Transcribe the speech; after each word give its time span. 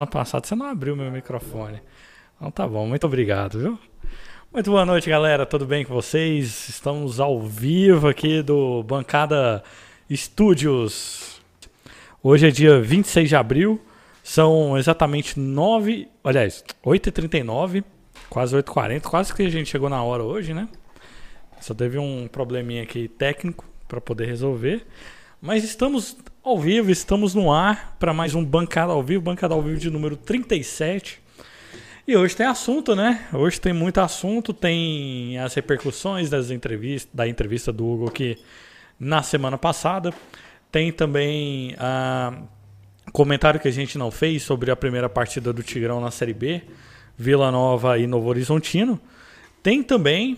Ano 0.00 0.12
passado 0.12 0.46
você 0.46 0.54
não 0.54 0.66
abriu 0.66 0.94
meu 0.94 1.10
microfone. 1.10 1.82
Então 2.36 2.52
tá 2.52 2.68
bom, 2.68 2.86
muito 2.86 3.04
obrigado, 3.04 3.58
viu? 3.58 3.78
Muito 4.52 4.70
boa 4.70 4.86
noite, 4.86 5.10
galera. 5.10 5.44
Tudo 5.44 5.66
bem 5.66 5.84
com 5.84 5.92
vocês? 5.92 6.68
Estamos 6.68 7.18
ao 7.18 7.42
vivo 7.42 8.06
aqui 8.06 8.40
do 8.40 8.84
Bancada 8.84 9.60
Estúdios. 10.08 11.42
Hoje 12.22 12.46
é 12.46 12.50
dia 12.52 12.80
26 12.80 13.28
de 13.28 13.34
abril. 13.34 13.84
São 14.22 14.78
exatamente 14.78 15.36
9, 15.36 16.06
aliás, 16.22 16.64
8h39, 16.86 17.82
quase 18.30 18.56
8h40, 18.56 19.02
quase 19.02 19.34
que 19.34 19.42
a 19.42 19.50
gente 19.50 19.68
chegou 19.68 19.88
na 19.88 20.00
hora 20.00 20.22
hoje, 20.22 20.54
né? 20.54 20.68
Só 21.60 21.74
teve 21.74 21.98
um 21.98 22.28
probleminha 22.28 22.84
aqui 22.84 23.08
técnico 23.08 23.64
para 23.88 24.00
poder 24.00 24.26
resolver. 24.26 24.86
Mas 25.40 25.62
estamos 25.62 26.16
ao 26.42 26.58
vivo, 26.58 26.90
estamos 26.90 27.32
no 27.32 27.52
ar 27.52 27.96
para 28.00 28.12
mais 28.12 28.34
um 28.34 28.44
Bancada 28.44 28.92
ao 28.92 29.00
Vivo, 29.00 29.22
Bancada 29.22 29.54
ao 29.54 29.62
Vivo 29.62 29.78
de 29.78 29.88
número 29.88 30.16
37. 30.16 31.20
E 32.08 32.16
hoje 32.16 32.34
tem 32.34 32.44
assunto, 32.44 32.96
né? 32.96 33.24
Hoje 33.32 33.60
tem 33.60 33.72
muito 33.72 34.00
assunto, 34.00 34.52
tem 34.52 35.38
as 35.38 35.54
repercussões 35.54 36.28
das 36.28 36.50
entrevistas, 36.50 37.08
da 37.14 37.28
entrevista 37.28 37.72
do 37.72 37.86
Hugo 37.86 38.08
aqui 38.08 38.36
na 38.98 39.22
semana 39.22 39.56
passada. 39.56 40.12
Tem 40.72 40.90
também 40.90 41.76
a 41.78 42.42
comentário 43.12 43.60
que 43.60 43.68
a 43.68 43.72
gente 43.72 43.96
não 43.96 44.10
fez 44.10 44.42
sobre 44.42 44.72
a 44.72 44.76
primeira 44.76 45.08
partida 45.08 45.52
do 45.52 45.62
Tigrão 45.62 46.00
na 46.00 46.10
Série 46.10 46.34
B, 46.34 46.62
Vila 47.16 47.52
Nova 47.52 47.96
e 47.96 48.08
Novo 48.08 48.28
Horizontino. 48.28 49.00
Tem 49.62 49.84
também 49.84 50.36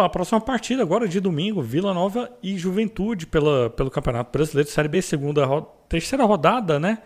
a 0.00 0.08
próxima 0.08 0.40
partida, 0.40 0.82
agora 0.82 1.08
de 1.08 1.20
domingo, 1.20 1.62
Vila 1.62 1.92
Nova 1.92 2.30
e 2.42 2.56
Juventude 2.56 3.26
pela, 3.26 3.70
pelo 3.70 3.90
Campeonato 3.90 4.30
Brasileiro, 4.30 4.68
Série 4.70 4.88
B, 4.88 5.02
segunda, 5.02 5.46
terceira 5.88 6.24
rodada, 6.24 6.78
né? 6.78 6.98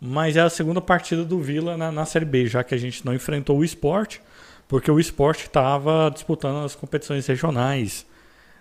Mas 0.00 0.36
é 0.36 0.40
a 0.40 0.50
segunda 0.50 0.80
partida 0.80 1.24
do 1.24 1.40
Vila 1.40 1.76
na, 1.76 1.90
na 1.90 2.04
Série 2.04 2.24
B, 2.24 2.46
já 2.46 2.62
que 2.62 2.74
a 2.74 2.78
gente 2.78 3.04
não 3.04 3.14
enfrentou 3.14 3.58
o 3.58 3.64
esporte, 3.64 4.20
porque 4.66 4.90
o 4.90 5.00
esporte 5.00 5.46
estava 5.46 6.10
disputando 6.12 6.64
as 6.64 6.74
competições 6.74 7.26
regionais. 7.26 8.06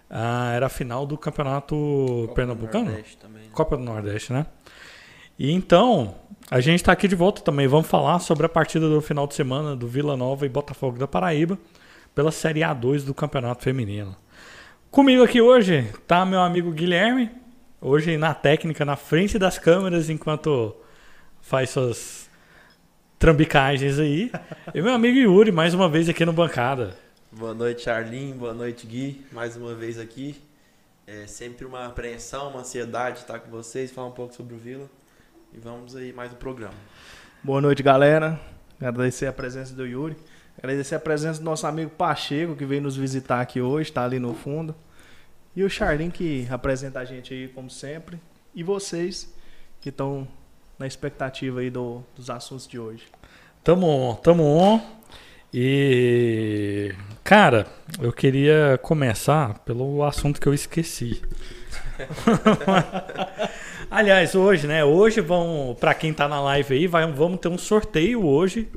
Ah, 0.09 0.51
era 0.55 0.67
a 0.67 0.69
final 0.69 1.05
do 1.05 1.17
Campeonato 1.17 1.75
Copa 1.75 2.33
Pernambucano? 2.33 2.91
Do 2.91 3.03
também, 3.19 3.43
né? 3.43 3.49
Copa 3.51 3.77
do 3.77 3.83
Nordeste, 3.83 4.33
né? 4.33 4.45
E 5.37 5.51
então, 5.51 6.15
a 6.49 6.59
gente 6.59 6.77
está 6.77 6.91
aqui 6.91 7.07
de 7.07 7.15
volta 7.15 7.41
também. 7.41 7.67
Vamos 7.67 7.87
falar 7.87 8.19
sobre 8.19 8.45
a 8.45 8.49
partida 8.49 8.89
do 8.89 9.01
final 9.01 9.27
de 9.27 9.35
semana 9.35 9.75
do 9.75 9.87
Vila 9.87 10.15
Nova 10.15 10.45
e 10.45 10.49
Botafogo 10.49 10.97
da 10.97 11.07
Paraíba 11.07 11.57
pela 12.17 12.31
Série 12.31 12.61
A2 12.61 13.03
do 13.03 13.13
Campeonato 13.13 13.61
Feminino. 13.61 14.17
Comigo 14.89 15.21
aqui 15.21 15.39
hoje 15.39 15.87
tá 16.07 16.25
meu 16.25 16.39
amigo 16.39 16.71
Guilherme, 16.71 17.29
hoje 17.79 18.17
na 18.17 18.33
técnica, 18.33 18.83
na 18.83 18.95
frente 18.95 19.37
das 19.37 19.59
câmeras, 19.59 20.09
enquanto 20.09 20.75
faz 21.39 21.69
suas 21.69 22.27
trambicagens 23.19 23.99
aí. 23.99 24.31
e 24.73 24.81
meu 24.81 24.95
amigo 24.95 25.15
Yuri, 25.15 25.51
mais 25.51 25.75
uma 25.75 25.87
vez 25.87 26.09
aqui 26.09 26.25
no 26.25 26.33
Bancada. 26.33 26.97
Boa 27.31 27.53
noite, 27.53 27.87
Arlin. 27.87 28.31
Boa 28.35 28.55
noite, 28.55 28.87
Gui. 28.87 29.23
Mais 29.31 29.55
uma 29.55 29.75
vez 29.75 29.99
aqui. 29.99 30.41
É 31.05 31.27
sempre 31.27 31.67
uma 31.67 31.85
apreensão, 31.85 32.49
uma 32.49 32.61
ansiedade 32.61 33.19
estar 33.19 33.37
com 33.41 33.51
vocês, 33.51 33.91
falar 33.91 34.07
um 34.07 34.11
pouco 34.11 34.33
sobre 34.33 34.55
o 34.55 34.57
Vila. 34.57 34.89
E 35.53 35.59
vamos 35.59 35.95
aí 35.95 36.11
mais 36.11 36.33
um 36.33 36.37
programa. 36.37 36.73
Boa 37.43 37.61
noite, 37.61 37.83
galera. 37.83 38.39
Agradecer 38.81 39.27
a 39.27 39.33
presença 39.33 39.75
do 39.75 39.85
Yuri. 39.85 40.17
Agradecer 40.57 40.95
a 40.95 40.99
presença 40.99 41.39
do 41.39 41.45
nosso 41.45 41.67
amigo 41.67 41.91
Pacheco, 41.91 42.55
que 42.55 42.65
veio 42.65 42.81
nos 42.81 42.97
visitar 42.97 43.41
aqui 43.41 43.61
hoje, 43.61 43.91
está 43.91 44.03
ali 44.03 44.17
no 44.17 44.33
fundo. 44.33 44.75
E 45.55 45.63
o 45.63 45.69
Charlin, 45.69 46.09
que 46.09 46.47
apresenta 46.49 46.99
a 46.99 47.05
gente 47.05 47.31
aí, 47.31 47.47
como 47.47 47.69
sempre. 47.69 48.19
E 48.55 48.63
vocês, 48.63 49.31
que 49.79 49.89
estão 49.89 50.27
na 50.79 50.87
expectativa 50.87 51.59
aí 51.59 51.69
do, 51.69 52.03
dos 52.15 52.31
assuntos 52.31 52.67
de 52.67 52.79
hoje. 52.79 53.03
Tamo 53.63 53.87
on, 53.87 54.15
tamo 54.15 54.43
on. 54.43 54.81
E, 55.53 56.93
cara, 57.23 57.67
eu 58.01 58.11
queria 58.11 58.79
começar 58.81 59.59
pelo 59.59 60.03
assunto 60.03 60.41
que 60.41 60.47
eu 60.47 60.53
esqueci. 60.55 61.21
Aliás, 63.91 64.33
hoje, 64.33 64.65
né? 64.65 64.83
Hoje 64.83 65.21
vão, 65.21 65.77
para 65.79 65.93
quem 65.93 66.11
tá 66.13 66.27
na 66.27 66.41
live 66.41 66.73
aí, 66.73 66.87
vai, 66.87 67.11
vamos 67.11 67.39
ter 67.39 67.47
um 67.47 67.57
sorteio 67.59 68.25
hoje 68.25 68.67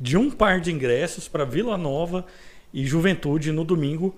de 0.00 0.16
um 0.16 0.30
par 0.30 0.60
de 0.60 0.72
ingressos 0.72 1.28
para 1.28 1.44
Vila 1.44 1.76
Nova 1.76 2.24
e 2.72 2.84
Juventude 2.86 3.52
no 3.52 3.64
domingo, 3.64 4.14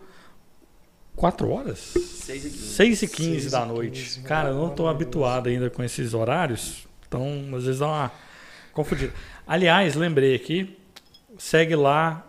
4 1.16 1.50
horas? 1.50 1.78
6 1.78 2.44
e 2.44 2.50
15, 2.50 2.58
6 2.58 3.02
e 3.02 3.08
15 3.08 3.50
da 3.50 3.64
noite. 3.64 4.02
15, 4.02 4.20
Cara, 4.22 4.50
eu 4.50 4.54
não 4.54 4.68
estou 4.68 4.88
habituado 4.88 5.48
ainda 5.48 5.68
com 5.70 5.82
esses 5.82 6.14
horários, 6.14 6.86
então 7.06 7.44
às 7.54 7.64
vezes 7.64 7.80
dá 7.80 7.86
uma 7.86 8.12
confundida. 8.72 9.12
Aliás, 9.46 9.94
lembrei 9.94 10.34
aqui, 10.34 10.76
segue 11.38 11.74
lá 11.74 12.24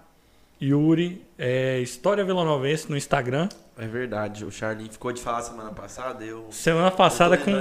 Yuri, 0.61 1.25
é, 1.37 1.79
História 1.79 2.23
Vila 2.23 2.43
Novense 2.43 2.89
no 2.89 2.97
Instagram. 2.97 3.49
É 3.77 3.87
verdade, 3.87 4.43
o 4.43 4.51
Charlie 4.51 4.89
ficou 4.89 5.11
de 5.13 5.21
falar 5.21 5.41
semana 5.41 5.71
passada. 5.71 6.23
Eu, 6.23 6.47
semana 6.51 6.91
passada 6.91 7.37
com 7.37 7.51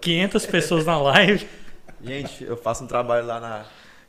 500 0.00 0.46
pessoas 0.46 0.84
na 0.84 1.00
live. 1.00 1.46
Gente, 2.02 2.44
eu 2.44 2.56
faço 2.56 2.84
um 2.84 2.86
trabalho 2.86 3.26
lá 3.26 3.40
na, 3.40 3.66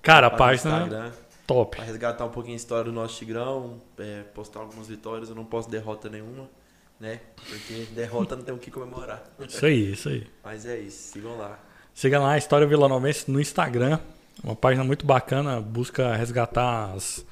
Cara, 0.08 0.28
a 0.28 0.32
página 0.32 1.12
top. 1.46 1.76
Pra 1.76 1.86
resgatar 1.86 2.24
um 2.24 2.30
pouquinho 2.30 2.54
a 2.54 2.56
história 2.56 2.86
do 2.86 2.94
nosso 2.94 3.18
Tigrão, 3.18 3.82
é, 4.00 4.24
postar 4.34 4.62
algumas 4.62 4.88
vitórias. 4.88 5.28
Eu 5.28 5.36
não 5.36 5.44
posso 5.44 5.70
derrota 5.70 6.08
nenhuma, 6.08 6.50
né? 6.98 7.20
Porque 7.36 7.88
derrota 7.92 8.38
não 8.38 8.44
tem 8.44 8.56
o 8.56 8.58
que 8.58 8.72
comemorar. 8.72 9.22
Isso 9.46 9.66
aí, 9.66 9.92
isso 9.92 10.08
aí. 10.08 10.26
Mas 10.42 10.66
é 10.66 10.80
isso, 10.80 11.12
sigam 11.12 11.38
lá. 11.38 11.60
Siga 11.94 12.20
lá 12.20 12.32
a 12.32 12.38
História 12.38 12.66
Vila 12.66 12.88
Novense 12.88 13.30
no 13.30 13.42
Instagram. 13.42 14.00
Uma 14.42 14.56
página 14.56 14.82
muito 14.82 15.06
bacana, 15.06 15.60
busca 15.60 16.16
resgatar 16.16 16.94
as, 16.94 17.26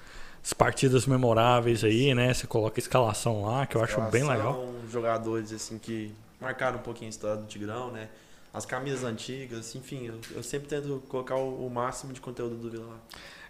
as 0.43 0.51
partidas 0.51 1.05
memoráveis 1.05 1.81
aí, 1.81 2.13
né? 2.13 2.33
Você 2.33 2.45
coloca 2.45 2.77
a 2.77 2.81
escalação 2.81 3.45
lá, 3.45 3.65
que 3.65 3.77
eu 3.77 3.83
escalação, 3.85 4.03
acho 4.03 4.11
bem 4.11 4.27
legal. 4.27 4.73
jogadores 4.91 5.53
assim 5.53 5.77
que 5.79 6.13
marcaram 6.41 6.79
um 6.79 6.81
pouquinho 6.81 7.07
a 7.07 7.11
história 7.11 7.37
do 7.37 7.45
Tigrão, 7.47 7.89
né? 7.89 8.09
As 8.55 8.65
camisas 8.65 9.03
antigas, 9.03 9.75
enfim, 9.75 10.07
eu, 10.07 10.37
eu 10.37 10.41
sempre 10.41 10.69
tento 10.69 11.03
colocar 11.09 11.35
o, 11.35 11.67
o, 11.67 11.69
máximo 11.69 12.13
de 12.13 12.21
conteúdo 12.21 12.55
do 12.55 12.69
Vila 12.69 12.85
lá. 12.85 12.99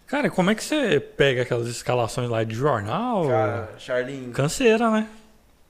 Cara, 0.04 0.28
como 0.28 0.50
é 0.50 0.54
que 0.54 0.64
você 0.64 0.98
pega 0.98 1.42
aquelas 1.42 1.68
escalações 1.68 2.28
lá 2.28 2.42
de 2.42 2.56
jornal? 2.56 3.28
Cara, 3.28 3.74
Charlin. 3.78 4.32
Canseira, 4.32 4.90
né? 4.90 5.08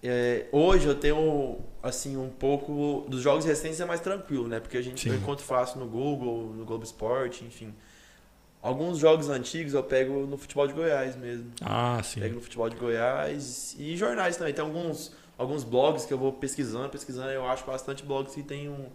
É, 0.02 0.46
hoje 0.50 0.86
eu 0.86 0.94
tenho, 0.94 1.58
assim, 1.82 2.16
um 2.16 2.30
pouco. 2.30 3.04
Dos 3.08 3.20
jogos 3.20 3.44
recentes 3.44 3.78
é 3.78 3.84
mais 3.84 4.00
tranquilo, 4.00 4.48
né? 4.48 4.58
Porque 4.58 4.78
a 4.78 4.82
gente 4.82 5.06
encontra 5.08 5.44
fácil 5.44 5.80
no 5.80 5.86
Google, 5.86 6.54
no 6.54 6.64
Globo 6.64 6.84
Esporte, 6.84 7.44
enfim. 7.44 7.74
Alguns 8.62 8.98
jogos 8.98 9.28
antigos 9.28 9.74
eu 9.74 9.82
pego 9.82 10.26
no 10.26 10.38
futebol 10.38 10.66
de 10.66 10.72
Goiás 10.72 11.14
mesmo. 11.14 11.50
Ah, 11.60 12.00
sim. 12.02 12.20
Pego 12.20 12.36
no 12.36 12.40
futebol 12.40 12.70
de 12.70 12.76
Goiás 12.76 13.76
e 13.78 13.96
jornais 13.96 14.36
também. 14.36 14.54
Tem 14.54 14.64
alguns, 14.64 15.12
alguns 15.36 15.62
blogs 15.62 16.06
que 16.06 16.12
eu 16.12 16.18
vou 16.18 16.32
pesquisando, 16.32 16.88
pesquisando. 16.88 17.30
Eu 17.30 17.46
acho 17.46 17.66
bastante 17.66 18.02
blogs 18.02 18.34
que 18.34 18.42
tem 18.42 18.68
um 18.68 18.88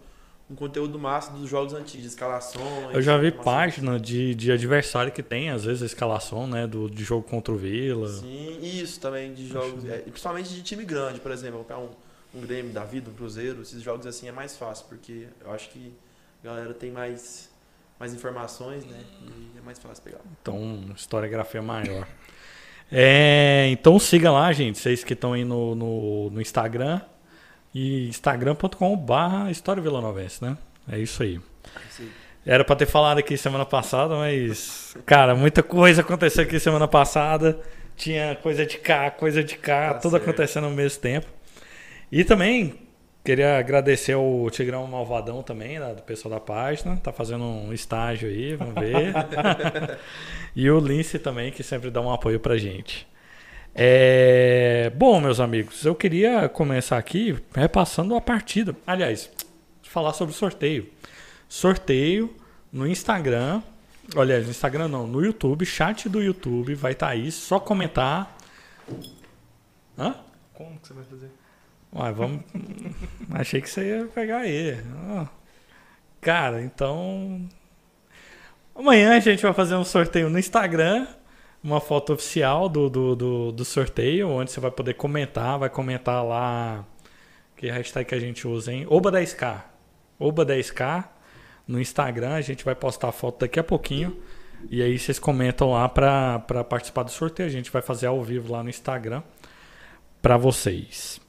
um 0.51 0.55
conteúdo 0.55 0.99
massa 0.99 1.31
dos 1.31 1.49
jogos 1.49 1.73
antigos, 1.73 2.01
de 2.01 2.07
escalações. 2.07 2.93
Eu 2.93 3.01
já 3.01 3.17
vi 3.17 3.31
página 3.31 3.97
de, 3.97 4.35
de 4.35 4.51
adversário 4.51 5.11
que 5.11 5.23
tem, 5.23 5.49
às 5.49 5.63
vezes, 5.63 5.81
a 5.81 5.85
escalação, 5.85 6.45
né? 6.45 6.67
Do, 6.67 6.89
de 6.89 7.03
jogo 7.05 7.25
contra 7.27 7.53
o 7.53 7.57
Vila. 7.57 8.09
Sim, 8.09 8.59
isso 8.61 8.99
também, 8.99 9.33
de 9.33 9.47
jogos. 9.47 9.85
É, 9.85 9.99
principalmente 9.99 10.49
de 10.49 10.61
time 10.61 10.83
grande, 10.83 11.21
por 11.21 11.31
exemplo, 11.31 11.65
um, 11.71 12.37
um 12.37 12.41
Grêmio 12.41 12.73
da 12.73 12.83
vida, 12.83 13.09
um 13.09 13.13
Cruzeiro, 13.13 13.61
esses 13.61 13.81
jogos 13.81 14.05
assim 14.05 14.27
é 14.27 14.31
mais 14.31 14.57
fácil, 14.57 14.85
porque 14.89 15.27
eu 15.39 15.51
acho 15.51 15.69
que 15.69 15.93
a 16.43 16.47
galera 16.47 16.73
tem 16.73 16.91
mais, 16.91 17.49
mais 17.97 18.13
informações, 18.13 18.85
né? 18.85 18.99
E 19.21 19.57
é 19.57 19.61
mais 19.61 19.79
fácil 19.79 20.03
pegar. 20.03 20.19
Então, 20.41 20.83
historiografia 20.93 21.61
maior. 21.61 22.05
é, 22.91 23.69
então 23.71 23.97
siga 23.97 24.29
lá, 24.29 24.51
gente, 24.51 24.77
vocês 24.77 25.01
que 25.01 25.13
estão 25.13 25.31
aí 25.31 25.45
no, 25.45 25.75
no, 25.75 26.29
no 26.29 26.41
Instagram 26.41 26.99
e 27.73 28.07
instagram.com/barra 28.07 29.51
História 29.51 29.81
Vilanovense, 29.81 30.43
né? 30.43 30.57
É 30.91 30.97
isso 30.97 31.23
aí. 31.23 31.39
Era 32.45 32.65
para 32.65 32.75
ter 32.75 32.87
falado 32.87 33.19
aqui 33.19 33.37
semana 33.37 33.65
passada, 33.65 34.15
mas 34.15 34.95
cara, 35.05 35.35
muita 35.35 35.61
coisa 35.61 36.01
aconteceu 36.01 36.43
aqui 36.43 36.59
semana 36.59 36.87
passada. 36.87 37.59
Tinha 37.95 38.35
coisa 38.35 38.65
de 38.65 38.77
cá, 38.77 39.11
coisa 39.11 39.43
de 39.43 39.55
cá, 39.55 39.93
tá 39.93 39.99
tudo 39.99 40.11
certo. 40.11 40.23
acontecendo 40.23 40.63
ao 40.65 40.71
mesmo 40.71 40.99
tempo. 40.99 41.27
E 42.11 42.23
também 42.23 42.79
queria 43.23 43.59
agradecer 43.59 44.13
ao 44.13 44.49
Tigrão 44.49 44.85
Malvadão 44.87 45.43
também, 45.43 45.79
né, 45.79 45.93
do 45.93 46.01
pessoal 46.01 46.33
da 46.33 46.39
página, 46.39 46.97
tá 46.97 47.13
fazendo 47.13 47.43
um 47.43 47.71
estágio 47.71 48.27
aí, 48.27 48.55
vamos 48.55 48.73
ver. 48.73 49.13
e 50.55 50.69
o 50.69 50.79
Lince 50.79 51.19
também, 51.19 51.51
que 51.51 51.61
sempre 51.61 51.91
dá 51.91 52.01
um 52.01 52.11
apoio 52.11 52.39
pra 52.39 52.57
gente. 52.57 53.07
É... 53.73 54.91
Bom, 54.95 55.19
meus 55.21 55.39
amigos, 55.39 55.85
eu 55.85 55.95
queria 55.95 56.49
começar 56.49 56.97
aqui 56.97 57.37
repassando 57.53 58.15
a 58.15 58.21
partida. 58.21 58.75
Aliás, 58.85 59.29
falar 59.83 60.13
sobre 60.13 60.33
sorteio. 60.33 60.89
Sorteio 61.47 62.35
no 62.71 62.87
Instagram. 62.87 63.61
Olha, 64.15 64.39
no 64.41 64.49
Instagram 64.49 64.87
não, 64.87 65.07
no 65.07 65.23
YouTube, 65.23 65.65
chat 65.65 66.09
do 66.09 66.21
YouTube, 66.21 66.75
vai 66.75 66.91
estar 66.91 67.07
tá 67.07 67.11
aí, 67.13 67.31
só 67.31 67.59
comentar. 67.59 68.35
Hã? 69.97 70.15
Como 70.53 70.79
que 70.79 70.87
você 70.87 70.93
vai 70.93 71.03
fazer? 71.05 71.31
Ué, 71.93 72.11
vamos. 72.11 72.43
Achei 73.31 73.61
que 73.61 73.69
você 73.69 73.99
ia 73.99 74.05
pegar 74.05 74.39
aí. 74.39 74.77
Cara, 76.19 76.61
então. 76.61 77.47
Amanhã 78.73 79.15
a 79.15 79.19
gente 79.19 79.43
vai 79.43 79.53
fazer 79.53 79.75
um 79.75 79.83
sorteio 79.83 80.29
no 80.29 80.39
Instagram, 80.39 81.07
uma 81.63 81.79
foto 81.79 82.13
oficial 82.13 82.67
do, 82.67 82.89
do, 82.89 83.15
do, 83.15 83.51
do 83.51 83.65
sorteio, 83.65 84.29
onde 84.29 84.51
você 84.51 84.59
vai 84.59 84.71
poder 84.71 84.95
comentar, 84.95 85.59
vai 85.59 85.69
comentar 85.69 86.25
lá 86.25 86.85
que 87.55 87.69
hashtag 87.69 88.09
que 88.09 88.15
a 88.15 88.19
gente 88.19 88.47
usa, 88.47 88.73
hein? 88.73 88.85
Oba10k. 88.89 89.61
Oba10k 90.19 91.07
no 91.67 91.79
Instagram, 91.79 92.33
a 92.33 92.41
gente 92.41 92.65
vai 92.65 92.73
postar 92.73 93.09
a 93.09 93.11
foto 93.11 93.41
daqui 93.41 93.59
a 93.59 93.63
pouquinho. 93.63 94.17
E 94.69 94.81
aí 94.81 94.97
vocês 94.97 95.17
comentam 95.17 95.71
lá 95.71 95.87
para 95.87 96.63
participar 96.63 97.03
do 97.03 97.11
sorteio. 97.11 97.47
A 97.47 97.51
gente 97.51 97.71
vai 97.71 97.81
fazer 97.81 98.07
ao 98.07 98.21
vivo 98.23 98.51
lá 98.51 98.63
no 98.63 98.69
Instagram 98.69 99.23
para 100.21 100.37
vocês. 100.37 101.21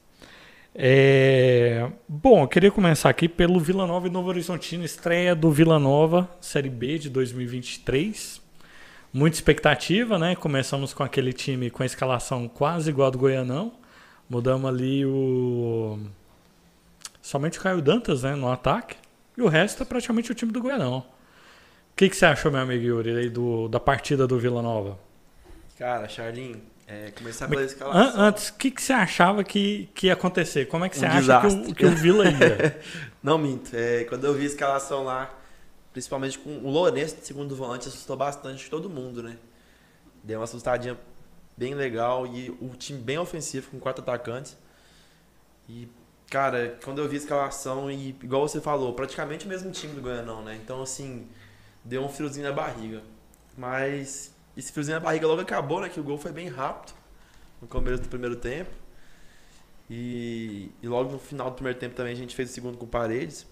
É... 0.75 1.89
Bom, 2.07 2.43
eu 2.43 2.47
queria 2.47 2.71
começar 2.71 3.09
aqui 3.09 3.29
pelo 3.29 3.59
Vila 3.59 3.85
Nova 3.85 4.07
e 4.07 4.09
Novo 4.09 4.29
Horizontino, 4.29 4.83
estreia 4.83 5.35
do 5.35 5.51
Vila 5.51 5.77
Nova, 5.77 6.29
Série 6.41 6.69
B 6.69 6.97
de 6.97 7.09
2023. 7.09 8.42
Muita 9.13 9.37
expectativa, 9.37 10.17
né? 10.17 10.35
Começamos 10.35 10.91
com 10.91 11.03
aquele 11.03 11.31
time 11.31 11.69
com 11.69 11.83
a 11.83 11.85
escalação 11.85 12.47
quase 12.47 12.89
igual 12.89 13.09
a 13.09 13.11
do 13.11 13.19
Goianão. 13.19 13.73
Mudamos 14.27 14.67
ali 14.67 15.05
o. 15.05 15.99
Somente 17.21 17.59
o 17.59 17.61
Caio 17.61 17.79
Dantas 17.79 18.23
né, 18.23 18.33
no 18.33 18.51
ataque. 18.51 18.95
E 19.37 19.41
o 19.43 19.47
resto 19.47 19.83
é 19.83 19.85
praticamente 19.85 20.31
o 20.31 20.35
time 20.35 20.51
do 20.51 20.59
Goianão. 20.59 20.97
O 20.97 21.95
que, 21.95 22.09
que 22.09 22.15
você 22.15 22.25
achou, 22.25 22.51
meu 22.51 22.61
amigo 22.61 22.83
Yuri, 22.83 23.15
aí 23.15 23.29
do, 23.29 23.67
da 23.67 23.79
partida 23.79 24.25
do 24.25 24.39
Vila 24.39 24.63
Nova? 24.63 24.97
Cara, 25.77 26.09
Charlin, 26.09 26.59
é, 26.87 27.11
começar 27.11 27.47
pela 27.47 27.63
escalação. 27.63 28.19
Antes, 28.19 28.49
o 28.49 28.55
que, 28.55 28.71
que 28.71 28.81
você 28.81 28.93
achava 28.93 29.43
que, 29.43 29.89
que 29.93 30.07
ia 30.07 30.13
acontecer? 30.13 30.65
Como 30.65 30.85
é 30.85 30.89
que 30.89 30.97
você 30.97 31.05
um 31.05 31.09
acha 31.09 31.39
que 31.41 31.47
o, 31.47 31.75
que 31.75 31.85
o, 31.85 31.91
Vila 31.91 32.25
ia? 32.25 32.79
Não 33.21 33.37
minto. 33.37 33.69
É, 33.75 34.05
quando 34.05 34.25
eu 34.25 34.33
vi 34.33 34.41
a 34.43 34.47
escalação 34.47 35.03
lá, 35.03 35.31
principalmente 35.93 36.39
com 36.39 36.57
o 36.57 36.69
Lourenço 36.69 37.15
de 37.15 37.25
segundo 37.25 37.55
volante, 37.55 37.87
assustou 37.87 38.17
bastante 38.17 38.69
todo 38.69 38.89
mundo, 38.89 39.23
né? 39.23 39.37
Deu 40.23 40.39
uma 40.39 40.43
assustadinha 40.43 40.99
bem 41.55 41.75
legal 41.75 42.25
e 42.25 42.49
o 42.59 42.69
time 42.69 42.99
bem 42.99 43.17
ofensivo, 43.17 43.69
com 43.69 43.79
quatro 43.79 44.01
atacantes. 44.01 44.57
E, 45.69 45.87
cara, 46.29 46.77
quando 46.83 46.99
eu 46.99 47.07
vi 47.07 47.15
a 47.15 47.19
escalação, 47.19 47.91
e 47.91 48.09
igual 48.09 48.47
você 48.47 48.59
falou, 48.59 48.93
praticamente 48.93 49.45
o 49.45 49.49
mesmo 49.49 49.71
time 49.71 49.93
do 49.93 50.01
Goianão, 50.01 50.43
né? 50.43 50.59
Então, 50.61 50.81
assim, 50.81 51.27
deu 51.85 52.03
um 52.03 52.09
friozinho 52.09 52.47
na 52.47 52.53
barriga. 52.53 53.03
Mas 53.55 54.33
esse 54.57 54.71
friozinho 54.71 54.97
na 54.97 55.03
barriga 55.03 55.27
logo 55.27 55.41
acabou, 55.41 55.79
né? 55.79 55.89
Que 55.89 55.99
o 55.99 56.03
gol 56.03 56.17
foi 56.17 56.31
bem 56.31 56.47
rápido 56.47 56.93
no 57.61 57.67
começo 57.67 58.01
do 58.01 58.09
primeiro 58.09 58.35
tempo. 58.35 58.71
E, 59.89 60.71
e 60.81 60.87
logo 60.87 61.11
no 61.11 61.19
final 61.19 61.51
do 61.51 61.55
primeiro 61.55 61.77
tempo 61.77 61.95
também 61.95 62.13
a 62.13 62.15
gente 62.15 62.35
fez 62.35 62.49
o 62.49 62.53
segundo 62.53 62.77
com 62.77 62.87
paredes. 62.87 63.45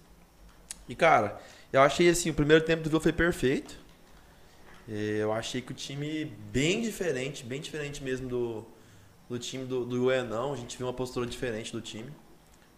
E 0.90 0.96
cara, 0.96 1.40
eu 1.71 1.81
achei 1.81 2.09
assim, 2.09 2.29
o 2.29 2.33
primeiro 2.33 2.63
tempo 2.63 2.83
do 2.83 2.89
Vila 2.89 3.01
foi 3.01 3.13
perfeito. 3.13 3.79
Eu 4.88 5.31
achei 5.31 5.62
que 5.62 5.71
o 5.71 5.75
time 5.75 6.25
bem 6.51 6.81
diferente, 6.81 7.45
bem 7.45 7.62
diferente 7.62 8.03
mesmo 8.03 8.27
do, 8.27 8.65
do 9.29 9.39
time 9.39 9.63
do, 9.65 9.85
do 9.85 10.01
Goianão. 10.01 10.53
A 10.53 10.57
gente 10.57 10.77
viu 10.77 10.88
uma 10.88 10.94
postura 10.94 11.25
diferente 11.25 11.71
do 11.71 11.79
time. 11.79 12.12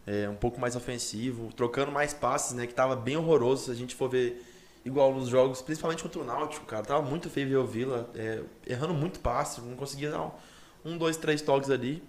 É, 0.06 0.30
um 0.30 0.36
pouco 0.36 0.60
mais 0.60 0.76
ofensivo, 0.76 1.52
trocando 1.56 1.92
mais 1.92 2.14
passes, 2.14 2.54
né? 2.54 2.68
Que 2.68 2.74
tava 2.74 2.96
bem 2.96 3.18
horroroso. 3.18 3.66
Se 3.66 3.72
a 3.72 3.74
gente 3.74 3.96
for 3.96 4.10
ver 4.10 4.44
igual 4.86 5.14
nos 5.14 5.30
jogos, 5.30 5.62
principalmente 5.62 6.04
contra 6.04 6.20
o 6.20 6.24
Náutico, 6.24 6.66
cara. 6.66 6.84
Tava 6.84 7.02
muito 7.02 7.30
feio 7.30 7.48
ver 7.48 7.58
o 7.58 7.66
Vila, 7.66 8.10
é, 8.16 8.42
errando 8.68 8.94
muito 8.94 9.20
passe, 9.20 9.62
não 9.62 9.76
conseguia 9.76 10.12
dar 10.12 10.22
um, 10.22 10.32
um, 10.86 10.98
dois, 10.98 11.18
três 11.18 11.42
toques 11.42 11.70
ali. 11.70 12.04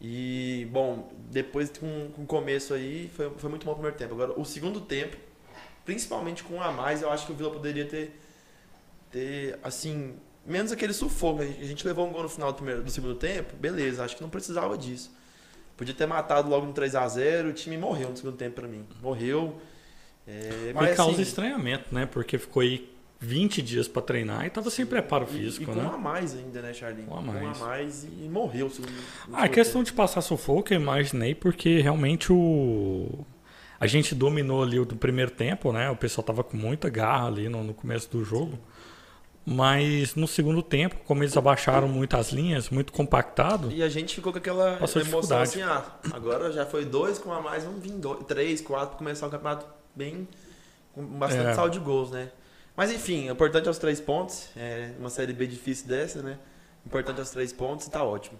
E, 0.00 0.66
bom, 0.70 1.12
depois 1.30 1.70
com, 1.70 2.10
com 2.14 2.22
o 2.22 2.26
começo 2.26 2.72
aí, 2.72 3.10
foi, 3.14 3.30
foi 3.36 3.50
muito 3.50 3.64
bom 3.64 3.72
o 3.72 3.74
primeiro 3.74 3.96
tempo. 3.96 4.14
Agora, 4.14 4.38
o 4.38 4.44
segundo 4.44 4.80
tempo, 4.80 5.16
principalmente 5.88 6.44
com 6.44 6.56
um 6.56 6.62
a 6.62 6.70
mais, 6.70 7.00
eu 7.00 7.10
acho 7.10 7.24
que 7.24 7.32
o 7.32 7.34
Vila 7.34 7.50
poderia 7.50 7.86
ter, 7.86 8.14
ter 9.10 9.58
assim, 9.62 10.16
menos 10.44 10.70
aquele 10.70 10.92
sufoco. 10.92 11.40
A 11.40 11.64
gente 11.64 11.86
levou 11.86 12.06
um 12.06 12.12
gol 12.12 12.24
no 12.24 12.28
final 12.28 12.52
do, 12.52 12.56
primeiro, 12.56 12.82
do 12.82 12.90
segundo 12.90 13.14
tempo, 13.14 13.56
beleza, 13.56 14.04
acho 14.04 14.14
que 14.14 14.20
não 14.20 14.28
precisava 14.28 14.76
disso. 14.76 15.10
Podia 15.78 15.94
ter 15.94 16.04
matado 16.04 16.50
logo 16.50 16.66
no 16.66 16.74
3 16.74 16.94
a 16.94 17.08
0 17.08 17.48
o 17.48 17.52
time 17.54 17.78
morreu 17.78 18.10
no 18.10 18.16
segundo 18.18 18.36
tempo 18.36 18.56
para 18.56 18.68
mim. 18.68 18.84
Morreu, 19.00 19.58
é, 20.26 20.72
mas, 20.74 20.94
causa 20.94 21.12
assim, 21.12 21.22
estranhamento, 21.22 21.86
né? 21.90 22.04
Porque 22.04 22.36
ficou 22.36 22.60
aí 22.60 22.86
20 23.18 23.62
dias 23.62 23.88
para 23.88 24.02
treinar 24.02 24.44
e 24.44 24.50
tava 24.50 24.68
sem 24.68 24.84
preparo 24.84 25.26
físico, 25.26 25.62
e, 25.62 25.72
e 25.72 25.74
com 25.74 25.80
né? 25.80 25.88
um 25.88 25.94
a 25.94 25.96
mais 25.96 26.34
ainda, 26.34 26.60
né, 26.60 26.74
Charlinho? 26.74 27.10
Um 27.10 27.16
a 27.16 27.22
mais. 27.22 27.40
Com 27.40 27.46
um 27.46 27.50
a 27.64 27.66
mais 27.66 28.04
e 28.04 28.28
morreu. 28.28 28.70
ah, 29.32 29.44
a 29.44 29.48
questão 29.48 29.82
de 29.82 29.90
passar 29.90 30.20
sufoco, 30.20 30.70
eu 30.70 30.78
imaginei, 30.78 31.34
porque 31.34 31.80
realmente 31.80 32.30
o... 32.30 33.24
A 33.80 33.86
gente 33.86 34.14
dominou 34.14 34.62
ali 34.62 34.78
o 34.78 34.84
do 34.84 34.96
primeiro 34.96 35.30
tempo, 35.30 35.72
né? 35.72 35.90
O 35.90 35.96
pessoal 35.96 36.24
tava 36.24 36.42
com 36.42 36.56
muita 36.56 36.88
garra 36.88 37.28
ali 37.28 37.48
no, 37.48 37.62
no 37.62 37.74
começo 37.74 38.10
do 38.10 38.24
jogo. 38.24 38.58
Mas 39.46 40.14
no 40.14 40.28
segundo 40.28 40.62
tempo, 40.62 40.96
como 41.06 41.22
eles 41.22 41.34
abaixaram 41.34 41.88
muito 41.88 42.16
as 42.16 42.32
linhas, 42.32 42.68
muito 42.68 42.92
compactado. 42.92 43.70
E 43.72 43.82
a 43.82 43.88
gente 43.88 44.14
ficou 44.14 44.30
com 44.30 44.38
aquela 44.38 44.78
emoção 45.00 45.40
assim, 45.40 45.62
ah, 45.62 45.84
agora 46.12 46.52
já 46.52 46.66
foi 46.66 46.84
dois 46.84 47.18
com 47.18 47.32
a 47.32 47.40
mais, 47.40 47.64
vamos 47.64 47.82
vir 47.82 47.92
dois, 47.92 48.24
três, 48.26 48.60
quatro 48.60 48.98
começar 48.98 49.26
o 49.26 49.30
campeonato 49.30 49.64
bem. 49.94 50.28
com 50.94 51.02
bastante 51.02 51.48
é. 51.48 51.54
saldo 51.54 51.72
de 51.72 51.78
gols, 51.78 52.10
né? 52.10 52.30
Mas 52.76 52.92
enfim, 52.92 53.28
o 53.28 53.32
importante 53.32 53.68
é 53.68 53.70
os 53.70 53.78
três 53.78 54.00
pontos. 54.00 54.50
É 54.54 54.92
uma 54.98 55.08
série 55.08 55.32
B 55.32 55.46
difícil 55.46 55.88
dessa, 55.88 56.22
né? 56.22 56.38
O 56.84 56.88
importante 56.88 57.18
é 57.18 57.22
os 57.22 57.30
três 57.30 57.50
pontos 57.50 57.86
e 57.86 57.90
tá 57.90 58.04
ótimo. 58.04 58.38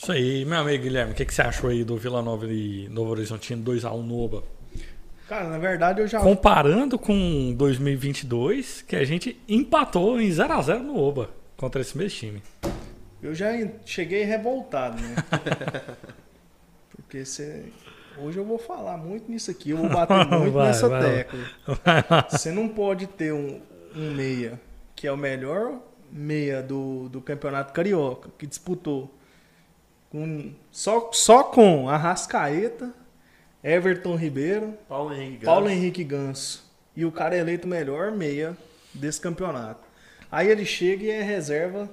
Isso 0.00 0.12
aí, 0.12 0.46
meu 0.46 0.60
amigo 0.60 0.82
Guilherme, 0.82 1.12
o 1.12 1.14
que, 1.14 1.26
que 1.26 1.34
você 1.34 1.42
achou 1.42 1.68
aí 1.68 1.84
do 1.84 1.94
Vila 1.94 2.22
Nova 2.22 2.50
e 2.50 2.88
Novo 2.88 3.10
Horizontino 3.10 3.62
2x1 3.62 4.02
no 4.02 4.18
Oba? 4.18 4.42
Cara, 5.28 5.46
na 5.46 5.58
verdade 5.58 6.00
eu 6.00 6.06
já. 6.06 6.20
Comparando 6.20 6.98
com 6.98 7.52
2022, 7.54 8.80
que 8.80 8.96
a 8.96 9.04
gente 9.04 9.38
empatou 9.46 10.18
em 10.18 10.30
0x0 10.30 10.78
no 10.78 10.98
Oba 10.98 11.28
contra 11.54 11.82
esse 11.82 11.98
mesmo 11.98 12.18
time. 12.18 12.42
Eu 13.22 13.34
já 13.34 13.48
cheguei 13.84 14.24
revoltado, 14.24 14.96
né? 15.02 15.16
Porque 16.96 17.22
você 17.22 17.66
Hoje 18.16 18.38
eu 18.38 18.44
vou 18.46 18.58
falar 18.58 18.96
muito 18.96 19.30
nisso 19.30 19.50
aqui, 19.50 19.68
eu 19.68 19.76
vou 19.76 19.90
bater 19.90 20.24
muito 20.34 20.52
vai, 20.52 20.68
nessa 20.68 20.88
vai, 20.88 21.02
tecla. 21.02 21.40
Você 22.30 22.50
não 22.50 22.70
pode 22.70 23.06
ter 23.06 23.34
um, 23.34 23.60
um 23.94 24.14
meia 24.14 24.58
que 24.96 25.06
é 25.06 25.12
o 25.12 25.16
melhor 25.18 25.78
meia 26.10 26.62
do, 26.62 27.10
do 27.10 27.20
campeonato 27.20 27.74
carioca, 27.74 28.30
que 28.38 28.46
disputou 28.46 29.14
com, 30.10 30.52
só, 30.70 31.10
só 31.12 31.44
com 31.44 31.88
Arrascaeta, 31.88 32.92
Everton 33.62 34.16
Ribeiro, 34.16 34.74
Paulo 34.88 35.14
Henrique, 35.14 35.38
Ganso. 35.38 35.46
Paulo 35.46 35.68
Henrique 35.68 36.04
Ganso. 36.04 36.70
E 36.96 37.04
o 37.04 37.12
cara 37.12 37.36
é 37.36 37.38
eleito 37.38 37.68
melhor 37.68 38.10
meia 38.10 38.56
desse 38.92 39.20
campeonato. 39.20 39.88
Aí 40.30 40.48
ele 40.48 40.64
chega 40.64 41.04
e 41.04 41.10
é 41.10 41.22
reserva. 41.22 41.88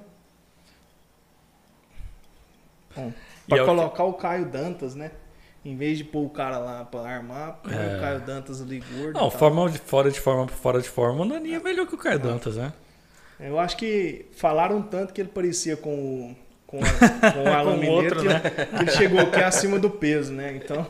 Bom, 2.95 3.13
pra 3.47 3.59
é 3.59 3.65
colocar 3.65 4.03
o, 4.03 4.13
que... 4.13 4.17
o 4.17 4.21
Caio 4.21 4.45
Dantas, 4.45 4.95
né? 4.95 5.11
Em 5.63 5.75
vez 5.75 5.97
de 5.97 6.03
pôr 6.03 6.25
o 6.25 6.29
cara 6.29 6.57
lá 6.57 6.85
pra 6.85 7.01
armar, 7.01 7.59
é. 7.65 7.97
o 7.97 7.99
Caio 7.99 8.21
Dantas 8.21 8.61
ali 8.61 8.79
gordo. 8.79 9.19
Não, 9.19 9.29
forma 9.29 9.69
de, 9.69 9.77
fora 9.77 10.09
de 10.09 10.19
forma 10.19 10.47
fora 10.47 10.81
de 10.81 10.89
forma, 10.89 11.21
o 11.21 11.25
Nani 11.25 11.53
é 11.53 11.59
melhor 11.59 11.85
que 11.85 11.95
o 11.95 11.97
Caio 11.97 12.15
ah. 12.15 12.19
Dantas, 12.19 12.55
né? 12.55 12.73
Eu 13.39 13.59
acho 13.59 13.77
que 13.77 14.25
falaram 14.35 14.81
tanto 14.81 15.13
que 15.13 15.21
ele 15.21 15.29
parecia 15.29 15.77
com 15.77 15.93
o, 15.93 16.35
com, 16.67 16.79
a, 16.79 17.31
com 17.31 17.43
o 17.43 17.47
Alan 17.51 17.71
com 17.71 17.77
Mineiro 17.79 18.05
outro, 18.05 18.21
que, 18.21 18.27
né? 18.27 18.39
que 18.39 18.83
ele 18.83 18.91
chegou 18.91 19.19
aqui 19.19 19.41
acima 19.41 19.79
do 19.79 19.89
peso, 19.89 20.31
né? 20.33 20.55
Então. 20.55 20.85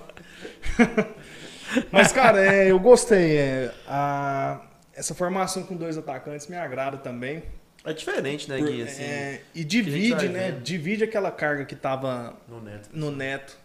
Mas, 1.92 2.12
cara, 2.12 2.44
é, 2.44 2.72
eu 2.72 2.80
gostei. 2.80 3.38
É, 3.38 3.72
a, 3.88 4.62
essa 4.94 5.16
formação 5.16 5.64
com 5.64 5.76
dois 5.76 5.98
atacantes 5.98 6.48
me 6.48 6.58
agrada 6.58 6.98
também. 6.98 7.44
É 7.86 7.94
diferente, 7.94 8.50
né, 8.50 8.60
Gui? 8.60 8.82
Assim, 8.82 9.04
é, 9.04 9.42
e 9.56 9.64
divide, 9.64 10.28
né? 10.28 10.52
Vendo. 10.52 10.62
Divide 10.62 11.04
aquela 11.06 11.32
carga 11.32 11.64
que 11.64 11.76
tava 11.76 12.36
no 12.50 12.60
neto. 12.60 12.90
No 12.92 13.12
neto 13.12 13.58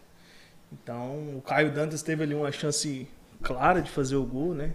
então, 0.81 1.37
o 1.37 1.41
Caio 1.41 1.71
Dantas 1.71 2.01
teve 2.01 2.23
ali 2.23 2.33
uma 2.33 2.51
chance 2.51 3.07
clara 3.41 3.81
de 3.81 3.91
fazer 3.91 4.15
o 4.15 4.25
gol, 4.25 4.55
né? 4.55 4.71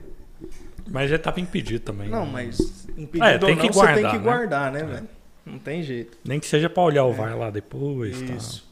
Mas 0.86 1.10
já 1.10 1.16
estava 1.16 1.40
impedido 1.40 1.80
também. 1.80 2.08
Não, 2.08 2.24
né? 2.24 2.32
mas 2.32 2.86
impedido 2.96 3.24
é, 3.24 3.38
tem 3.38 3.56
não, 3.56 3.62
que 3.62 3.72
guardar, 3.72 3.96
você 3.96 4.02
tem 4.02 4.10
que 4.10 4.18
guardar, 4.18 4.72
né, 4.72 4.82
né 4.82 4.94
velho? 4.94 5.08
Não 5.48 5.58
tem 5.58 5.82
jeito. 5.82 6.18
Nem 6.24 6.38
que 6.38 6.46
seja 6.46 6.68
para 6.68 6.82
olhar 6.82 7.04
o 7.04 7.10
é. 7.10 7.14
VAR 7.14 7.38
lá 7.38 7.50
depois. 7.50 8.20
Isso. 8.20 8.60
Tá. 8.60 8.68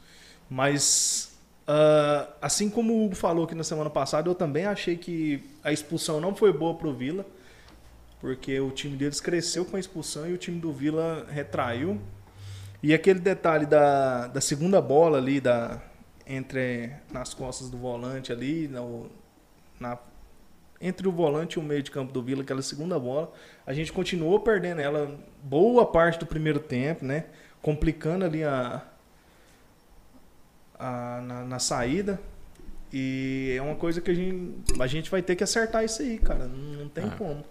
Mas, 0.49 1.37
uh, 1.67 2.33
assim 2.41 2.69
como 2.69 2.93
o 2.93 3.05
Hugo 3.07 3.15
falou 3.15 3.47
que 3.47 3.55
na 3.55 3.65
semana 3.65 3.91
passada, 3.91 4.29
eu 4.29 4.35
também 4.35 4.67
achei 4.67 4.97
que 4.97 5.43
a 5.65 5.73
expulsão 5.73 6.21
não 6.21 6.35
foi 6.35 6.53
boa 6.53 6.75
pro 6.75 6.93
Vila. 6.93 7.25
Porque 8.21 8.59
o 8.61 8.71
time 8.71 8.97
deles 8.97 9.21
cresceu 9.21 9.65
com 9.65 9.77
a 9.77 9.81
expulsão 9.81 10.29
e 10.29 10.33
o 10.33 10.39
time 10.39 10.59
do 10.59 10.73
Vila 10.73 11.27
retraiu. 11.31 12.01
E 12.83 12.95
aquele 12.95 13.21
detalhe 13.21 13.67
da, 13.67 14.27
da 14.29 14.41
segunda 14.41 14.81
bola 14.81 15.19
ali, 15.19 15.41
da, 15.41 15.81
entre 16.27 16.91
nas 17.13 17.33
costas 17.35 17.69
do 17.71 17.77
volante 17.77 18.33
ali, 18.33 18.69
no, 18.69 19.09
na, 19.79 19.99
entre 20.81 21.09
o 21.09 21.13
volante 21.13 21.55
e 21.55 21.59
o 21.59 21.63
meio 21.63 21.83
de 21.83 21.91
campo 21.91 22.13
do 22.13 22.23
Vila, 22.23 22.43
aquela 22.43 22.63
segunda 22.63 22.99
bola. 22.99 23.33
A 23.67 23.73
gente 23.73 23.93
continuou 23.93 24.41
perdendo 24.41 24.81
ela 24.81 25.19
boa 25.43 25.87
parte 25.87 26.19
do 26.19 26.27
primeiro 26.27 26.59
tempo, 26.61 27.05
né? 27.05 27.27
Complicando 27.63 28.25
ali 28.25 28.45
a, 28.45 28.83
a 30.79 31.21
na, 31.23 31.45
na, 31.45 31.59
saída. 31.59 32.21
E 32.93 33.55
é 33.57 33.61
uma 33.61 33.75
coisa 33.75 34.01
que 34.01 34.11
a 34.11 34.15
gente, 34.15 34.55
a 34.79 34.87
gente 34.87 35.11
vai 35.11 35.21
ter 35.21 35.35
que 35.35 35.43
acertar 35.43 35.85
isso 35.85 36.03
aí, 36.03 36.19
cara. 36.19 36.47
Não, 36.47 36.83
não 36.83 36.89
tem 36.89 37.05
Ah. 37.05 37.15
como. 37.19 37.45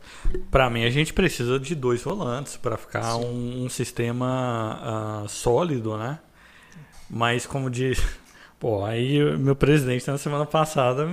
Pra 0.50 0.70
mim, 0.70 0.86
a 0.86 0.90
gente 0.90 1.14
precisa 1.14 1.60
de 1.60 1.76
dois 1.76 2.02
volantes 2.02 2.56
pra 2.58 2.78
ficar 2.78 3.18
um, 3.18 3.66
um 3.66 3.70
sistema 3.70 4.80
ah, 4.82 5.26
sólido, 5.28 5.98
né? 5.98 6.20
Mas, 7.10 7.46
como 7.46 7.70
diz. 7.70 8.00
Pô, 8.58 8.86
aí 8.86 9.20
meu 9.38 9.56
presidente 9.56 10.08
na 10.08 10.18
semana 10.18 10.46
passada. 10.46 11.06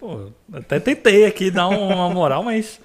Pô, 0.00 0.30
até 0.52 0.80
tentei 0.80 1.26
aqui 1.26 1.50
dar 1.50 1.68
um, 1.68 1.88
uma 1.92 2.08
moral, 2.08 2.42
mas 2.42 2.80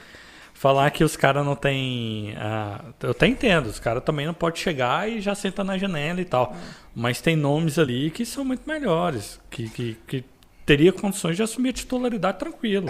falar 0.53 0.91
que 0.91 1.01
os 1.01 1.15
caras 1.15 1.45
não 1.45 1.55
têm. 1.55 2.35
ah, 2.37 2.83
eu 3.01 3.11
até 3.11 3.25
entendo, 3.25 3.67
os 3.67 3.79
caras 3.79 4.03
também 4.03 4.25
não 4.25 4.33
podem 4.33 4.59
chegar 4.61 5.09
e 5.09 5.21
já 5.21 5.33
senta 5.33 5.63
na 5.63 5.77
janela 5.77 6.19
e 6.19 6.25
tal. 6.25 6.53
Mas 6.93 7.21
tem 7.21 7.35
nomes 7.37 7.79
ali 7.79 8.11
que 8.11 8.25
são 8.25 8.43
muito 8.43 8.67
melhores, 8.67 9.39
que, 9.49 9.69
que, 9.69 9.97
que 10.05 10.25
teria 10.65 10.91
condições 10.91 11.37
de 11.37 11.43
assumir 11.43 11.69
a 11.69 11.73
titularidade 11.73 12.37
tranquilo. 12.37 12.87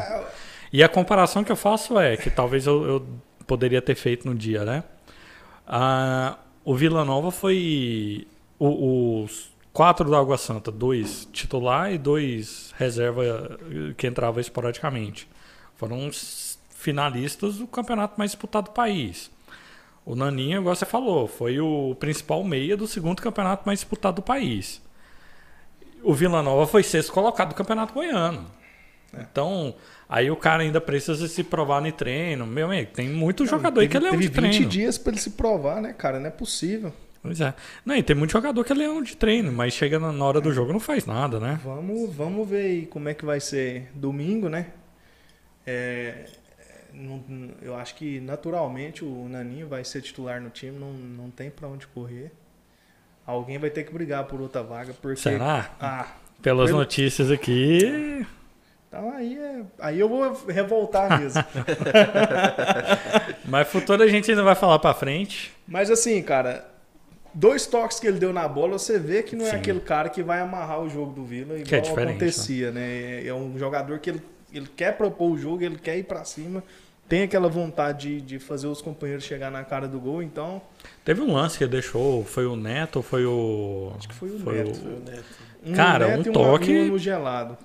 E 0.74 0.84
a 0.84 0.90
comparação 0.90 1.44
que 1.44 1.52
eu 1.52 1.56
faço 1.56 2.00
é 2.00 2.18
que 2.18 2.32
talvez 2.32 2.66
eu, 2.66 2.84
eu 2.84 3.08
poderia 3.46 3.82
ter 3.82 3.94
feito 3.96 4.28
no 4.28 4.34
dia, 4.34 4.66
né? 4.66 4.84
Ah, 5.68 6.38
o 6.64 6.76
Vila 6.76 7.06
Nova 7.06 7.30
foi 7.32 8.28
o- 8.60 9.24
os 9.24 9.50
quatro 9.76 10.10
da 10.10 10.18
Água 10.18 10.38
Santa, 10.38 10.72
dois 10.72 11.28
titular 11.34 11.92
e 11.92 11.98
dois 11.98 12.74
reserva 12.78 13.26
eh, 13.26 13.94
que 13.98 14.08
entrava 14.08 14.40
esporadicamente. 14.40 15.28
Foram 15.76 16.08
os 16.08 16.58
finalistas 16.70 17.58
do 17.58 17.68
campeonato 17.68 18.16
mais 18.18 18.32
disputado 18.32 18.68
do 18.68 18.72
país. 18.72 19.30
O 20.06 20.16
Naninho, 20.16 20.62
igual 20.62 20.74
você 20.74 20.86
falou, 20.86 21.28
foi 21.28 21.60
o 21.60 21.94
principal 22.00 22.42
meia 22.42 22.78
do 22.78 22.88
segundo 22.88 23.22
campeonato 23.22 23.64
mais 23.66 23.80
disputado 23.80 24.16
do 24.16 24.22
país. 24.22 24.82
O 26.02 26.14
Vila 26.14 26.42
Nova 26.42 26.66
foi 26.66 26.82
sexto 26.82 27.12
colocado 27.12 27.50
do 27.50 27.56
campeonato 27.56 27.94
goiano. 27.94 28.46
Então, 29.14 29.76
aí 30.08 30.32
o 30.32 30.38
cara 30.38 30.64
ainda 30.64 30.80
precisa 30.80 31.28
se 31.28 31.44
provar 31.44 31.82
no 31.82 31.92
treino. 31.92 32.48
Meu 32.48 32.68
amigo, 32.68 32.92
tem 32.94 33.10
muito 33.10 33.46
jogador 33.46 33.82
aí 33.82 33.90
que 33.90 33.98
é 33.98 34.00
Teve 34.00 34.18
de 34.18 34.28
20 34.28 34.34
treino. 34.34 34.70
dias 34.70 34.98
pra 34.98 35.12
ele 35.12 35.20
se 35.20 35.32
provar, 35.32 35.82
né, 35.82 35.92
cara? 35.92 36.18
Não 36.18 36.28
é 36.28 36.32
possível. 36.32 36.94
Pois 37.26 37.42
é. 37.42 37.54
Não, 37.84 37.96
e 37.96 38.04
tem 38.04 38.16
muito 38.16 38.32
jogador 38.32 38.64
que 38.64 38.72
é 38.72 38.76
leão 38.76 39.02
de 39.02 39.18
treino, 39.18 39.52
mas 39.52 39.74
chega 39.74 39.98
na 40.00 40.24
hora 40.26 40.40
do 40.40 40.54
jogo 40.54 40.70
e 40.70 40.74
não 40.74 40.80
faz 40.80 41.06
nada, 41.06 41.40
né? 41.40 41.60
Vamos, 41.64 42.14
vamos 42.14 42.48
ver 42.48 42.66
aí 42.66 42.86
como 42.86 43.10
é 43.10 43.14
que 43.14 43.26
vai 43.26 43.40
ser 43.40 43.90
domingo, 43.96 44.48
né? 44.48 44.68
É, 45.66 46.26
não- 46.94 47.24
eu 47.62 47.76
acho 47.76 47.96
que 47.96 48.20
naturalmente 48.20 49.04
o 49.04 49.28
Naninho 49.28 49.68
vai 49.68 49.84
ser 49.84 50.02
titular 50.02 50.40
no 50.40 50.50
time, 50.52 50.78
não, 50.78 50.94
não 50.94 51.30
tem 51.32 51.50
pra 51.50 51.68
onde 51.68 51.88
correr. 51.88 52.32
Alguém 53.26 53.58
vai 53.58 53.72
ter 53.72 53.84
que 53.84 53.92
brigar 53.92 54.26
por 54.26 54.40
outra 54.40 54.62
vaga, 54.62 54.94
porque. 55.02 55.20
Será? 55.20 55.72
Ah, 55.80 56.06
Pelas 56.44 56.68
Pelo- 56.68 56.78
notícias 56.80 57.32
aqui. 57.32 58.24
então 58.88 59.10
aí, 59.16 59.36
é, 59.36 59.62
aí 59.80 60.00
eu 60.00 60.08
vou 60.08 60.32
revoltar 60.48 61.20
mesmo. 61.20 61.44
Mas 63.46 63.68
futuro 63.68 64.04
a 64.04 64.08
gente 64.08 64.30
ainda 64.30 64.44
vai 64.44 64.54
falar 64.56 64.78
pra 64.80 64.94
frente. 64.94 65.52
Mas 65.68 65.90
assim, 65.90 66.22
cara, 66.22 66.66
dois 67.36 67.68
toques 67.68 68.00
que 68.00 68.08
ele 68.08 68.18
deu 68.18 68.32
na 68.34 68.48
bola, 68.48 68.80
você 68.80 68.98
vê 68.98 69.22
que 69.22 69.36
não 69.36 69.46
é 69.46 69.52
Sim. 69.52 69.56
aquele 69.58 69.82
cara 69.82 70.10
que 70.10 70.24
vai 70.24 70.40
amarrar 70.40 70.82
o 70.82 70.90
jogo 70.90 71.12
do 71.14 71.24
Vila 71.26 71.56
Que 71.60 71.76
é 71.76 71.78
igual 71.80 71.82
diferente, 71.82 72.10
acontecia, 72.16 72.72
né? 72.72 73.28
É 73.28 73.34
um 73.34 73.58
jogador 73.60 74.00
que 74.00 74.10
ele, 74.10 74.22
ele 74.54 74.68
quer 74.76 74.96
propor 74.98 75.32
o 75.32 75.38
jogo, 75.38 75.62
ele 75.64 75.78
quer 75.78 75.98
ir 75.98 76.04
pra 76.04 76.24
cima, 76.24 76.64
tem 77.08 77.24
aquela 77.24 77.48
vontade 77.50 78.16
de, 78.16 78.22
de 78.22 78.40
fazer 78.40 78.68
os 78.68 78.82
companheiros 78.82 79.26
chegar 79.26 79.52
na 79.52 79.64
cara 79.64 79.88
do 79.88 80.00
gol, 80.00 80.24
então 80.24 80.62
Teve 81.04 81.22
um 81.22 81.34
lance 81.34 81.58
que 81.58 81.68
deixou, 81.68 82.24
foi 82.24 82.46
o 82.48 82.56
Neto 82.56 82.96
ou 82.98 83.04
foi 83.04 83.26
o. 83.26 83.92
acho 83.98 84.08
que 84.08 84.16
foi 84.16 84.30
o 84.30 84.40
Foi 84.40 84.64
Neto. 84.64 84.80
Foi 84.80 84.92
o 84.94 85.00
Neto. 85.00 85.26
Um 85.64 85.74
Cara, 85.74 86.08
Neto 86.18 86.30
um 86.30 86.34
toque- 86.34 86.80
uma 86.80 86.86
no 86.88 86.98
gelado. 86.98 87.58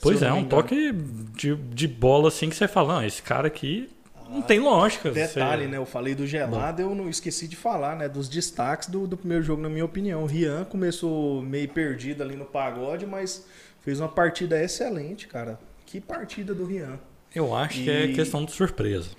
Pois 0.00 0.22
é, 0.22 0.32
um 0.32 0.44
toque 0.44 0.92
de, 1.36 1.54
de 1.56 1.88
bola 1.88 2.28
assim 2.28 2.48
que 2.48 2.54
você 2.56 2.68
fala, 2.68 2.94
não, 2.94 3.04
esse 3.04 3.20
cara 3.22 3.48
aqui 3.48 3.88
não 4.28 4.42
tem 4.42 4.58
lógica. 4.60 5.10
Detalhe, 5.10 5.62
você- 5.64 5.68
né? 5.70 5.76
Eu 5.76 5.86
falei 5.86 6.14
do 6.14 6.26
gelado, 6.26 6.82
eu 6.82 6.94
não 6.94 7.08
esqueci 7.08 7.46
de 7.48 7.56
falar, 7.56 7.96
né? 7.96 8.08
Dos 8.08 8.28
destaques 8.28 8.88
do, 8.88 9.06
do 9.06 9.16
primeiro 9.16 9.42
jogo, 9.42 9.60
na 9.62 9.68
minha 9.68 9.84
opinião. 9.84 10.22
O 10.22 10.26
Rian 10.26 10.64
começou 10.64 11.40
meio 11.42 11.68
perdido 11.68 12.22
ali 12.22 12.36
no 12.36 12.44
pagode, 12.44 13.06
mas 13.06 13.46
fez 13.80 14.00
uma 14.00 14.08
partida 14.08 14.62
excelente, 14.62 15.26
cara. 15.28 15.58
Que 15.86 16.00
partida 16.00 16.54
do 16.54 16.64
Rian. 16.66 16.98
Eu 17.34 17.54
acho 17.54 17.82
que 17.82 17.90
é 17.90 18.06
E- 18.06 18.14
questão 18.14 18.44
de 18.44 18.52
surpresa. 18.52 19.10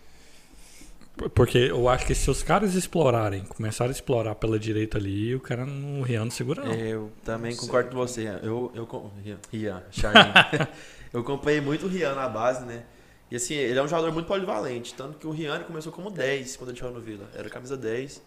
Por- 1.17 1.29
Porque 1.29 1.57
eu 1.57 1.89
acho 1.89 2.05
que 2.05 2.15
se 2.15 2.29
os 2.31 2.41
caras 2.43 2.75
explorarem, 2.75 3.43
começarem 3.43 3.91
a 3.91 3.93
explorar 3.93 4.35
pela 4.35 4.57
direita 4.57 4.97
ali, 4.97 5.35
o 5.35 5.39
cara 5.39 5.65
no 5.65 6.01
Rian 6.01 6.23
não 6.25 6.31
segura 6.31 6.63
não. 6.63 6.73
Eu 6.73 7.11
também 7.25 7.51
Não 7.51 7.57
sei, 7.59 7.67
concordo 7.67 7.89
com 7.89 7.97
você. 7.97 8.21
Rian. 8.21 8.39
Eu, 8.41 8.71
eu, 8.73 9.11
Rian, 9.23 9.37
Rian, 9.51 9.83
eu 11.13 11.19
acompanhei 11.21 11.59
muito 11.61 11.85
o 11.85 11.89
Rian 11.89 12.13
na 12.15 12.27
base, 12.29 12.65
né? 12.65 12.83
E 13.31 13.35
assim, 13.35 13.53
ele 13.53 13.77
é 13.77 13.83
um 13.83 13.87
jogador 13.87 14.11
muito 14.11 14.25
polivalente. 14.25 14.93
Tanto 14.93 15.17
que 15.17 15.27
o 15.27 15.31
Rian 15.31 15.63
começou 15.63 15.91
como 15.91 16.09
10 16.09 16.57
quando 16.57 16.71
ele 16.71 16.79
jogou 16.79 16.95
no 16.95 17.01
Vila. 17.01 17.29
Era 17.35 17.49
camisa 17.49 17.77
10. 17.77 18.21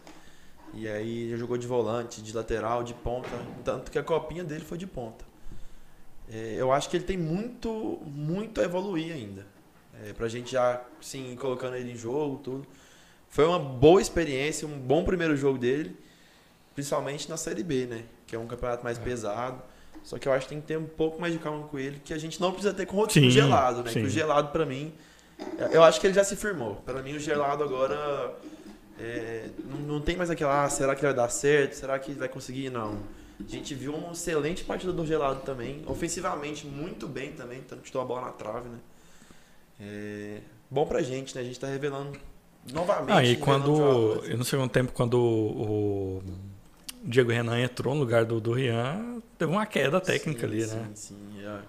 E 0.74 0.88
aí 0.88 1.30
já 1.30 1.36
jogou 1.36 1.58
de 1.58 1.66
volante, 1.66 2.22
de 2.22 2.34
lateral, 2.34 2.82
de 2.82 2.94
ponta. 2.94 3.28
Tanto 3.64 3.90
que 3.90 3.98
a 3.98 4.02
copinha 4.02 4.44
dele 4.44 4.64
foi 4.64 4.78
de 4.78 4.86
ponta. 4.86 5.24
É, 6.30 6.54
eu 6.56 6.72
acho 6.72 6.88
que 6.88 6.96
ele 6.96 7.04
tem 7.04 7.16
muito, 7.16 8.00
muito 8.06 8.60
a 8.60 8.64
evoluir 8.64 9.12
ainda. 9.12 9.44
É, 10.04 10.12
pra 10.12 10.28
gente 10.28 10.52
já, 10.52 10.82
sim, 11.00 11.36
colocando 11.36 11.76
ele 11.76 11.92
em 11.92 11.96
jogo, 11.96 12.38
tudo. 12.38 12.66
Foi 13.28 13.44
uma 13.44 13.58
boa 13.58 14.00
experiência, 14.00 14.66
um 14.66 14.78
bom 14.78 15.04
primeiro 15.04 15.36
jogo 15.36 15.58
dele. 15.58 15.96
Principalmente 16.74 17.28
na 17.28 17.36
Série 17.36 17.62
B, 17.62 17.86
né? 17.86 18.04
Que 18.26 18.36
é 18.36 18.38
um 18.38 18.46
campeonato 18.46 18.84
mais 18.84 18.98
pesado. 18.98 19.62
Só 20.04 20.18
que 20.18 20.28
eu 20.28 20.32
acho 20.32 20.46
que 20.46 20.50
tem 20.50 20.60
que 20.60 20.66
ter 20.66 20.78
um 20.78 20.86
pouco 20.86 21.20
mais 21.20 21.32
de 21.32 21.38
calma 21.38 21.66
com 21.68 21.78
ele, 21.78 22.00
que 22.04 22.12
a 22.12 22.18
gente 22.18 22.40
não 22.40 22.52
precisa 22.52 22.74
ter 22.74 22.86
com 22.86 22.98
o 22.98 23.08
Sim, 23.08 23.30
gelado, 23.30 23.82
né? 23.84 23.90
sim. 23.90 24.00
Que 24.00 24.06
o 24.06 24.10
gelado, 24.10 24.48
pra 24.48 24.66
mim, 24.66 24.92
eu 25.70 25.82
acho 25.82 26.00
que 26.00 26.06
ele 26.06 26.14
já 26.14 26.24
se 26.24 26.36
firmou. 26.36 26.76
Pra 26.84 27.02
mim, 27.02 27.14
o 27.14 27.20
gelado 27.20 27.62
agora 27.62 28.34
é, 28.98 29.48
não, 29.64 29.78
não 29.94 30.00
tem 30.00 30.16
mais 30.16 30.30
aquela, 30.30 30.64
ah, 30.64 30.68
será 30.68 30.94
que 30.94 31.02
vai 31.02 31.14
dar 31.14 31.28
certo? 31.28 31.74
Será 31.74 31.98
que 31.98 32.10
ele 32.10 32.18
vai 32.18 32.28
conseguir? 32.28 32.70
Não. 32.70 32.98
A 33.40 33.50
gente 33.50 33.74
viu 33.74 33.94
uma 33.94 34.12
excelente 34.12 34.64
partida 34.64 34.92
do 34.92 35.04
gelado 35.04 35.40
também. 35.40 35.82
Ofensivamente, 35.86 36.66
muito 36.66 37.08
bem 37.08 37.32
também, 37.32 37.60
tanto 37.62 37.86
chutou 37.86 38.02
a 38.02 38.04
bola 38.04 38.22
na 38.22 38.32
trave, 38.32 38.68
né? 38.68 38.78
É, 39.80 40.38
bom 40.70 40.86
pra 40.86 41.02
gente, 41.02 41.34
né? 41.34 41.40
A 41.40 41.44
gente 41.44 41.58
tá 41.58 41.66
revelando 41.66 42.18
novamente. 42.72 43.12
Ah, 43.16 43.24
e 43.24 43.36
quando. 43.36 44.22
no 44.36 44.44
segundo 44.44 44.70
tempo, 44.70 44.92
quando 44.92 45.18
o 45.18 46.22
Diego 47.04 47.30
Renan 47.30 47.60
entrou 47.60 47.94
no 47.94 48.00
lugar 48.00 48.24
do, 48.24 48.40
do 48.40 48.52
Rian, 48.52 49.20
teve 49.36 49.50
uma 49.50 49.66
queda 49.66 50.00
técnica 50.00 50.40
Sim, 50.40 50.46
ali, 50.46 50.62
sim, 50.64 50.76
né? 50.76 50.90
Sim, 50.94 51.16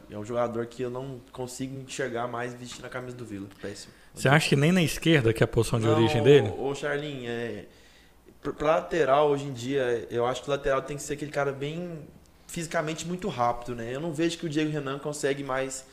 é, 0.09 0.13
é 0.13 0.17
um 0.17 0.23
jogador 0.23 0.65
que 0.67 0.83
eu 0.83 0.89
não 0.89 1.19
consigo 1.31 1.79
enxergar 1.81 2.27
mais 2.27 2.53
vestindo 2.53 2.85
a 2.85 2.89
camisa 2.89 3.17
do 3.17 3.25
Vila. 3.25 3.47
Péssimo. 3.61 3.93
Você 4.13 4.29
acha 4.29 4.49
que 4.49 4.55
nem 4.55 4.71
na 4.71 4.83
esquerda, 4.83 5.33
que 5.33 5.41
é 5.41 5.45
a 5.45 5.47
posição 5.47 5.79
de 5.79 5.87
Não, 5.87 5.95
origem 5.97 6.21
dele? 6.21 6.53
Ô, 6.57 6.75
Charlin, 6.75 7.25
é, 7.25 7.65
pra- 8.41 8.53
lateral 8.73 9.29
hoje 9.29 9.45
em 9.45 9.53
dia, 9.53 10.07
eu 10.11 10.25
acho 10.25 10.43
que 10.43 10.47
o 10.49 10.51
lateral 10.51 10.81
tem 10.83 10.97
que 10.97 11.03
ser 11.03 11.13
aquele 11.13 11.31
cara 11.31 11.51
bem 11.51 11.99
fisicamente 12.47 13.07
muito 13.07 13.27
rápido, 13.27 13.73
né? 13.75 13.89
Eu 13.93 13.99
não 13.99 14.13
vejo 14.13 14.37
que 14.37 14.45
o 14.45 14.49
Diego 14.49 14.69
Renan 14.69 14.99
consegue 14.99 15.43
mais 15.43 15.83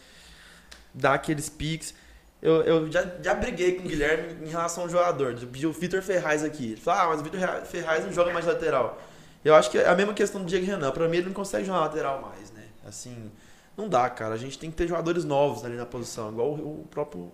dar 0.92 1.14
aqueles 1.14 1.48
piques. 1.48 1.94
Eu, 2.42 2.62
eu 2.62 2.92
já, 2.92 3.06
já 3.22 3.34
briguei 3.34 3.72
com 3.76 3.84
o 3.84 3.88
Guilherme 3.88 4.46
em 4.46 4.50
relação 4.50 4.82
ao 4.82 4.88
jogador, 4.88 5.34
do 5.34 5.68
o 5.68 5.72
Vitor 5.72 6.02
Ferraz 6.02 6.44
aqui. 6.44 6.72
Ele 6.72 6.80
falou, 6.80 7.00
ah, 7.00 7.06
mas 7.08 7.20
o 7.20 7.24
Vitor 7.24 7.40
Ferraz 7.64 8.04
não 8.04 8.12
joga 8.12 8.32
mais 8.32 8.44
lateral. 8.44 9.00
Eu 9.44 9.54
acho 9.54 9.70
que 9.70 9.78
é 9.78 9.88
a 9.88 9.94
mesma 9.94 10.12
questão 10.12 10.42
do 10.42 10.46
Diego 10.46 10.66
Renan. 10.66 10.90
Pra 10.90 11.08
mim, 11.08 11.18
ele 11.18 11.26
não 11.26 11.32
consegue 11.32 11.64
jogar 11.64 11.80
lateral 11.80 12.20
mais, 12.20 12.50
né? 12.52 12.64
Assim, 12.86 13.30
não 13.76 13.88
dá, 13.88 14.08
cara. 14.10 14.34
A 14.34 14.38
gente 14.38 14.58
tem 14.58 14.70
que 14.70 14.76
ter 14.76 14.86
jogadores 14.86 15.24
novos 15.24 15.64
ali 15.64 15.76
na 15.76 15.86
posição, 15.86 16.30
igual 16.30 16.52
o, 16.52 16.86
próprio 16.90 17.32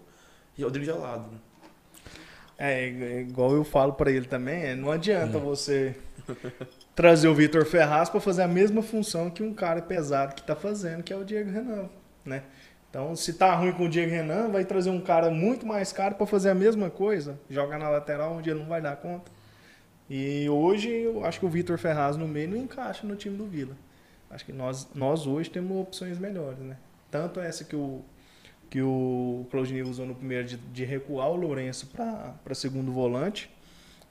Rodrigo 0.59 0.87
Gelado, 0.87 1.31
né? 1.31 1.39
É, 2.59 2.85
é 2.85 3.21
igual 3.21 3.53
eu 3.53 3.65
falo 3.65 3.93
pra 3.93 4.11
ele 4.11 4.27
também, 4.27 4.63
é, 4.63 4.75
não 4.75 4.91
adianta 4.91 5.39
você 5.39 5.95
trazer 6.95 7.29
o 7.29 7.35
Vitor 7.35 7.67
Ferraz 7.67 8.09
pra 8.09 8.19
fazer 8.19 8.43
a 8.43 8.49
mesma 8.49 8.83
função 8.83 9.29
que 9.29 9.43
um 9.43 9.53
cara 9.53 9.83
pesado 9.83 10.35
que 10.35 10.43
tá 10.43 10.57
fazendo, 10.57 11.03
que 11.03 11.13
é 11.13 11.17
o 11.17 11.25
Diego 11.25 11.51
Renan, 11.51 11.91
né? 12.25 12.45
Então, 12.89 13.15
se 13.15 13.35
tá 13.35 13.55
ruim 13.55 13.73
com 13.73 13.85
o 13.85 13.89
Diego 13.91 14.11
Renan, 14.11 14.49
vai 14.49 14.65
trazer 14.65 14.89
um 14.89 15.01
cara 15.03 15.31
muito 15.31 15.67
mais 15.67 15.93
caro 15.93 16.15
pra 16.15 16.27
fazer 16.27 16.49
a 16.49 16.55
mesma 16.55 16.89
coisa, 16.89 17.39
jogar 17.51 17.79
na 17.79 17.91
lateral 17.91 18.33
onde 18.33 18.49
ele 18.49 18.61
não 18.61 18.67
vai 18.67 18.81
dar 18.81 18.97
conta. 18.97 19.31
E 20.09 20.49
hoje 20.49 20.89
eu 20.89 21.25
acho 21.25 21.41
que 21.41 21.47
o 21.47 21.49
Vitor 21.49 21.79
Ferraz 21.79 22.17
no 22.17 22.29
meio 22.29 22.49
não 22.49 22.57
encaixa 22.57 23.07
no 23.07 23.17
time 23.17 23.37
do 23.37 23.47
Vila. 23.47 23.77
Acho 24.31 24.45
que 24.45 24.53
nós, 24.53 24.89
nós 24.95 25.27
hoje 25.27 25.51
temos 25.51 25.77
opções 25.77 26.19
melhores, 26.19 26.59
né? 26.59 26.77
Tanto 27.11 27.41
essa 27.41 27.65
que 27.65 27.75
o 27.75 28.03
que 28.69 28.83
o 28.83 29.47
Claudinei 29.51 29.83
usou 29.83 30.07
no 30.07 30.15
primeiro 30.15 30.47
de, 30.47 30.57
de 30.57 30.85
recuar 30.85 31.31
o 31.31 31.37
Lourenço 31.37 31.87
para 31.89 32.55
segundo 32.55 32.93
volante, 32.93 33.51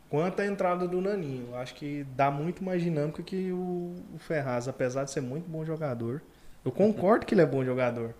quanto 0.09 0.41
a 0.41 0.45
entrada 0.45 0.87
do 0.87 1.01
Naninho. 1.01 1.55
Acho 1.55 1.75
que 1.75 2.05
dá 2.15 2.31
muito 2.31 2.63
mais 2.63 2.81
dinâmica 2.81 3.21
que 3.21 3.51
o, 3.51 3.93
o 4.13 4.17
Ferraz, 4.17 4.67
apesar 4.67 5.03
de 5.03 5.11
ser 5.11 5.21
muito 5.21 5.49
bom 5.49 5.65
jogador. 5.65 6.21
Eu 6.63 6.71
concordo 6.71 7.25
que 7.25 7.33
ele 7.33 7.41
é 7.41 7.45
bom 7.45 7.63
jogador. 7.63 8.15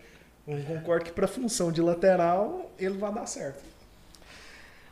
Eu 0.48 0.62
concordo 0.66 1.06
que 1.06 1.12
para 1.12 1.28
função 1.28 1.72
de 1.72 1.82
lateral 1.82 2.72
ele 2.78 2.98
vai 2.98 3.14
dar 3.14 3.26
certo. 3.26 3.64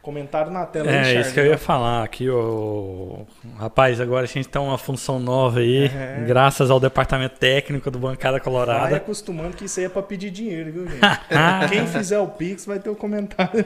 Comentário 0.03 0.51
na 0.51 0.65
tela 0.65 0.89
É, 0.91 1.01
Charlie. 1.03 1.21
isso 1.21 1.33
que 1.33 1.39
eu 1.39 1.45
ia 1.45 1.57
falar 1.57 2.03
aqui, 2.03 2.29
ô. 2.29 3.25
Rapaz, 3.57 4.01
agora 4.01 4.25
a 4.25 4.27
gente 4.27 4.49
tem 4.49 4.61
uma 4.61 4.77
função 4.77 5.17
nova 5.17 5.61
aí, 5.61 5.85
É. 5.85 6.25
graças 6.27 6.69
ao 6.69 6.77
departamento 6.77 7.39
técnico 7.39 7.89
do 7.89 7.97
Bancada 7.97 8.33
Vai 8.33 8.41
Colorada. 8.41 8.95
acostumando 8.97 9.55
que 9.55 9.63
isso 9.63 9.79
aí 9.79 9.85
é 9.85 9.89
pra 9.89 10.03
pedir 10.03 10.29
dinheiro, 10.29 10.73
viu, 10.73 10.87
gente? 10.89 10.99
Quem 11.71 11.87
fizer 11.87 12.19
o 12.19 12.27
Pix 12.27 12.65
vai 12.65 12.79
ter 12.79 12.89
o 12.89 12.95
comentário. 12.97 13.65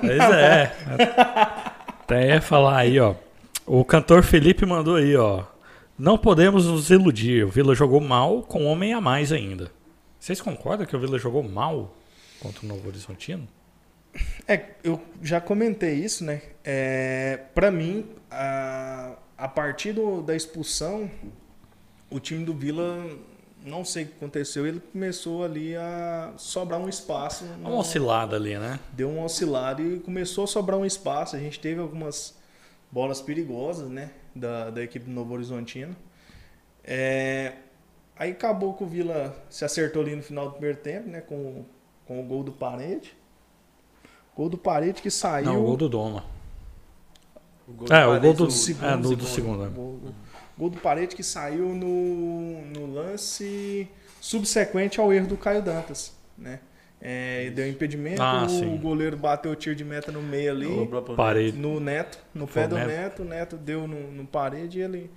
Pois 0.00 0.20
é. 0.32 0.72
Até 2.02 2.28
ia 2.34 2.40
falar 2.40 2.76
aí, 2.78 3.00
ó. 3.00 3.14
O 3.66 3.84
cantor 3.84 4.22
Felipe 4.22 4.64
mandou 4.64 4.94
aí, 4.96 5.16
ó. 5.16 5.42
Não 5.98 6.16
podemos 6.16 6.66
nos 6.66 6.88
iludir. 6.90 7.44
O 7.44 7.48
Vila 7.48 7.74
jogou 7.74 8.00
mal 8.00 8.42
com 8.42 8.62
um 8.62 8.66
homem 8.66 8.92
a 8.94 9.00
mais 9.00 9.32
ainda. 9.32 9.70
Vocês 10.20 10.40
concordam 10.40 10.86
que 10.86 10.94
o 10.94 11.00
Vila 11.00 11.18
jogou 11.18 11.42
mal 11.42 11.94
contra 12.40 12.64
o 12.64 12.68
Novo 12.68 12.86
Horizontino? 12.88 13.48
É, 14.46 14.66
eu 14.82 15.00
já 15.22 15.40
comentei 15.40 15.94
isso, 15.94 16.24
né? 16.24 16.42
É, 16.64 17.40
para 17.54 17.70
mim, 17.70 18.06
a, 18.30 19.14
a 19.36 19.48
partir 19.48 19.92
do- 19.92 20.22
da 20.22 20.36
expulsão, 20.36 21.10
o 22.10 22.20
time 22.20 22.44
do 22.44 22.54
Vila, 22.54 23.04
não 23.64 23.84
sei 23.84 24.04
o 24.04 24.06
que 24.08 24.12
aconteceu, 24.16 24.66
ele 24.66 24.80
começou 24.92 25.42
ali 25.44 25.74
a 25.74 26.32
sobrar 26.36 26.78
um 26.80 26.88
espaço. 26.88 27.44
no- 27.44 27.70
Uma 27.70 27.78
oscilada 27.78 28.36
ali, 28.36 28.56
né? 28.58 28.78
deu 28.92 29.08
um 29.08 29.22
oscilado 29.24 29.82
e 29.82 29.98
começou 30.00 30.44
a 30.44 30.46
sobrar 30.46 30.78
um 30.78 30.84
espaço. 30.84 31.34
A 31.36 31.38
gente 31.38 31.58
teve 31.58 31.80
algumas 31.80 32.36
bolas 32.90 33.20
perigosas, 33.20 33.88
né? 33.90 34.10
Da, 34.34 34.70
da 34.70 34.82
equipe 34.82 35.06
do 35.06 35.10
Novo 35.12 35.32
Horizontino. 35.34 35.96
É, 36.84 37.54
aí 38.16 38.30
acabou 38.32 38.74
que 38.74 38.84
o 38.84 38.86
Vila 38.86 39.34
se 39.48 39.64
acertou 39.64 40.02
ali 40.02 40.14
no 40.14 40.22
final 40.22 40.46
do 40.46 40.52
primeiro 40.52 40.78
tempo, 40.78 41.08
né? 41.08 41.20
Com, 41.20 41.64
com 42.06 42.20
o 42.20 42.22
gol 42.24 42.42
do 42.44 42.52
Parede. 42.52 43.14
Gol 44.36 44.48
do 44.48 44.58
Parede 44.58 45.00
que 45.00 45.10
saiu. 45.10 45.46
Não, 45.46 45.60
o 45.62 45.64
gol 45.66 45.76
do 45.76 45.88
Doma. 45.88 46.24
O 47.68 47.72
gol 47.72 47.88
É, 47.90 48.06
o 48.06 48.20
gol 48.20 48.34
do- 48.34 48.46
o 48.46 48.50
segundo, 48.50 48.84
é, 48.86 48.96
do- 48.96 49.16
do 49.16 49.24
segundo. 49.26 49.62
né? 49.64 49.70
Gol, 49.74 50.00
gol 50.58 50.70
do 50.70 50.78
Parede 50.80 51.14
que 51.16 51.22
saiu 51.22 51.68
no, 51.68 52.62
no 52.66 52.92
lance 52.94 53.88
subsequente 54.20 55.00
ao 55.00 55.12
erro 55.12 55.26
do 55.28 55.36
Caio 55.36 55.62
Dantas, 55.62 56.12
né? 56.36 56.60
É, 57.00 57.50
deu 57.50 57.68
impedimento, 57.68 58.22
Ah, 58.22 58.44
o 58.44 58.48
sim. 58.48 58.76
goleiro 58.78 59.14
bateu 59.16 59.52
o 59.52 59.56
tiro 59.56 59.76
de 59.76 59.84
meta 59.84 60.10
no 60.10 60.22
meio 60.22 60.50
ali. 60.52 60.88
Parede. 61.16 61.56
No 61.58 61.78
Neto, 61.78 62.18
no 62.34 62.46
Foi 62.46 62.62
pé 62.62 62.68
do 62.68 62.76
Neto. 62.76 62.86
Neto, 62.88 63.22
o 63.22 63.24
Neto 63.26 63.56
deu 63.58 63.86
no, 63.86 64.10
no 64.10 64.24
parede 64.26 64.78
e 64.78 64.82
ele 64.82 65.10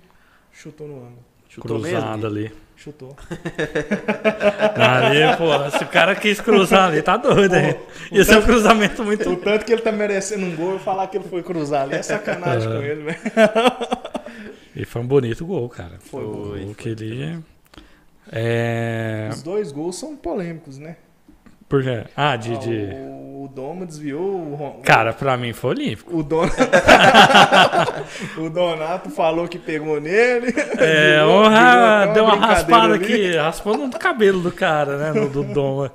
chutou 0.52 0.86
no 0.86 0.96
ângulo. 0.98 1.24
Chutou 1.48 1.80
cruzada 1.80 2.16
mesmo. 2.16 2.26
ali. 2.26 2.52
Chutou. 2.78 3.16
Ali, 4.78 5.36
pô, 5.36 5.76
se 5.76 5.82
o 5.82 5.88
cara 5.88 6.14
quis 6.14 6.40
cruzar 6.40 6.88
ali, 6.88 7.02
tá 7.02 7.16
doido, 7.16 7.56
hein? 7.56 7.76
Ia 8.12 8.24
ser 8.24 8.38
um 8.38 8.42
cruzamento 8.42 9.02
muito. 9.04 9.28
O 9.28 9.36
tanto 9.36 9.64
que 9.64 9.72
ele 9.72 9.82
tá 9.82 9.90
merecendo 9.90 10.46
um 10.46 10.54
gol, 10.54 10.74
eu 10.74 10.78
falar 10.78 11.08
que 11.08 11.16
ele 11.16 11.28
foi 11.28 11.42
cruzar 11.42 11.82
ali 11.82 11.96
é 11.96 12.02
sacanagem 12.02 12.68
com 12.68 12.76
ele, 12.76 13.02
velho. 13.02 13.18
E 14.76 14.84
foi 14.84 15.02
um 15.02 15.06
bonito 15.08 15.44
gol, 15.44 15.68
cara. 15.68 15.98
Foi, 15.98 16.24
o 16.24 16.50
foi, 16.50 16.64
gol 16.66 16.74
que 16.76 16.88
ele. 16.90 17.42
É. 18.30 19.28
Os 19.32 19.42
dois 19.42 19.72
gols 19.72 19.98
são 19.98 20.16
polêmicos, 20.16 20.78
né? 20.78 20.96
Por 21.68 21.82
quê? 21.82 22.04
Ah, 22.16 22.36
de. 22.36 22.54
Ah, 22.54 22.58
de... 22.58 22.70
O, 22.94 23.44
o 23.44 23.48
Doma 23.48 23.84
desviou 23.86 24.22
o, 24.22 24.54
Ron- 24.54 24.80
Cara, 24.82 25.12
pra 25.12 25.36
mim 25.36 25.52
foi 25.52 25.70
olímpico. 25.70 26.16
o 26.16 26.22
Don... 26.22 26.44
o 28.38 28.50
Donato 28.50 29.10
falou 29.10 29.46
que 29.48 29.58
pegou 29.58 30.00
nele. 30.00 30.52
É, 30.78 31.18
Virou- 31.24 31.30
honra, 31.44 32.00
virou 32.00 32.14
deu 32.14 32.24
uma 32.24 32.36
raspada 32.36 32.94
ali. 32.94 33.04
aqui, 33.04 33.36
raspou 33.36 33.76
no 33.76 33.90
cabelo 33.90 34.40
do 34.40 34.52
cara, 34.52 34.96
né? 34.96 35.20
No, 35.20 35.28
do 35.28 35.42
Doma. 35.44 35.92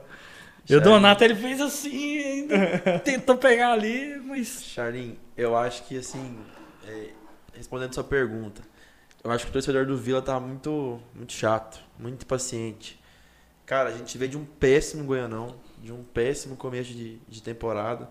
E 0.69 0.75
o? 0.75 0.81
Donato 0.81 1.23
ele 1.23 1.35
fez 1.35 1.59
assim, 1.59 2.19
ainda 2.19 2.99
tentou 2.99 3.35
pegar 3.37 3.73
ali, 3.73 4.21
mas. 4.25 4.63
Charlin, 4.63 5.17
eu 5.35 5.57
acho 5.57 5.83
que 5.83 5.97
assim, 5.97 6.37
é, 6.87 7.07
respondendo 7.53 7.93
sua 7.93 8.03
pergunta, 8.03 8.61
eu 9.23 9.31
acho 9.31 9.43
que 9.45 9.49
o 9.49 9.53
torcedor 9.53 9.85
do 9.85 9.97
Vila 9.97 10.21
tá 10.21 10.39
muito, 10.39 10.99
muito 11.13 11.33
chato, 11.33 11.79
muito 11.99 12.23
impaciente. 12.23 13.01
Cara, 13.65 13.89
a 13.89 13.97
gente 13.97 14.17
veio 14.17 14.31
de 14.31 14.37
um 14.37 14.45
péssimo 14.45 15.03
Goianão, 15.05 15.55
de 15.81 15.91
um 15.91 16.03
péssimo 16.03 16.55
começo 16.57 16.91
de, 16.93 17.17
de 17.27 17.41
temporada. 17.41 18.09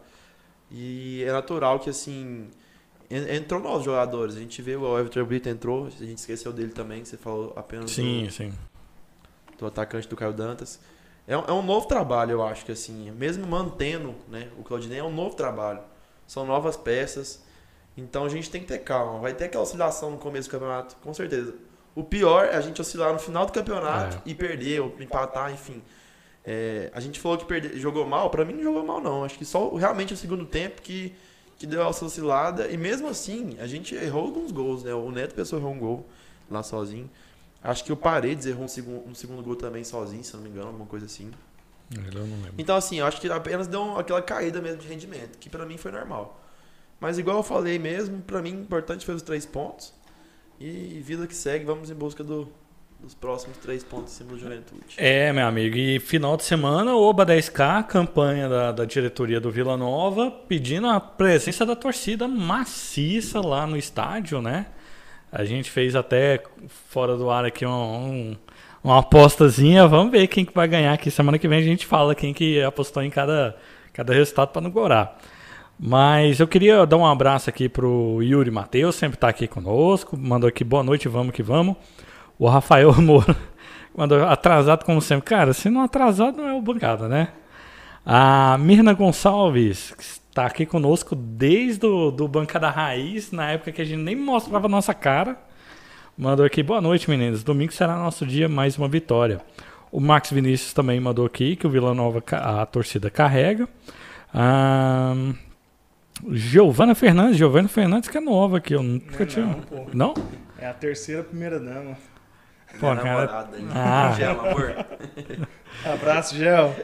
E 0.71 1.23
é 1.25 1.33
natural 1.33 1.79
que 1.79 1.91
assim. 1.91 2.49
en- 3.11 3.37
Entrou 3.37 3.61
novos 3.61 3.85
jogadores. 3.85 4.37
A 4.37 4.41
gente 4.41 4.61
vê 4.63 4.77
o 4.77 4.99
Everton 4.99 5.25
Brito 5.25 5.49
entrou, 5.49 5.87
a 5.87 5.91
gente 5.91 6.19
esqueceu 6.19 6.53
dele 6.53 6.73
também, 6.73 7.05
você 7.05 7.17
falou 7.17 7.53
apenas 7.57 7.87
do- 7.87 7.91
Sim, 7.91 8.29
sim. 8.31 8.53
do 9.59 9.67
atacante 9.67 10.09
do 10.09 10.17
Caio 10.17 10.33
Dantas. 10.33 10.81
É 11.27 11.37
um, 11.37 11.45
é 11.45 11.53
um 11.53 11.63
novo 11.63 11.87
trabalho, 11.87 12.33
eu 12.33 12.43
acho 12.43 12.65
que 12.65 12.73
assim, 12.73 13.11
mesmo 13.13 13.47
mantendo 13.47 14.15
né, 14.29 14.49
o 14.59 14.63
Claudinei, 14.65 14.99
é 14.99 15.05
um 15.05 15.13
novo 15.15 15.37
trabalho. 15.37 15.81
São 16.27 16.45
novas 16.47 16.77
peças. 16.77 17.45
Então 17.97 18.25
a 18.25 18.29
gente 18.29 18.51
tem 18.51 18.63
que 18.63 18.67
ter 18.67 18.79
calma. 18.79 19.19
Vai 19.21 19.35
ter 19.35 19.45
aquela 19.45 19.63
oscilação 19.63 20.11
no 20.11 20.17
começo 20.19 20.49
do 20.49 20.53
campeonato, 20.53 20.97
com 21.03 21.13
certeza. 21.13 21.55
O 21.95 22.03
pior 22.03 22.45
é 22.47 22.57
a 22.57 22.61
gente 22.61 22.81
oscilar 22.81 23.13
no 23.13 23.19
final 23.19 23.45
do 23.47 23.53
campeonato 23.53 24.17
É. 24.19 24.23
e 24.27 24.35
perder, 24.35 24.81
ou 24.81 24.95
empatar, 25.01 25.53
enfim. 25.53 25.83
É, 26.45 26.91
a 26.95 27.01
gente 27.01 27.21
falou 27.21 27.37
que 27.39 27.45
perde, 27.45 27.79
jogou 27.79 28.07
mal, 28.07 28.31
pra 28.31 28.45
mim 28.45 28.55
não 28.55 28.63
jogou 28.63 28.85
mal 28.85 29.01
não. 29.01 29.25
Acho 29.25 29.39
que 29.39 29.45
só 29.45 29.75
realmente 29.75 30.13
o 30.15 30.17
segundo 30.17 30.45
tempo 30.47 30.81
que, 30.83 31.15
que 31.59 31.67
deu 31.67 31.87
essa 31.87 32.05
oscilada. 32.05 32.67
E 32.69 32.77
mesmo 32.77 33.09
assim, 33.09 33.57
a 33.61 33.67
gente 33.67 33.95
errou 33.95 34.25
alguns 34.25 34.51
gols, 34.51 34.83
né? 34.83 34.93
O 34.95 35.11
Neto 35.11 35.35
Pessoa 35.35 35.61
errou 35.61 35.73
um 35.73 35.79
gol 35.79 36.07
lá 36.51 36.63
sozinho. 36.63 37.09
Acho 37.63 37.85
que 37.85 37.93
o 37.93 37.97
Paredes 37.97 38.47
errou 38.47 38.65
um 38.65 38.69
segundo, 38.69 39.09
um 39.09 39.15
segundo 39.15 39.43
gol 39.43 39.55
também 39.55 39.85
sozinho, 39.85 40.25
se 40.25 40.35
não 40.35 40.43
me 40.43 40.49
engano, 40.49 40.69
alguma 40.69 40.87
coisa 40.87 41.07
assim. 41.07 41.31
Eu 41.95 42.01
não 42.03 42.23
lembro. 42.23 42.55
Então, 42.59 42.75
assim, 42.75 42.99
eu 43.01 43.07
acho 43.07 43.21
que 43.21 43.31
apenas 43.31 43.67
deu 43.69 43.99
aquela 43.99 44.21
caída 44.23 44.61
mesmo 44.63 44.79
de 44.79 44.89
rendimento, 44.89 45.39
que 45.39 45.49
pra 45.51 45.65
mim 45.67 45.77
foi 45.77 45.93
normal. 45.93 46.41
Mas, 46.99 47.19
igual 47.19 47.37
eu 47.37 47.43
falei 47.43 47.79
mesmo, 47.79 48.21
pra 48.23 48.41
mim, 48.41 48.57
o 48.57 48.61
importante 48.63 49.05
foi 49.05 49.15
os 49.15 49.23
três 49.23 49.45
pontos. 49.47 49.93
E 50.65 51.01
vida 51.05 51.27
que 51.27 51.35
segue, 51.35 51.65
vamos 51.65 51.91
em 51.91 51.95
busca 51.95 52.23
do- 52.23 52.49
dos 53.01 53.15
próximos 53.15 53.57
três 53.59 53.83
pontos 53.83 54.13
em 54.13 54.17
cima 54.19 54.31
do 54.31 54.39
Juventude. 54.39 54.81
É, 54.97 55.33
meu 55.33 55.45
amigo, 55.47 55.77
e 55.77 55.99
final 55.99 56.37
de 56.37 56.45
semana, 56.45 56.95
Oba 56.95 57.27
10K, 57.27 57.83
campanha 57.83 58.49
da, 58.49 58.71
da 58.71 58.85
diretoria 58.85 59.41
do 59.41 59.51
Vila 59.51 59.77
Nova, 59.77 60.31
pedindo 60.31 60.87
a 60.87 61.01
presença 61.01 61.67
da 61.67 61.75
torcida 61.75 62.29
maciça 62.29 63.41
lá 63.41 63.67
no 63.67 63.77
estádio, 63.77 64.41
né? 64.41 64.67
A 65.33 65.45
gente 65.45 65.69
fez 65.71 65.97
até 65.97 66.41
fora 66.89 67.17
do 67.17 67.29
ar 67.29 67.45
aqui 67.45 67.67
um, 67.67 67.71
um- 67.73 68.37
uma 68.85 68.99
apostazinha, 69.01 69.87
vamos 69.89 70.13
ver 70.13 70.27
quem 70.29 70.45
que 70.45 70.55
vai 70.55 70.69
ganhar 70.69 70.93
aqui. 70.93 71.11
Semana 71.11 71.39
que 71.39 71.49
vem 71.49 71.59
a 71.59 71.63
gente 71.63 71.87
fala 71.87 72.15
quem 72.15 72.33
que 72.33 72.63
apostou 72.63 73.03
em 73.03 73.11
cada, 73.11 73.57
cada 73.93 74.13
resultado 74.15 74.49
para 74.51 74.63
não 74.63 74.71
gorar. 74.71 75.19
Mas 75.85 76.39
eu 76.39 76.47
queria 76.47 76.87
dar 76.87 76.97
um 76.97 77.05
abraço 77.05 77.51
aqui 77.51 77.69
pro 77.69 78.23
Yuri 78.23 78.53
Matheus, 78.53 78.95
sempre 78.95 79.19
tá 79.19 79.27
aqui 79.27 79.49
conosco, 79.49 80.17
mandou 80.17 80.49
aqui 80.49 80.63
boa 80.63 80.85
noite, 80.85 81.09
vamos 81.09 81.35
que 81.35 81.43
vamos. 81.43 81.75
O 82.39 82.47
Rafael 82.49 82.95
Moura 83.03 83.37
mandou 83.93 84.25
atrasado 84.25 84.85
como 84.85 85.03
sempre. 85.03 85.25
Cara, 85.25 85.53
se 85.53 85.69
não 85.69 85.81
atrasado 85.83 86.37
não 86.37 86.47
é 86.47 86.53
o 86.53 86.63
bancada, 86.63 87.09
né? 87.09 87.31
A 88.07 88.57
Mirna 88.59 88.93
Gonçalves, 88.93 89.93
que 89.99 90.05
está 90.05 90.47
aqui 90.47 90.65
conosco 90.65 91.17
desde 91.17 91.85
o 91.85 92.13
do 92.13 92.29
Bancada 92.29 92.71
Raiz, 92.71 93.33
na 93.33 93.51
época 93.51 93.73
que 93.73 93.83
a 93.83 93.85
gente 93.85 94.03
nem 94.03 94.15
mostrava 94.15 94.67
a 94.67 94.71
nossa 94.71 94.95
cara. 94.95 95.37
Mandou 96.17 96.47
aqui, 96.47 96.63
boa 96.63 96.81
noite, 96.81 97.11
meninos. 97.11 97.43
Domingo 97.43 97.73
será 97.73 97.97
nosso 97.97 98.25
dia, 98.25 98.49
mais 98.49 98.79
uma 98.79 98.87
vitória. 98.87 99.41
O 99.91 99.99
Max 99.99 100.31
Vinícius 100.31 100.73
também 100.73 101.01
mandou 101.01 101.27
aqui 101.27 101.57
que 101.57 101.67
o 101.67 101.71
Vila 101.71 101.93
Nova 101.93 102.23
a 102.31 102.65
torcida 102.67 103.11
carrega. 103.11 103.69
Ah, 104.33 105.15
Giovana 106.31 106.95
Fernandes, 106.95 107.37
Giovana 107.37 107.69
Fernandes 107.69 108.09
que 108.09 108.19
é 108.19 108.21
nova 108.21 108.59
aqui, 108.59 108.75
eu 108.75 108.83
nunca 108.83 109.19
Não, 109.21 109.27
tinha. 109.27 109.47
não, 109.47 109.55
pô. 109.61 109.87
Não? 109.93 110.15
É 110.59 110.67
a 110.67 110.75
terceira 110.75 111.23
primeira 111.25 111.59
dama. 111.59 111.97
Pô, 112.79 112.87
Minha 112.91 112.97
cara- 113.03 113.15
namorada, 113.27 113.59
hein? 113.59 113.67
Ah. 113.75 114.13
Gela, 114.17 114.49
amor. 114.51 114.87
Abraço, 115.85 116.37
Gel. 116.37 116.75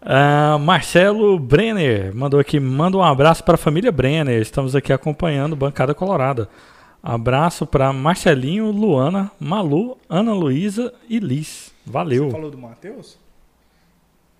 Ah, 0.00 0.58
Marcelo 0.60 1.38
Brenner 1.38 2.14
mandou 2.14 2.38
aqui, 2.38 2.60
manda 2.60 2.96
um 2.96 3.02
abraço 3.02 3.42
para 3.42 3.54
a 3.54 3.58
família 3.58 3.90
Brenner. 3.90 4.40
Estamos 4.40 4.76
aqui 4.76 4.92
acompanhando 4.92 5.56
Bancada 5.56 5.94
Colorada. 5.94 6.48
Abraço 7.02 7.66
para 7.66 7.92
Marcelinho, 7.92 8.70
Luana, 8.70 9.30
Malu, 9.40 9.96
Ana 10.08 10.32
Luísa 10.34 10.92
e 11.08 11.18
Liz. 11.18 11.72
Valeu. 11.86 12.26
Você 12.26 12.30
falou 12.32 12.50
do 12.50 12.58
Matheus? 12.58 13.18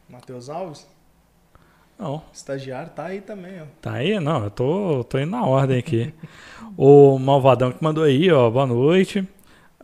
Matheus 0.08 0.48
Alves? 0.48 0.86
Não, 1.98 2.22
Estagiário 2.32 2.90
tá 2.90 3.06
aí 3.06 3.20
também, 3.20 3.60
ó. 3.60 3.64
tá 3.80 3.92
aí? 3.92 4.18
Não, 4.18 4.44
eu 4.44 4.50
tô, 4.50 5.04
tô 5.04 5.18
indo 5.18 5.30
na 5.30 5.44
ordem 5.44 5.78
aqui. 5.78 6.12
o 6.76 7.18
Malvadão 7.18 7.70
que 7.72 7.82
mandou 7.82 8.04
aí, 8.04 8.30
ó, 8.30 8.50
boa 8.50 8.66
noite. 8.66 9.26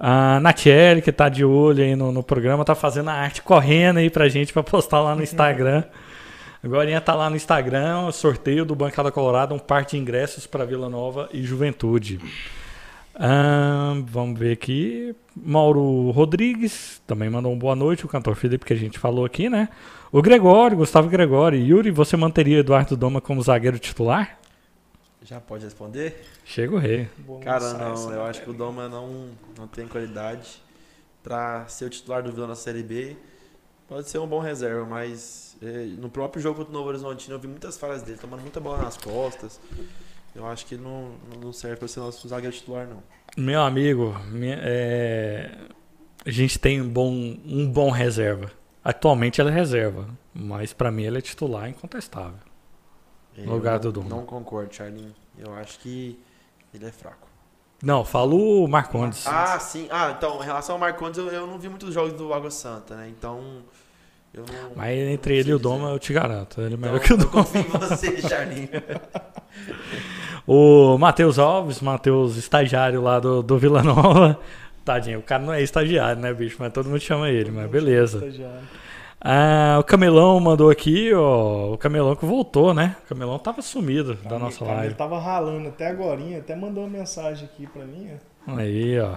A 0.01 0.39
Natiele, 0.41 1.03
que 1.03 1.11
tá 1.11 1.29
de 1.29 1.45
olho 1.45 1.83
aí 1.83 1.97
no, 1.97 2.13
no 2.13 2.23
programa, 2.23 2.65
tá 2.65 2.75
fazendo 2.75 3.11
a 3.11 3.15
arte 3.15 3.43
correndo 3.43 3.99
aí 3.99 4.09
pra 4.09 4.29
gente 4.29 4.53
pra 4.53 4.63
postar 4.63 5.01
lá 5.01 5.15
no 5.15 5.23
Instagram. 5.23 5.85
Agora 6.63 7.01
tá 7.01 7.15
lá 7.15 7.31
no 7.31 7.37
Instagram, 7.37 8.11
sorteio 8.11 8.65
do 8.65 8.75
Bancada 8.75 9.13
Colorado, 9.13 9.55
um 9.55 9.59
par 9.59 9.85
de 9.85 9.97
ingressos 9.97 10.45
para 10.47 10.65
Vila 10.65 10.89
Nova 10.89 11.29
e 11.33 11.43
Juventude. 11.43 12.21
Ahn, 13.19 14.05
vamos 14.05 14.39
ver 14.39 14.53
aqui. 14.53 15.15
Mauro 15.35 16.11
Rodrigues 16.13 17.03
também 17.05 17.29
mandou 17.29 17.53
um 17.53 17.59
boa 17.59 17.75
noite, 17.75 18.07
o 18.07 18.09
cantor 18.09 18.37
Felipe, 18.37 18.65
que 18.65 18.73
a 18.73 18.77
gente 18.77 18.97
falou 18.97 19.25
aqui, 19.25 19.49
né? 19.49 19.69
O 20.13 20.23
Gregório, 20.23 20.77
Gustavo 20.77 21.09
Gregório. 21.09 21.59
Yuri, 21.59 21.91
você 21.91 22.17
manteria 22.17 22.61
Eduardo 22.61 22.97
Doma 22.97 23.21
como 23.21 23.43
zagueiro 23.43 23.79
titular? 23.79 24.39
Já 25.23 25.41
pode 25.41 25.65
responder? 25.65 26.25
Chega 26.45 26.75
o 26.75 26.79
rei. 26.79 27.09
Boa 27.19 27.41
Cara, 27.41 27.75
não, 27.75 27.93
essa 27.93 28.11
eu 28.11 28.23
acho 28.23 28.41
que 28.43 28.51
o. 28.51 28.55
Doma 28.55 28.89
não, 28.89 29.31
não 29.59 29.67
tem 29.67 29.89
qualidade 29.89 30.63
pra 31.23 31.67
ser 31.67 31.87
o 31.87 31.91
titular 31.91 32.23
do 32.23 32.33
Vila 32.33 32.47
na 32.47 32.55
Série 32.55 32.85
B. 32.85 33.17
Pode 33.89 34.09
ser 34.09 34.19
um 34.19 34.27
bom 34.29 34.39
reserva, 34.39 34.87
mas 34.87 35.57
eh, 35.61 35.87
no 35.99 36.09
próprio 36.09 36.41
jogo 36.41 36.59
contra 36.59 36.71
o 36.71 36.73
Novo 36.73 36.89
Horizontino 36.89 37.35
eu 37.35 37.41
vi 37.41 37.49
muitas 37.49 37.77
falhas 37.77 38.03
dele, 38.03 38.19
tomando 38.19 38.43
muita 38.43 38.61
bola 38.61 38.79
nas 38.79 38.97
costas. 38.97 39.61
Eu 40.39 40.47
acho 40.47 40.65
que 40.67 40.77
não, 40.77 41.11
não 41.43 41.53
serve 41.53 41.77
pra 41.79 41.89
ser 41.89 41.99
nosso 41.99 42.29
zagueiro 42.29 42.55
titular, 42.55 42.87
não. 42.87 43.03
Meu 43.37 43.61
amigo, 43.61 44.17
minha- 44.31 44.59
é, 44.63 45.51
a 46.25 46.31
gente 46.31 46.59
tem 46.61 46.81
um 46.81 46.89
bom, 46.89 47.11
um 47.45 47.69
bom 47.69 47.91
reserva. 47.91 48.51
Atualmente 48.85 49.41
ele 49.41 49.51
é 49.51 49.53
reserva, 49.53 50.09
mas 50.33 50.73
pra 50.73 50.93
mim 50.93 51.03
ele 51.03 51.19
é 51.19 51.21
titular 51.21 51.69
incontestável. 51.69 52.39
No 53.37 53.53
lugar 53.55 53.75
Eu 53.75 53.81
do 53.81 53.93
Doma. 53.93 54.09
não 54.11 54.25
concordo, 54.25 54.73
Charlinho. 54.75 55.13
Eu 55.37 55.53
acho 55.55 55.81
que 55.81 56.19
ele 56.73 56.87
é 56.87 56.93
fraco. 56.93 57.27
Não, 57.83 58.05
falo 58.05 58.65
o 58.65 58.69
Marcondes. 58.69 59.27
Ah, 59.27 59.59
sim. 59.59 59.89
Ah, 59.91 60.15
então, 60.17 60.41
em 60.43 60.45
relação 60.45 60.77
ao 60.77 60.79
Marcondes, 60.81 61.19
eu, 61.19 61.29
eu 61.29 61.47
não 61.47 61.59
vi 61.59 61.69
muitos 61.69 61.93
jogos 61.93 62.13
do 62.13 62.33
Água 62.33 62.51
Santa, 62.51 62.97
né? 62.97 63.09
Então, 63.09 63.63
eu 64.35 64.45
não. 64.45 64.73
mas 64.75 64.97
entre 64.99 65.37
ele 65.37 65.51
e 65.51 65.55
o. 65.55 65.59
Doma, 65.61 65.91
eu 65.91 65.99
te 65.99 66.13
garanto. 66.13 66.61
Ele 66.61 66.75
é 66.75 66.77
melhor 66.77 66.97
Então, 66.97 67.07
que 67.07 67.13
o 67.13 67.15
eu 67.15 67.19
Doma. 67.19 67.33
confio 67.45 67.61
em 67.61 67.65
você, 67.89 68.21
Charlinho. 68.23 68.69
O 70.51 70.97
Matheus 70.97 71.39
Alves, 71.39 71.81
Matheus 71.83 72.37
estagiário 72.37 73.03
lá 73.03 73.21
do, 73.21 73.43
do 73.43 73.59
Vila 73.59 73.83
Nova. 73.83 74.39
Tadinho, 74.85 75.19
o 75.19 75.23
cara 75.23 75.43
não 75.43 75.53
é 75.53 75.61
estagiário, 75.63 76.21
né, 76.23 76.33
bicho? 76.33 76.57
Mas 76.59 76.73
todo 76.73 76.89
mundo 76.89 77.01
chama 77.01 77.29
ele, 77.29 77.51
mas 77.51 77.69
beleza. 77.71 78.27
Ah, 79.21 79.77
o 79.79 79.85
Camelão 79.85 80.41
mandou 80.41 80.71
aqui, 80.71 81.13
ó. 81.13 81.75
O 81.75 81.77
Camelão 81.77 82.17
que 82.17 82.25
voltou, 82.25 82.73
né? 82.73 82.97
O 83.05 83.09
Camelão 83.11 83.39
tava 83.39 83.61
sumido 83.61 84.15
da 84.15 84.23
Camilo- 84.23 84.39
nossa 84.41 84.59
Camilo 84.61 84.77
live. 84.79 84.95
tava 84.95 85.19
ralando 85.21 85.69
até 85.69 85.89
agora, 85.89 86.19
até 86.39 86.57
mandou 86.57 86.85
uma 86.85 86.99
mensagem 86.99 87.45
aqui 87.53 87.67
pra 87.67 87.85
mim. 87.85 88.09
ó. 88.47 88.57
Aí, 88.57 88.99
ó. 88.99 89.17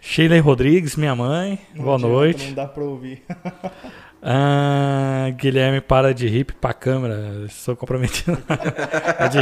Sheila 0.00 0.40
Rodrigues, 0.40 0.96
minha 0.96 1.14
mãe. 1.14 1.58
Não 1.74 1.84
Boa 1.84 1.96
adianta, 1.96 2.12
noite. 2.14 2.46
Não 2.46 2.54
dá 2.54 2.66
pra 2.66 2.82
ouvir. 2.84 3.22
Ah, 4.22 5.30
Guilherme, 5.36 5.80
para 5.80 6.14
de 6.14 6.28
rir 6.28 6.44
pra 6.44 6.72
câmera. 6.72 7.44
Estou 7.46 7.74
comprometido. 7.74 8.38
é 9.18 9.28
de. 9.28 9.38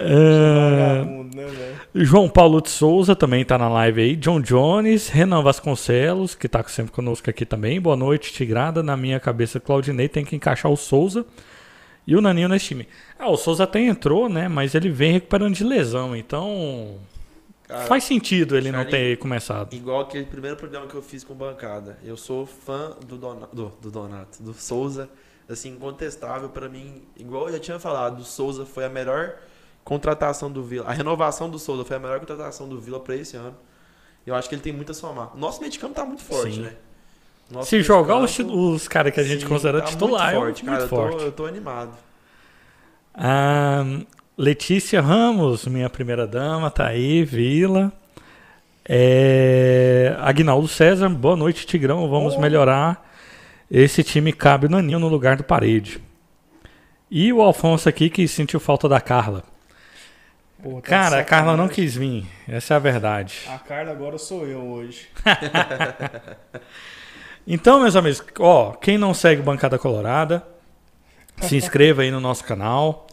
Ah, 0.00 1.04
né, 1.32 1.44
velho? 1.44 1.74
João 1.94 2.28
Paulo 2.28 2.60
de 2.60 2.70
Souza 2.70 3.14
também 3.14 3.44
tá 3.44 3.56
na 3.56 3.68
live 3.68 4.00
aí. 4.00 4.16
John 4.16 4.40
Jones, 4.40 5.08
Renan 5.08 5.42
Vasconcelos, 5.42 6.34
que 6.34 6.48
tá 6.48 6.64
sempre 6.64 6.90
conosco 6.90 7.30
aqui 7.30 7.46
também. 7.46 7.80
Boa 7.80 7.96
noite, 7.96 8.32
Tigrada. 8.32 8.82
Na 8.82 8.96
minha 8.96 9.20
cabeça, 9.20 9.60
Claudinei 9.60 10.08
tem 10.08 10.24
que 10.24 10.34
encaixar 10.34 10.72
o 10.72 10.76
Souza 10.76 11.24
e 12.04 12.16
o 12.16 12.20
Naninho 12.20 12.48
nesse 12.48 12.66
time. 12.66 12.88
Ah, 13.16 13.30
o 13.30 13.36
Souza 13.36 13.62
até 13.62 13.80
entrou, 13.80 14.28
né? 14.28 14.48
Mas 14.48 14.74
ele 14.74 14.90
vem 14.90 15.12
recuperando 15.12 15.54
de 15.54 15.62
lesão, 15.62 16.16
então 16.16 16.98
Cara, 17.66 17.86
faz 17.86 18.04
sentido 18.04 18.56
ele 18.56 18.70
não 18.70 18.82
Charlinho, 18.82 18.98
ter 18.98 19.18
começado. 19.18 19.74
Igual 19.74 20.00
aquele 20.00 20.26
primeiro 20.26 20.56
programa 20.56 20.86
que 20.86 20.94
eu 20.94 21.02
fiz 21.02 21.24
com 21.24 21.34
bancada. 21.34 21.98
Eu 22.04 22.16
sou 22.16 22.44
fã 22.44 22.94
do, 23.06 23.16
Dona, 23.16 23.48
do, 23.52 23.72
do 23.80 23.90
Donato, 23.90 24.42
do 24.42 24.52
Souza. 24.52 25.08
Assim, 25.48 25.70
incontestável 25.70 26.48
pra 26.48 26.68
mim. 26.68 27.02
Igual 27.16 27.48
eu 27.48 27.54
já 27.54 27.58
tinha 27.58 27.78
falado, 27.78 28.20
o 28.20 28.24
Souza 28.24 28.64
foi 28.64 28.84
a 28.84 28.88
melhor 28.88 29.34
contratação 29.82 30.50
do 30.50 30.62
Vila. 30.62 30.88
A 30.88 30.92
renovação 30.92 31.50
do 31.50 31.58
Souza 31.58 31.84
foi 31.84 31.96
a 31.96 32.00
melhor 32.00 32.18
contratação 32.18 32.68
do 32.68 32.80
Vila 32.80 33.00
pra 33.00 33.14
esse 33.16 33.36
ano. 33.36 33.54
Eu 34.26 34.34
acho 34.34 34.48
que 34.48 34.54
ele 34.54 34.62
tem 34.62 34.72
muito 34.72 34.92
a 34.92 34.94
somar. 34.94 35.36
Nosso 35.36 35.60
meio 35.60 35.70
de 35.70 35.78
campo 35.78 35.94
tá 35.94 36.04
muito 36.04 36.22
forte, 36.22 36.54
Sim. 36.54 36.62
né? 36.62 36.74
Nosso 37.50 37.68
Se 37.68 37.82
jogar 37.82 38.16
os, 38.18 38.34
campo, 38.34 38.72
os 38.72 38.88
caras 38.88 39.12
que 39.12 39.20
a 39.20 39.22
gente 39.22 39.42
sim, 39.42 39.48
considera 39.48 39.82
tá 39.82 39.88
titular, 39.88 40.32
muito 40.32 40.36
é 40.36 40.40
forte, 40.40 40.64
muito 40.64 40.76
cara. 40.78 40.88
forte. 40.88 41.12
Eu, 41.12 41.18
tô, 41.18 41.24
eu 41.26 41.32
tô 41.32 41.46
animado. 41.46 41.94
Ah, 43.12 43.84
Letícia 44.36 45.00
Ramos, 45.00 45.64
minha 45.66 45.88
primeira 45.88 46.26
dama, 46.26 46.70
tá 46.70 46.88
aí, 46.88 47.24
Vila. 47.24 47.92
É, 48.86 50.14
Agnaldo 50.18 50.66
César, 50.66 51.08
boa 51.08 51.36
noite, 51.36 51.66
Tigrão. 51.66 52.08
Vamos 52.08 52.34
Oh. 52.34 52.40
melhorar. 52.40 53.08
Esse 53.70 54.02
time 54.02 54.32
cabe 54.32 54.66
o 54.66 54.70
Naninho 54.70 54.98
no 54.98 55.08
lugar 55.08 55.36
do 55.36 55.44
parede. 55.44 56.00
E 57.10 57.32
o 57.32 57.40
Alfonso 57.40 57.88
aqui 57.88 58.10
que 58.10 58.26
sentiu 58.26 58.58
falta 58.58 58.88
da 58.88 59.00
Carla. 59.00 59.44
Pô, 60.62 60.80
tá 60.80 60.88
Cara, 60.88 61.20
a 61.20 61.24
Carla 61.24 61.56
não 61.56 61.68
quis 61.68 61.94
vir. 61.94 62.26
Essa 62.48 62.74
é 62.74 62.76
a 62.76 62.80
verdade. 62.80 63.42
A 63.48 63.58
Carla 63.58 63.92
agora 63.92 64.18
sou 64.18 64.46
eu 64.46 64.60
hoje. 64.60 65.08
Então, 67.46 67.78
meus 67.82 67.94
amigos, 67.94 68.24
ó, 68.40 68.70
quem 68.72 68.96
não 68.96 69.12
segue 69.12 69.42
Bancada 69.42 69.78
Colorada, 69.78 70.42
se 71.42 71.56
inscreva 71.58 72.00
aí 72.00 72.10
no 72.10 72.18
nosso 72.18 72.42
canal, 72.42 73.06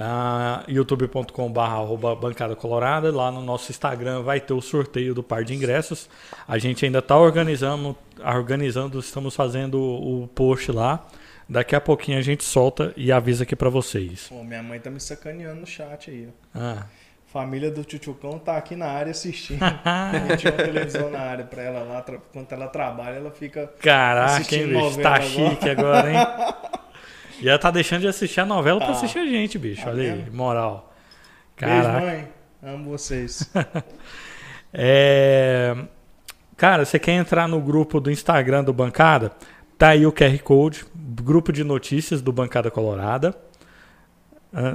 ah, 0.00 0.62
youtube.com.br 0.68 2.16
Bancada 2.20 2.54
Colorada. 2.54 3.10
Lá 3.10 3.32
no 3.32 3.42
nosso 3.42 3.72
Instagram 3.72 4.22
vai 4.22 4.40
ter 4.40 4.52
o 4.52 4.60
sorteio 4.60 5.12
do 5.12 5.24
par 5.24 5.42
de 5.42 5.54
ingressos. 5.54 6.08
A 6.46 6.56
gente 6.56 6.84
ainda 6.84 7.00
está 7.00 7.16
organizando, 7.16 7.96
organizando, 8.24 9.00
estamos 9.00 9.34
fazendo 9.34 9.80
o 9.80 10.28
post 10.28 10.70
lá. 10.70 11.04
Daqui 11.48 11.74
a 11.74 11.80
pouquinho 11.80 12.18
a 12.18 12.22
gente 12.22 12.44
solta 12.44 12.92
e 12.96 13.10
avisa 13.10 13.42
aqui 13.42 13.56
para 13.56 13.70
vocês. 13.70 14.28
Pô, 14.28 14.44
minha 14.44 14.62
mãe 14.62 14.78
tá 14.78 14.88
me 14.88 15.00
sacaneando 15.00 15.62
no 15.62 15.66
chat 15.66 16.10
aí. 16.10 16.28
Ah. 16.54 16.86
Família 17.26 17.70
do 17.70 17.84
Tchutchucão 17.84 18.38
tá 18.38 18.56
aqui 18.56 18.76
na 18.76 18.86
área 18.86 19.10
assistindo. 19.10 19.60
A 19.84 20.12
gente 20.28 20.38
tinha 20.38 20.52
uma 20.52 20.62
televisão 20.62 21.10
na 21.10 21.20
área 21.20 21.44
pra 21.44 21.62
ela 21.62 21.80
lá. 21.80 22.04
Enquanto 22.08 22.52
ela 22.52 22.68
trabalha, 22.68 23.16
ela 23.16 23.30
fica. 23.30 23.66
Caraca, 23.80 24.54
hein, 24.54 24.68
bicho? 24.68 25.00
Tá 25.00 25.16
agora. 25.16 25.22
chique 25.22 25.68
agora, 25.68 26.10
hein? 26.10 26.18
E 27.40 27.48
ela 27.48 27.58
tá 27.58 27.70
deixando 27.70 28.00
de 28.02 28.08
assistir 28.08 28.40
a 28.40 28.46
novela 28.46 28.78
pra 28.78 28.88
Tá. 28.88 28.92
assistir 28.94 29.18
a 29.20 29.26
gente, 29.26 29.58
bicho. 29.58 29.82
Tá 29.84 29.90
Olha 29.90 30.02
aí, 30.02 30.10
vendo? 30.22 30.34
moral. 30.36 30.92
Beijo, 31.60 31.82
Caraca. 31.82 32.00
mãe. 32.06 32.28
Amo 32.62 32.90
vocês. 32.90 33.50
É... 34.72 35.74
Cara, 36.56 36.84
você 36.84 36.98
quer 36.98 37.12
entrar 37.12 37.48
no 37.48 37.60
grupo 37.60 38.00
do 38.00 38.10
Instagram 38.10 38.64
do 38.64 38.72
Bancada? 38.72 39.32
Tá 39.78 39.88
aí 39.90 40.04
o 40.06 40.12
QR 40.12 40.36
Code, 40.42 40.84
grupo 40.94 41.52
de 41.52 41.62
notícias 41.62 42.20
do 42.20 42.32
Bancada 42.32 42.70
Colorada. 42.70 43.34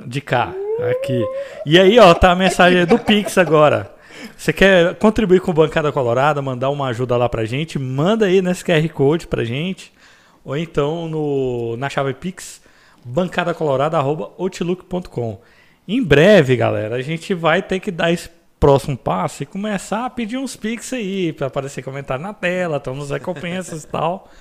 De 0.07 0.21
cá, 0.21 0.53
aqui. 0.91 1.23
E 1.65 1.77
aí, 1.79 1.99
ó, 1.99 2.13
tá 2.13 2.31
a 2.31 2.35
mensagem 2.35 2.85
do 2.85 2.97
Pix 2.97 3.37
agora. 3.37 3.93
Você 4.37 4.53
quer 4.53 4.95
contribuir 4.95 5.41
com 5.41 5.51
o 5.51 5.53
Bancada 5.53 5.91
Colorada, 5.91 6.41
mandar 6.41 6.69
uma 6.69 6.87
ajuda 6.87 7.17
lá 7.17 7.27
pra 7.27 7.43
gente? 7.43 7.77
Manda 7.77 8.27
aí 8.27 8.41
nesse 8.41 8.63
QR 8.63 8.87
Code 8.89 9.27
pra 9.27 9.43
gente. 9.43 9.91
Ou 10.43 10.57
então 10.57 11.07
no, 11.07 11.77
na 11.77 11.89
chave 11.89 12.13
Pix, 12.13 12.61
bancadacolorada.outlook.com. 13.05 15.39
Em 15.87 16.03
breve, 16.03 16.55
galera, 16.55 16.95
a 16.95 17.01
gente 17.01 17.33
vai 17.33 17.61
ter 17.61 17.79
que 17.79 17.91
dar 17.91 18.11
esse 18.11 18.29
próximo 18.59 18.97
passo 18.97 19.43
e 19.43 19.45
começar 19.45 20.05
a 20.05 20.09
pedir 20.09 20.37
uns 20.37 20.55
Pix 20.55 20.93
aí, 20.93 21.33
pra 21.33 21.47
aparecer 21.47 21.83
comentário 21.83 22.23
na 22.23 22.33
tela, 22.33 22.77
estamos 22.77 23.11
recompensas 23.11 23.83
e 23.83 23.87
tal. 23.87 24.31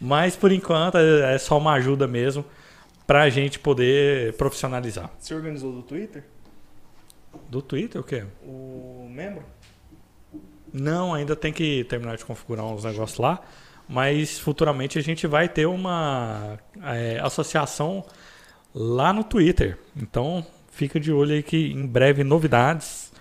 Mas 0.00 0.36
por 0.36 0.52
enquanto 0.52 0.98
é 0.98 1.34
é 1.34 1.38
só 1.38 1.56
uma 1.56 1.72
ajuda 1.72 2.06
mesmo 2.06 2.44
pra 3.06 3.30
gente 3.30 3.58
poder 3.58 4.34
profissionalizar. 4.34 5.10
Você 5.18 5.34
organizou 5.34 5.72
do 5.72 5.82
Twitter? 5.82 6.24
Do 7.48 7.62
Twitter 7.62 8.00
o 8.00 8.04
quê? 8.04 8.24
O 8.42 9.08
membro? 9.10 9.44
Não, 10.72 11.14
ainda 11.14 11.36
tem 11.36 11.52
que 11.52 11.84
terminar 11.84 12.16
de 12.16 12.24
configurar 12.24 12.64
uns 12.66 12.84
negócios 12.84 13.18
lá. 13.18 13.40
Mas 13.88 14.38
futuramente 14.38 14.98
a 14.98 15.02
gente 15.02 15.26
vai 15.26 15.48
ter 15.48 15.66
uma 15.66 16.58
é, 16.82 17.20
associação 17.22 18.04
lá 18.74 19.12
no 19.12 19.22
Twitter. 19.22 19.78
Então 19.96 20.44
fica 20.70 20.98
de 20.98 21.12
olho 21.12 21.32
aí 21.32 21.42
que 21.42 21.72
em 21.72 21.86
breve 21.86 22.24
novidades. 22.24 23.12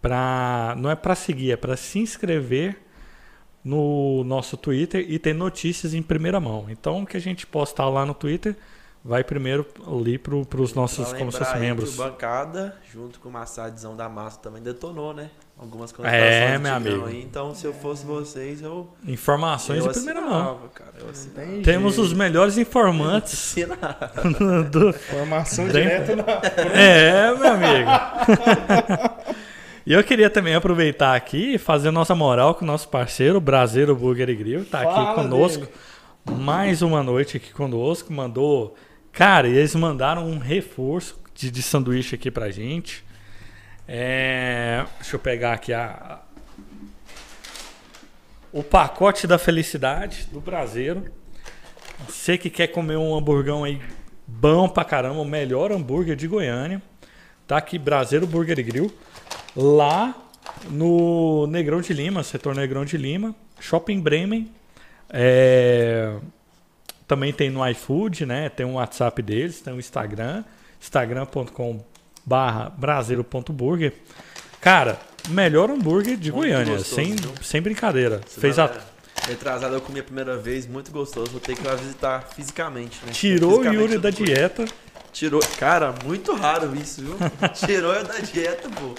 Pra, 0.00 0.74
não 0.78 0.90
é 0.90 0.94
para 0.94 1.14
seguir, 1.14 1.50
é 1.50 1.56
para 1.56 1.76
se 1.76 1.98
inscrever 1.98 2.78
no 3.64 4.22
nosso 4.22 4.56
Twitter 4.56 5.04
e 5.08 5.18
ter 5.18 5.34
notícias 5.34 5.94
em 5.94 6.02
primeira 6.02 6.38
mão. 6.38 6.66
Então 6.68 7.02
o 7.02 7.06
que 7.06 7.16
a 7.16 7.20
gente 7.20 7.46
postar 7.46 7.88
lá 7.88 8.06
no 8.06 8.14
Twitter 8.14 8.56
vai 9.04 9.24
primeiro 9.24 9.66
ali 9.86 10.18
para 10.18 10.34
os 10.34 10.74
nossos 10.74 11.12
como 11.12 11.32
se 11.32 11.38
lembrar 11.38 11.38
fossem 11.38 11.54
aí 11.54 11.60
que 11.60 11.66
membros. 11.66 11.96
Bancada, 11.96 12.76
junto 12.92 13.18
com 13.18 13.28
o 13.28 13.32
Massadzão 13.32 13.96
da 13.96 14.08
Massa, 14.08 14.38
também 14.40 14.62
detonou, 14.62 15.12
né? 15.12 15.30
Algumas 15.58 15.90
É, 15.90 15.94
contratações 15.96 16.52
do 16.54 16.60
meu 16.62 16.74
amigo. 16.74 17.06
Aí. 17.06 17.22
Então, 17.22 17.54
se 17.54 17.64
eu 17.64 17.72
fosse 17.72 18.04
vocês, 18.04 18.60
eu. 18.60 18.92
Informações 19.06 19.82
eu 19.84 19.90
em 19.90 19.94
primeira 19.94 20.20
mão. 20.20 20.60
Cara, 20.74 20.92
eu 21.00 21.08
assinava. 21.08 21.46
Tem 21.50 21.62
Temos 21.62 21.94
jeito. 21.94 22.06
os 22.06 22.12
melhores 22.12 22.58
informantes 22.58 23.54
do, 24.70 24.92
Formação 24.92 25.64
Tem- 25.68 25.82
direta 25.82 26.14
na. 26.16 26.24
É, 26.78 27.34
meu 27.34 27.52
amigo. 27.52 27.90
E 29.86 29.92
eu 29.92 30.02
queria 30.04 30.28
também 30.28 30.54
aproveitar 30.54 31.14
aqui 31.14 31.54
e 31.54 31.58
fazer 31.58 31.90
nossa 31.90 32.14
moral 32.14 32.54
com 32.54 32.64
o 32.64 32.66
nosso 32.66 32.88
parceiro, 32.88 33.38
o 33.38 33.40
Brasileiro 33.40 33.94
Burger 33.94 34.28
e 34.28 34.34
Grill, 34.34 34.64
tá 34.64 34.80
aqui 34.82 34.92
Fala 34.92 35.14
conosco. 35.14 35.66
dele. 35.66 35.72
Mais 36.42 36.82
uma 36.82 37.02
noite 37.02 37.36
aqui 37.36 37.52
conosco. 37.52 38.12
Mandou. 38.12 38.74
Cara, 39.12 39.48
e 39.48 39.56
eles 39.56 39.74
mandaram 39.74 40.26
um 40.28 40.38
reforço 40.38 41.18
de, 41.34 41.50
de 41.50 41.62
sanduíche 41.62 42.14
aqui 42.16 42.30
pra 42.30 42.50
gente. 42.50 43.04
É, 43.88 44.84
Deixa 44.98 45.16
eu 45.16 45.20
pegar 45.20 45.52
aqui 45.52 45.72
a. 45.72 46.20
O 48.52 48.62
pacote 48.62 49.26
da 49.26 49.38
felicidade 49.38 50.28
do 50.32 50.40
Brasileiro. 50.40 51.04
Você 52.08 52.36
que 52.36 52.50
quer 52.50 52.68
comer 52.68 52.96
um 52.96 53.16
hamburgão 53.16 53.64
aí 53.64 53.80
Bom 54.26 54.68
pra 54.68 54.84
caramba, 54.84 55.20
o 55.20 55.24
melhor 55.24 55.70
hambúrguer 55.70 56.16
de 56.16 56.26
Goiânia. 56.26 56.82
Tá 57.46 57.58
aqui, 57.58 57.78
Braseiro 57.78 58.26
Burger 58.26 58.62
Grill. 58.64 58.92
Lá 59.54 60.14
no 60.68 61.46
Negrão 61.46 61.80
de 61.80 61.92
Lima, 61.92 62.24
setor 62.24 62.54
Negrão 62.54 62.84
de 62.84 62.96
Lima. 62.96 63.34
Shopping 63.60 64.00
Bremen. 64.00 64.50
É, 65.10 66.16
Também 67.06 67.32
tem 67.32 67.50
no 67.50 67.66
iFood, 67.68 68.26
né? 68.26 68.48
Tem 68.48 68.66
o 68.66 68.72
WhatsApp 68.72 69.22
deles, 69.22 69.60
tem 69.60 69.72
o 69.72 69.78
Instagram. 69.78 70.42
Instagram.com 70.80 71.84
barra 72.26 72.68
braseiro.burger. 72.76 73.92
Cara, 74.60 74.98
melhor 75.28 75.70
hambúrguer 75.70 76.16
de 76.16 76.32
Muito 76.32 76.44
Goiânia, 76.48 76.74
gostoso, 76.76 76.94
sem, 76.96 77.14
viu? 77.14 77.32
sem 77.40 77.62
brincadeira. 77.62 78.20
Fez 78.26 78.58
a, 78.58 78.70
Retrasada 79.28 79.74
eu 79.74 79.80
comi 79.80 79.98
a 80.00 80.04
primeira 80.04 80.36
vez, 80.36 80.66
muito 80.66 80.90
gostoso. 80.92 81.30
Vou 81.32 81.40
ter 81.40 81.56
que 81.56 81.62
ir 81.62 81.66
lá 81.66 81.74
visitar 81.74 82.28
fisicamente, 82.34 82.98
né? 83.04 83.12
tirou 83.12 83.50
o 83.50 83.52
Fisicamente 83.54 83.80
Yuri 83.80 83.94
eu 83.94 84.00
da 84.00 84.12
fui. 84.12 84.26
dieta. 84.26 84.64
Tirou. 85.12 85.40
Cara, 85.58 85.94
muito 86.04 86.34
raro 86.34 86.76
isso, 86.76 87.00
viu? 87.00 87.16
Tirou 87.66 87.92
eu 87.94 88.04
da 88.04 88.18
dieta, 88.18 88.68
pô. 88.68 88.94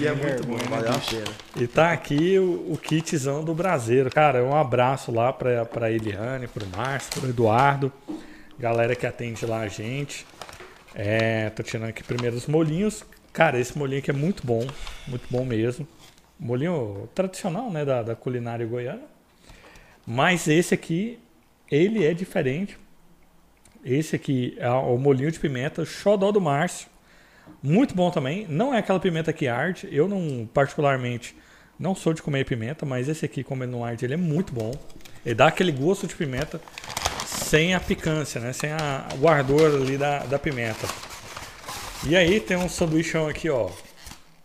E 0.00 0.06
é 0.06 0.12
muito 0.14 0.46
bom, 0.46 0.56
valeu 0.70 0.88
a 0.88 0.92
né, 0.92 0.98
bicho? 0.98 1.16
pena. 1.16 1.26
E 1.56 1.66
tá 1.66 1.92
aqui 1.92 2.38
o, 2.38 2.72
o 2.72 2.78
kitzão 2.80 3.42
do 3.44 3.52
Braseiro. 3.52 4.08
Cara, 4.10 4.42
um 4.44 4.56
abraço 4.56 5.10
lá 5.12 5.32
pra, 5.32 5.64
pra 5.64 5.90
Eliane, 5.90 6.46
pro 6.46 6.64
Márcio, 6.74 7.20
pro 7.20 7.28
Eduardo. 7.28 7.92
Galera 8.58 8.94
que 8.94 9.06
atende 9.06 9.44
lá 9.44 9.60
a 9.60 9.68
gente. 9.68 10.24
É, 10.98 11.50
tô 11.50 11.62
tirando 11.62 11.90
aqui 11.90 12.02
primeiro 12.02 12.34
os 12.34 12.46
molinhos. 12.46 13.04
Cara, 13.30 13.60
esse 13.60 13.76
molinho 13.76 13.98
aqui 13.98 14.10
é 14.10 14.14
muito 14.14 14.46
bom. 14.46 14.66
Muito 15.06 15.26
bom 15.30 15.44
mesmo. 15.44 15.86
Molinho 16.40 17.06
tradicional, 17.14 17.70
né? 17.70 17.84
Da, 17.84 18.02
da 18.02 18.16
culinária 18.16 18.64
goiana. 18.66 19.02
Mas 20.06 20.48
esse 20.48 20.72
aqui, 20.72 21.18
ele 21.70 22.02
é 22.02 22.14
diferente. 22.14 22.78
Esse 23.84 24.16
aqui 24.16 24.56
é 24.58 24.70
o 24.70 24.96
molinho 24.96 25.30
de 25.30 25.38
pimenta, 25.38 25.84
xodó 25.84 26.32
do 26.32 26.40
Márcio. 26.40 26.88
Muito 27.62 27.94
bom 27.94 28.10
também. 28.10 28.46
Não 28.48 28.72
é 28.72 28.78
aquela 28.78 28.98
pimenta 28.98 29.34
que 29.34 29.46
arde. 29.46 29.86
Eu 29.92 30.08
não, 30.08 30.48
particularmente, 30.52 31.36
não 31.78 31.94
sou 31.94 32.14
de 32.14 32.22
comer 32.22 32.46
pimenta, 32.46 32.86
mas 32.86 33.06
esse 33.06 33.22
aqui, 33.22 33.44
como 33.44 33.62
ele 33.62 33.70
não 33.70 33.84
arde, 33.84 34.06
ele 34.06 34.14
é 34.14 34.16
muito 34.16 34.50
bom. 34.54 34.72
Ele 35.26 35.34
dá 35.34 35.48
aquele 35.48 35.72
gosto 35.72 36.06
de 36.06 36.14
pimenta 36.14 36.58
sem 37.36 37.74
a 37.74 37.80
picância, 37.80 38.40
né? 38.40 38.52
Sem 38.52 38.72
a, 38.72 39.06
o 39.20 39.28
ardor 39.28 39.74
ali 39.74 39.96
da, 39.96 40.20
da 40.20 40.38
pimenta. 40.38 40.86
E 42.04 42.16
aí 42.16 42.40
tem 42.40 42.56
um 42.56 42.68
sanduichão 42.68 43.28
aqui, 43.28 43.48
ó. 43.50 43.70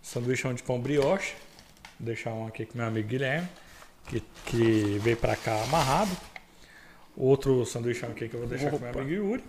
Sanduichão 0.01 0.53
de 0.53 0.63
pão 0.63 0.79
brioche. 0.79 1.33
Vou 1.99 2.05
deixar 2.07 2.31
um 2.31 2.47
aqui 2.47 2.65
com 2.65 2.77
meu 2.77 2.87
amigo 2.87 3.07
Guilherme, 3.07 3.47
que, 4.07 4.23
que 4.45 4.99
veio 5.01 5.17
pra 5.17 5.35
cá 5.35 5.61
amarrado. 5.63 6.11
Outro 7.15 7.65
sanduichão 7.65 8.09
aqui 8.09 8.27
que 8.27 8.33
eu 8.35 8.39
vou 8.41 8.49
deixar 8.49 8.71
com 8.71 8.79
meu 8.79 8.89
amigo 8.89 9.09
Yuri. 9.09 9.43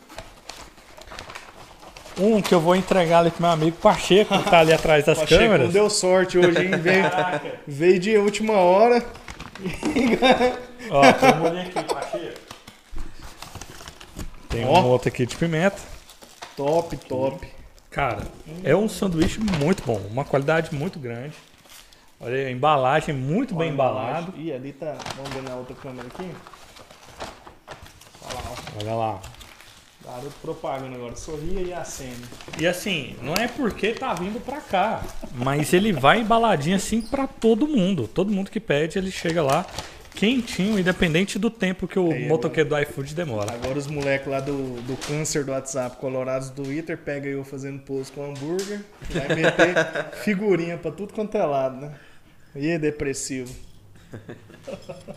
Um 2.18 2.42
que 2.42 2.54
eu 2.54 2.60
vou 2.60 2.76
entregar 2.76 3.20
ali 3.20 3.30
pro 3.30 3.40
meu 3.40 3.50
amigo 3.50 3.76
Pacheco, 3.78 4.36
que 4.36 4.50
tá 4.50 4.60
ali 4.60 4.72
atrás 4.72 5.04
das 5.06 5.18
Pacheco 5.18 5.42
câmeras. 5.42 5.66
não 5.66 5.72
deu 5.72 5.88
sorte 5.88 6.38
hoje, 6.38 6.62
hein? 6.62 6.70
Veio, 6.78 7.04
veio 7.66 7.98
de 7.98 8.18
última 8.18 8.54
hora. 8.54 9.02
Ó, 10.90 11.12
tem 11.12 11.30
um 11.40 11.60
aqui, 11.62 11.94
Pacheco. 11.94 12.51
Tem 14.52 14.66
Ó. 14.66 14.82
um 14.82 14.86
outro 14.88 15.08
aqui 15.08 15.24
de 15.24 15.34
pimenta. 15.34 15.78
Top, 16.54 16.94
top. 17.08 17.48
Cara, 17.90 18.22
é 18.62 18.76
um 18.76 18.86
sanduíche 18.86 19.40
muito 19.40 19.82
bom, 19.84 20.00
uma 20.10 20.24
qualidade 20.24 20.74
muito 20.74 20.98
grande. 20.98 21.34
Olha 22.20 22.36
aí, 22.36 22.46
a 22.46 22.50
embalagem 22.50 23.14
muito 23.14 23.54
bem 23.54 23.68
Olha, 23.68 23.72
embalado. 23.72 24.34
Ih, 24.36 24.52
ali 24.52 24.72
tá. 24.72 24.96
Vamos 25.16 25.30
ver 25.32 25.42
na 25.42 25.56
outra 25.56 25.74
câmera 25.74 26.06
aqui. 26.06 26.30
Olha 28.24 28.34
lá, 28.34 28.42
ó. 28.46 28.80
Olha 28.80 28.94
lá. 28.94 29.20
Garoto 30.04 30.34
propaganda 30.42 30.96
agora. 30.96 31.16
Sorria 31.16 31.60
e 31.62 31.72
acende. 31.72 32.28
E 32.58 32.66
assim, 32.66 33.16
não 33.22 33.34
é 33.34 33.48
porque 33.48 33.92
tá 33.92 34.12
vindo 34.14 34.40
pra 34.44 34.60
cá, 34.60 35.02
mas 35.34 35.72
ele 35.72 35.92
vai 35.92 36.20
embaladinho 36.20 36.76
assim 36.76 37.00
pra 37.00 37.26
todo 37.26 37.66
mundo. 37.66 38.06
Todo 38.06 38.30
mundo 38.30 38.50
que 38.50 38.60
pede, 38.60 38.98
ele 38.98 39.10
chega 39.10 39.42
lá 39.42 39.66
quentinho, 40.14 40.78
independente 40.78 41.38
do 41.38 41.50
tempo 41.50 41.88
que 41.88 41.98
o 41.98 42.12
Aí, 42.12 42.28
motoqueiro 42.28 42.68
do 42.68 42.78
iFood 42.78 43.14
demora. 43.14 43.52
Agora 43.52 43.78
os 43.78 43.86
moleques 43.86 44.28
lá 44.28 44.40
do, 44.40 44.80
do 44.82 44.96
câncer 44.96 45.44
do 45.44 45.52
WhatsApp, 45.52 45.96
colorados 45.96 46.50
do 46.50 46.62
Twitter, 46.62 46.96
pega 46.96 47.28
eu 47.28 47.44
fazendo 47.44 47.80
pose 47.80 48.10
com 48.12 48.24
hambúrguer, 48.24 48.80
vai 49.10 49.28
meter 49.34 49.74
figurinha 50.22 50.76
pra 50.76 50.90
tudo 50.90 51.12
quanto 51.12 51.36
é 51.36 51.44
lado, 51.44 51.76
né? 51.76 51.92
E 52.54 52.68
é 52.68 52.78
depressivo. 52.78 53.54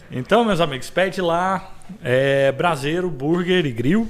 Então, 0.10 0.44
meus 0.44 0.60
amigos, 0.60 0.90
pede 0.90 1.22
lá 1.22 1.72
é, 2.04 2.52
Braseiro, 2.52 3.12
Burger 3.12 3.64
e 3.64 3.72
Grill 3.72 4.10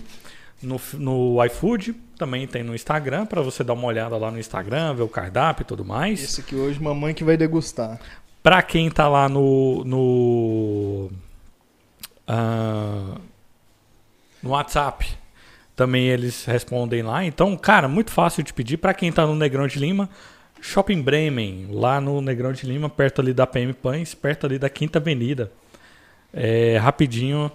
no, 0.62 0.80
no 0.94 1.46
iFood. 1.46 1.94
Também 2.18 2.48
tem 2.48 2.64
no 2.64 2.74
Instagram, 2.74 3.26
pra 3.26 3.42
você 3.42 3.64
dar 3.64 3.74
uma 3.74 3.86
olhada 3.86 4.16
lá 4.16 4.32
no 4.32 4.40
Instagram, 4.40 4.96
ver 4.96 5.04
o 5.04 5.10
cardápio 5.10 5.64
e 5.64 5.66
tudo 5.66 5.84
mais. 5.84 6.24
Esse 6.24 6.40
aqui 6.42 6.56
hoje, 6.56 6.82
mamãe 6.82 7.14
que 7.14 7.24
vai 7.24 7.36
degustar. 7.36 8.00
Pra 8.46 8.62
quem 8.62 8.92
tá 8.92 9.08
lá 9.10 9.28
no. 9.28 9.84
no. 9.84 11.10
ah, 12.28 13.18
no 14.44 14.52
WhatsApp, 14.52 15.04
também 15.76 16.10
eles 16.10 16.46
respondem 16.46 17.02
lá. 17.02 17.26
Então, 17.26 17.58
cara, 17.58 17.88
muito 17.88 18.12
fácil 18.12 18.44
de 18.44 18.54
pedir. 18.54 18.78
Pra 18.78 18.94
quem 18.94 19.12
tá 19.12 19.26
no 19.26 19.36
Negrão 19.36 19.66
de 19.66 19.80
Lima, 19.80 20.08
Shopping 20.62 21.02
Bremen, 21.02 21.70
lá 21.72 22.00
no 22.00 22.22
Negrão 22.22 22.54
de 22.54 22.68
Lima, 22.68 22.88
perto 22.88 23.20
ali 23.20 23.34
da 23.34 23.48
PM 23.48 23.74
Pães, 23.74 24.14
perto 24.14 24.46
ali 24.46 24.60
da 24.60 24.70
Quinta 24.70 25.00
Avenida. 25.00 25.52
É 26.32 26.78
rapidinho. 26.78 27.52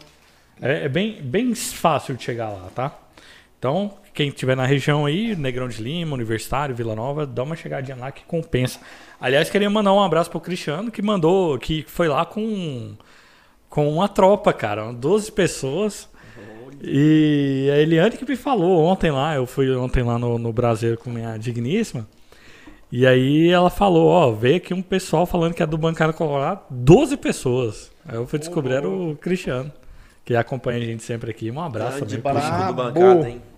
É, 0.61 0.87
é 0.87 0.89
bem, 0.89 1.23
bem 1.23 1.55
fácil 1.55 2.17
de 2.17 2.25
chegar 2.25 2.49
lá, 2.49 2.69
tá? 2.75 2.99
Então, 3.61 3.95
quem 4.21 4.29
estiver 4.29 4.55
na 4.55 4.67
região 4.67 5.07
aí, 5.07 5.35
Negrão 5.35 5.67
de 5.67 5.83
Lima, 5.83 6.13
Universitário, 6.13 6.75
Vila 6.75 6.95
Nova, 6.95 7.27
dá 7.27 7.43
uma 7.43 7.57
chegadinha 7.57 7.97
lá 7.97 8.13
que 8.13 8.23
compensa. 8.25 8.79
Aliás, 9.19 9.49
queria 9.49 9.71
mandar 9.71 9.95
um 9.95 10.03
abraço 10.03 10.31
pro 10.31 10.39
Cristiano, 10.39 10.91
que 10.91 11.01
mandou, 11.01 11.59
que 11.59 11.87
foi 11.89 12.07
lá 12.07 12.27
com, 12.27 12.93
com 13.71 13.91
uma 13.91 14.11
tropa, 14.11 14.53
cara, 14.53 14.93
12 14.93 15.33
pessoas. 15.33 16.07
E 16.83 17.71
a 17.73 17.79
Eliane 17.79 18.19
que 18.19 18.29
me 18.29 18.37
falou 18.37 18.85
ontem 18.85 19.11
lá, 19.11 19.35
eu 19.35 19.47
fui 19.47 19.75
ontem 19.75 20.03
lá 20.03 20.19
no, 20.19 20.39
no 20.39 20.53
Brasil 20.53 20.99
com 20.99 21.09
minha 21.09 21.39
digníssima. 21.39 22.07
E 22.93 23.07
aí 23.07 23.49
ela 23.49 23.71
falou, 23.71 24.07
ó, 24.09 24.33
veio 24.33 24.57
aqui 24.57 24.75
um 24.75 24.83
pessoal 24.83 25.25
falando 25.25 25.55
que 25.55 25.63
é 25.63 25.67
do 25.67 25.79
Bancada 25.79 26.13
Colorado, 26.13 26.61
12 26.69 27.17
pessoas. 27.17 27.91
Aí 28.07 28.17
eu 28.17 28.27
fui 28.27 28.39
descobrir 28.39 28.75
era 28.75 28.87
o 28.87 29.17
Cristiano, 29.17 29.73
que 30.27 30.37
acompanha 30.37 30.79
a 30.79 30.85
gente 30.85 31.03
sempre 31.03 31.31
aqui. 31.31 31.51
Um 31.51 31.63
abraço 31.63 32.05
Grande 32.05 32.19
também. 32.19 32.67
do 32.67 32.75
bancada, 32.75 33.31
hein? 33.31 33.50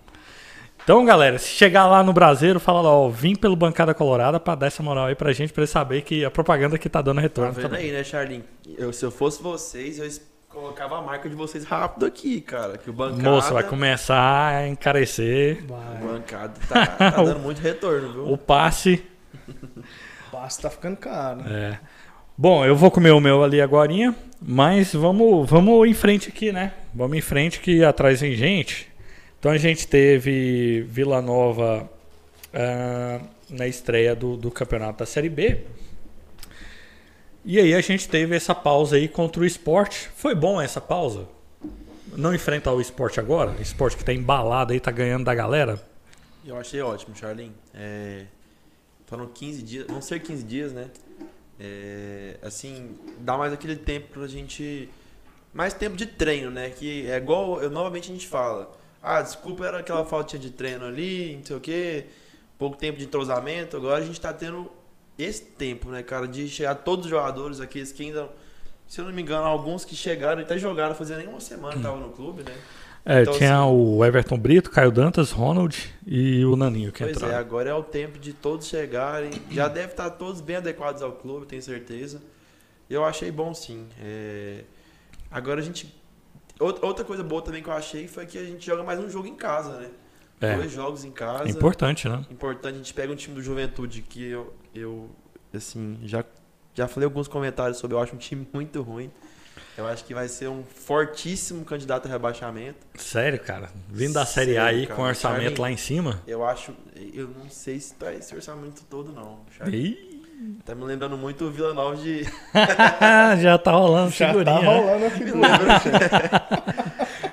Então, 0.83 1.03
galera, 1.05 1.37
se 1.39 1.47
chegar 1.49 1.87
lá 1.87 2.03
no 2.03 2.11
Brasileiro, 2.13 2.59
fala 2.59 2.81
lá, 2.81 2.89
ó, 2.91 3.09
vim 3.09 3.35
pelo 3.35 3.55
Bancada 3.55 3.93
Colorada 3.93 4.39
pra 4.39 4.55
dar 4.55 4.67
essa 4.67 4.83
moral 4.83 5.05
aí 5.05 5.15
pra 5.15 5.31
gente, 5.33 5.53
pra 5.53 5.65
saber 5.65 6.01
que 6.01 6.23
a 6.25 6.31
propaganda 6.31 6.75
aqui 6.75 6.89
tá 6.89 7.01
dando 7.01 7.17
Tá 7.17 7.21
retorno 7.21 7.51
vendo 7.53 7.63
também. 7.69 7.85
aí, 7.85 7.91
né, 7.91 8.03
Charlin? 8.03 8.43
Eu, 8.77 8.91
se 8.91 9.05
eu 9.05 9.11
fosse 9.11 9.41
vocês, 9.41 9.97
eu 9.99 10.09
colocava 10.49 10.99
a 10.99 11.01
marca 11.01 11.27
de 11.29 11.35
vocês 11.35 11.63
rápido 11.63 12.05
aqui, 12.05 12.41
cara. 12.41 12.77
Que 12.77 12.89
o 12.89 12.93
bancada. 12.93 13.21
Moço, 13.29 13.53
vai 13.53 13.63
começar 13.63 14.55
a 14.55 14.67
encarecer 14.67 15.63
O 15.67 16.07
bancada 16.07 16.53
tá, 16.69 16.85
tá 16.85 17.09
dando 17.23 17.39
muito 17.39 17.59
retorno, 17.59 18.11
viu? 18.13 18.31
o 18.33 18.37
passe. 18.37 19.03
O 20.27 20.31
passo 20.31 20.61
tá 20.61 20.69
ficando 20.69 20.97
caro. 20.97 21.41
É. 21.47 21.79
Bom, 22.37 22.65
eu 22.65 22.75
vou 22.75 22.89
comer 22.91 23.11
o 23.11 23.19
meu 23.19 23.43
ali 23.43 23.61
agorinha, 23.61 24.15
mas 24.41 24.93
vamos, 24.93 25.49
vamos 25.49 25.87
em 25.87 25.93
frente 25.93 26.29
aqui, 26.29 26.51
né? 26.51 26.73
Vamos 26.93 27.17
em 27.17 27.21
frente 27.21 27.59
que 27.59 27.83
atrás 27.83 28.21
vem 28.21 28.33
gente. 28.35 28.91
Então 29.43 29.51
a 29.51 29.57
gente 29.57 29.85
teve 29.85 30.83
Vila 30.83 31.21
Nova 31.21 31.91
ah, 32.53 33.19
na 33.49 33.67
estreia 33.67 34.15
do, 34.15 34.37
do 34.37 34.49
campeonato 34.49 34.99
da 34.99 35.05
Série 35.05 35.27
B. 35.27 35.65
E 37.43 37.59
aí 37.59 37.73
a 37.73 37.81
gente 37.81 38.07
teve 38.07 38.37
essa 38.37 38.55
pausa 38.55 38.95
aí 38.95 39.09
contra 39.09 39.41
o 39.41 39.45
esporte. 39.45 40.09
Foi 40.15 40.33
bom 40.33 40.61
essa 40.61 40.79
pausa? 40.79 41.27
Não 42.15 42.33
enfrentar 42.33 42.71
o 42.71 42.79
esporte 42.79 43.19
agora? 43.19 43.51
O 43.51 43.61
esporte 43.61 43.97
que 43.97 44.05
tá 44.05 44.13
embalado 44.13 44.71
aí, 44.71 44.79
tá 44.79 44.91
ganhando 44.91 45.25
da 45.25 45.35
galera? 45.35 45.77
Eu 46.45 46.55
achei 46.55 46.81
ótimo, 46.81 47.13
Charlin. 47.13 47.51
É, 47.73 48.23
foram 49.07 49.27
15 49.27 49.61
dias, 49.61 49.87
vão 49.87 50.01
ser 50.01 50.21
15 50.21 50.41
dias, 50.41 50.71
né? 50.71 50.87
É, 51.59 52.37
assim, 52.41 52.97
dá 53.19 53.37
mais 53.37 53.51
aquele 53.51 53.75
tempo 53.75 54.07
pra 54.13 54.25
gente. 54.25 54.87
Mais 55.53 55.73
tempo 55.73 55.97
de 55.97 56.05
treino, 56.05 56.49
né? 56.49 56.69
Que 56.69 57.11
é 57.11 57.17
igual, 57.17 57.61
eu, 57.61 57.69
novamente 57.69 58.09
a 58.09 58.13
gente 58.13 58.25
fala. 58.25 58.81
Ah, 59.03 59.21
desculpa, 59.21 59.65
era 59.67 59.79
aquela 59.79 60.05
falta 60.05 60.39
de 60.39 60.49
treino 60.49 60.85
ali, 60.85 61.35
não 61.37 61.45
sei 61.45 61.55
o 61.57 61.59
quê. 61.59 62.05
Pouco 62.57 62.77
tempo 62.77 62.97
de 62.97 63.03
entrosamento. 63.05 63.75
Agora 63.75 64.01
a 64.01 64.05
gente 64.05 64.19
tá 64.21 64.31
tendo 64.31 64.71
esse 65.19 65.41
tempo, 65.43 65.89
né, 65.89 66.01
cara? 66.01 66.25
De 66.27 66.47
chegar 66.47 66.75
todos 66.75 67.05
os 67.05 67.11
jogadores, 67.11 67.59
aqueles 67.59 67.91
que 67.91 68.03
ainda. 68.03 68.29
Se 68.87 69.01
eu 69.01 69.05
não 69.05 69.11
me 69.13 69.21
engano, 69.21 69.43
alguns 69.45 69.83
que 69.83 69.95
chegaram 69.95 70.39
e 70.41 70.43
até 70.45 70.57
jogaram, 70.57 70.95
fazia 70.95 71.17
nem 71.17 71.27
uma 71.27 71.39
semana 71.41 71.73
que 71.73 71.79
estavam 71.79 71.99
no 71.99 72.09
clube, 72.11 72.43
né? 72.43 72.53
É, 73.05 73.21
Então, 73.23 73.33
tinha 73.33 73.59
assim- 73.61 73.71
o 73.73 74.05
Everton 74.05 74.37
Brito, 74.37 74.71
Caio 74.71 74.91
Dantas, 74.91 75.31
Ronald 75.31 75.93
e 76.07 76.45
o 76.45 76.55
Naninho 76.55 76.91
que 76.91 77.03
Pois 77.03 77.17
entraram. 77.17 77.35
é, 77.35 77.37
agora 77.37 77.69
é 77.69 77.73
o 77.73 77.83
tempo 77.83 78.17
de 78.17 78.31
todos 78.31 78.67
chegarem. 78.67 79.31
Já 79.51 79.67
deve 79.67 79.91
estar 79.91 80.09
todos 80.11 80.39
bem 80.39 80.55
adequados 80.57 81.01
ao 81.01 81.11
clube, 81.11 81.45
tenho 81.45 81.61
certeza. 81.61 82.21
Eu 82.89 83.03
achei 83.03 83.29
bom 83.31 83.53
sim. 83.53 83.87
É, 84.01 84.63
Agora 85.31 85.59
a 85.59 85.63
gente. 85.63 85.93
Out- 86.63 86.79
Outra 86.83 87.03
coisa 87.05 87.23
boa 87.23 87.41
também 87.41 87.61
que 87.63 87.69
eu 87.69 87.73
achei 87.73 88.07
foi 88.07 88.25
que 88.25 88.37
a 88.37 88.43
gente 88.43 88.65
joga 88.65 88.83
mais 88.83 88.99
um 88.99 89.09
jogo 89.09 89.27
em 89.27 89.35
casa, 89.35 89.77
né? 89.79 89.89
É. 90.41 90.55
Dois 90.55 90.71
jogos 90.71 91.05
em 91.05 91.11
casa. 91.11 91.47
Importante, 91.49 92.07
né? 92.09 92.25
Importante, 92.29 92.75
a 92.75 92.77
gente 92.77 92.93
pega 92.93 93.11
um 93.13 93.15
time 93.15 93.35
do 93.35 93.41
Juventude 93.41 94.01
que 94.01 94.23
eu, 94.29 94.53
eu 94.75 95.09
assim, 95.53 95.99
já, 96.03 96.23
já 96.73 96.87
falei 96.87 97.05
alguns 97.05 97.27
comentários 97.27 97.77
sobre, 97.77 97.95
eu 97.95 98.01
acho 98.01 98.13
um 98.15 98.17
time 98.17 98.47
muito 98.53 98.81
ruim. 98.81 99.09
Eu 99.77 99.87
acho 99.87 100.03
que 100.05 100.13
vai 100.13 100.27
ser 100.27 100.47
um 100.49 100.63
fortíssimo 100.63 101.65
candidato 101.65 102.07
a 102.07 102.09
rebaixamento. 102.09 102.77
Sério, 102.95 103.39
cara. 103.39 103.71
Vindo 103.89 104.13
da 104.13 104.25
Série 104.25 104.55
A 104.57 104.65
Sério, 104.65 104.79
aí 104.81 104.85
cara. 104.87 104.95
com 104.97 105.01
orçamento 105.03 105.61
lá 105.61 105.71
em 105.71 105.77
cima. 105.77 106.21
Eu 106.27 106.45
acho, 106.45 106.73
eu 107.13 107.27
não 107.27 107.49
sei 107.49 107.79
se 107.79 107.95
tá 107.95 108.13
esse 108.13 108.35
orçamento 108.35 108.83
todo 108.87 109.11
não. 109.11 109.39
Ih, 109.71 110.12
Tá 110.65 110.73
me 110.75 110.83
lembrando 110.85 111.17
muito 111.17 111.45
o 111.45 111.51
Vila 111.51 111.73
Nova 111.73 111.95
de 111.97 112.23
já 113.41 113.57
tá 113.57 113.71
rolando 113.71 114.11
Já 114.11 114.27
figurinha. 114.29 114.55
tá 114.55 114.61
né? 114.61 114.77
rolando 114.79 115.05
a 115.05 115.09
figura. 115.11 115.47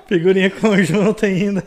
Figurinha 0.06 0.50
conjunta 0.50 1.26
ainda. 1.26 1.62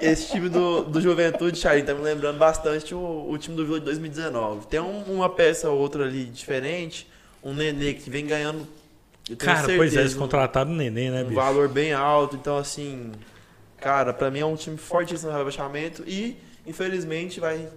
esse 0.00 0.28
time 0.32 0.48
do, 0.48 0.82
do 0.84 1.00
Juventude, 1.00 1.58
Charlie, 1.58 1.82
tá 1.84 1.94
me 1.94 2.02
lembrando 2.02 2.38
bastante 2.38 2.94
o, 2.94 3.26
o 3.30 3.38
time 3.38 3.56
do 3.56 3.64
Vila 3.64 3.78
de 3.80 3.86
2019. 3.86 4.66
Tem 4.66 4.80
um- 4.80 5.02
uma 5.04 5.28
peça 5.30 5.70
ou 5.70 5.78
outra 5.78 6.04
ali 6.04 6.24
diferente, 6.26 7.08
um 7.42 7.54
Nenê 7.54 7.94
que 7.94 8.10
vem 8.10 8.26
ganhando, 8.26 8.66
Cara, 9.38 9.60
pois 9.62 9.70
é, 9.70 9.76
certeza, 9.78 10.00
eles 10.00 10.14
um- 10.16 10.18
contrataram 10.18 10.70
o 10.70 10.74
Nenê, 10.74 11.10
né, 11.10 11.20
um 11.22 11.24
bicho? 11.28 11.34
valor 11.36 11.68
bem 11.68 11.92
alto. 11.92 12.36
Então, 12.36 12.56
assim, 12.58 13.12
cara, 13.80 14.12
pra 14.12 14.30
mim 14.30 14.40
é 14.40 14.46
um 14.46 14.56
time 14.56 14.76
fortíssimo 14.76 15.30
no 15.30 15.36
rebaixamento 15.38 16.02
e, 16.06 16.36
infelizmente, 16.66 17.40
vai 17.40 17.68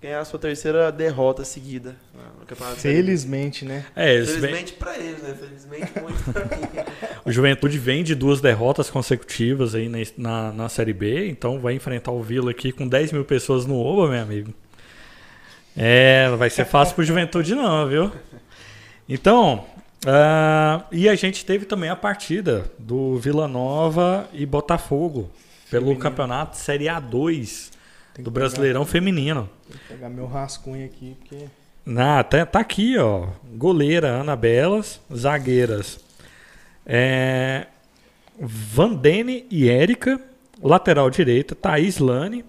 ganhar 0.00 0.20
a 0.20 0.24
sua 0.24 0.38
terceira 0.38 0.90
derrota 0.90 1.44
seguida 1.44 1.94
no 2.38 2.46
Campeonato. 2.46 2.76
Felizmente, 2.80 3.64
né? 3.64 3.84
É, 3.94 4.24
Felizmente 4.24 4.72
pra 4.72 4.96
eles, 4.96 5.22
né? 5.22 5.34
Felizmente 5.38 5.92
muito 6.00 6.32
pra 6.32 6.44
mim. 6.44 6.62
o 7.24 7.30
Juventude 7.30 7.78
vem 7.78 8.02
de 8.02 8.14
duas 8.14 8.40
derrotas 8.40 8.88
consecutivas 8.88 9.74
aí 9.74 9.88
na, 9.88 9.98
na, 10.16 10.52
na 10.52 10.68
Série 10.68 10.94
B, 10.94 11.28
então 11.28 11.60
vai 11.60 11.74
enfrentar 11.74 12.12
o 12.12 12.22
Vila 12.22 12.50
aqui 12.50 12.72
com 12.72 12.88
10 12.88 13.12
mil 13.12 13.24
pessoas 13.24 13.66
no 13.66 13.78
Oba, 13.78 14.08
meu 14.08 14.22
amigo. 14.22 14.54
É, 15.76 16.28
não 16.28 16.38
vai 16.38 16.50
ser 16.50 16.64
fácil 16.64 16.94
pro 16.94 17.04
Juventude 17.04 17.54
não, 17.54 17.86
viu? 17.86 18.10
Então, 19.08 19.64
ah, 20.06 20.84
e 20.90 21.08
a 21.08 21.14
gente 21.14 21.44
teve 21.44 21.66
também 21.66 21.90
a 21.90 21.96
partida 21.96 22.70
do 22.78 23.18
Vila 23.18 23.46
Nova 23.46 24.28
e 24.32 24.46
Botafogo 24.46 25.30
pelo 25.70 25.86
Feminino. 25.86 26.00
campeonato 26.00 26.56
Série 26.56 26.86
A2 26.86 27.70
Tem 27.70 27.79
do 28.18 28.30
Brasileirão 28.30 28.84
Feminino. 28.84 29.48
Pegar, 29.48 29.68
tem 29.68 29.78
que 29.78 29.94
pegar 29.94 30.08
meu 30.08 30.26
rascunho 30.26 30.84
aqui, 30.84 31.16
porque. 31.18 31.46
Ah, 31.96 32.22
tá, 32.22 32.44
tá 32.44 32.60
aqui, 32.60 32.98
ó. 32.98 33.28
Goleira 33.54 34.08
Ana 34.08 34.36
Belas, 34.36 35.00
zagueiras. 35.14 35.98
É, 36.86 37.66
Vandene 38.38 39.46
e 39.50 39.68
Érica, 39.68 40.20
lateral 40.62 41.10
direita, 41.10 41.54
Thaís 41.54 41.98
Lane, 41.98 42.44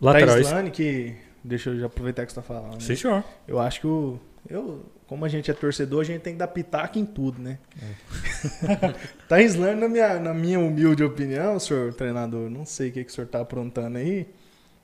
lateral 0.00 0.34
Thaís. 0.36 0.50
Lane, 0.50 0.70
que. 0.70 1.14
Deixa 1.42 1.70
eu 1.70 1.80
já 1.80 1.86
aproveitar 1.86 2.26
que 2.26 2.32
você 2.32 2.36
tá 2.36 2.42
falando. 2.42 2.74
né? 2.74 2.80
Sim, 2.80 2.94
senhor. 2.96 3.24
Eu 3.48 3.58
acho 3.58 3.80
que 3.80 3.86
o. 3.86 4.18
Eu, 4.48 4.84
como 5.06 5.24
a 5.24 5.28
gente 5.28 5.50
é 5.50 5.54
torcedor, 5.54 6.02
a 6.02 6.04
gente 6.04 6.20
tem 6.20 6.34
que 6.34 6.38
dar 6.38 6.46
pitaco 6.48 6.98
em 6.98 7.04
tudo, 7.04 7.40
né? 7.40 7.58
É. 7.82 8.94
Thaís 9.28 9.54
Lane, 9.54 9.80
na 9.80 9.88
minha, 9.88 10.20
na 10.20 10.34
minha 10.34 10.60
humilde 10.60 11.02
opinião, 11.02 11.58
senhor 11.58 11.92
treinador, 11.94 12.48
não 12.50 12.64
sei 12.64 12.90
o 12.90 12.92
que, 12.92 13.04
que 13.04 13.10
o 13.10 13.14
senhor 13.14 13.26
tá 13.26 13.40
aprontando 13.40 13.98
aí, 13.98 14.26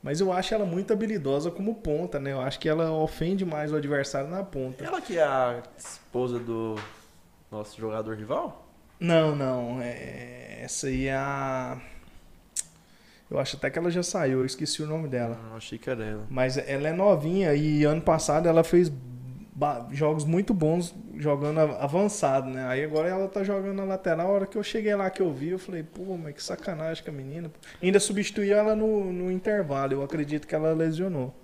mas 0.07 0.21
eu 0.21 0.33
acho 0.33 0.55
ela 0.55 0.65
muito 0.65 0.93
habilidosa 0.93 1.51
como 1.51 1.75
ponta, 1.75 2.21
né? 2.21 2.31
Eu 2.31 2.41
acho 2.41 2.61
que 2.61 2.69
ela 2.69 2.93
ofende 2.93 3.45
mais 3.45 3.73
o 3.73 3.77
adversário 3.77 4.31
na 4.31 4.45
ponta. 4.45 4.85
Ela 4.85 5.01
que 5.01 5.19
é 5.19 5.23
a 5.25 5.61
esposa 5.77 6.39
do 6.39 6.77
nosso 7.51 7.77
jogador 7.81 8.15
rival? 8.17 8.69
Não, 9.01 9.35
não. 9.35 9.83
é- 9.83 10.61
Essa 10.63 10.87
aí 10.87 11.09
é 11.09 11.15
a. 11.17 11.77
Eu 13.29 13.41
acho 13.41 13.57
até 13.57 13.69
que 13.69 13.77
ela 13.81 13.91
já 13.91 14.03
saiu, 14.05 14.39
eu 14.39 14.47
esqueci 14.47 14.81
o 14.81 14.87
nome 14.87 15.09
dela. 15.09 15.37
Ah, 15.53 15.57
achei 15.57 15.77
que 15.77 15.91
era 15.91 16.05
ela. 16.05 16.25
Mas 16.31 16.57
ela 16.57 16.87
é 16.87 16.93
novinha 16.93 17.53
e 17.55 17.83
ano 17.83 18.01
passado 18.01 18.49
ela 18.49 18.63
fez 18.63 18.89
jogos 19.91 20.25
muito 20.25 20.53
bons 20.53 20.95
jogando 21.17 21.61
avançado, 21.61 22.49
né? 22.51 22.67
Aí 22.69 22.85
agora 22.85 23.09
ela 23.09 23.27
tá 23.29 23.43
jogando 23.43 23.75
na 23.77 23.85
lateral. 23.85 24.29
A 24.29 24.31
hora 24.33 24.47
que 24.47 24.57
eu 24.59 24.63
cheguei 24.63 24.95
lá 24.95 25.09
que 25.09 25.23
eu 25.23 25.33
vi, 25.33 25.49
eu 25.49 25.59
falei, 25.59 25.83
pô, 25.83 26.17
mas 26.17 26.35
que 26.35 26.43
sacanagem 26.43 27.03
com 27.03 27.11
a 27.11 27.15
menina. 27.15 27.51
Ainda 27.83 27.99
substituí 27.99 28.51
ela 28.53 28.75
no, 28.77 29.13
no 29.13 29.31
intervalo. 29.33 29.93
Eu 29.95 30.03
acredito 30.03 30.47
que 30.47 30.55
ela 30.55 30.73
lesionou. 30.75 31.35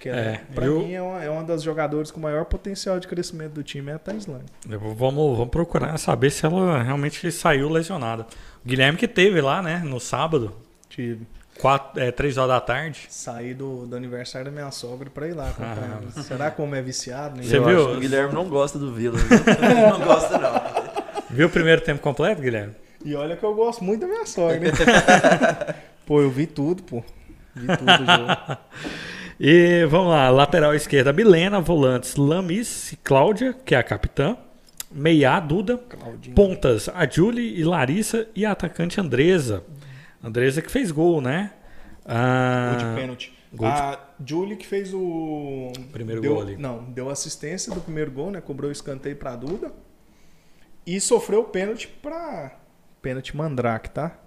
Que 0.00 0.08
ela, 0.08 0.18
É, 0.18 0.40
pra 0.54 0.64
eu- 0.64 0.78
mim 0.80 0.92
é 0.94 1.02
uma, 1.02 1.22
é 1.22 1.28
uma 1.28 1.44
das 1.44 1.62
jogadoras 1.62 2.10
com 2.10 2.18
maior 2.18 2.46
potencial 2.46 2.98
de 2.98 3.06
crescimento 3.06 3.52
do 3.52 3.62
time, 3.62 3.90
é 3.90 3.94
a 3.94 3.98
Taislane. 3.98 4.46
Vamos, 4.66 5.36
vamos 5.36 5.48
procurar 5.50 5.98
saber 5.98 6.30
se 6.30 6.46
ela 6.46 6.82
realmente 6.82 7.30
saiu 7.30 7.68
lesionada. 7.68 8.26
O 8.64 8.68
Guilherme 8.68 8.96
que 8.96 9.06
teve 9.06 9.40
lá, 9.42 9.60
né, 9.60 9.82
no 9.84 10.00
sábado, 10.00 10.54
Tive. 10.88 11.26
Quatro, 11.60 12.00
é, 12.02 12.10
três 12.10 12.36
horas 12.36 12.50
da 12.50 12.60
tarde. 12.60 13.06
Saí 13.08 13.54
do, 13.54 13.86
do 13.86 13.96
aniversário 13.96 14.46
da 14.46 14.50
minha 14.50 14.70
sogra 14.70 15.08
pra 15.10 15.26
ir 15.28 15.34
lá 15.34 15.48
acompanhar. 15.50 16.00
Será 16.22 16.50
como 16.50 16.74
é 16.74 16.82
viciado? 16.82 17.36
né? 17.36 17.42
Você 17.42 17.56
Eu 17.58 17.64
viu? 17.64 17.78
acho 17.78 17.88
que 17.90 17.96
o 17.96 18.00
Guilherme 18.00 18.34
não 18.34 18.48
gosta 18.48 18.78
do 18.78 18.92
Vila. 18.92 19.18
viu? 19.18 19.38
não 19.90 20.00
gosta, 20.00 20.38
não. 20.38 20.80
Viu 21.30 21.46
o 21.46 21.50
primeiro 21.50 21.80
tempo 21.80 22.00
completo, 22.00 22.42
Guilherme? 22.42 22.74
E 23.04 23.14
olha 23.14 23.36
que 23.36 23.44
eu 23.44 23.54
gosto 23.54 23.84
muito 23.84 24.00
da 24.00 24.08
minha 24.08 24.26
sogra. 24.26 24.58
né? 24.58 24.72
pô, 26.04 26.20
eu 26.20 26.28
vi 26.30 26.44
tudo, 26.46 26.82
pô. 26.82 27.04
Vi 27.54 27.66
tudo 27.76 27.90
o 27.92 27.96
jogo. 28.06 28.58
E 29.42 29.86
vamos 29.86 30.08
lá, 30.10 30.28
lateral 30.28 30.74
esquerda, 30.74 31.14
Milena, 31.14 31.62
volantes, 31.62 32.14
Lamis 32.16 32.92
e 32.92 32.96
Cláudia, 32.96 33.54
que 33.64 33.74
é 33.74 33.78
a 33.78 33.82
capitã. 33.82 34.36
Meia, 34.92 35.40
Duda. 35.40 35.78
Claudinho. 35.78 36.34
Pontas, 36.34 36.90
a 36.90 37.08
Julie 37.08 37.58
e 37.58 37.64
Larissa 37.64 38.26
e 38.36 38.44
a 38.44 38.50
atacante 38.52 39.00
Andresa. 39.00 39.62
Andresa 40.22 40.60
que 40.62 40.70
fez 40.70 40.90
gol, 40.90 41.20
né? 41.20 41.52
Ah, 42.04 42.76
Gol 42.78 42.88
de 42.88 43.00
pênalti. 43.00 43.38
gol 43.54 43.68
de- 43.68 43.74
A 43.74 43.98
Julie 44.24 44.56
que 44.56 44.66
fez 44.66 44.92
o. 44.94 45.72
Primeiro 45.92 46.20
deu- 46.20 46.34
gol 46.34 46.42
ali. 46.42 46.56
Não, 46.56 46.82
deu 46.84 47.08
assistência 47.10 47.72
do 47.74 47.80
primeiro 47.80 48.10
gol, 48.10 48.30
né? 48.30 48.40
Cobrou 48.40 48.68
o 48.68 48.72
escanteio 48.72 49.16
pra 49.16 49.36
Duda. 49.36 49.72
E 50.86 51.00
sofreu 51.00 51.40
o 51.40 51.44
pênalti 51.44 51.88
pra. 52.02 52.52
Pênalti 53.02 53.36
Mandrake, 53.36 53.90
tá? 53.90 54.18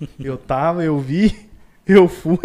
Eu 0.18 0.36
tava, 0.36 0.84
eu 0.84 0.98
vi, 0.98 1.48
eu 1.86 2.08
fui. 2.08 2.38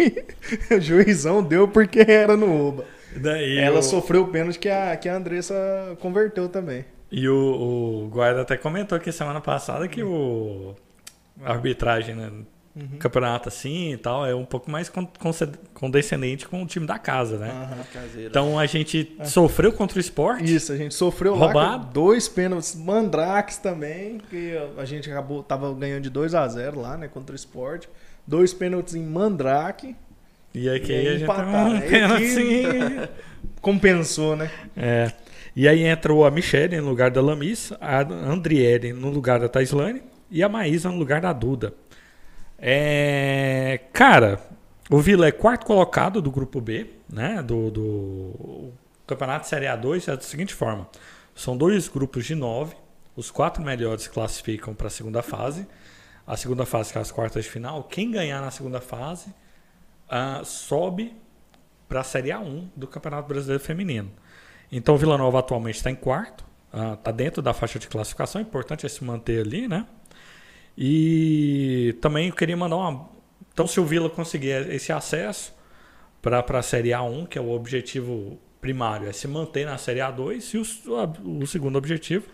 O 0.74 0.80
juizão 0.80 1.42
deu 1.42 1.68
porque 1.68 2.00
era 2.00 2.36
no 2.36 2.68
Oba. 2.68 2.84
daí 3.16 3.58
Ela 3.58 3.82
sofreu 3.82 4.22
o 4.22 4.28
pênalti 4.28 4.58
que 4.58 4.68
a, 4.68 4.96
que 4.96 5.08
a 5.08 5.14
Andressa 5.16 5.54
converteu 6.00 6.48
também. 6.48 6.84
E 7.10 7.28
o, 7.28 8.04
o 8.04 8.08
Guarda 8.08 8.42
até 8.42 8.56
comentou 8.56 8.96
aqui 8.96 9.10
semana 9.12 9.40
passada 9.40 9.88
que 9.88 10.02
o 10.02 10.74
a 11.42 11.52
arbitragem, 11.52 12.14
né? 12.14 12.30
Uhum. 12.78 12.98
Campeonato 12.98 13.48
assim 13.48 13.92
e 13.92 13.96
tal, 13.96 14.24
é 14.26 14.34
um 14.34 14.44
pouco 14.44 14.70
mais 14.70 14.90
condescendente 15.74 16.46
com 16.46 16.62
o 16.62 16.66
time 16.66 16.86
da 16.86 16.98
casa, 16.98 17.36
né? 17.38 17.84
Caseira. 17.92 18.28
Então 18.28 18.58
a 18.58 18.66
gente 18.66 19.16
sofreu 19.24 19.72
contra 19.72 19.98
o 19.98 20.00
esporte. 20.00 20.54
Isso, 20.54 20.72
a 20.72 20.76
gente 20.76 20.94
sofreu 20.94 21.34
lá 21.34 21.46
Roubado. 21.46 21.86
com 21.86 21.92
dois 21.92 22.28
pênaltis 22.28 22.74
mandrakes 22.76 23.56
também, 23.58 24.18
que 24.30 24.52
a 24.76 24.84
gente 24.84 25.10
acabou 25.10 25.42
tava 25.42 25.72
ganhando 25.74 26.02
de 26.02 26.10
2 26.10 26.34
a 26.34 26.46
0 26.46 26.80
lá, 26.80 26.96
né, 26.96 27.08
contra 27.08 27.32
o 27.32 27.36
Sport. 27.36 27.86
Dois 28.26 28.52
pênaltis 28.54 28.94
em 28.94 29.02
mandrake, 29.02 29.96
E 30.54 30.68
aqui 30.68 30.92
E 30.92 30.94
aí 30.96 31.08
a 31.08 31.18
gente 31.18 31.30
um 31.30 31.72
Aí 31.72 31.80
pênalti. 31.82 32.24
aqui- 32.24 33.08
compensou, 33.60 34.36
né? 34.36 34.50
É. 34.76 35.12
E 35.56 35.66
aí 35.66 35.82
entrou 35.82 36.24
a 36.24 36.30
Michelle 36.30 36.80
no 36.80 36.88
lugar 36.88 37.10
da 37.10 37.20
Lamis, 37.20 37.72
a 37.80 38.00
Andriele 38.02 38.92
no 38.92 39.10
lugar 39.10 39.40
da 39.40 39.48
Taislane 39.48 40.02
e 40.30 40.42
a 40.42 40.48
Maísa 40.48 40.88
no 40.90 40.96
lugar 40.96 41.20
da 41.20 41.32
Duda. 41.32 41.72
É, 42.58 43.80
cara, 43.92 44.40
o 44.90 44.98
Vila 44.98 45.28
é 45.28 45.32
quarto 45.32 45.64
colocado 45.64 46.20
do 46.20 46.30
grupo 46.30 46.60
B, 46.60 46.90
né? 47.08 47.42
Do, 47.42 47.70
do 47.70 48.72
Campeonato 49.06 49.46
Série 49.46 49.66
A2 49.66 50.12
é 50.12 50.16
da 50.16 50.22
seguinte 50.22 50.52
forma: 50.52 50.88
são 51.34 51.56
dois 51.56 51.88
grupos 51.88 52.24
de 52.24 52.34
nove, 52.34 52.76
os 53.14 53.30
quatro 53.30 53.62
melhores 53.62 54.08
classificam 54.08 54.74
para 54.74 54.88
a 54.88 54.90
segunda 54.90 55.22
fase. 55.22 55.66
A 56.26 56.36
segunda 56.36 56.66
fase, 56.66 56.92
que 56.92 56.98
é 56.98 57.00
as 57.00 57.10
quartas 57.10 57.44
de 57.44 57.50
final, 57.50 57.84
quem 57.84 58.10
ganhar 58.10 58.42
na 58.42 58.50
segunda 58.50 58.82
fase 58.82 59.32
ah, 60.10 60.42
sobe 60.44 61.16
para 61.88 62.00
a 62.00 62.04
Série 62.04 62.28
A1 62.28 62.68
do 62.76 62.86
Campeonato 62.86 63.26
Brasileiro 63.28 63.62
Feminino. 63.62 64.10
Então 64.70 64.94
o 64.94 64.98
Vila 64.98 65.16
Nova 65.16 65.38
atualmente 65.38 65.76
está 65.76 65.90
em 65.90 65.94
quarto, 65.94 66.44
está 66.94 67.10
dentro 67.10 67.40
da 67.40 67.54
faixa 67.54 67.78
de 67.78 67.88
classificação, 67.88 68.42
importante 68.42 68.84
é 68.84 68.88
se 68.90 69.02
manter 69.02 69.40
ali, 69.40 69.66
né? 69.66 69.86
E 70.80 71.96
também 72.00 72.28
eu 72.28 72.34
queria 72.34 72.56
mandar 72.56 72.76
uma. 72.76 73.08
Então, 73.52 73.66
se 73.66 73.80
o 73.80 73.84
Vila 73.84 74.08
conseguir 74.08 74.70
esse 74.70 74.92
acesso 74.92 75.52
para 76.22 76.38
a 76.38 76.62
Série 76.62 76.90
A1, 76.90 77.26
que 77.26 77.36
é 77.36 77.40
o 77.40 77.50
objetivo 77.50 78.38
primário, 78.60 79.08
é 79.08 79.12
se 79.12 79.26
manter 79.26 79.66
na 79.66 79.76
Série 79.76 79.98
A2, 79.98 80.54
e 80.54 80.58
o, 80.58 81.42
o 81.42 81.46
segundo 81.48 81.76
objetivo 81.76 82.26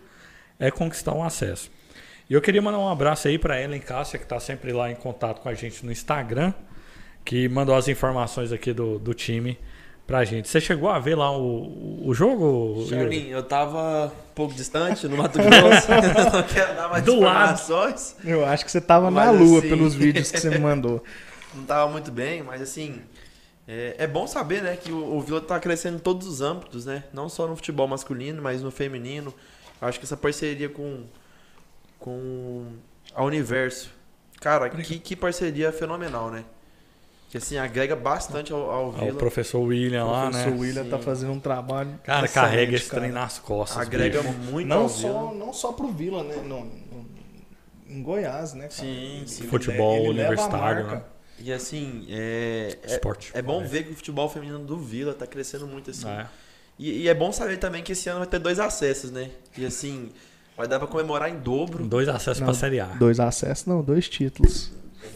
é 0.59 0.70
conquistar 0.70 1.14
um 1.14 1.24
acesso. 1.24 1.70
E 2.28 2.34
eu 2.34 2.42
queria 2.42 2.61
mandar 2.61 2.78
um 2.78 2.88
abraço 2.88 3.28
aí 3.28 3.38
para 3.38 3.59
Ellen 3.59 3.80
Cássia, 3.80 4.18
que 4.18 4.26
está 4.26 4.38
sempre 4.38 4.72
lá 4.72 4.90
em 4.90 4.95
contato 4.95 5.40
com 5.40 5.49
a 5.49 5.55
gente 5.55 5.84
no 5.84 5.90
Instagram, 5.90 6.53
que 7.24 7.49
mandou 7.49 7.74
as 7.74 7.88
informações 7.88 8.53
aqui 8.53 8.74
do, 8.74 8.99
do 8.99 9.14
time 9.14 9.59
pra 10.07 10.24
gente. 10.24 10.48
Você 10.48 10.61
chegou 10.61 10.88
a 10.90 10.98
ver 10.98 11.14
lá 11.16 11.36
o, 11.36 12.02
o 12.09 12.14
jogo? 12.14 12.76
Yuri? 12.78 12.88
Charlinho, 12.90 13.36
eu 13.36 13.42
tava 13.42 14.07
um 14.07 14.34
pouco 14.34 14.55
distante 14.55 15.07
no 15.09 15.16
Mato 15.16 15.38
Grosso. 15.38 15.88
não 16.32 16.42
quero 16.42 16.74
dar 16.74 16.88
mais 16.88 17.05
Do 17.05 17.20
lado. 17.20 17.61
Eu 18.24 18.44
acho 18.44 18.64
que 18.64 18.70
você 18.70 18.80
tava 18.80 19.11
na 19.11 19.26
Mas 19.26 19.40
lua 19.40 19.59
assim- 19.61 19.68
pelos 19.68 19.94
vídeos 19.94 20.30
que 20.30 20.38
você 20.40 20.50
me 20.50 20.59
mandou. 20.61 21.02
não 21.55 21.64
tava 21.64 21.90
muito 21.90 22.11
bem, 22.11 22.42
mas 22.42 22.61
assim, 22.61 23.00
é, 23.66 23.94
é 23.98 24.07
bom 24.07 24.26
saber, 24.26 24.62
né, 24.62 24.76
que 24.76 24.90
o, 24.92 25.16
o 25.16 25.20
Vila 25.20 25.40
tá 25.40 25.59
crescendo 25.61 25.96
em 25.96 26.00
todos 26.00 26.26
os 26.26 26.40
âmbitos, 26.40 26.84
né? 26.84 27.05
Não 27.12 27.28
só 27.28 27.46
no 27.46 27.57
futebol 27.57 27.86
masculino, 27.88 28.42
mas 28.42 28.61
no 28.62 28.70
feminino. 28.70 29.32
Eu 29.80 29.88
acho 29.88 29.98
que 29.98 30.05
essa 30.05 30.16
parceria 30.16 30.68
com, 30.68 31.05
com 31.98 32.66
a 33.14 33.22
Universo, 33.24 33.90
cara, 34.40 34.68
que, 34.68 34.98
que 34.98 35.16
parceria 35.16 35.72
fenomenal, 35.72 36.30
né? 36.30 36.44
Que 37.35 37.39
assim, 37.39 37.57
agrega 37.59 37.97
bastante 37.97 38.53
ao, 38.53 38.70
ao 38.70 38.93
Vila. 38.93 39.11
O 39.11 39.16
professor 39.16 39.59
William 39.59 40.05
O 40.05 40.11
lá, 40.12 40.30
professor 40.30 40.51
né? 40.53 40.57
William 40.57 40.85
tá 40.85 40.99
Sim. 40.99 41.03
fazendo 41.03 41.32
um 41.32 41.41
trabalho. 41.41 41.99
Cara, 42.05 42.28
carrega 42.28 42.76
esse 42.76 42.89
cara. 42.89 43.01
trem 43.03 43.12
nas 43.12 43.41
costas. 43.41 43.76
Agrega 43.85 44.22
bicho. 44.22 44.35
muito 44.53 44.68
Não 44.68 44.82
ao 44.82 44.89
só, 44.89 45.09
Vila. 45.09 45.35
não 45.35 45.53
só 45.53 45.72
pro 45.72 45.89
Vila, 45.89 46.22
né? 46.22 46.37
No, 46.37 46.64
no- 46.64 47.07
em 47.89 48.01
Goiás, 48.05 48.55
né? 48.55 48.68
cara? 48.68 48.72
Sim, 48.74 49.16
Ele 49.16 49.26
sim. 49.26 49.49
Futebol 49.49 49.97
ele 49.97 50.07
a 50.07 50.11
universitário, 50.11 50.87
né? 50.87 51.03
E 51.41 51.53
assim, 51.53 52.07
é, 52.09 52.78
é, 52.85 52.87
Esporte. 52.95 53.32
é 53.35 53.43
bom 53.43 53.66
ver 53.66 53.82
que 53.82 53.91
o 53.91 53.97
futebol 53.97 54.28
feminino 54.28 54.61
do 54.61 54.76
Vila 54.78 55.12
tá 55.12 55.26
crescendo 55.26 55.66
muito 55.66 55.91
assim. 55.91 56.07
É. 56.09 56.26
E, 56.78 57.03
e 57.03 57.09
é 57.09 57.14
bom 57.14 57.32
saber 57.32 57.57
também 57.57 57.82
que 57.82 57.91
esse 57.91 58.09
ano 58.09 58.20
vai 58.20 58.28
ter 58.28 58.39
dois 58.39 58.61
acessos, 58.61 59.11
né? 59.11 59.28
E 59.59 59.66
assim, 59.66 60.11
vai 60.57 60.68
dar 60.68 60.78
pra 60.78 60.87
comemorar 60.87 61.28
em 61.28 61.39
dobro. 61.41 61.85
Dois 61.85 62.09
acessos 62.09 62.39
Não, 62.39 62.47
pra 62.47 62.55
Série 62.55 62.78
A. 62.78 62.87
Dois 62.87 63.18
acessos, 63.18 63.66
não, 63.66 63.82
dois 63.82 64.09
títulos. 64.09 64.70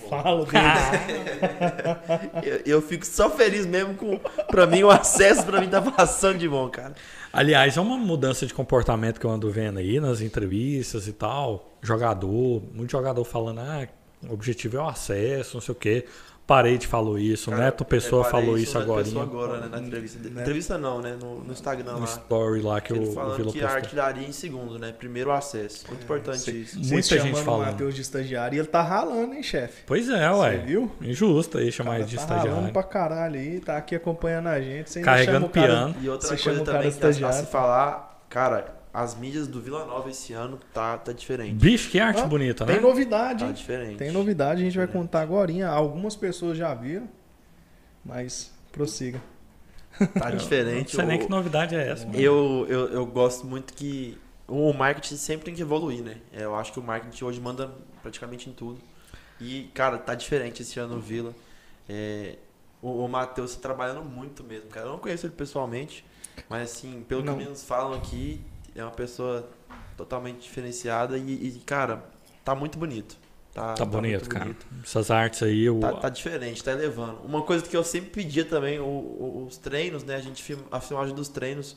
Fala 0.08 0.46
Eu, 2.42 2.60
eu 2.64 2.82
fico 2.82 3.04
só 3.04 3.30
feliz 3.30 3.66
mesmo 3.66 3.94
com. 3.94 4.18
Pra 4.48 4.66
mim, 4.66 4.82
o 4.82 4.90
acesso 4.90 5.44
pra 5.44 5.60
mim 5.60 5.68
tá 5.68 5.82
passando 5.82 6.38
de 6.38 6.48
bom, 6.48 6.68
cara. 6.68 6.94
Aliás, 7.32 7.76
é 7.76 7.80
uma 7.80 7.96
mudança 7.96 8.46
de 8.46 8.54
comportamento 8.54 9.20
que 9.20 9.26
eu 9.26 9.30
ando 9.30 9.50
vendo 9.50 9.78
aí 9.78 10.00
nas 10.00 10.20
entrevistas 10.20 11.06
e 11.06 11.12
tal. 11.12 11.76
Jogador, 11.82 12.62
muito 12.72 12.90
jogador 12.90 13.24
falando, 13.24 13.60
ah, 13.60 13.86
o 14.28 14.32
objetivo 14.32 14.78
é 14.78 14.80
o 14.80 14.88
acesso, 14.88 15.56
não 15.56 15.60
sei 15.60 15.72
o 15.72 15.76
quê. 15.76 16.06
Parei 16.48 16.78
de 16.78 16.86
falar 16.86 17.20
isso. 17.20 17.50
Cara, 17.50 17.62
Neto 17.64 17.84
Pessoa 17.84 18.24
reparei 18.24 18.46
falou 18.46 18.58
isso 18.58 18.72
Neto 18.78 18.82
agora. 18.90 19.04
Pessoa 19.04 19.22
agora, 19.22 19.60
né? 19.60 19.68
Na 19.70 19.78
entrevista. 19.86 20.18
dele. 20.18 20.40
Entrevista 20.40 20.78
não, 20.78 21.02
né? 21.02 21.14
No, 21.20 21.44
no 21.44 21.52
Instagram 21.52 21.92
No 21.92 21.98
lá. 22.00 22.04
story 22.06 22.62
lá 22.62 22.80
que 22.80 22.92
ele 22.94 23.00
o, 23.06 23.10
Vila 23.12 23.34
que 23.36 23.42
a 23.42 23.44
postou. 23.44 23.66
artilharia 23.68 24.26
em 24.26 24.32
segundo, 24.32 24.78
né? 24.78 24.90
Primeiro 24.98 25.30
acesso. 25.30 25.84
Muito 25.88 26.04
importante 26.04 26.38
Cê- 26.38 26.50
isso. 26.52 26.78
Muita 26.80 27.06
chamando 27.06 27.26
gente 27.26 27.38
o 27.40 27.44
falando. 27.44 27.66
Matheus 27.66 27.94
de 27.94 28.00
estagiário 28.00 28.56
e 28.56 28.58
ele 28.60 28.66
tá 28.68 28.80
ralando, 28.80 29.34
hein, 29.34 29.42
chefe? 29.42 29.82
Pois 29.86 30.08
é, 30.08 30.26
Você 30.30 30.40
ué. 30.40 30.56
viu? 30.56 30.90
Injusto 31.02 31.58
aí 31.58 31.70
chamar 31.70 31.96
ele 31.96 32.04
de 32.06 32.16
tá 32.16 32.22
ralando 32.22 32.44
estagiário. 32.46 32.72
pra 32.72 32.82
caralho 32.82 33.38
aí, 33.38 33.60
tá 33.60 33.76
aqui 33.76 33.94
acompanhando 33.94 34.46
a 34.48 34.58
gente. 34.58 34.88
Você 34.88 35.00
ainda 35.00 35.10
Carregando 35.10 35.34
chama 35.36 35.46
o 35.46 35.50
cara- 35.50 35.66
piano. 35.66 35.94
E 36.00 36.08
outra 36.08 36.28
Você 36.28 36.42
coisa 36.42 36.64
também 36.64 36.80
que 36.80 36.86
a, 36.86 36.88
a 36.88 37.10
estagiário. 37.10 37.38
se 37.40 37.46
falar, 37.52 38.22
cara, 38.30 38.77
as 38.92 39.14
mídias 39.14 39.46
do 39.46 39.60
Vila 39.60 39.84
Nova 39.84 40.10
esse 40.10 40.32
ano 40.32 40.58
tá, 40.72 40.96
tá 40.98 41.12
diferente. 41.12 41.54
Bicho, 41.54 41.90
que 41.90 41.98
arte 42.00 42.20
Ah, 42.20 42.26
bonita, 42.26 42.64
né? 42.64 42.72
Tem 42.74 42.82
novidade, 42.82 43.44
Tá 43.44 43.52
diferente. 43.52 43.96
Tem 43.96 44.10
novidade, 44.10 44.60
a 44.60 44.64
gente 44.64 44.76
vai 44.76 44.86
contar 44.86 45.20
agora. 45.20 45.52
Algumas 45.68 46.16
pessoas 46.16 46.56
já 46.56 46.74
viram, 46.74 47.08
mas 48.04 48.52
prossiga. 48.72 49.20
Tá 50.18 50.30
diferente. 50.32 50.96
Não 50.96 51.00
sei 51.04 51.08
nem 51.08 51.18
que 51.18 51.28
novidade 51.30 51.74
é 51.74 51.88
essa. 51.90 52.06
mano. 52.06 52.18
Eu, 52.18 52.66
eu, 52.68 52.88
eu 52.88 53.06
gosto 53.06 53.46
muito 53.46 53.72
que 53.74 54.16
o 54.46 54.72
marketing 54.72 55.16
sempre 55.16 55.44
tem 55.46 55.54
que 55.54 55.62
evoluir, 55.62 56.02
né? 56.02 56.16
Eu 56.32 56.54
acho 56.56 56.72
que 56.72 56.80
o 56.80 56.82
marketing 56.82 57.24
hoje 57.24 57.40
manda 57.40 57.70
praticamente 58.02 58.48
em 58.48 58.52
tudo. 58.52 58.80
E, 59.40 59.70
cara, 59.74 59.98
tá 59.98 60.14
diferente 60.14 60.62
esse 60.62 60.80
ano 60.80 60.96
no 60.96 61.00
Vila. 61.00 61.34
É, 61.88 62.36
o, 62.82 63.04
o 63.04 63.08
Matheus 63.08 63.54
tá 63.56 63.62
trabalhando 63.62 64.02
muito 64.04 64.42
mesmo, 64.42 64.68
cara. 64.70 64.86
Eu 64.86 64.92
não 64.92 64.98
conheço 64.98 65.26
ele 65.26 65.34
pessoalmente, 65.34 66.04
mas 66.48 66.70
assim, 66.70 67.04
pelo 67.08 67.22
Não. 67.22 67.36
que 67.38 67.44
nos 67.44 67.62
falam 67.64 67.94
aqui, 67.94 68.40
é 68.80 68.84
uma 68.84 68.90
pessoa 68.90 69.48
totalmente 69.96 70.40
diferenciada 70.42 71.16
e, 71.18 71.48
e, 71.48 71.62
cara, 71.64 72.04
tá 72.44 72.54
muito 72.54 72.78
bonito. 72.78 73.16
Tá, 73.52 73.74
Tá 73.74 73.84
bonito, 73.84 74.20
muito 74.20 74.28
cara. 74.28 74.44
bonito. 74.44 74.66
Essas 74.84 75.10
artes 75.10 75.42
aí, 75.42 75.68
o... 75.68 75.80
Tá, 75.80 75.92
tá 75.94 76.08
diferente, 76.08 76.62
tá 76.62 76.70
elevando. 76.72 77.18
Uma 77.24 77.42
coisa 77.42 77.64
que 77.64 77.76
eu 77.76 77.82
sempre 77.82 78.10
pedia 78.10 78.44
também, 78.44 78.78
o- 78.78 78.84
o- 78.84 79.46
os 79.48 79.56
treinos, 79.56 80.04
né? 80.04 80.14
A 80.16 80.20
gente 80.20 80.56
a 80.70 80.80
filmagem 80.80 81.14
dos 81.14 81.28
treinos. 81.28 81.76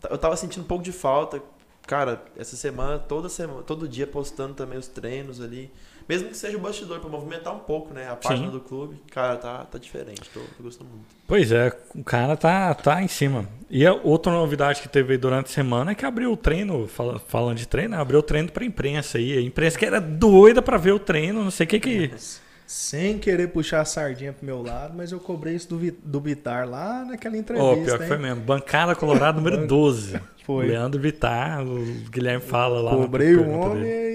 tá- 0.00 0.08
Eu 0.10 0.18
tava 0.18 0.36
sentindo 0.36 0.62
um 0.64 0.66
pouco 0.66 0.84
de 0.84 0.92
falta. 0.92 1.40
Cara, 1.86 2.22
essa 2.36 2.54
semana, 2.56 2.98
toda 2.98 3.28
semana, 3.28 3.62
todo 3.62 3.88
dia 3.88 4.06
postando 4.06 4.52
também 4.54 4.78
os 4.78 4.88
treinos 4.88 5.40
ali. 5.40 5.72
Mesmo 6.08 6.28
que 6.28 6.36
seja 6.36 6.56
o 6.56 6.60
bastidor, 6.60 7.00
pra 7.00 7.08
movimentar 7.08 7.54
um 7.54 7.60
pouco, 7.60 7.92
né? 7.94 8.08
A 8.10 8.16
página 8.16 8.46
Sim. 8.46 8.52
do 8.52 8.60
clube. 8.60 8.96
Cara, 9.10 9.36
tá, 9.36 9.64
tá 9.64 9.78
diferente. 9.78 10.22
Tô, 10.32 10.40
tô 10.56 10.62
gostando 10.62 10.90
muito. 10.90 11.04
Pois 11.26 11.50
é, 11.52 11.72
o 11.94 12.04
cara 12.04 12.36
tá, 12.36 12.74
tá 12.74 13.02
em 13.02 13.08
cima. 13.08 13.46
E 13.70 13.86
a 13.86 13.92
outra 13.94 14.30
novidade 14.32 14.82
que 14.82 14.88
teve 14.88 15.16
durante 15.16 15.46
a 15.46 15.48
semana 15.54 15.92
é 15.92 15.94
que 15.94 16.04
abriu 16.04 16.32
o 16.32 16.36
treino, 16.36 16.86
fala- 16.86 17.18
falando 17.18 17.56
de 17.56 17.66
treino, 17.66 17.96
abriu 17.96 18.18
o 18.20 18.22
treino 18.22 18.50
pra 18.50 18.64
imprensa 18.64 19.18
aí. 19.18 19.36
A 19.38 19.40
imprensa 19.40 19.78
que 19.78 19.86
era 19.86 20.00
doida 20.00 20.60
pra 20.60 20.76
ver 20.76 20.92
o 20.92 20.98
treino, 20.98 21.42
não 21.42 21.50
sei 21.50 21.64
o 21.66 21.68
que 21.68 21.80
que... 21.80 22.10
Sem 22.64 23.18
querer 23.18 23.48
puxar 23.48 23.82
a 23.82 23.84
sardinha 23.84 24.32
pro 24.32 24.46
meu 24.46 24.62
lado, 24.62 24.94
mas 24.96 25.12
eu 25.12 25.20
cobrei 25.20 25.54
isso 25.54 25.68
do, 25.68 25.92
do 26.04 26.18
Bitar 26.20 26.66
lá 26.66 27.04
naquela 27.04 27.34
Ó, 27.36 27.38
entrevista. 27.38 27.84
pior 27.84 27.98
que 27.98 28.06
foi 28.06 28.16
mesmo. 28.16 28.40
Bancada 28.40 28.94
Colorado 28.94 29.36
número 29.42 29.66
12. 29.66 30.18
Foi. 30.46 30.68
Leandro 30.68 30.98
Vittar, 30.98 31.62
o 31.66 31.84
Guilherme 32.10 32.42
fala 32.42 32.80
lá. 32.80 32.92
Cobrei 32.92 33.34
o 33.36 33.46
homem 33.50 33.84
e 33.84 34.11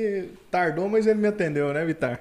tardou, 0.51 0.89
mas 0.89 1.07
ele 1.07 1.19
me 1.19 1.27
atendeu, 1.27 1.73
né, 1.73 1.85
Vitar? 1.85 2.19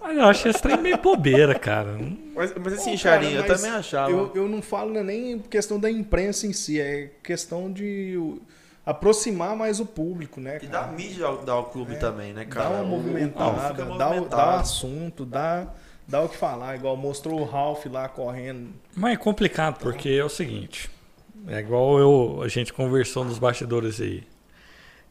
Mas 0.00 0.16
eu 0.16 0.24
acho 0.24 0.48
esse 0.48 0.62
trem 0.62 0.76
meio 0.80 0.98
bobeira, 0.98 1.54
cara. 1.54 1.98
Mas, 2.34 2.54
mas 2.54 2.72
assim, 2.74 2.92
Pô, 2.92 2.96
Charinho, 2.98 3.38
eu 3.40 3.46
também 3.46 3.70
achava. 3.70 4.12
Eu, 4.12 4.32
eu 4.34 4.48
não 4.48 4.62
falo 4.62 4.92
né, 4.92 5.02
nem 5.02 5.38
questão 5.40 5.78
da 5.78 5.90
imprensa 5.90 6.46
em 6.46 6.52
si, 6.52 6.80
é 6.80 7.10
questão 7.22 7.70
de 7.72 8.16
aproximar 8.86 9.56
mais 9.56 9.80
o 9.80 9.86
público, 9.86 10.40
né, 10.40 10.56
E 10.56 10.66
cara? 10.66 10.86
dá 10.86 10.92
mídia 10.92 11.26
ao, 11.26 11.38
dá 11.44 11.52
ao 11.52 11.64
clube 11.66 11.92
É, 11.92 11.96
também, 11.96 12.32
né, 12.32 12.44
Dá 12.44 12.68
cara? 12.68 12.68
uma 12.70 12.84
clube 12.84 13.02
fica 13.04 13.20
movimentada, 13.34 13.84
dá, 13.98 14.10
o- 14.10 14.28
dá 14.28 14.60
assunto, 14.60 15.24
dá, 15.24 15.66
dá 16.06 16.20
o 16.22 16.28
que 16.28 16.36
falar. 16.36 16.76
Igual 16.76 16.96
mostrou 16.96 17.40
o 17.40 17.44
Ralph 17.44 17.86
lá 17.86 18.08
correndo. 18.08 18.70
Mas 18.94 19.14
é 19.14 19.16
complicado, 19.16 19.78
porque 19.80 20.08
é 20.10 20.24
o 20.24 20.28
seguinte. 20.28 20.90
É 21.48 21.58
igual 21.58 21.98
eu, 21.98 22.40
a 22.42 22.48
gente 22.48 22.72
conversou 22.72 23.24
nos 23.24 23.38
bastidores 23.38 24.00
aí. 24.00 24.22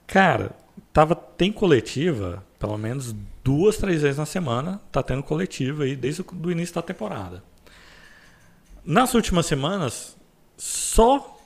Cara, 0.08 0.52
tava, 0.92 1.16
tem 1.16 1.52
coletiva, 1.52 2.44
pelo 2.62 2.78
menos 2.78 3.16
duas, 3.44 3.76
três 3.78 4.04
vezes 4.04 4.20
na 4.20 4.26
semana, 4.26 4.80
tá 4.92 5.02
tendo 5.02 5.24
coletiva 5.24 5.84
aí 5.84 5.96
desde 5.96 6.22
o 6.22 6.52
início 6.52 6.76
da 6.76 6.84
temporada. 6.84 7.44
Nas 8.86 9.16
últimas 9.16 9.48
semanas, 9.48 10.16
só 10.56 11.40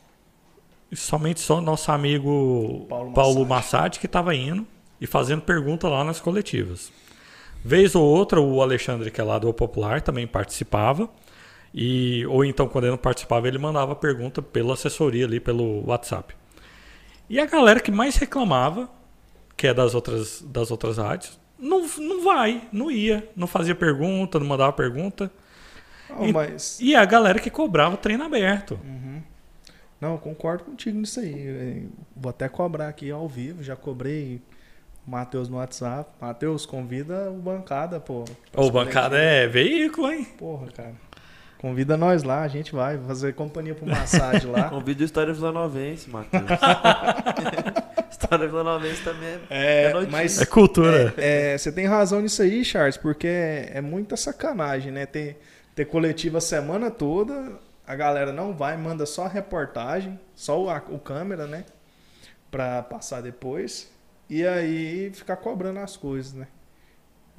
somente 0.93 1.39
só 1.39 1.59
nosso 1.59 1.91
amigo 1.91 2.85
Paulo 2.89 3.13
Paulo, 3.13 3.45
Massad. 3.45 3.83
Massad 3.83 3.99
que 3.99 4.05
estava 4.05 4.35
indo 4.35 4.67
e 4.99 5.07
fazendo 5.07 5.41
pergunta 5.41 5.87
lá 5.87 6.03
nas 6.03 6.19
coletivas. 6.19 6.91
Vez 7.63 7.95
ou 7.95 8.03
outra, 8.03 8.39
o 8.39 8.61
Alexandre, 8.61 9.09
que 9.09 9.19
é 9.19 9.23
lá 9.23 9.39
do 9.39 9.53
Popular, 9.53 10.01
também 10.01 10.27
participava. 10.27 11.09
E, 11.73 12.25
ou 12.27 12.43
então, 12.45 12.67
quando 12.67 12.83
ele 12.85 12.91
não 12.91 12.97
participava, 12.97 13.47
ele 13.47 13.57
mandava 13.57 13.95
pergunta 13.95 14.41
pela 14.41 14.73
assessoria 14.73 15.25
ali, 15.25 15.39
pelo 15.39 15.85
WhatsApp. 15.87 16.35
E 17.29 17.39
a 17.39 17.45
galera 17.45 17.79
que 17.79 17.91
mais 17.91 18.17
reclamava, 18.17 18.89
que 19.57 19.67
é 19.67 19.73
das 19.73 19.93
outras, 19.95 20.41
das 20.41 20.71
outras 20.71 20.97
rádios, 20.97 21.39
não, 21.57 21.87
não 21.97 22.23
vai, 22.23 22.61
não 22.71 22.91
ia, 22.91 23.27
não 23.35 23.47
fazia 23.47 23.73
pergunta, 23.75 24.39
não 24.39 24.45
mandava 24.47 24.73
pergunta. 24.73 25.31
Não, 26.09 26.27
E- 26.27 26.33
mas. 26.33 26.79
E 26.81 26.95
a 26.95 27.05
galera 27.05 27.39
que 27.39 27.49
cobrava 27.49 27.95
treino 27.97 28.23
aberto. 28.23 28.79
Uhum. 28.83 29.21
Não, 29.99 30.17
concordo 30.17 30.65
contigo 30.65 30.99
nisso 30.99 31.19
aí. 31.19 31.87
Vou 32.15 32.29
até 32.29 32.47
cobrar 32.49 32.89
aqui 32.89 33.09
ao 33.09 33.27
vivo, 33.27 33.63
já 33.63 33.75
cobrei 33.75 34.41
o 35.07 35.09
Matheus 35.11 35.47
no 35.49 35.57
WhatsApp. 35.57 36.09
Matheus, 36.19 36.65
convida 36.65 37.31
o 37.31 37.35
bancada, 37.37 37.99
pô. 37.99 38.25
Ou 38.53 38.69
bancada 38.69 39.17
é 39.17 39.47
veículo, 39.47 40.11
hein? 40.11 40.25
Porra, 40.37 40.67
cara. 40.71 40.93
Convida 41.65 41.97
nós 41.97 42.21
lá, 42.21 42.43
a 42.43 42.47
gente 42.47 42.75
vai 42.75 42.95
fazer 42.95 43.33
companhia 43.33 43.73
pro 43.73 43.87
massagem 43.87 44.51
lá. 44.51 44.69
Convido 44.69 45.01
o 45.01 45.03
História 45.03 45.33
Vilanovense, 45.33 46.07
Matheus. 46.11 46.43
História 48.11 48.47
Vilanovense 48.47 49.03
também 49.03 49.39
é, 49.49 49.85
É, 49.85 49.91
é 49.91 50.05
mas 50.05 50.39
É 50.39 50.45
cultura. 50.45 51.11
É, 51.17 51.57
você 51.57 51.71
tem 51.71 51.87
razão 51.87 52.21
nisso 52.21 52.43
aí, 52.43 52.63
Charles, 52.63 52.97
porque 52.97 53.25
é, 53.25 53.71
é 53.73 53.81
muita 53.81 54.15
sacanagem, 54.15 54.91
né? 54.91 55.07
Ter, 55.07 55.41
ter 55.73 55.85
coletiva 55.85 56.37
a 56.37 56.41
semana 56.41 56.91
toda, 56.91 57.53
a 57.87 57.95
galera 57.95 58.31
não 58.31 58.53
vai, 58.53 58.77
manda 58.77 59.03
só 59.07 59.25
a 59.25 59.27
reportagem, 59.27 60.19
só 60.35 60.61
o, 60.61 60.69
a- 60.69 60.83
o 60.89 60.99
câmera, 60.99 61.47
né? 61.47 61.65
Pra 62.51 62.83
passar 62.83 63.23
depois. 63.23 63.91
E 64.29 64.45
aí 64.45 65.09
ficar 65.15 65.37
cobrando 65.37 65.79
as 65.79 65.97
coisas, 65.97 66.31
né? 66.33 66.45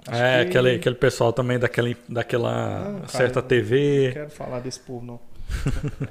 Acho 0.06 0.22
é, 0.22 0.44
que- 0.44 0.50
aquele, 0.50 0.76
aquele 0.76 0.94
pessoal 0.94 1.32
também 1.32 1.58
daquela, 1.58 1.88
daquela 2.08 2.78
Não, 2.84 2.94
cara, 3.00 3.08
certa 3.08 3.40
Não 3.40 3.48
TV. 3.48 4.10
quero 4.12 4.30
falar 4.30 4.60
desse 4.60 4.80
povo, 4.80 5.04
não. 5.04 5.20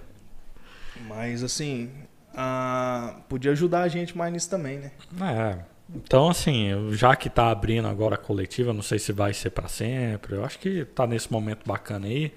Mas 1.07 1.43
assim, 1.43 1.91
ah, 2.33 3.17
podia 3.29 3.51
ajudar 3.51 3.81
a 3.83 3.87
gente 3.87 4.17
mais 4.17 4.31
nisso 4.31 4.49
também, 4.49 4.79
né? 4.79 4.91
É. 5.21 5.57
Então, 5.93 6.29
assim, 6.29 6.91
já 6.93 7.15
que 7.15 7.29
tá 7.29 7.51
abrindo 7.51 7.87
agora 7.87 8.15
a 8.15 8.17
coletiva, 8.17 8.73
não 8.73 8.81
sei 8.81 8.97
se 8.97 9.11
vai 9.13 9.33
ser 9.33 9.51
para 9.51 9.67
sempre. 9.67 10.35
Eu 10.35 10.43
acho 10.43 10.57
que 10.57 10.83
tá 10.83 11.05
nesse 11.05 11.31
momento 11.31 11.61
bacana 11.65 12.07
aí. 12.07 12.33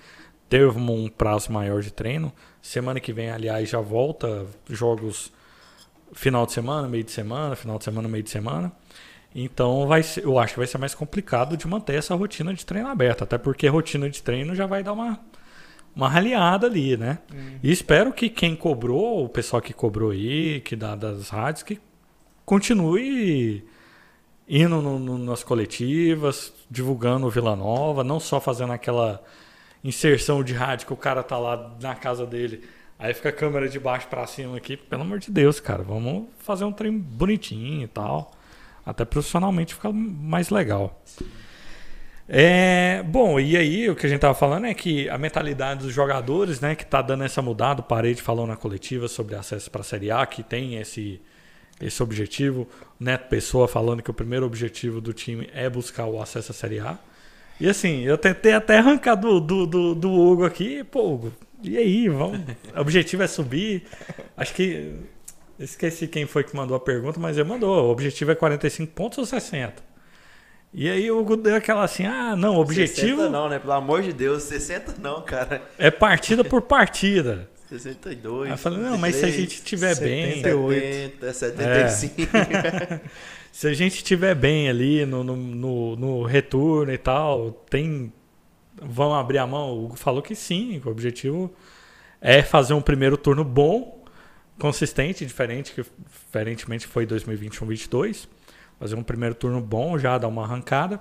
Teve 0.49 0.79
um 0.79 1.09
prazo 1.09 1.51
maior 1.53 1.81
de 1.81 1.91
treino. 1.91 2.33
Semana 2.61 3.01
que 3.01 3.13
vem, 3.13 3.31
aliás, 3.31 3.69
já 3.69 3.81
volta 3.81 4.47
jogos 4.69 5.33
final 6.13 6.45
de 6.47 6.53
semana, 6.53 6.89
meio 6.89 7.05
de 7.05 7.11
semana, 7.11 7.57
final 7.57 7.79
de 7.79 7.85
semana, 7.85 8.07
meio 8.09 8.23
de 8.23 8.31
semana. 8.31 8.71
Então 9.35 9.87
vai 9.87 10.03
ser, 10.03 10.25
eu 10.25 10.39
acho 10.39 10.55
que 10.55 10.59
vai 10.59 10.67
ser 10.67 10.79
mais 10.79 10.95
complicado 10.95 11.57
de 11.57 11.67
manter 11.67 11.97
essa 11.97 12.15
rotina 12.15 12.53
de 12.55 12.65
treino 12.65 12.89
aberta, 12.89 13.25
até 13.25 13.37
porque 13.37 13.69
rotina 13.69 14.09
de 14.09 14.23
treino 14.23 14.55
já 14.55 14.67
vai 14.67 14.83
dar 14.83 14.93
uma 14.93 15.21
uma 15.95 16.09
raliada 16.09 16.69
ali, 16.69 16.97
né? 16.97 17.19
Hum. 17.35 17.59
E 17.61 17.73
espero 17.73 18.13
que 18.13 18.29
quem 18.29 18.55
cobrou, 18.55 19.25
o 19.25 19.29
pessoal 19.29 19.61
que 19.61 19.73
cobrou 19.73 20.13
aí, 20.13 20.61
que 20.61 20.77
dá 20.77 20.95
das 20.95 21.29
rádios, 21.29 21.65
que 21.65 21.81
continue 22.45 23.65
indo 24.49 24.81
no, 24.81 24.99
no, 24.99 25.19
nas 25.19 25.43
coletivas, 25.43 26.53
divulgando 26.71 27.27
o 27.27 27.31
Vila 27.31 27.57
Nova, 27.57 28.05
não 28.05 28.21
só 28.21 28.41
fazendo 28.41 28.73
aquela 28.73 29.23
inserção 29.83 30.43
de 30.45 30.55
rádio 30.55 30.87
que 30.87 30.93
o 30.93 30.97
cara 30.97 31.23
tá 31.23 31.37
lá 31.37 31.77
na 31.81 31.95
casa 31.97 32.25
dele. 32.25 32.63
Aí 32.99 33.13
fica 33.13 33.29
a 33.29 33.33
câmera 33.33 33.69
de 33.69 33.79
baixo 33.79 34.07
para 34.09 34.27
cima 34.27 34.57
aqui. 34.57 34.77
Pelo 34.77 35.03
amor 35.03 35.19
de 35.19 35.31
Deus, 35.31 35.59
cara, 35.61 35.83
vamos 35.83 36.29
fazer 36.39 36.65
um 36.65 36.73
trem 36.73 36.97
bonitinho 36.97 37.83
e 37.83 37.89
tal. 37.89 38.33
Até 38.89 39.05
profissionalmente 39.05 39.75
fica 39.75 39.93
mais 39.93 40.51
legal. 40.51 41.03
É, 42.29 43.03
bom, 43.07 43.39
e 43.39 43.57
aí 43.57 43.89
o 43.89 43.95
que 43.95 44.07
a 44.07 44.09
gente 44.09 44.21
tava 44.21 44.35
falando 44.35 44.67
é 44.67 44.75
que 44.75 45.09
a 45.09 45.17
mentalidade 45.17 45.85
dos 45.85 45.93
jogadores, 45.93 46.61
né, 46.61 46.75
que 46.75 46.85
tá 46.85 47.01
dando 47.01 47.25
essa 47.25 47.41
mudada, 47.43 47.81
o 47.81 47.85
Parede 47.85 48.21
falou 48.23 48.47
na 48.47 48.57
coletiva 48.57 49.07
sobre 49.07 49.35
acesso 49.35 49.71
para 49.71 49.83
a 49.83 49.85
Série 49.85 50.11
A, 50.11 50.25
que 50.27 50.43
tem 50.43 50.77
esse 50.77 51.21
esse 51.81 52.03
objetivo, 52.03 52.67
o 53.01 53.05
Neto 53.05 53.29
Pessoa 53.29 53.69
falando 53.69 54.03
que 54.03 54.11
o 54.11 54.15
primeiro 54.15 54.45
objetivo 54.45 55.01
do 55.01 55.13
time 55.13 55.49
é 55.55 55.71
buscar 55.71 56.07
o 56.07 56.21
acesso 56.21 56.51
à 56.51 56.55
Série 56.55 56.81
A. 56.81 56.99
E 57.61 57.69
assim, 57.69 58.03
eu 58.03 58.19
tentei 58.19 58.53
até 58.53 58.79
arrancar 58.79 59.15
do, 59.15 59.39
do, 59.39 59.65
do, 59.65 59.95
do 59.95 60.13
Hugo 60.13 60.45
aqui, 60.45 60.83
pô, 60.83 61.13
Hugo, 61.13 61.33
e 61.63 61.77
aí, 61.77 62.09
vamos. 62.09 62.41
O 62.75 62.81
objetivo 62.81 63.23
é 63.23 63.27
subir. 63.27 63.85
Acho 64.37 64.55
que. 64.55 64.93
Esqueci 65.59 66.07
quem 66.07 66.25
foi 66.25 66.45
que 66.45 66.55
mandou 66.55 66.77
a 66.77 66.81
pergunta, 66.81 67.19
mas 67.19 67.37
ele 67.37 67.49
mandou. 67.49 67.87
O 67.87 67.91
objetivo 67.91 68.31
é 68.31 68.35
45 68.35 68.93
pontos 68.93 69.19
ou 69.19 69.27
60? 69.27 69.83
E 70.73 70.89
aí 70.89 71.11
o 71.11 71.19
Hugo 71.19 71.37
deu 71.37 71.57
aquela 71.57 71.83
assim, 71.83 72.05
ah, 72.05 72.37
não, 72.37 72.57
o 72.57 72.61
objetivo 72.61 73.23
60 73.23 73.29
não, 73.31 73.49
né? 73.49 73.59
Pelo 73.59 73.73
amor 73.73 74.03
de 74.03 74.13
Deus, 74.13 74.43
60 74.45 74.97
não, 75.01 75.23
cara. 75.23 75.63
é 75.79 75.91
partida 75.91 76.45
por 76.45 76.63
partida. 76.63 77.49
62. 77.69 78.47
Aí 78.47 78.51
eu 78.53 78.59
falei, 78.59 78.79
não, 78.79 78.97
mas 78.97 79.17
se 79.17 79.25
a 79.25 79.31
gente 79.31 79.55
estiver 79.57 79.95
bem, 79.97 80.43
70, 80.43 81.33
75. 81.33 82.31
se 83.53 83.67
a 83.67 83.75
gente 83.75 83.97
estiver 83.97 84.35
bem 84.35 84.69
ali 84.69 85.05
no, 85.05 85.25
no, 85.25 85.37
no, 85.37 85.97
no 85.97 86.23
retorno 86.23 86.93
e 86.93 86.99
tal, 86.99 87.53
tem. 87.69 88.13
Vão 88.81 89.13
abrir 89.13 89.39
a 89.39 89.47
mão? 89.47 89.73
O 89.73 89.87
Hugo 89.87 89.97
falou 89.97 90.23
que 90.23 90.35
sim, 90.35 90.79
que 90.81 90.89
o 90.89 90.91
objetivo 90.91 91.53
é 92.21 92.43
fazer 92.43 92.75
um 92.75 92.81
primeiro 92.81 93.17
turno 93.17 93.45
bom, 93.45 93.98
consistente, 94.59 95.25
diferente 95.25 95.73
que 95.73 95.83
diferentemente 95.83 96.87
foi 96.87 97.07
2021-22. 97.07 98.29
Fazer 98.79 98.95
um 98.95 99.03
primeiro 99.03 99.35
turno 99.35 99.61
bom, 99.61 99.99
já 99.99 100.17
dar 100.19 100.29
uma 100.29 100.45
arrancada. 100.45 101.01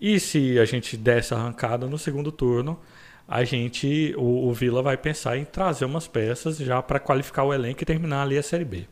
E 0.00 0.20
se 0.20 0.58
a 0.58 0.64
gente 0.64 0.96
der 0.96 1.18
essa 1.18 1.36
arrancada 1.36 1.86
no 1.86 1.98
segundo 1.98 2.30
turno, 2.30 2.78
a 3.26 3.44
gente, 3.44 4.14
o, 4.16 4.48
o 4.48 4.52
Vila 4.52 4.82
vai 4.82 4.96
pensar 4.96 5.36
em 5.36 5.44
trazer 5.44 5.84
umas 5.84 6.06
peças 6.06 6.56
já 6.58 6.80
para 6.82 6.98
qualificar 7.00 7.44
o 7.44 7.52
elenco 7.52 7.82
e 7.82 7.86
terminar 7.86 8.22
ali 8.22 8.38
a 8.38 8.42
Série 8.42 8.64
B. 8.64 8.86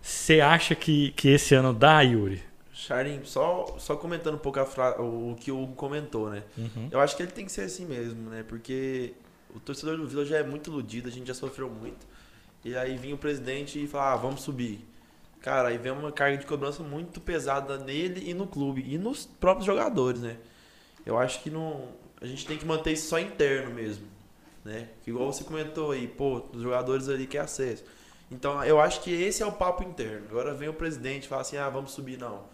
Você 0.00 0.40
acha 0.40 0.74
que, 0.74 1.12
que 1.12 1.28
esse 1.28 1.54
ano 1.54 1.72
dá, 1.72 2.00
Yuri? 2.00 2.42
Charim, 2.72 3.20
só, 3.22 3.76
só 3.78 3.94
comentando 3.94 4.34
um 4.34 4.38
pouco 4.38 4.58
o 4.98 5.36
que 5.38 5.52
o 5.52 5.62
Hugo 5.62 5.74
comentou, 5.74 6.28
né? 6.28 6.42
Uhum. 6.58 6.88
Eu 6.90 6.98
acho 6.98 7.16
que 7.16 7.22
ele 7.22 7.30
tem 7.30 7.44
que 7.44 7.52
ser 7.52 7.62
assim 7.62 7.86
mesmo, 7.86 8.28
né? 8.30 8.44
Porque 8.48 9.12
o 9.54 9.60
torcedor 9.60 9.96
do 9.96 10.08
Vila 10.08 10.24
já 10.24 10.38
é 10.38 10.42
muito 10.42 10.68
iludido, 10.68 11.08
a 11.08 11.12
gente 11.12 11.28
já 11.28 11.34
sofreu 11.34 11.70
muito. 11.70 12.04
E 12.64 12.76
aí 12.76 12.96
vinha 12.96 13.14
o 13.14 13.18
presidente 13.18 13.82
e 13.82 13.86
falava, 13.86 14.12
ah, 14.12 14.16
vamos 14.16 14.42
subir. 14.42 14.86
Cara, 15.40 15.68
aí 15.68 15.78
vem 15.78 15.90
uma 15.90 16.12
carga 16.12 16.38
de 16.38 16.46
cobrança 16.46 16.82
muito 16.82 17.20
pesada 17.20 17.76
nele 17.76 18.30
e 18.30 18.32
no 18.32 18.46
clube. 18.46 18.84
E 18.86 18.96
nos 18.96 19.26
próprios 19.26 19.66
jogadores, 19.66 20.20
né? 20.20 20.36
Eu 21.04 21.18
acho 21.18 21.42
que 21.42 21.50
não, 21.50 21.88
a 22.20 22.26
gente 22.26 22.46
tem 22.46 22.56
que 22.56 22.64
manter 22.64 22.92
isso 22.92 23.08
só 23.08 23.18
interno 23.18 23.74
mesmo. 23.74 24.06
Né? 24.64 24.88
Que 25.02 25.10
igual 25.10 25.32
você 25.32 25.42
comentou 25.42 25.90
aí, 25.90 26.06
pô, 26.06 26.44
os 26.52 26.62
jogadores 26.62 27.08
ali 27.08 27.26
querem 27.26 27.44
acesso. 27.44 27.84
Então 28.30 28.62
eu 28.64 28.80
acho 28.80 29.00
que 29.00 29.10
esse 29.10 29.42
é 29.42 29.46
o 29.46 29.50
papo 29.50 29.82
interno. 29.82 30.26
Agora 30.30 30.54
vem 30.54 30.68
o 30.68 30.74
presidente 30.74 31.24
e 31.24 31.28
fala 31.28 31.42
assim, 31.42 31.56
ah, 31.56 31.68
vamos 31.68 31.90
subir, 31.90 32.16
não. 32.16 32.44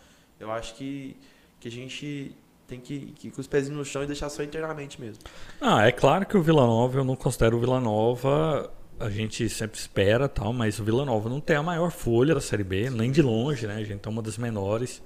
Eu 0.41 0.51
acho 0.51 0.75
que, 0.75 1.15
que 1.61 1.69
a 1.69 1.71
gente 1.71 2.35
tem 2.67 2.81
que, 2.81 3.13
que 3.13 3.29
ir 3.29 3.31
com 3.31 3.41
os 3.41 3.47
pezinhos 3.47 3.79
no 3.79 3.85
chão 3.85 4.03
e 4.03 4.07
deixar 4.07 4.31
só 4.31 4.43
internamente 4.43 5.01
mesmo. 5.01 5.23
Ah, 5.61 5.87
é 5.87 5.93
claro 5.93 6.25
que 6.25 6.37
o 6.37 6.43
Vila 6.43 6.67
Nova, 6.67 6.99
eu 6.99 7.05
não 7.05 7.17
considero 7.17 7.57
o 7.57 7.61
Vila 7.61 7.81
Nova, 7.81 8.71
a 9.01 9.11
gente 9.11 9.49
sempre 9.49 9.79
espera 9.79 10.29
tal, 10.29 10.53
mas 10.53 10.79
o 10.79 10.85
Vila 10.85 11.05
Nova 11.05 11.29
não 11.29 11.41
tem 11.41 11.57
a 11.57 11.63
maior 11.63 11.91
folha 11.91 12.35
da 12.35 12.41
Série 12.41 12.65
B, 12.65 12.91
nem 12.91 13.11
de 13.11 13.23
longe, 13.23 13.67
né? 13.67 13.77
A 13.77 13.85
gente 13.85 14.07
é 14.07 14.09
uma 14.11 14.23
das 14.23 14.37
menores. 14.39 15.03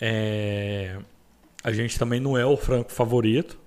É, 0.00 0.98
A 1.62 1.70
gente 1.72 1.98
também 1.98 2.18
não 2.18 2.36
é 2.36 2.44
o 2.44 2.56
franco 2.56 2.90
favorito, 2.90 3.58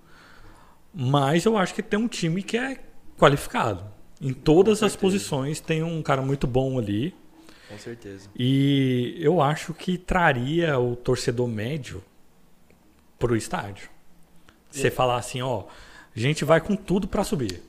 mas 0.94 1.46
eu 1.46 1.58
acho 1.58 1.74
que 1.74 1.82
tem 1.82 1.98
um 2.00 2.08
time 2.08 2.44
que 2.44 2.58
é 2.58 2.78
qualificado. 3.18 3.86
Em 4.22 4.34
todas 4.34 4.84
as 4.84 4.96
posições 4.96 5.60
tem 5.60 5.84
um 5.84 6.02
cara 6.02 6.22
muito 6.22 6.46
bom 6.48 6.78
ali. 6.78 7.16
Com 7.70 7.78
certeza. 7.78 8.30
E 8.36 9.18
eu 9.20 9.42
acho 9.42 9.74
que 9.74 9.98
traria 9.98 10.78
o 10.78 10.96
torcedor 10.96 11.48
médio 11.48 12.04
pro 13.18 13.36
estádio. 13.36 13.90
Você 14.70 14.92
falar 14.92 15.18
assim, 15.18 15.42
ó, 15.42 15.64
a 16.16 16.20
gente 16.20 16.44
vai 16.44 16.60
com 16.60 16.76
tudo 16.76 17.08
para 17.08 17.24
subir. 17.24 17.64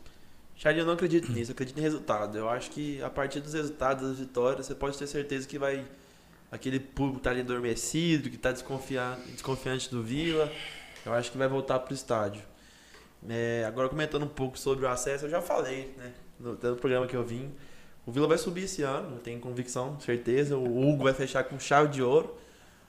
Charlie, 0.56 0.80
eu 0.80 0.86
não 0.86 0.94
acredito 0.94 1.30
nisso, 1.30 1.50
eu 1.50 1.54
acredito 1.54 1.78
em 1.78 1.82
resultado. 1.82 2.36
Eu 2.36 2.48
acho 2.48 2.70
que 2.70 3.02
a 3.02 3.10
partir 3.10 3.40
dos 3.40 3.52
resultados, 3.52 4.08
das 4.08 4.18
vitórias, 4.18 4.66
você 4.66 4.74
pode 4.74 4.96
ter 4.96 5.06
certeza 5.06 5.46
que 5.46 5.58
vai. 5.58 5.84
Aquele 6.50 6.80
público 6.80 7.18
que 7.18 7.24
tá 7.24 7.30
ali 7.30 7.40
adormecido, 7.40 8.30
que 8.30 8.38
tá 8.38 8.52
desconfiante 8.52 9.90
do 9.90 10.02
Vila, 10.02 10.50
eu 11.04 11.12
acho 11.12 11.30
que 11.30 11.36
vai 11.36 11.48
voltar 11.48 11.80
pro 11.80 11.92
estádio. 11.92 12.42
É, 13.28 13.64
agora 13.66 13.88
comentando 13.88 14.22
um 14.22 14.28
pouco 14.28 14.56
sobre 14.58 14.84
o 14.84 14.88
acesso, 14.88 15.26
eu 15.26 15.30
já 15.30 15.42
falei, 15.42 15.92
né? 15.98 16.12
No, 16.38 16.52
no 16.52 16.76
programa 16.76 17.06
que 17.06 17.16
eu 17.16 17.24
vim. 17.24 17.52
O 18.06 18.12
Vila 18.12 18.28
vai 18.28 18.38
subir 18.38 18.62
esse 18.62 18.82
ano, 18.82 19.16
eu 19.16 19.18
tenho 19.20 19.40
convicção, 19.40 19.98
certeza. 19.98 20.56
O 20.56 20.88
Hugo 20.88 21.04
vai 21.04 21.12
fechar 21.12 21.42
com 21.44 21.58
chave 21.58 21.88
de 21.88 22.00
ouro. 22.00 22.36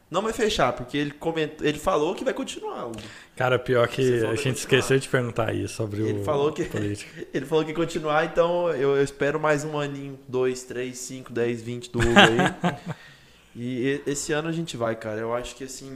Não 0.10 0.22
vai 0.22 0.32
fechar, 0.32 0.72
porque 0.72 0.98
ele 0.98 1.12
comentou, 1.12 1.68
ele 1.68 1.78
falou 1.78 2.16
que 2.16 2.24
vai 2.24 2.34
continuar, 2.34 2.86
Hugo. 2.86 3.00
Cara, 3.36 3.60
pior 3.60 3.86
que 3.90 4.24
a 4.24 4.36
gente 4.36 4.56
esqueceu 4.60 4.98
de 4.98 5.10
perguntar 5.10 5.54
isso 5.54 5.74
sobre 5.76 6.02
Ele 6.02 6.22
o 6.22 6.24
falou 6.24 6.52
que- 6.54 6.64
político. 6.64 7.12
Ele 7.34 7.46
falou 7.46 7.66
que 7.66 7.74
continuar, 7.74 8.24
então 8.26 8.70
eu, 8.70 8.96
eu 8.96 9.04
espero 9.04 9.38
mais 9.40 9.66
um 9.66 9.78
aninho, 9.78 10.18
2, 10.28 10.64
3, 10.64 10.98
5, 10.98 11.34
10, 11.34 11.62
20 11.62 11.92
do 11.92 12.00
Hugo 12.00 12.10
aí. 12.18 12.74
e 13.56 14.02
esse 14.08 14.32
ano 14.32 14.48
a 14.48 14.52
gente 14.54 14.78
vai, 14.78 14.96
cara. 14.96 15.20
Eu 15.20 15.34
acho 15.34 15.56
que 15.56 15.66
assim. 15.66 15.94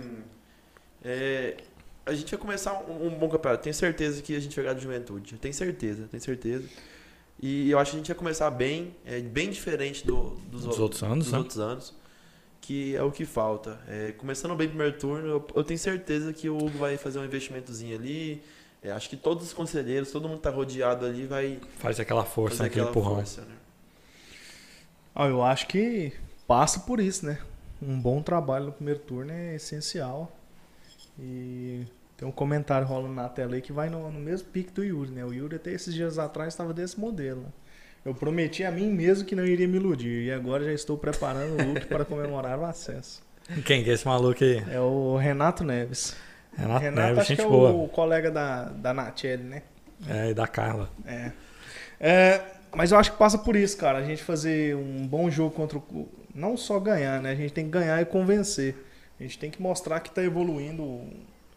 é, 1.03 1.55
a 2.05 2.13
gente 2.13 2.29
vai 2.31 2.39
começar 2.39 2.73
um, 2.89 3.07
um 3.07 3.09
bom 3.11 3.29
campeonato. 3.29 3.63
Tenho 3.63 3.73
certeza 3.73 4.21
que 4.21 4.35
a 4.35 4.39
gente 4.41 4.53
vai 4.55 4.65
ganhar 4.65 4.75
de 4.75 4.83
juventude. 4.83 5.35
Tenho 5.37 5.53
certeza, 5.53 6.07
tenho 6.11 6.21
certeza. 6.21 6.65
E 7.41 7.71
eu 7.71 7.79
acho 7.79 7.91
que 7.91 7.97
a 7.97 7.99
gente 7.99 8.07
vai 8.07 8.17
começar 8.17 8.51
bem, 8.51 8.93
é, 9.05 9.19
bem 9.19 9.49
diferente 9.49 10.05
do- 10.05 10.31
dos, 10.51 10.65
Dos 10.65 10.79
outros 10.79 11.01
anos, 11.01 11.25
dos 11.25 11.31
né? 11.31 11.37
outros 11.39 11.59
anos. 11.59 12.00
Que 12.61 12.95
é 12.95 13.01
o 13.03 13.11
que 13.11 13.25
falta. 13.25 13.79
É, 13.87 14.11
começando 14.13 14.55
bem 14.55 14.67
o 14.67 14.69
primeiro 14.69 14.97
turno, 14.97 15.27
eu, 15.27 15.47
eu 15.55 15.63
tenho 15.63 15.79
certeza 15.79 16.31
que 16.31 16.47
o 16.47 16.55
Hugo 16.57 16.77
vai 16.77 16.95
fazer 16.97 17.19
um 17.19 17.25
investimentozinho 17.25 17.95
ali. 17.97 18.41
É, 18.83 18.91
acho 18.91 19.09
que 19.09 19.17
todos 19.17 19.45
os 19.47 19.53
conselheiros, 19.53 20.11
todo 20.11 20.27
mundo 20.27 20.37
que 20.37 20.43
tá 20.43 20.49
rodeado 20.51 21.05
ali 21.05 21.25
vai 21.25 21.59
Faz 21.79 21.99
aquela 21.99 22.23
força, 22.23 22.63
fazer 22.63 22.67
aquele 22.67 22.85
aquela 22.85 22.89
empurrão. 22.91 23.15
força, 23.15 23.41
né? 23.41 23.55
Ah, 25.13 25.27
eu 25.27 25.43
acho 25.43 25.67
que 25.67 26.13
passa 26.47 26.79
por 26.81 26.99
isso, 26.99 27.25
né? 27.25 27.39
Um 27.81 27.99
bom 27.99 28.21
trabalho 28.21 28.65
no 28.67 28.71
primeiro 28.71 28.99
turno 29.01 29.31
é 29.31 29.55
essencial. 29.55 30.31
E 31.19 31.85
tem 32.15 32.27
um 32.27 32.31
comentário 32.31 32.87
rolando 32.87 33.13
na 33.13 33.27
tela 33.27 33.55
aí 33.55 33.61
que 33.61 33.73
vai 33.73 33.89
no, 33.89 34.11
no 34.11 34.19
mesmo 34.19 34.47
pique 34.49 34.71
do 34.71 34.83
Yuri, 34.83 35.11
né? 35.11 35.25
O 35.25 35.33
Yuri 35.33 35.55
até 35.55 35.71
esses 35.71 35.93
dias 35.93 36.17
atrás 36.19 36.53
estava 36.53 36.73
desse 36.73 36.99
modelo. 36.99 37.51
Eu 38.03 38.15
prometi 38.15 38.63
a 38.63 38.71
mim 38.71 38.89
mesmo 38.89 39.25
que 39.25 39.35
não 39.35 39.45
iria 39.45 39.67
me 39.67 39.77
iludir. 39.77 40.25
E 40.25 40.31
agora 40.31 40.63
já 40.63 40.73
estou 40.73 40.97
preparando 40.97 41.61
o 41.61 41.67
look 41.67 41.85
para 41.85 42.03
comemorar 42.03 42.57
o 42.57 42.65
acesso. 42.65 43.21
Quem 43.65 43.83
que 43.83 43.89
é 43.89 43.93
esse 43.93 44.07
maluco 44.07 44.43
aí? 44.43 44.63
É 44.71 44.79
o 44.79 45.17
Renato 45.17 45.63
Neves. 45.63 46.15
Renato, 46.55 46.81
Renato 46.81 47.01
Neves, 47.01 47.19
acho 47.19 47.27
gente 47.29 47.37
que 47.39 47.45
é 47.45 47.49
boa. 47.49 47.71
o 47.71 47.87
colega 47.87 48.31
da, 48.31 48.65
da 48.65 48.93
Natiele, 48.93 49.43
né? 49.43 49.61
É, 50.07 50.31
e 50.31 50.33
da 50.33 50.47
Carla. 50.47 50.89
É. 51.05 51.31
É, 51.99 52.41
mas 52.73 52.91
eu 52.91 52.97
acho 52.97 53.11
que 53.11 53.17
passa 53.17 53.37
por 53.37 53.55
isso, 53.55 53.77
cara. 53.77 53.99
A 53.99 54.03
gente 54.03 54.23
fazer 54.23 54.75
um 54.75 55.05
bom 55.07 55.29
jogo 55.29 55.51
contra 55.51 55.77
o. 55.77 56.09
Não 56.33 56.55
só 56.55 56.79
ganhar, 56.79 57.21
né? 57.21 57.31
A 57.31 57.35
gente 57.35 57.53
tem 57.53 57.65
que 57.65 57.71
ganhar 57.71 58.01
e 58.01 58.05
convencer. 58.05 58.75
A 59.19 59.23
gente 59.23 59.37
tem 59.37 59.51
que 59.51 59.61
mostrar 59.61 59.99
que 59.99 60.09
tá 60.09 60.23
evoluindo 60.23 61.03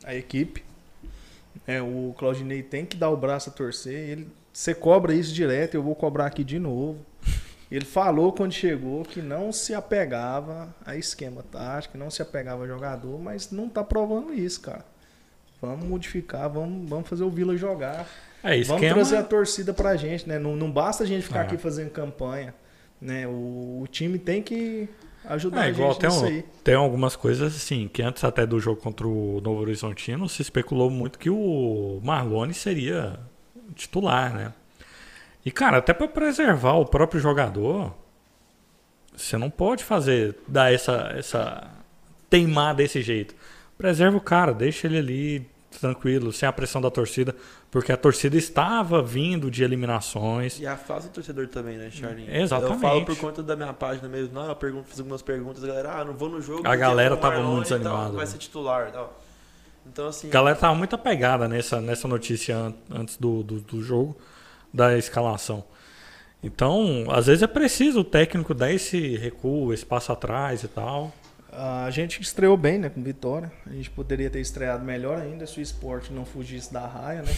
a 0.05 0.15
equipe. 0.15 0.63
É, 1.67 1.81
o 1.81 2.15
Claudinei 2.19 2.63
tem 2.63 2.85
que 2.85 2.97
dar 2.97 3.09
o 3.09 3.17
braço 3.17 3.49
a 3.49 3.53
torcer. 3.53 3.95
Ele, 3.95 4.29
você 4.57 4.73
cobra 4.75 5.13
isso 5.13 5.35
direto, 5.35 5.75
eu 5.75 5.83
vou 5.83 5.95
cobrar 5.97 6.27
aqui 6.27 6.45
de 6.45 6.59
novo. 6.59 6.99
Ele 7.71 7.85
falou 7.85 8.33
quando 8.33 8.53
chegou 8.53 9.03
que 9.05 9.21
não 9.21 9.51
se 9.51 9.75
apegava 9.75 10.73
a 10.87 10.97
esquema 10.97 11.43
tático, 11.43 11.93
que 11.93 11.99
não 11.99 12.09
se 12.11 12.23
apegava 12.23 12.63
a 12.63 12.67
jogador, 12.69 13.19
mas 13.21 13.51
não 13.51 13.69
tá 13.69 13.83
provando 13.83 14.33
isso, 14.33 14.61
cara. 14.61 14.85
Vamos 15.61 15.85
modificar, 15.87 16.49
vamos, 16.49 16.89
vamos 16.89 17.09
fazer 17.09 17.25
o 17.25 17.31
Vila 17.31 17.57
jogar. 17.57 18.07
É, 18.45 18.51
Vamos 18.63 18.69
esquema. 18.83 18.95
trazer 18.95 19.17
a 19.17 19.23
torcida 19.25 19.73
pra 19.73 19.97
gente, 19.97 20.29
né? 20.29 20.39
Não, 20.39 20.55
não 20.55 20.71
basta 20.71 21.03
a 21.03 21.07
gente 21.07 21.25
ficar 21.27 21.41
É. 21.41 21.43
aqui 21.45 21.57
fazendo 21.57 21.91
campanha. 21.91 22.55
Né? 23.01 23.27
O, 23.27 23.81
o 23.83 23.87
time 23.91 24.19
tem 24.19 24.43
que 24.43 24.87
ajudar 25.25 25.63
É, 25.63 25.65
a 25.65 25.69
igual 25.71 25.93
gente 25.93 26.01
tem, 26.01 26.11
nisso 26.11 26.23
um- 26.25 26.29
aí. 26.29 26.45
tem 26.63 26.75
algumas 26.75 27.17
coisas 27.17 27.57
assim, 27.57 27.89
que 27.91 28.03
antes 28.03 28.23
até 28.23 28.47
do 28.47 28.61
jogo 28.61 28.81
contra 28.81 29.09
o 29.09 29.41
Novo 29.43 29.63
Horizontino 29.63 30.29
se 30.29 30.43
especulou 30.43 30.91
muito 30.91 31.19
que 31.19 31.31
o 31.31 31.99
Marlone 32.05 32.53
seria 32.53 33.19
titular, 33.75 34.33
né? 34.35 34.53
E 35.45 35.51
cara, 35.51 35.79
até 35.79 35.93
para 35.93 36.09
preservar 36.09 36.75
o 36.75 36.87
próprio 36.87 37.21
jogador, 37.21 37.95
você 39.15 39.37
não 39.37 39.51
pode 39.51 39.85
fazer 39.85 40.37
dar 40.49 40.73
essa 40.73 41.12
essa 41.17 41.71
teimar 42.31 42.75
desse 42.75 43.03
jeito. 43.03 43.35
Preserva 43.77 44.17
o 44.17 44.21
cara, 44.21 44.53
deixa 44.53 44.87
ele 44.87 44.99
ali 44.99 45.55
tranquilo, 45.81 46.33
sem 46.33 46.49
a 46.49 46.53
pressão 46.53 46.81
da 46.81 46.91
torcida, 46.91 47.35
porque 47.71 47.93
a 47.93 47.97
torcida 47.97 48.37
estava 48.37 49.03
vindo 49.03 49.51
de 49.51 49.65
eliminações. 49.65 50.59
E 50.61 50.67
a 50.67 50.77
fase 50.77 51.09
do 51.09 51.15
torcedor 51.15 51.49
também, 51.49 51.77
né, 51.77 51.91
Charlinho? 51.91 52.35
Exatamente. 52.35 52.75
Eu 52.75 52.81
falo 52.81 53.05
por 53.05 53.17
conta 53.17 53.43
da 53.43 53.57
minha 53.57 53.73
página 53.73 54.09
mesmo. 54.09 54.35
Não, 54.35 54.47
eu 54.47 54.57
pergunto, 54.57 54.89
fiz 54.89 54.99
algumas 54.99 55.23
perguntas, 55.23 55.62
a 55.62 55.67
galera, 55.67 55.93
ah, 56.01 56.05
não 56.05 56.15
vou 56.15 56.29
no 56.29 56.41
jogo. 56.41 56.67
A 56.67 56.77
galera 56.77 57.15
o 57.15 57.17
tava 57.17 57.43
muito 57.43 57.65
desanimada, 57.65 58.12
Vai 58.12 58.25
né? 58.25 58.27
ser 58.27 58.39
titular 58.39 58.91
tal. 58.93 59.21
Então, 59.87 60.09
assim, 60.09 60.28
A 60.28 60.30
galera 60.30 60.57
tava 60.57 60.74
muito 60.74 60.95
apegada 60.95 61.47
nessa, 61.49 61.80
nessa 61.80 62.09
notícia 62.09 62.57
an- 62.57 62.74
antes 62.91 63.16
do, 63.16 63.43
do, 63.43 63.61
do 63.61 63.82
jogo, 63.82 64.16
da 64.72 64.97
escalação. 64.99 65.64
Então, 66.43 67.07
às 67.11 67.26
vezes 67.26 67.43
é 67.43 67.47
preciso 67.47 68.01
o 68.01 68.05
técnico 68.05 68.53
dar 68.55 68.70
esse 68.72 69.16
recuo, 69.16 69.72
esse 69.72 69.85
passo 69.87 70.12
atrás 70.12 70.62
e 70.62 70.68
tal. 70.68 71.12
A 71.53 71.89
gente 71.91 72.20
estreou 72.20 72.57
bem, 72.57 72.78
né, 72.78 72.89
com 72.89 73.01
vitória. 73.03 73.51
A 73.66 73.70
gente 73.72 73.89
poderia 73.91 74.28
ter 74.28 74.41
estreado 74.41 74.85
melhor 74.85 75.18
ainda 75.18 75.47
se 75.47 75.59
o 75.61 75.62
esporte 75.62 76.12
não 76.12 76.24
fugisse 76.24 76.72
da 76.72 76.85
raia, 76.87 77.22
né? 77.22 77.32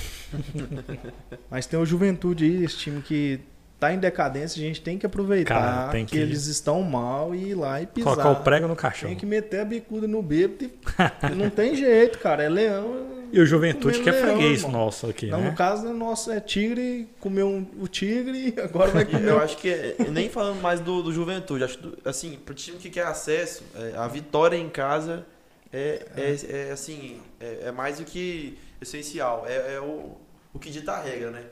Mas 1.51 1.67
tem 1.67 1.79
o 1.79 1.85
Juventude 1.85 2.45
aí, 2.45 2.65
esse 2.65 2.79
time 2.79 3.03
que 3.03 3.41
tá 3.79 3.93
em 3.93 3.99
decadência, 3.99 4.61
a 4.63 4.67
gente 4.67 4.81
tem 4.81 4.97
que 4.99 5.05
aproveitar 5.07 5.55
Cara, 5.55 5.93
tem 5.93 6.05
que... 6.07 6.13
que- 6.13 6.19
eles 6.19 6.47
estão 6.47 6.83
mal 6.83 7.35
e 7.35 7.51
ir 7.51 7.55
lá 7.55 7.81
e 7.83 7.87
pisar. 7.87 8.15
Colocar 8.15 8.31
o 8.31 8.37
prego 8.43 8.67
no 8.67 8.75
caixão. 8.77 9.09
Tem 9.09 9.19
que 9.19 9.27
meter 9.27 9.61
a 9.61 9.65
bicuda 9.65 10.07
no 10.09 10.23
bêbado 10.23 10.65
e 10.65 10.71
não 11.37 11.51
tem 11.51 11.75
jeito, 11.77 12.19
cara. 12.19 12.43
É 12.43 12.49
leão. 12.49 13.15
E 13.33 13.41
o 13.41 13.45
Juventude 13.45 14.01
que 14.01 14.09
é 14.09 14.13
leão, 14.13 14.25
freguês 14.37 14.63
irmão. 14.63 14.85
nosso 14.85 15.07
aqui, 15.09 15.27
Não, 15.27 15.41
né? 15.41 15.51
no 15.51 15.57
caso, 15.57 15.93
nosso 15.93 16.31
é 16.31 16.39
tigre, 16.41 17.09
comeu 17.21 17.49
um- 17.49 17.67
o 17.81 17.89
tigre 17.89 18.55
e 18.57 18.61
agora 18.61 18.91
vai 18.93 19.05
comer 19.05 19.29
Eu 19.29 19.41
acho 19.41 19.57
que, 19.59 19.69
é- 19.69 19.97
nem 20.11 20.29
falando 20.31 20.61
mais 20.63 20.81
do, 20.81 21.03
do 21.03 21.13
Juventude, 21.13 21.65
acho 21.65 21.79
do- 21.79 21.99
assim, 22.05 22.39
pro 22.47 22.55
time 22.55 22.79
que 22.79 22.89
quer 22.89 23.05
acesso, 23.05 23.65
é, 23.75 23.97
a 23.97 24.07
vitória 24.07 24.57
em 24.57 24.69
casa 24.69 25.27
é, 25.73 26.07
é, 26.17 26.37
é, 26.69 26.71
assim, 26.73 27.19
é, 27.41 27.65
é 27.67 27.73
mais 27.73 27.99
do 27.99 28.05
que 28.05 28.57
essencial, 28.81 29.45
é, 29.47 29.75
é 29.75 29.81
o, 29.81 30.13
o 30.55 30.59
que 30.59 30.71
dita 30.71 30.93
a 30.93 31.03
regra, 31.03 31.31
né? 31.33 31.43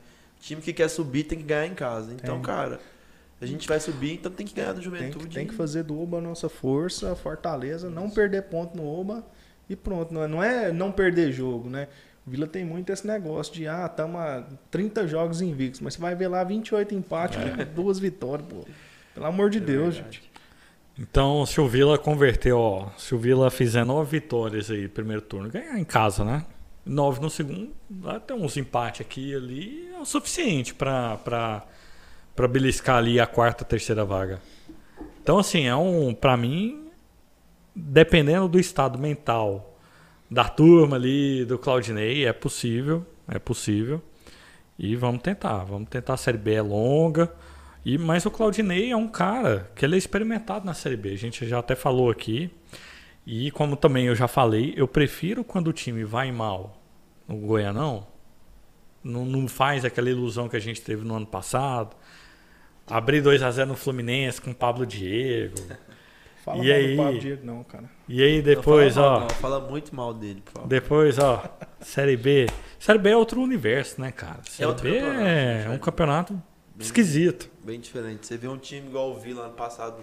Time 0.45 0.61
que 0.61 0.73
quer 0.73 0.89
subir 0.89 1.25
tem 1.25 1.39
que 1.39 1.45
ganhar 1.45 1.67
em 1.67 1.75
casa. 1.75 2.13
Então, 2.13 2.35
Tem. 2.37 2.43
cara, 2.43 2.79
a 3.41 3.47
gente 3.47 3.67
vai 3.67 3.81
subir, 3.81 4.13
então 4.15 4.31
tem 4.31 4.47
que 4.47 4.55
ganhar 4.55 4.73
do 4.73 4.81
Tem 4.81 4.85
Juventude. 4.85 5.27
que, 5.29 5.35
tem 5.35 5.47
que 5.47 5.55
fazer 5.55 5.83
do 5.85 5.99
Oba 6.01 6.19
a 6.19 6.21
nossa 6.21 6.49
força, 6.51 7.13
a 7.13 7.17
fortaleza, 7.17 7.89
não 7.89 8.11
perder 8.11 8.43
ponto 8.43 8.77
no 8.77 8.87
Oba 8.87 9.25
e 9.71 9.75
pronto. 9.75 10.13
Não 10.13 10.23
é, 10.23 10.29
não 10.29 10.43
é 10.43 10.73
não 10.73 10.93
perder 10.93 11.33
jogo, 11.33 11.71
né? 11.71 11.89
O 12.27 12.31
Vila 12.31 12.47
tem 12.47 12.65
muito 12.65 12.91
esse 12.93 13.07
negócio 13.07 13.53
de, 13.55 13.67
ah, 13.67 13.87
estamos 13.91 14.21
a 14.21 14.47
30 14.71 15.07
jogos 15.09 15.41
invictos, 15.43 15.81
mas 15.81 15.95
você 15.95 16.01
vai 16.01 16.15
ver 16.15 16.29
lá 16.29 16.43
28 16.45 16.95
empates, 16.95 17.39
duas 17.75 17.99
vitórias, 17.99 18.47
pô. 18.49 18.65
Pelo 19.15 19.27
amor 19.27 19.49
de 19.51 19.59
É 19.59 19.61
Deus, 19.63 19.95
verdade. 19.97 20.17
gente. 20.17 20.31
Então, 20.99 21.45
se 21.45 21.61
o 21.61 21.67
Vila 21.67 21.99
converter, 21.99 22.53
ó, 22.53 22.89
se 22.97 23.15
o 23.15 23.19
Vila 23.19 23.51
fizer 23.51 23.85
nove 23.85 24.21
vitórias 24.21 24.71
aí, 24.71 24.87
primeiro 24.89 25.21
turno, 25.23 25.49
ganhar 25.51 25.79
em 25.79 25.85
casa, 25.85 26.25
né? 26.25 26.45
Nove 26.87 27.21
no 27.21 27.31
segundo, 27.31 27.73
ter 28.27 28.35
uns 28.35 28.57
empates 28.57 29.01
aqui 29.01 29.31
e 29.31 29.35
ali, 29.35 29.91
é 29.95 29.99
o 29.99 30.05
suficiente 30.05 30.75
pra 30.75 31.67
beliscar 32.51 32.97
ali 32.97 33.19
a 33.19 33.27
quarta, 33.27 33.65
terceira 33.65 34.05
vaga. 34.05 34.41
Então, 35.23 35.39
assim, 35.39 35.67
é 35.67 35.75
um, 35.75 36.13
pra 36.13 36.37
mim, 36.37 36.89
dependendo 37.75 38.47
do 38.49 38.61
estado 38.61 38.99
mental 38.99 39.75
da 40.31 40.49
turma 40.49 40.97
ali, 40.97 41.45
do 41.47 41.59
Claudinei, 41.59 42.27
é 42.27 42.33
possível, 42.33 43.07
é 43.27 43.39
possível. 43.39 44.03
E 44.79 44.95
vamos 44.97 45.23
tentar, 45.23 45.65
vamos 45.65 45.89
tentar. 45.89 46.15
A 46.15 46.19
Série 46.19 46.37
B 46.37 46.55
é 46.55 46.61
longa. 46.61 47.33
E, 47.85 47.97
mas 47.97 48.27
o 48.27 48.31
Claudinei 48.31 48.91
é 48.91 48.97
um 48.97 49.09
cara 49.09 49.71
que 49.75 49.85
ele 49.85 49.95
é 49.95 49.99
experimentado 49.99 50.67
na 50.67 50.75
Série 50.75 50.97
B. 50.97 51.13
A 51.13 51.17
gente 51.17 51.47
já 51.47 51.61
até 51.61 51.75
falou 51.75 52.11
aqui. 52.11 52.51
E 53.27 53.51
como 53.51 53.77
também 53.77 54.07
eu 54.07 54.15
já 54.15 54.29
falei, 54.29 54.75
eu 54.77 54.87
prefiro 54.87 55.43
quando 55.43 55.69
o 55.69 55.73
time 55.73 56.05
vai 56.05 56.31
mal 56.31 56.81
no 57.27 57.37
Goianão. 57.37 58.07
Não, 59.03 59.25
não 59.25 59.49
faz 59.49 59.85
aquela 59.85 60.09
ilusão 60.11 60.49
que 60.49 60.57
a 60.57 60.61
gente 60.61 60.81
teve 60.83 61.05
no 61.05 61.15
ano 61.15 61.27
passado. 61.27 61.97
Abrir 62.87 63.23
2 63.23 63.43
a 63.43 63.51
0 63.51 63.69
no 63.71 63.77
Fluminense 63.77 64.41
com 64.41 64.51
o 64.51 64.55
Pablo 64.55 64.85
Diego. 64.87 65.55
Fala 66.45 66.63
E 66.63 66.69
mal 66.69 66.77
aí? 66.77 66.91
do 66.97 67.03
Pablo 67.03 67.19
Diego, 67.21 67.47
não, 67.47 67.65
cara. 67.65 67.91
E 68.07 68.23
aí 68.23 68.37
Não 68.39 68.45
depois, 68.45 68.95
fala 68.95 69.07
mal, 69.11 69.17
ó. 69.17 69.21
não, 69.21 69.31
fala 69.31 69.61
muito 69.61 69.95
mal 69.97 70.13
dele, 70.13 70.43
por 70.45 70.53
favor. 70.53 70.69
Depois, 70.69 71.19
ó. 71.19 71.43
Série 71.81 72.17
B. 72.19 72.47
Série 72.79 72.99
B 72.99 73.11
é 73.11 73.17
outro 73.17 73.41
universo, 73.41 73.99
né, 74.01 74.13
cara? 74.13 74.41
Série 74.45 74.67
outro 74.69 74.85
B 74.85 74.99
campeonato, 75.01 75.21
é 75.27 75.65
né? 75.69 75.71
um 75.71 75.79
campeonato 75.79 76.43
esquisito. 76.79 77.51
Bem 77.65 77.81
diferente. 77.81 78.27
Você 78.27 78.37
vê 78.37 78.49
um 78.49 78.59
time 78.59 78.87
igual 78.89 79.11
o 79.13 79.19
Vila 79.19 79.45
ano 79.47 79.55
passado, 79.55 79.97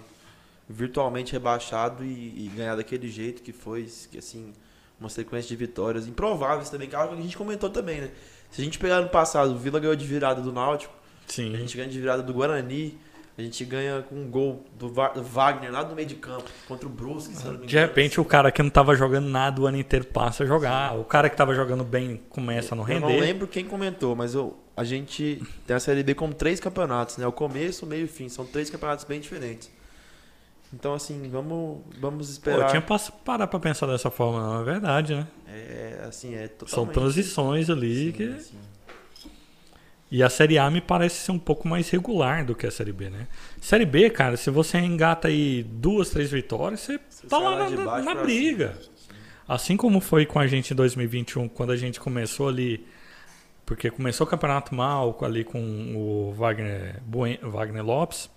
virtualmente 0.72 1.34
rebaixado 1.34 2.03
e, 2.03 2.45
e 2.45 2.51
ganhar 2.55 2.76
daquele 2.76 3.09
jeito 3.09 3.41
que 3.41 3.51
foi, 3.51 3.88
que 4.09 4.17
assim, 4.17 4.53
uma 4.99 5.09
sequência 5.09 5.49
de 5.49 5.55
vitórias 5.55 6.07
improváveis 6.07 6.69
também, 6.69 6.88
que 6.88 6.95
é 6.95 7.07
que 7.07 7.13
a 7.13 7.17
gente 7.17 7.38
comentou 7.38 7.69
também, 7.69 8.01
né? 8.01 8.11
Se 8.49 8.61
a 8.61 8.63
gente 8.63 8.78
pegar 8.78 9.01
no 9.01 9.09
passado, 9.09 9.51
o 9.51 9.57
Vila 9.57 9.80
ganhou 9.80 9.95
de 9.95 10.05
virada 10.05 10.41
do 10.41 10.51
Náutico, 10.51 10.93
a 11.28 11.32
Sim. 11.32 11.55
gente 11.55 11.76
ganha 11.78 11.89
de 11.89 11.99
virada 11.99 12.22
do 12.22 12.34
Guarani, 12.34 12.97
a 13.38 13.41
gente 13.41 13.63
ganha 13.63 14.01
com 14.01 14.15
um 14.15 14.30
gol 14.30 14.63
do, 14.78 14.91
Wagner 15.24 15.72
lá 15.72 15.84
no 15.84 15.95
meio 15.95 16.07
de 16.07 16.15
campo, 16.15 16.49
contra 16.67 16.86
o 16.86 16.91
Brusque, 16.91 17.34
se 17.34 17.45
não 17.45 17.57
me 17.57 17.65
De 17.65 17.78
repente 17.78 18.19
o 18.19 18.26
cara 18.26 18.51
que 18.51 18.61
não 18.61 18.69
tava 18.69 18.93
jogando 18.95 19.28
nada 19.28 19.61
o 19.61 19.65
ano 19.65 19.78
inteiro 19.78 20.05
passa 20.05 20.43
a 20.43 20.45
jogar. 20.45 20.97
O 20.99 21.05
cara 21.05 21.30
que 21.30 21.36
tava 21.36 21.55
jogando 21.55 21.84
bem 21.84 22.22
começa 22.30 22.76
a 22.76 22.78
não 22.78 22.88
Eu 22.88 22.99
não 22.99 23.07
render. 23.07 23.22
lembro 23.22 23.47
quem 23.47 23.65
comentou, 23.65 24.15
mas 24.15 24.36
eu, 24.36 24.57
a 24.76 24.84
gente 24.84 25.41
tem 25.65 25.76
a 25.76 25.80
Série 25.80 26.03
B 26.03 26.13
como 26.13 26.34
três 26.34 26.59
campeonatos, 26.59 27.17
né? 27.17 27.26
O 27.26 27.32
começo, 27.32 27.86
o 27.86 27.89
meio 27.89 28.01
e 28.01 28.05
o 28.05 28.07
fim. 28.07 28.28
São 28.28 28.45
três 28.45 28.69
campeonatos 28.69 29.05
bem 29.05 29.19
diferentes. 29.19 29.72
Então, 30.74 30.93
assim, 30.93 31.30
vamos, 31.30 31.80
vamos 31.99 32.28
Pô, 32.28 32.32
esperar. 32.32 32.74
eu 32.74 32.82
tinha 32.82 32.99
parar 33.26 33.47
pra 33.47 33.59
pensar 33.59 33.88
dessa 33.88 34.09
forma, 34.09 34.41
não. 34.41 34.61
É 34.61 34.63
verdade, 34.63 35.15
né? 35.15 35.28
É, 35.47 36.05
assim, 36.07 36.34
é 36.34 36.47
totalmente... 36.47 36.74
São 36.74 36.86
transições 36.88 37.69
ali. 37.69 38.05
Sim, 38.05 38.11
que... 38.11 38.39
sim. 38.39 38.57
E 40.11 40.22
a 40.22 40.30
Série 40.30 40.57
A 40.57 40.69
me 40.69 40.82
parece 40.82 41.15
ser 41.15 41.32
um 41.32 41.39
pouco 41.39 41.67
mais 41.67 41.89
regular 41.89 42.45
do 42.45 42.53
que 42.53 42.67
a 42.67 42.72
Série 42.72 42.91
B, 42.91 43.09
né? 43.09 43.28
Série 43.61 43.86
B, 43.86 44.09
cara, 44.09 44.36
se 44.36 44.49
você 44.49 44.78
engata 44.78 45.30
aí 45.30 45.63
duas, 45.63 46.09
três 46.09 46.30
vitórias, 46.30 46.82
você 46.82 46.99
Você 47.09 47.28
tá 47.28 47.38
lá 47.38 47.69
na, 47.69 48.01
na 48.01 48.13
pra 48.13 48.24
briga. 48.24 48.78
Assim 49.47 49.78
como 49.78 50.01
foi 50.01 50.26
com 50.26 50.38
a 50.38 50.47
gente 50.47 50.74
em 50.74 50.76
2021, 50.76 51.47
quando 51.47 51.72
a 51.72 51.78
gente 51.78 51.97
começou 51.97 52.49
ali. 52.49 52.86
Porque 53.65 53.89
começou 53.89 54.28
o 54.28 54.30
campeonato 54.30 54.76
mal 54.76 55.17
ali 55.22 55.45
com 55.45 55.59
o 55.95 56.34
Wagner, 56.34 57.01
Wagner 57.41 57.86
Lopes. 57.86 58.30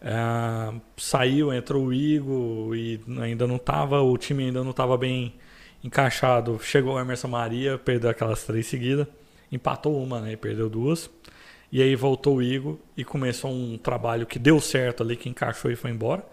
Ah, 0.00 0.74
saiu, 0.96 1.52
entrou 1.52 1.86
o 1.86 1.92
Igor 1.92 2.74
e 2.76 3.00
ainda 3.20 3.46
não 3.46 3.58
tava, 3.58 4.00
o 4.00 4.16
time 4.16 4.44
ainda 4.44 4.62
não 4.62 4.70
estava 4.70 4.96
bem 4.96 5.34
encaixado. 5.82 6.58
Chegou 6.62 6.94
o 6.94 7.00
Emerson 7.00 7.28
Maria, 7.28 7.78
perdeu 7.78 8.10
aquelas 8.10 8.44
três 8.44 8.66
seguidas, 8.66 9.06
empatou 9.50 10.02
uma, 10.02 10.20
né? 10.20 10.32
E 10.32 10.36
perdeu 10.36 10.68
duas. 10.68 11.10
E 11.70 11.82
aí 11.82 11.94
voltou 11.94 12.36
o 12.36 12.42
Igor 12.42 12.78
e 12.96 13.04
começou 13.04 13.50
um 13.50 13.76
trabalho 13.76 14.26
que 14.26 14.38
deu 14.38 14.60
certo 14.60 15.02
ali, 15.02 15.16
que 15.16 15.28
encaixou 15.28 15.70
e 15.70 15.76
foi 15.76 15.90
embora. 15.90 16.24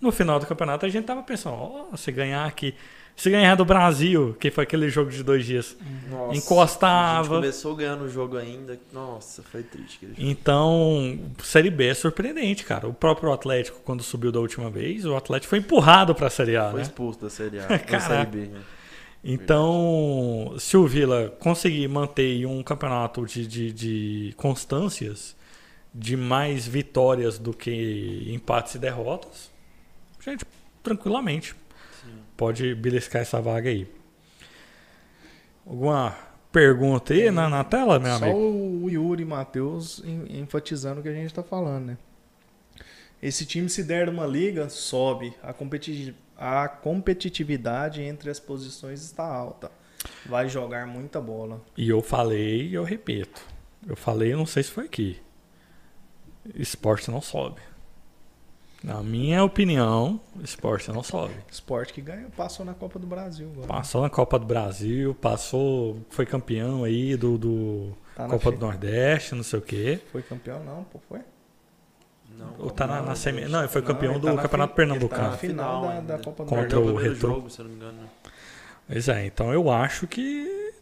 No 0.00 0.12
final 0.12 0.38
do 0.38 0.46
campeonato 0.46 0.86
a 0.86 0.88
gente 0.88 1.06
tava 1.06 1.22
pensando, 1.22 1.56
ó, 1.56 1.96
se 1.96 2.12
ganhar 2.12 2.44
aqui, 2.44 2.74
se 3.16 3.30
ganhar 3.30 3.54
do 3.54 3.64
Brasil, 3.64 4.36
que 4.38 4.50
foi 4.50 4.64
aquele 4.64 4.90
jogo 4.90 5.10
de 5.10 5.22
dois 5.22 5.46
dias, 5.46 5.74
Nossa, 6.10 6.36
Encostava. 6.36 7.36
A 7.38 7.40
começou 7.40 7.74
ganhando 7.74 8.04
o 8.04 8.08
jogo 8.10 8.36
ainda. 8.36 8.78
Nossa, 8.92 9.42
foi 9.42 9.62
triste. 9.62 10.06
Então, 10.18 11.18
Série 11.42 11.70
B 11.70 11.86
é 11.88 11.94
surpreendente, 11.94 12.64
cara. 12.64 12.86
O 12.86 12.92
próprio 12.92 13.32
Atlético, 13.32 13.80
quando 13.84 14.02
subiu 14.02 14.30
da 14.30 14.38
última 14.38 14.68
vez, 14.70 15.06
o 15.06 15.16
Atlético 15.16 15.48
foi 15.48 15.60
empurrado 15.60 16.14
pra 16.14 16.28
Série 16.28 16.56
A, 16.56 16.68
Foi 16.70 16.76
né? 16.80 16.82
expulso 16.82 17.18
da 17.20 17.30
Série 17.30 17.58
A, 17.58 17.66
da. 17.66 18.00
Série 18.00 18.26
B. 18.26 18.38
né? 18.48 18.60
Então, 19.24 20.54
se 20.58 20.76
o 20.76 20.86
Vila 20.86 21.34
conseguir 21.40 21.88
manter 21.88 22.46
um 22.46 22.62
campeonato 22.62 23.24
de, 23.26 23.46
de, 23.46 23.72
de 23.72 24.34
constâncias, 24.36 25.34
de 25.92 26.16
mais 26.16 26.66
vitórias 26.66 27.38
do 27.38 27.52
que 27.52 28.30
empates 28.30 28.74
e 28.74 28.78
derrotas, 28.78 29.50
gente, 30.24 30.44
tranquilamente. 30.82 31.56
Pode 32.36 32.74
beliscar 32.74 33.22
essa 33.22 33.40
vaga 33.40 33.68
aí. 33.70 33.86
Alguma 35.66 36.16
pergunta 36.52 37.12
aí 37.12 37.30
na, 37.30 37.48
na 37.48 37.64
tela, 37.64 37.98
meu 37.98 38.16
Só 38.18 38.24
amigo? 38.24 38.38
o 38.38 38.88
Yuri 38.90 39.24
Matheus 39.24 40.02
en- 40.04 40.40
enfatizando 40.40 41.00
o 41.00 41.02
que 41.02 41.08
a 41.08 41.12
gente 41.14 41.32
tá 41.34 41.42
falando, 41.42 41.86
né? 41.86 41.98
Esse 43.22 43.44
time, 43.46 43.68
se 43.68 43.82
der 43.82 44.08
uma 44.08 44.26
liga, 44.26 44.68
sobe. 44.68 45.34
A, 45.42 45.52
competi 45.52 46.14
a 46.36 46.68
competitividade 46.68 48.02
entre 48.02 48.30
as 48.30 48.38
posições 48.38 49.02
está 49.02 49.24
alta. 49.24 49.70
Vai 50.26 50.48
jogar 50.48 50.86
muita 50.86 51.20
bola. 51.20 51.60
E 51.76 51.88
eu 51.88 52.02
falei 52.02 52.68
e 52.68 52.74
eu 52.74 52.84
repito. 52.84 53.40
Eu 53.86 53.96
falei, 53.96 54.34
não 54.34 54.46
sei 54.46 54.62
se 54.62 54.70
foi 54.70 54.84
aqui. 54.84 55.18
Esporte 56.54 57.10
não 57.10 57.20
sobe. 57.20 57.60
Na 58.86 59.02
minha 59.02 59.42
opinião, 59.42 60.20
o 60.38 60.42
esporte 60.44 60.92
não 60.92 61.02
sobe. 61.02 61.34
Esporte 61.50 61.92
que 61.92 62.00
ganhou, 62.00 62.30
passou 62.30 62.64
na 62.64 62.72
Copa 62.72 63.00
do 63.00 63.06
Brasil. 63.06 63.50
Agora. 63.52 63.66
Passou 63.66 64.00
na 64.02 64.08
Copa 64.08 64.38
do 64.38 64.46
Brasil, 64.46 65.12
passou, 65.12 65.96
foi 66.08 66.24
campeão 66.24 66.84
aí 66.84 67.16
do, 67.16 67.36
do 67.36 67.92
Tá 68.14 68.28
Copa 68.28 68.52
do 68.52 68.58
Nordeste, 68.60 69.34
não 69.34 69.42
sei 69.42 69.58
o 69.58 69.62
quê. 69.62 70.00
Foi 70.12 70.22
campeão 70.22 70.62
não, 70.62 70.84
pô, 70.84 71.00
foi? 71.08 71.18
Não, 72.38 72.54
Ou 72.60 72.70
tá 72.70 72.86
na, 72.86 72.98
não, 73.00 73.06
na 73.06 73.14
semi... 73.16 73.46
Não, 73.46 73.58
ele 73.58 73.68
foi 73.68 73.80
Não, 73.80 73.88
campeão 73.88 74.12
ele 74.12 74.20
do 74.20 74.26
tá 74.28 74.34
na 74.34 74.42
Campeonato 74.42 74.74
fi- 74.76 74.82
Ele 74.82 74.88
tá 74.90 74.94
Pernambucano. 74.94 75.30
na 75.30 75.36
Final 75.36 75.82
da- 75.88 76.00
da. 76.00 76.18
Copa 76.22 76.44
do 76.44 76.48
Contra 76.48 76.78
o 76.80 76.94
Retrô. 76.96 77.28
jogo, 77.30 77.50
se 77.50 77.62
não 77.62 77.68
me 77.70 77.74
engano. 77.74 77.98
Pois 78.86 79.08
é, 79.08 79.26
então 79.26 79.52
eu 79.52 79.68
acho 79.68 80.06
que. 80.06 80.72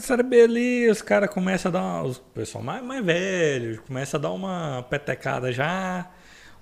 Série 0.00 0.22
B 0.22 0.42
ali, 0.42 0.90
os 0.90 1.00
caras 1.00 1.30
começam 1.30 1.70
a 1.70 1.72
dar. 1.72 1.80
uma- 1.80 2.02
Os 2.02 2.18
pessoal 2.18 2.62
mais, 2.62 2.82
mais 2.84 3.02
velho, 3.02 3.80
começa 3.86 4.18
a 4.18 4.20
dar 4.20 4.32
uma 4.32 4.84
petecada 4.90 5.50
já. 5.50 6.10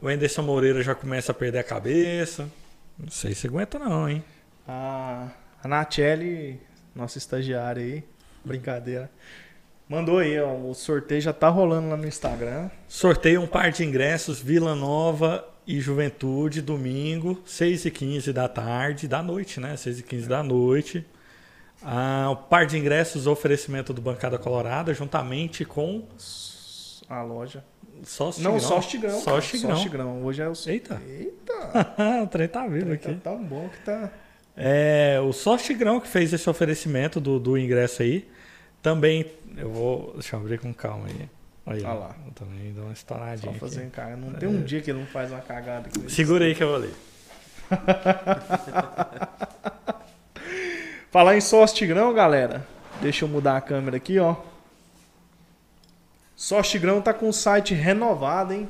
O 0.00 0.08
Anderson 0.08 0.42
Moreira 0.42 0.82
já 0.82 0.94
começa 0.94 1.32
a 1.32 1.34
perder 1.34 1.58
a 1.58 1.64
cabeça. 1.64 2.50
Não 2.98 3.10
sei 3.10 3.34
se 3.34 3.46
aguenta, 3.46 3.78
não, 3.78 4.08
hein? 4.08 4.22
A, 4.66 5.28
a 5.62 5.68
Nachelli, 5.68 6.60
nossa 6.94 7.18
estagiária 7.18 7.82
aí, 7.82 8.04
brincadeira, 8.44 9.10
mandou 9.88 10.18
aí, 10.18 10.38
ó, 10.40 10.54
o 10.54 10.74
sorteio 10.74 11.20
já 11.20 11.32
tá 11.32 11.48
rolando 11.48 11.88
lá 11.88 11.96
no 11.96 12.06
Instagram. 12.06 12.70
Sorteio 12.88 13.42
um 13.42 13.46
par 13.46 13.70
de 13.70 13.84
ingressos, 13.84 14.40
Vila 14.40 14.74
Nova 14.74 15.46
e 15.66 15.80
Juventude, 15.80 16.62
domingo, 16.62 17.42
6h15 17.46 18.32
da 18.32 18.48
tarde, 18.48 19.08
da 19.08 19.22
noite, 19.22 19.60
né? 19.60 19.74
6h15 19.74 20.26
da 20.26 20.42
noite. 20.42 21.06
Ah, 21.82 22.28
o 22.30 22.36
par 22.36 22.66
de 22.66 22.78
ingressos, 22.78 23.26
oferecimento 23.26 23.92
do 23.92 24.00
Bancada 24.00 24.38
Colorada, 24.38 24.94
juntamente 24.94 25.64
com 25.64 26.06
A 27.08 27.22
loja. 27.22 27.64
Só 28.04 28.30
o 28.30 28.40
Não, 28.40 28.58
só 28.60 28.80
Tigrão. 28.80 29.20
Só 29.20 29.40
Tigrão. 29.40 29.76
Só 29.76 29.82
Tigrão. 29.82 30.24
Hoje 30.24 30.42
é 30.42 30.48
o... 30.48 30.52
Eita. 30.66 31.00
Eita. 31.08 32.22
o 32.22 32.26
trem 32.26 32.48
tá 32.48 32.66
vivo 32.66 32.86
Tá 32.88 32.92
aqui. 32.94 33.14
tão 33.22 33.42
bom 33.42 33.68
que 33.68 33.78
tá... 33.84 34.10
É, 34.56 35.20
o 35.22 35.32
Só 35.34 35.56
Tigrão 35.58 36.00
que 36.00 36.08
fez 36.08 36.32
esse 36.32 36.48
oferecimento 36.48 37.20
do, 37.20 37.38
do 37.38 37.58
ingresso 37.58 38.02
aí. 38.02 38.26
Também, 38.80 39.26
eu 39.56 39.70
vou. 39.70 40.12
Deixa 40.14 40.34
eu 40.36 40.40
abrir 40.40 40.58
com 40.58 40.72
calma 40.72 41.06
aí. 41.08 41.28
Aí, 41.66 41.84
Olha 41.84 41.92
lá. 41.92 42.16
Eu 42.24 42.32
também 42.32 42.72
dou 42.72 42.84
uma 42.84 42.94
Só 42.94 43.00
estouradinha. 43.00 43.50
aqui. 43.50 43.60
fazendo 43.60 43.90
cara. 43.90 44.16
Não 44.16 44.32
tem 44.32 44.48
um 44.48 44.62
dia 44.62 44.80
que 44.80 44.90
ele 44.90 45.00
não 45.00 45.06
faz 45.06 45.30
uma 45.30 45.40
cagada. 45.40 45.88
aqui. 45.88 46.10
Segura 46.10 46.44
aí 46.46 46.54
que 46.54 46.62
eu 46.62 46.68
vou 46.68 46.78
ler. 46.78 46.94
Falar 51.10 51.36
em 51.36 51.40
sócio 51.40 51.76
Tigrão, 51.76 52.12
galera. 52.14 52.66
Deixa 53.00 53.24
eu 53.24 53.28
mudar 53.28 53.56
a 53.56 53.60
câmera 53.60 53.96
aqui, 53.96 54.18
ó. 54.18 54.36
Sócio 56.36 56.72
Tigrão 56.72 57.00
tá 57.00 57.14
com 57.14 57.28
o 57.28 57.32
site 57.32 57.72
renovado, 57.72 58.52
hein? 58.52 58.68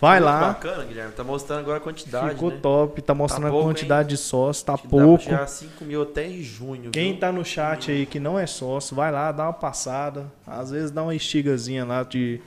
Vai 0.00 0.18
Muito 0.18 0.26
lá. 0.26 0.40
bacana, 0.48 0.84
Guilherme. 0.84 1.12
Tá 1.12 1.22
mostrando 1.22 1.60
agora 1.60 1.78
a 1.78 1.80
quantidade, 1.80 2.34
Ficou 2.34 2.50
né? 2.50 2.58
top, 2.60 3.00
tá 3.00 3.14
mostrando 3.14 3.48
pouco, 3.48 3.60
a 3.60 3.70
quantidade 3.70 4.08
de 4.08 4.16
sócios, 4.16 4.62
tá 4.62 4.76
pouco. 4.76 5.32
a 5.32 5.46
5 5.46 5.84
mil 5.84 6.02
até 6.02 6.26
em 6.26 6.42
junho. 6.42 6.90
Quem 6.90 7.12
viu? 7.12 7.20
tá 7.20 7.30
no 7.30 7.44
chat 7.44 7.90
aí 7.90 8.04
que 8.04 8.18
não 8.18 8.38
é 8.38 8.46
sócio, 8.46 8.94
vai 8.94 9.10
lá, 9.12 9.30
dá 9.30 9.44
uma 9.44 9.52
passada. 9.52 10.26
Às 10.46 10.72
vezes 10.72 10.90
dá 10.90 11.02
uma 11.02 11.14
estigazinha 11.14 11.84
lá 11.84 12.02
de, 12.02 12.40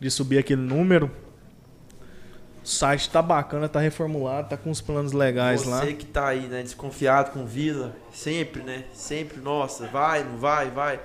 de 0.00 0.10
subir 0.10 0.38
aquele 0.38 0.60
número. 0.60 1.10
O 2.62 2.68
site 2.68 3.08
tá 3.08 3.22
bacana, 3.22 3.68
tá 3.68 3.80
reformulado, 3.80 4.50
tá 4.50 4.56
com 4.56 4.68
uns 4.68 4.82
planos 4.82 5.12
legais 5.12 5.62
Você 5.62 5.70
lá. 5.70 5.86
que 5.86 6.04
tá 6.04 6.26
aí, 6.26 6.42
né, 6.48 6.62
desconfiado 6.62 7.30
com 7.30 7.46
Vila, 7.46 7.96
sempre, 8.12 8.62
né? 8.62 8.84
Sempre, 8.92 9.40
nossa, 9.40 9.86
vai, 9.86 10.22
não 10.24 10.36
vai, 10.36 10.70
vai. 10.70 11.00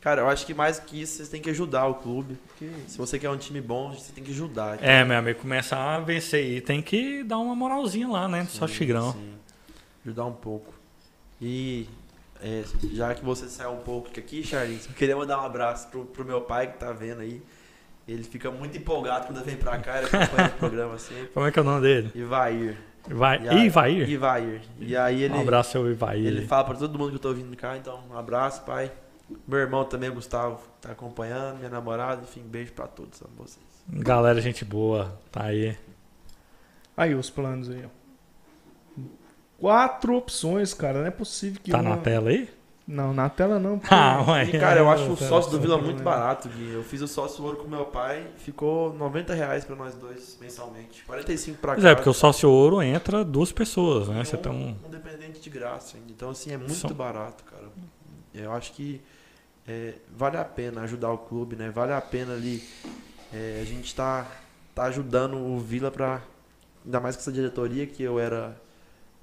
Cara, 0.00 0.22
eu 0.22 0.28
acho 0.28 0.46
que 0.46 0.54
mais 0.54 0.78
que 0.78 1.02
isso, 1.02 1.16
vocês 1.16 1.28
têm 1.28 1.42
que 1.42 1.50
ajudar 1.50 1.86
o 1.86 1.94
clube. 1.96 2.38
Porque 2.48 2.70
se 2.88 2.96
você 2.96 3.18
quer 3.18 3.28
um 3.28 3.36
time 3.36 3.60
bom, 3.60 3.92
você 3.92 4.12
tem 4.12 4.24
que 4.24 4.30
ajudar. 4.30 4.82
É, 4.82 5.04
meu 5.04 5.18
amigo, 5.18 5.40
começar 5.40 5.96
a 5.96 6.00
vencer 6.00 6.42
aí. 6.42 6.60
Tem 6.60 6.80
que 6.80 7.22
dar 7.22 7.38
uma 7.38 7.54
moralzinha 7.54 8.08
lá, 8.08 8.26
né? 8.26 8.46
Só 8.48 8.66
Sim, 8.66 8.74
Tigrão. 8.74 9.12
sim. 9.12 9.34
Ajudar 10.06 10.24
um 10.24 10.32
pouco. 10.32 10.72
E 11.40 11.86
é, 12.42 12.64
já 12.92 13.14
que 13.14 13.22
você 13.22 13.46
saiu 13.48 13.72
um 13.72 13.80
pouco 13.82 14.08
aqui, 14.18 14.42
Charlinhos, 14.42 14.86
eu 14.86 14.94
queria 14.94 15.14
mandar 15.14 15.38
um 15.42 15.44
abraço 15.44 15.88
pro, 15.88 16.06
pro 16.06 16.24
meu 16.24 16.40
pai 16.40 16.68
que 16.72 16.78
tá 16.78 16.92
vendo 16.92 17.20
aí. 17.20 17.42
Ele 18.08 18.22
fica 18.24 18.50
muito 18.50 18.76
empolgado 18.78 19.26
quando 19.26 19.44
vem 19.44 19.56
pra 19.56 19.78
cá, 19.78 19.98
ele 19.98 20.06
acompanha 20.06 20.48
o 20.48 20.58
programa 20.58 20.98
sempre. 20.98 21.26
Como 21.34 21.46
é 21.46 21.52
que 21.52 21.58
é 21.58 21.62
o 21.62 21.64
nome 21.64 21.82
dele? 21.82 22.10
Ivair. 22.14 22.76
Vai... 23.06 23.38
E 23.46 23.66
Ivair? 23.66 24.08
Ivair. 24.08 24.62
E 24.78 24.96
aí 24.96 25.22
ele, 25.22 25.34
Um 25.34 25.40
abraço 25.42 25.76
ao 25.78 25.86
Ivair. 25.88 26.26
ele 26.26 26.46
fala 26.46 26.64
pra 26.64 26.74
todo 26.74 26.98
mundo 26.98 27.10
que 27.10 27.16
eu 27.16 27.20
tô 27.20 27.32
vindo 27.34 27.54
cá, 27.56 27.76
então 27.76 28.02
um 28.10 28.16
abraço, 28.16 28.62
pai. 28.62 28.90
Meu 29.46 29.58
irmão 29.58 29.84
também, 29.84 30.10
Gustavo, 30.10 30.60
tá 30.80 30.92
acompanhando, 30.92 31.58
minha 31.58 31.70
namorada, 31.70 32.22
enfim, 32.22 32.42
beijo 32.42 32.72
pra 32.72 32.86
todos 32.86 33.20
amo 33.22 33.32
vocês. 33.38 33.64
Galera, 33.88 34.40
gente 34.40 34.64
boa. 34.64 35.18
Tá 35.30 35.44
aí. 35.44 35.76
Aí 36.96 37.14
os 37.14 37.30
planos 37.30 37.70
aí, 37.70 37.84
ó. 37.84 39.00
Quatro 39.58 40.16
opções, 40.16 40.72
cara. 40.72 41.00
Não 41.00 41.06
é 41.06 41.10
possível 41.10 41.60
que 41.62 41.70
Tá 41.70 41.80
uma... 41.80 41.90
na 41.90 41.96
tela 41.98 42.30
aí? 42.30 42.48
Não, 42.86 43.12
na 43.12 43.28
tela 43.28 43.58
não. 43.58 43.78
porque- 43.78 43.94
Ah, 43.94 44.24
ué. 44.28 44.44
E, 44.46 44.58
cara, 44.58 44.80
eu 44.80 44.90
acho 44.90 45.04
o 45.12 45.16
Tá. 45.16 45.26
sócio 45.28 45.50
do 45.52 45.60
Vila 45.60 45.78
muito 45.78 45.98
né? 45.98 46.02
barato, 46.04 46.48
Gui. 46.48 46.72
Eu 46.72 46.82
fiz 46.82 47.00
o 47.02 47.06
sócio 47.08 47.44
ouro 47.44 47.58
com 47.58 47.68
meu 47.68 47.84
pai, 47.84 48.26
ficou 48.38 48.92
90 48.94 49.34
reais 49.34 49.64
pra 49.64 49.76
nós 49.76 49.94
dois 49.94 50.36
mensalmente. 50.40 51.04
45 51.04 51.58
pra 51.58 51.74
Pois 51.74 51.84
cá. 51.84 51.90
é, 51.90 51.94
porque 51.94 52.08
o 52.08 52.14
sócio 52.14 52.50
ouro 52.50 52.82
entra 52.82 53.22
duas 53.24 53.52
pessoas, 53.52 54.08
né? 54.08 54.24
Você 54.24 54.36
tem 54.36 54.50
um. 54.50 54.76
um 54.84 54.90
dependente 54.90 55.40
de 55.40 55.50
graça 55.50 55.96
ainda. 55.98 56.10
Então, 56.10 56.30
assim, 56.30 56.52
é 56.52 56.56
muito 56.56 56.72
São- 56.74 56.90
barato, 56.92 57.44
cara. 57.44 57.64
Eu 58.34 58.52
acho 58.52 58.72
que 58.72 59.00
é, 59.68 59.94
vale 60.16 60.36
a 60.36 60.44
pena 60.44 60.82
ajudar 60.82 61.10
o 61.10 61.18
clube, 61.18 61.56
né? 61.56 61.70
Vale 61.70 61.92
a 61.92 62.00
pena 62.00 62.32
ali. 62.34 62.62
é, 63.32 63.60
a 63.62 63.64
gente 63.64 63.94
tá, 63.94 64.26
tá 64.74 64.84
ajudando 64.84 65.36
o 65.36 65.58
Vila 65.58 65.90
pra. 65.90 66.20
Ainda 66.84 66.98
mais 67.00 67.14
com 67.16 67.22
essa 67.22 67.32
diretoria 67.32 67.86
que 67.86 68.02
eu 68.02 68.18
era. 68.18 68.56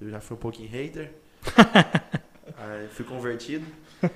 Eu 0.00 0.10
já 0.10 0.20
fui 0.20 0.36
um 0.36 0.40
pouquinho 0.40 0.68
hater. 0.70 1.10
Aí 2.56 2.88
fui 2.90 3.04
convertido. 3.04 3.66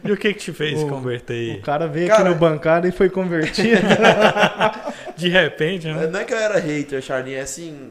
E 0.04 0.12
o 0.12 0.16
que 0.16 0.32
que 0.32 0.38
te 0.38 0.52
fez 0.52 0.80
O- 0.80 0.86
converter 0.88 1.58
O 1.58 1.62
cara 1.62 1.88
veio 1.88 2.06
Cara- 2.06 2.22
aqui 2.22 2.28
no 2.30 2.36
bancada 2.36 2.86
e 2.88 2.92
foi 2.92 3.10
convertido. 3.10 3.80
de 5.16 5.28
repente, 5.28 5.86
né? 5.88 6.06
Não 6.06 6.20
é 6.20 6.24
que 6.24 6.32
eu 6.32 6.38
era 6.38 6.58
hater, 6.58 7.02
Charlinho, 7.02 7.36
é 7.36 7.40
assim. 7.40 7.90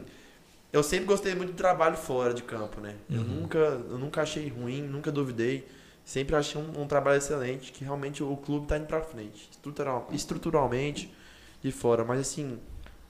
Eu 0.72 0.82
sempre 0.82 1.04
gostei 1.04 1.34
muito 1.34 1.50
do 1.52 1.56
trabalho 1.56 1.96
fora 1.96 2.32
de 2.32 2.42
campo, 2.42 2.80
né? 2.80 2.94
Eu, 3.10 3.18
Uhum. 3.18 3.24
nunca, 3.24 3.58
eu 3.58 3.98
nunca 3.98 4.22
achei 4.22 4.48
ruim, 4.48 4.80
nunca 4.82 5.12
duvidei. 5.12 5.68
Sempre 6.04 6.34
achei 6.36 6.60
um, 6.60 6.82
um 6.82 6.86
trabalho 6.86 7.18
excelente, 7.18 7.72
que 7.72 7.84
realmente 7.84 8.22
o 8.22 8.36
clube 8.36 8.66
tá 8.66 8.76
indo 8.76 8.86
pra 8.86 9.00
frente. 9.02 9.48
Estrutural, 9.50 10.08
estruturalmente, 10.12 11.12
de 11.62 11.70
fora. 11.70 12.04
Mas 12.04 12.20
assim, 12.20 12.58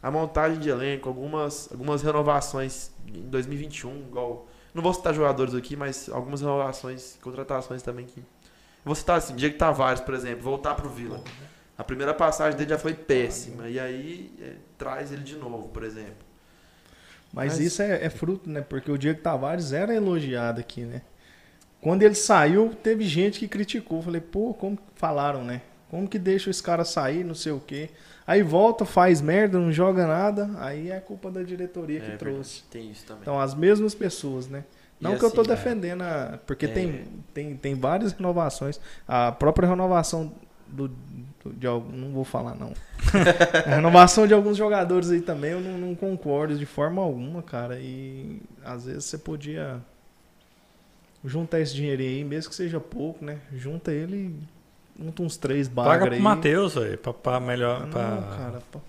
a 0.02 0.10
montagem 0.10 0.58
de 0.58 0.68
elenco, 0.68 1.08
algumas, 1.08 1.70
algumas 1.70 2.02
renovações 2.02 2.90
em 3.06 3.28
2021, 3.28 4.08
igual. 4.08 4.46
Não 4.74 4.82
vou 4.82 4.92
citar 4.92 5.14
jogadores 5.14 5.54
aqui, 5.54 5.76
mas 5.76 6.08
algumas 6.08 6.40
renovações, 6.40 7.18
contratações 7.22 7.82
também 7.82 8.06
que. 8.06 8.22
Vou 8.84 8.94
citar 8.94 9.18
assim, 9.18 9.36
Diego 9.36 9.56
Tavares, 9.56 10.00
por 10.00 10.12
exemplo, 10.12 10.42
voltar 10.42 10.74
pro 10.74 10.88
Vila. 10.88 11.22
A 11.78 11.84
primeira 11.84 12.12
passagem 12.12 12.58
dele 12.58 12.70
já 12.70 12.78
foi 12.78 12.94
péssima. 12.94 13.68
E 13.68 13.78
aí 13.78 14.32
é, 14.40 14.54
traz 14.76 15.12
ele 15.12 15.22
de 15.22 15.36
novo, 15.36 15.68
por 15.68 15.84
exemplo. 15.84 16.16
Mas, 17.32 17.54
Mas- 17.54 17.60
isso 17.60 17.80
é, 17.82 18.04
é 18.04 18.10
fruto, 18.10 18.50
né? 18.50 18.60
Porque 18.60 18.90
o 18.90 18.98
Diego 18.98 19.20
Tavares 19.20 19.72
era 19.72 19.94
elogiado 19.94 20.60
aqui, 20.60 20.82
né? 20.82 21.02
Quando 21.82 22.02
ele 22.02 22.14
saiu, 22.14 22.70
teve 22.82 23.04
gente 23.04 23.38
que 23.40 23.48
criticou. 23.48 24.00
Falei, 24.00 24.20
pô, 24.22 24.54
como 24.54 24.76
que 24.78 24.82
falaram, 24.94 25.44
né? 25.44 25.60
Como 25.90 26.08
que 26.08 26.18
deixa 26.18 26.48
esse 26.48 26.62
cara 26.62 26.84
sair, 26.86 27.22
não 27.24 27.34
sei 27.34 27.52
o 27.52 27.60
quê. 27.60 27.90
Aí 28.26 28.42
volta, 28.42 28.84
faz 28.86 29.20
merda, 29.20 29.58
não 29.58 29.70
joga 29.72 30.06
nada. 30.06 30.48
Aí 30.58 30.90
é 30.90 30.98
culpa 31.00 31.30
da 31.30 31.42
diretoria 31.42 32.00
que 32.00 32.12
É 32.12 32.16
trouxe. 32.16 32.62
verdade, 32.62 32.70
Tem 32.70 32.90
isso 32.90 33.04
também. 33.04 33.22
Então, 33.22 33.38
as 33.38 33.54
mesmas 33.54 33.94
pessoas, 33.94 34.48
né? 34.48 34.64
E 35.00 35.04
Não 35.04 35.18
que 35.18 35.24
eu 35.24 35.30
tô 35.30 35.40
assim, 35.42 35.50
é. 35.50 35.54
defendendo, 35.56 36.02
a... 36.02 36.38
porque 36.46 36.66
É. 36.66 36.68
tem, 36.68 37.04
tem, 37.34 37.56
tem 37.56 37.74
várias 37.74 38.12
renovações. 38.12 38.80
A 39.06 39.32
própria 39.32 39.68
renovação 39.68 40.32
do, 40.68 40.88
do- 40.88 41.52
de 41.52 41.66
algum, 41.66 41.90
não 41.94 42.12
vou 42.12 42.24
falar 42.24 42.54
não. 42.54 42.72
a 43.66 43.74
renovação 43.74 44.26
de 44.26 44.32
alguns 44.32 44.56
jogadores 44.56 45.10
aí 45.10 45.20
também 45.20 45.50
eu 45.50 45.60
não, 45.60 45.76
não 45.76 45.94
concordo 45.96 46.56
de 46.56 46.64
forma 46.64 47.02
alguma, 47.02 47.42
cara. 47.42 47.78
E 47.80 48.40
às 48.64 48.86
vezes 48.86 49.04
você 49.04 49.18
podia 49.18 49.80
juntar 51.24 51.60
esse 51.60 51.74
dinheirinho 51.74 52.10
aí, 52.10 52.24
mesmo 52.24 52.50
que 52.50 52.56
seja 52.56 52.80
pouco, 52.80 53.24
né? 53.24 53.38
Junta 53.54 53.92
ele 53.92 54.16
e 54.98 55.02
junta 55.04 55.22
uns 55.22 55.36
três 55.36 55.68
Paga 55.68 55.88
bagra 55.90 56.06
pro 56.06 56.14
aí. 56.16 56.20
Matheus, 56.20 56.74
velho. 56.74 56.98
Pra, 56.98 57.12
pra 57.12 57.40
melhor. 57.40 57.82
Ah, 57.84 57.86
pra- 57.86 58.10
Não, 58.10 58.22
cara. 58.36 58.62
pô. 58.70 58.80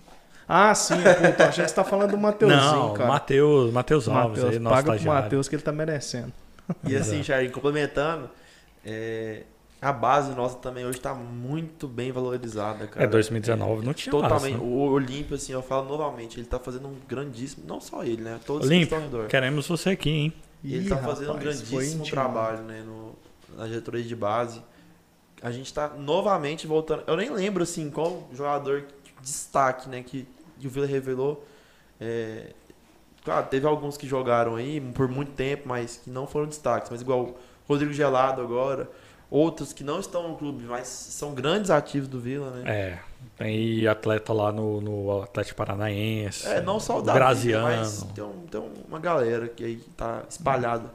Ah, 0.46 0.74
sim, 0.74 0.96
puta, 0.96 1.48
achei 1.48 1.64
que 1.64 1.70
você 1.70 1.74
tá 1.74 1.84
falando 1.84 2.10
do 2.10 2.18
Mateuzinho, 2.18 2.60
Não, 2.60 2.92
cara. 2.92 3.08
Matheus, 3.08 3.72
Matheus 3.72 4.06
Alves 4.08 4.38
Mateus, 4.38 4.52
aí, 4.52 4.58
nosso 4.58 4.76
paga 4.76 4.98
pro. 4.98 5.06
Matheus 5.06 5.48
que 5.48 5.54
ele 5.56 5.62
tá 5.62 5.72
merecendo. 5.72 6.32
E 6.86 6.94
assim. 6.94 7.22
Jair, 7.22 7.50
complementando, 7.50 8.28
é, 8.84 9.44
a 9.80 9.90
base 9.92 10.34
nossa 10.34 10.56
também 10.58 10.84
hoje 10.84 11.00
tá 11.00 11.14
muito 11.14 11.88
bem 11.88 12.12
valorizada, 12.12 12.86
cara. 12.86 13.04
É, 13.04 13.08
2019 13.08 13.86
não 13.86 13.94
tinha 13.94 14.10
Totalmente. 14.10 14.52
base, 14.52 14.52
né? 14.52 14.58
O 14.60 14.90
Olímpio, 14.90 15.34
assim, 15.36 15.52
eu 15.52 15.62
falo 15.62 15.88
novamente, 15.88 16.38
ele 16.38 16.46
tá 16.46 16.58
fazendo 16.58 16.88
um 16.88 16.96
grandíssimo. 17.08 17.64
Não 17.66 17.80
só 17.80 18.02
ele, 18.04 18.20
né? 18.22 18.38
Todos 18.46 18.66
Olímpio, 18.66 18.88
que 18.88 18.94
estão 18.94 18.98
ao 18.98 19.04
redor. 19.04 19.28
Queremos 19.30 19.66
você 19.66 19.90
aqui, 19.90 20.10
hein? 20.10 20.32
E 20.64 20.74
ele 20.74 20.86
Ih, 20.86 20.88
tá 20.88 20.96
fazendo 20.96 21.32
um 21.32 21.34
rapaz, 21.34 21.60
foi 21.60 21.84
grandíssimo 21.84 22.04
trabalho, 22.06 22.62
né? 22.62 22.82
No, 22.84 23.14
na 23.54 23.66
diretoria 23.66 24.02
de 24.02 24.16
base. 24.16 24.62
A 25.42 25.50
gente 25.50 25.72
tá 25.72 25.90
novamente 25.90 26.66
voltando. 26.66 27.04
Eu 27.06 27.16
nem 27.16 27.30
lembro, 27.30 27.62
assim, 27.62 27.90
qual 27.90 28.26
jogador 28.32 28.80
de 28.80 28.86
destaque, 29.20 29.90
né? 29.90 30.02
Que, 30.02 30.26
que 30.58 30.66
o 30.66 30.70
Vila 30.70 30.86
revelou. 30.86 31.46
É, 32.00 32.52
claro, 33.22 33.46
teve 33.46 33.66
alguns 33.66 33.98
que 33.98 34.08
jogaram 34.08 34.56
aí 34.56 34.80
por 34.80 35.06
muito 35.06 35.32
tempo, 35.32 35.68
mas 35.68 35.98
que 35.98 36.08
não 36.08 36.26
foram 36.26 36.46
destaques. 36.46 36.90
Mas 36.90 37.02
igual 37.02 37.36
Rodrigo 37.68 37.92
Gelado 37.92 38.40
agora, 38.40 38.90
outros 39.30 39.72
que 39.74 39.84
não 39.84 40.00
estão 40.00 40.28
no 40.28 40.36
clube, 40.36 40.64
mas 40.64 40.88
são 40.88 41.34
grandes 41.34 41.70
ativos 41.70 42.08
do 42.08 42.18
Vila, 42.18 42.50
né? 42.52 42.62
É, 42.64 42.98
tem 43.36 43.86
atleta 43.86 44.32
lá 44.32 44.50
no, 44.52 44.80
no 44.80 45.22
Atlético 45.22 45.56
Paranaense. 45.56 46.46
É, 46.46 46.60
não 46.60 46.78
só 46.80 46.98
o 46.98 47.02
Davi, 47.02 47.18
Graziano. 47.18 47.64
mas 47.76 48.02
tem, 48.14 48.24
um- 48.24 48.46
tem 48.46 48.62
uma 48.88 48.98
galera 48.98 49.48
que 49.48 49.64
aí 49.64 49.76
tá 49.96 50.22
espalhada. 50.28 50.90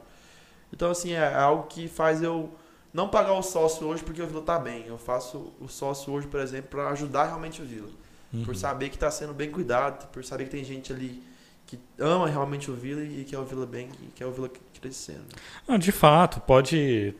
Então, 0.72 0.90
assim, 0.90 1.12
é 1.12 1.34
algo 1.34 1.64
que 1.68 1.88
faz 1.88 2.22
eu 2.22 2.50
não 2.92 3.08
pagar 3.08 3.32
o 3.34 3.42
sócio 3.42 3.86
hoje 3.86 4.02
porque 4.02 4.22
o 4.22 4.26
Vila 4.26 4.42
tá 4.42 4.58
bem. 4.58 4.84
Eu 4.86 4.98
faço 4.98 5.52
o 5.60 5.68
sócio 5.68 6.12
hoje, 6.12 6.26
por 6.26 6.40
exemplo, 6.40 6.70
para 6.70 6.88
ajudar 6.90 7.24
realmente 7.26 7.60
o 7.60 7.64
Vila. 7.64 7.88
Uhum. 8.32 8.44
Por 8.44 8.54
saber 8.54 8.88
que 8.90 8.98
tá 8.98 9.10
sendo 9.10 9.34
bem 9.34 9.50
cuidado, 9.50 10.06
por 10.12 10.24
saber 10.24 10.44
que 10.44 10.50
tem 10.50 10.62
gente 10.64 10.92
ali 10.92 11.22
que 11.66 11.78
ama 11.98 12.28
realmente 12.28 12.70
o 12.70 12.74
Vila 12.74 13.02
e 13.02 13.24
quer 13.24 13.38
o 13.38 13.44
Vila 13.44 13.66
bem 13.66 13.88
e 14.02 14.06
quer 14.14 14.26
o 14.26 14.32
Vila 14.32 14.50
crescendo. 14.80 15.24
Ah, 15.68 15.76
de 15.76 15.92
fato, 15.92 16.40
pode. 16.40 17.14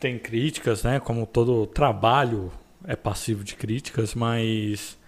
Tem 0.00 0.18
críticas, 0.18 0.82
né? 0.82 1.00
Como 1.00 1.26
todo 1.26 1.66
trabalho 1.66 2.50
é 2.86 2.96
passivo 2.96 3.42
de 3.42 3.56
críticas, 3.56 4.14
mas 4.14 4.98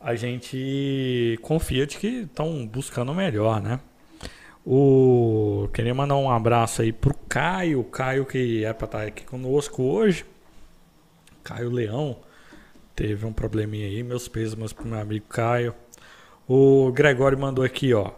a 0.00 0.14
gente 0.14 1.38
confia 1.42 1.86
de 1.86 1.96
que 1.96 2.06
estão 2.22 2.66
buscando 2.66 3.12
o 3.12 3.14
melhor, 3.14 3.60
né? 3.60 3.80
O... 4.64 5.68
Queria 5.72 5.94
mandar 5.94 6.16
um 6.16 6.30
abraço 6.30 6.82
aí 6.82 6.92
pro 6.92 7.14
Caio, 7.28 7.82
Caio 7.84 8.26
que 8.26 8.64
é 8.64 8.72
para 8.72 8.86
estar 8.86 9.02
aqui 9.02 9.24
conosco 9.24 9.82
hoje. 9.82 10.24
Caio 11.42 11.70
Leão 11.70 12.18
teve 12.94 13.24
um 13.24 13.32
probleminha 13.32 13.86
aí, 13.86 14.02
meus 14.02 14.26
pêsames 14.26 14.72
pro 14.72 14.86
meu 14.86 14.98
amigo 14.98 15.26
Caio. 15.28 15.74
O 16.48 16.90
Gregório 16.92 17.38
mandou 17.38 17.64
aqui, 17.64 17.94
ó. 17.94 18.10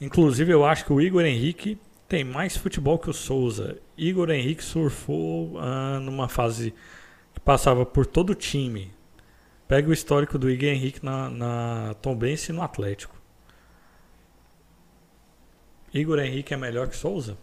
Inclusive, 0.00 0.52
eu 0.52 0.64
acho 0.64 0.84
que 0.84 0.92
o 0.92 1.00
Igor 1.00 1.24
Henrique 1.24 1.78
tem 2.08 2.24
mais 2.24 2.56
futebol 2.56 2.98
que 2.98 3.08
o 3.10 3.14
Souza. 3.14 3.78
Igor 3.96 4.30
Henrique 4.30 4.62
surfou 4.62 5.58
ah, 5.58 5.98
numa 6.00 6.28
fase 6.28 6.74
passava 7.46 7.86
por 7.86 8.04
todo 8.04 8.30
o 8.30 8.34
time. 8.34 8.92
Pega 9.68 9.88
o 9.88 9.92
histórico 9.92 10.36
do 10.36 10.50
Igor 10.50 10.68
Henrique 10.68 11.04
na, 11.04 11.30
na 11.30 11.94
Tombense 12.02 12.50
e 12.50 12.54
no 12.54 12.60
Atlético. 12.60 13.14
Igor 15.94 16.18
Henrique 16.18 16.52
é 16.52 16.56
melhor 16.56 16.88
que 16.88 16.96
Souza? 16.96 17.38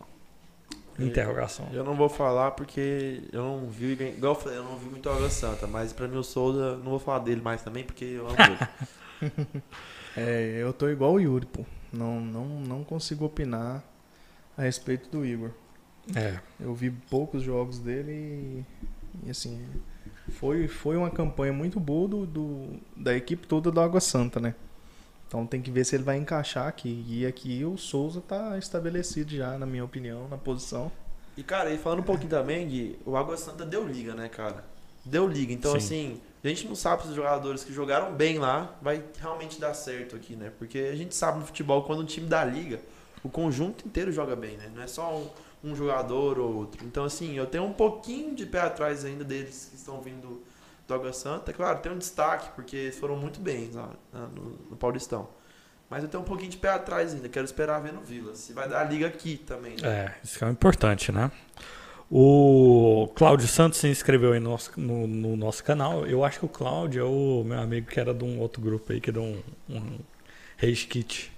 É. 0.99 1.04
Interrogação. 1.04 1.70
Eu 1.72 1.86
não 1.86 1.95
vou 1.95 2.10
falar 2.10 2.51
porque 2.51 3.24
eu 3.32 3.41
não 3.41 3.70
vi, 3.70 3.93
igual 3.93 4.34
eu 4.34 4.39
falei, 4.39 4.58
eu 4.60 4.64
não 4.64 4.78
vi 4.78 4.89
muito 4.89 5.10
Água 5.10 5.30
Santa, 5.30 5.66
mas 5.66 5.93
pra 5.93 6.08
mim 6.08 6.18
o 6.18 6.24
Souza, 6.24 6.76
não 6.78 6.91
vou 6.91 6.99
falar 6.99 7.20
dele 7.20 7.41
mais 7.41 7.64
também 7.64 7.86
porque 7.86 8.04
eu 8.04 8.28
amo 8.28 8.36
ele. 9.22 9.64
É, 10.16 10.60
eu 10.62 10.72
tô 10.72 10.88
igual 10.89 11.14
o 11.14 11.20
Yuri, 11.20 11.47
pô. 11.47 11.66
Não, 11.91 12.22
não, 12.22 12.45
não 12.45 12.84
consigo 12.84 13.26
opinar 13.26 13.84
a 14.56 14.62
respeito 14.62 15.10
do 15.10 15.26
Igor. 15.26 15.49
É. 16.16 16.39
Eu 16.60 16.76
vi 16.76 16.91
poucos 16.91 17.41
jogos 17.41 17.80
dele 17.80 18.12
e, 18.12 18.66
e, 19.26 19.32
assim, 19.32 19.60
foi, 20.32 20.67
foi 20.67 20.95
uma 20.95 21.09
campanha 21.09 21.53
muito 21.53 21.80
boa 21.80 22.07
do, 22.07 22.26
do- 22.26 22.80
da 22.95 23.15
equipe 23.15 23.47
toda 23.47 23.71
do 23.71 23.80
Água 23.80 23.99
Santa, 23.99 24.39
né? 24.39 24.55
Então 25.28 25.45
tem 25.47 25.61
que 25.61 25.71
ver 25.71 25.84
se 25.86 25.95
ele 25.95 26.03
vai 26.03 26.17
encaixar 26.17 26.67
aqui. 26.67 27.03
E 27.07 27.26
aqui 27.26 27.65
o 27.65 27.78
Souza 27.78 28.21
tá 28.21 28.57
estabelecido 28.57 29.36
já, 29.36 29.57
na 29.57 29.65
minha 29.65 29.84
opinião, 29.84 30.28
na 30.28 30.38
posição. 30.38 30.91
E, 31.36 31.41
cara, 31.43 31.71
e 31.71 31.78
falando 31.78 31.99
um 31.99 32.03
pouquinho 32.03 32.30
também, 32.30 32.67
Gui, 32.67 32.99
o 33.05 33.17
Água 33.17 33.36
Santa 33.36 33.65
deu 33.65 33.88
liga, 33.88 34.13
né, 34.13 34.30
cara? 34.30 34.63
Deu 35.03 35.28
liga. 35.28 35.51
Então, 35.51 35.71
Sim. 35.71 35.78
assim, 35.78 36.21
a 36.43 36.47
gente 36.47 36.67
não 36.67 36.76
sabe 36.76 37.01
se 37.03 37.09
os 37.09 37.15
jogadores 37.15 37.63
que 37.63 37.74
jogaram 37.74 38.13
bem 38.13 38.38
lá 38.38 38.76
vai 38.82 39.03
realmente 39.19 39.59
dar 39.59 39.74
certo 39.74 40.15
aqui, 40.15 40.36
né? 40.36 40.51
Porque 40.59 40.78
a 40.78 40.95
gente 40.95 41.15
sabe 41.15 41.39
no 41.39 41.45
futebol, 41.45 41.82
quando 41.84 42.01
um 42.03 42.05
time 42.05 42.28
dá 42.28 42.45
liga, 42.45 42.80
o 43.24 43.30
conjunto 43.30 43.88
inteiro 43.88 44.11
joga 44.11 44.36
bem, 44.36 44.55
né? 44.57 44.69
Não 44.76 44.84
é 44.84 44.88
só 44.88 45.17
um, 45.17 45.28
um 45.64 45.76
jogador 45.76 46.38
ou 46.39 46.55
outro. 46.55 46.86
Então, 46.86 47.05
assim, 47.05 47.38
eu 47.38 47.45
tenho 47.45 47.64
um 47.64 47.74
pouquinho 47.74 48.36
de 48.36 48.45
pé 48.45 48.59
atrás 48.59 49.05
ainda 49.05 49.24
deles 49.24 49.70
que 49.70 49.78
estão 49.78 50.01
vindo 50.01 50.43
do 50.88 50.93
Água 50.93 51.14
Santa. 51.14 51.53
Claro, 51.53 51.80
tem 51.80 51.91
um 51.91 51.97
destaque, 51.97 52.49
porque 52.55 52.76
eles 52.76 52.99
foram 52.99 53.16
muito 53.16 53.39
bem 53.39 53.72
lá 53.74 53.89
né, 54.11 54.28
no, 54.36 54.43
no 54.72 54.76
Paulistão. 54.76 55.30
Mas 55.89 56.03
eu 56.03 56.09
tenho 56.09 56.22
um 56.22 56.26
pouquinho 56.26 56.49
de 56.49 56.57
pé 56.57 56.70
atrás 56.70 57.14
ainda. 57.14 57.30
Quero 57.30 57.45
esperar 57.45 57.80
ver 57.80 57.93
no 57.93 58.01
Vila. 58.01 58.36
Se 58.36 58.51
vai 58.51 58.68
dar 58.68 58.84
liga 58.84 59.07
aqui 59.07 59.38
também. 59.38 59.76
né? 59.82 59.88
É, 59.88 60.16
isso 60.24 60.38
que 60.38 60.43
é 60.43 60.49
importante, 60.49 61.11
né? 61.11 61.32
O 62.09 63.09
Cláudio 63.16 63.47
Santos 63.47 63.80
se 63.80 63.88
inscreveu 63.88 64.34
aí 64.34 64.39
no 64.39 64.51
nosso, 64.51 64.72
no, 64.80 65.07
no 65.07 65.36
nosso 65.36 65.64
canal. 65.64 66.05
Eu 66.05 66.24
acho 66.24 66.39
que 66.39 66.45
o 66.45 66.49
Cláudio 66.49 67.01
é 67.01 67.05
o 67.05 67.43
meu 67.43 67.59
amigo 67.59 67.88
que 67.88 67.99
era 67.99 68.14
de 68.14 68.24
um 68.24 68.39
outro 68.39 68.61
grupo 68.61 68.91
aí, 68.91 68.99
que 68.99 69.11
deu 69.11 69.24
um, 69.24 69.41
um 69.70 69.99
Kit. 70.59 71.32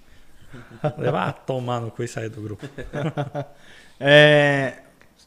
Levar 0.98 1.28
a 1.28 1.32
tomar 1.32 1.80
no 1.80 1.90
cu 1.90 2.02
e 2.02 2.08
sair 2.08 2.28
do 2.28 2.40
grupo. 2.40 2.66
É, 3.98 4.74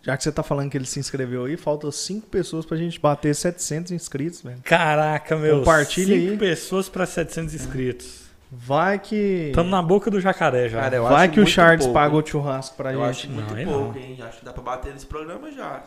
já 0.04 0.16
que 0.16 0.24
você 0.24 0.32
tá 0.32 0.44
falando 0.44 0.70
que 0.70 0.78
ele 0.78 0.86
se 0.86 1.00
inscreveu 1.00 1.46
aí, 1.46 1.58
faltam 1.58 1.92
cinco 1.92 2.28
pessoas 2.28 2.66
pra 2.66 2.78
gente 2.78 3.00
bater 3.00 3.34
700 3.36 3.92
inscritos, 3.92 4.42
velho. 4.42 4.60
Caraca, 4.64 5.36
meu. 5.36 5.60
Compartilha 5.60 6.16
cinco 6.16 6.32
aí. 6.32 6.38
pessoas 6.38 6.88
para 6.90 7.06
700 7.06 7.54
inscritos. 7.54 8.30
Vai 8.52 8.98
que. 8.98 9.50
Estamos 9.50 9.70
na 9.70 9.80
boca 9.80 10.10
do 10.10 10.20
jacaré 10.20 10.68
já. 10.70 10.82
Cara, 10.82 11.02
vai 11.04 11.30
que 11.30 11.40
o 11.40 11.46
Charles 11.46 11.86
pouco, 11.86 11.94
paga 11.94 12.16
hein? 12.16 12.22
o 12.24 12.26
churrasco 12.26 12.76
pra 12.76 12.92
Eu 12.92 13.00
gente. 13.02 13.10
acho 13.10 13.30
muito 13.30 13.50
Não, 13.52 13.56
aí 13.58 13.66
pouco, 13.66 13.94
não. 14.00 14.04
hein? 14.04 14.18
Acho 14.24 14.40
que 14.40 14.46
dá 14.46 14.52
pra 14.54 14.64
bater 14.64 14.92
nesse 14.92 15.06
programa 15.06 15.52
já. 15.52 15.84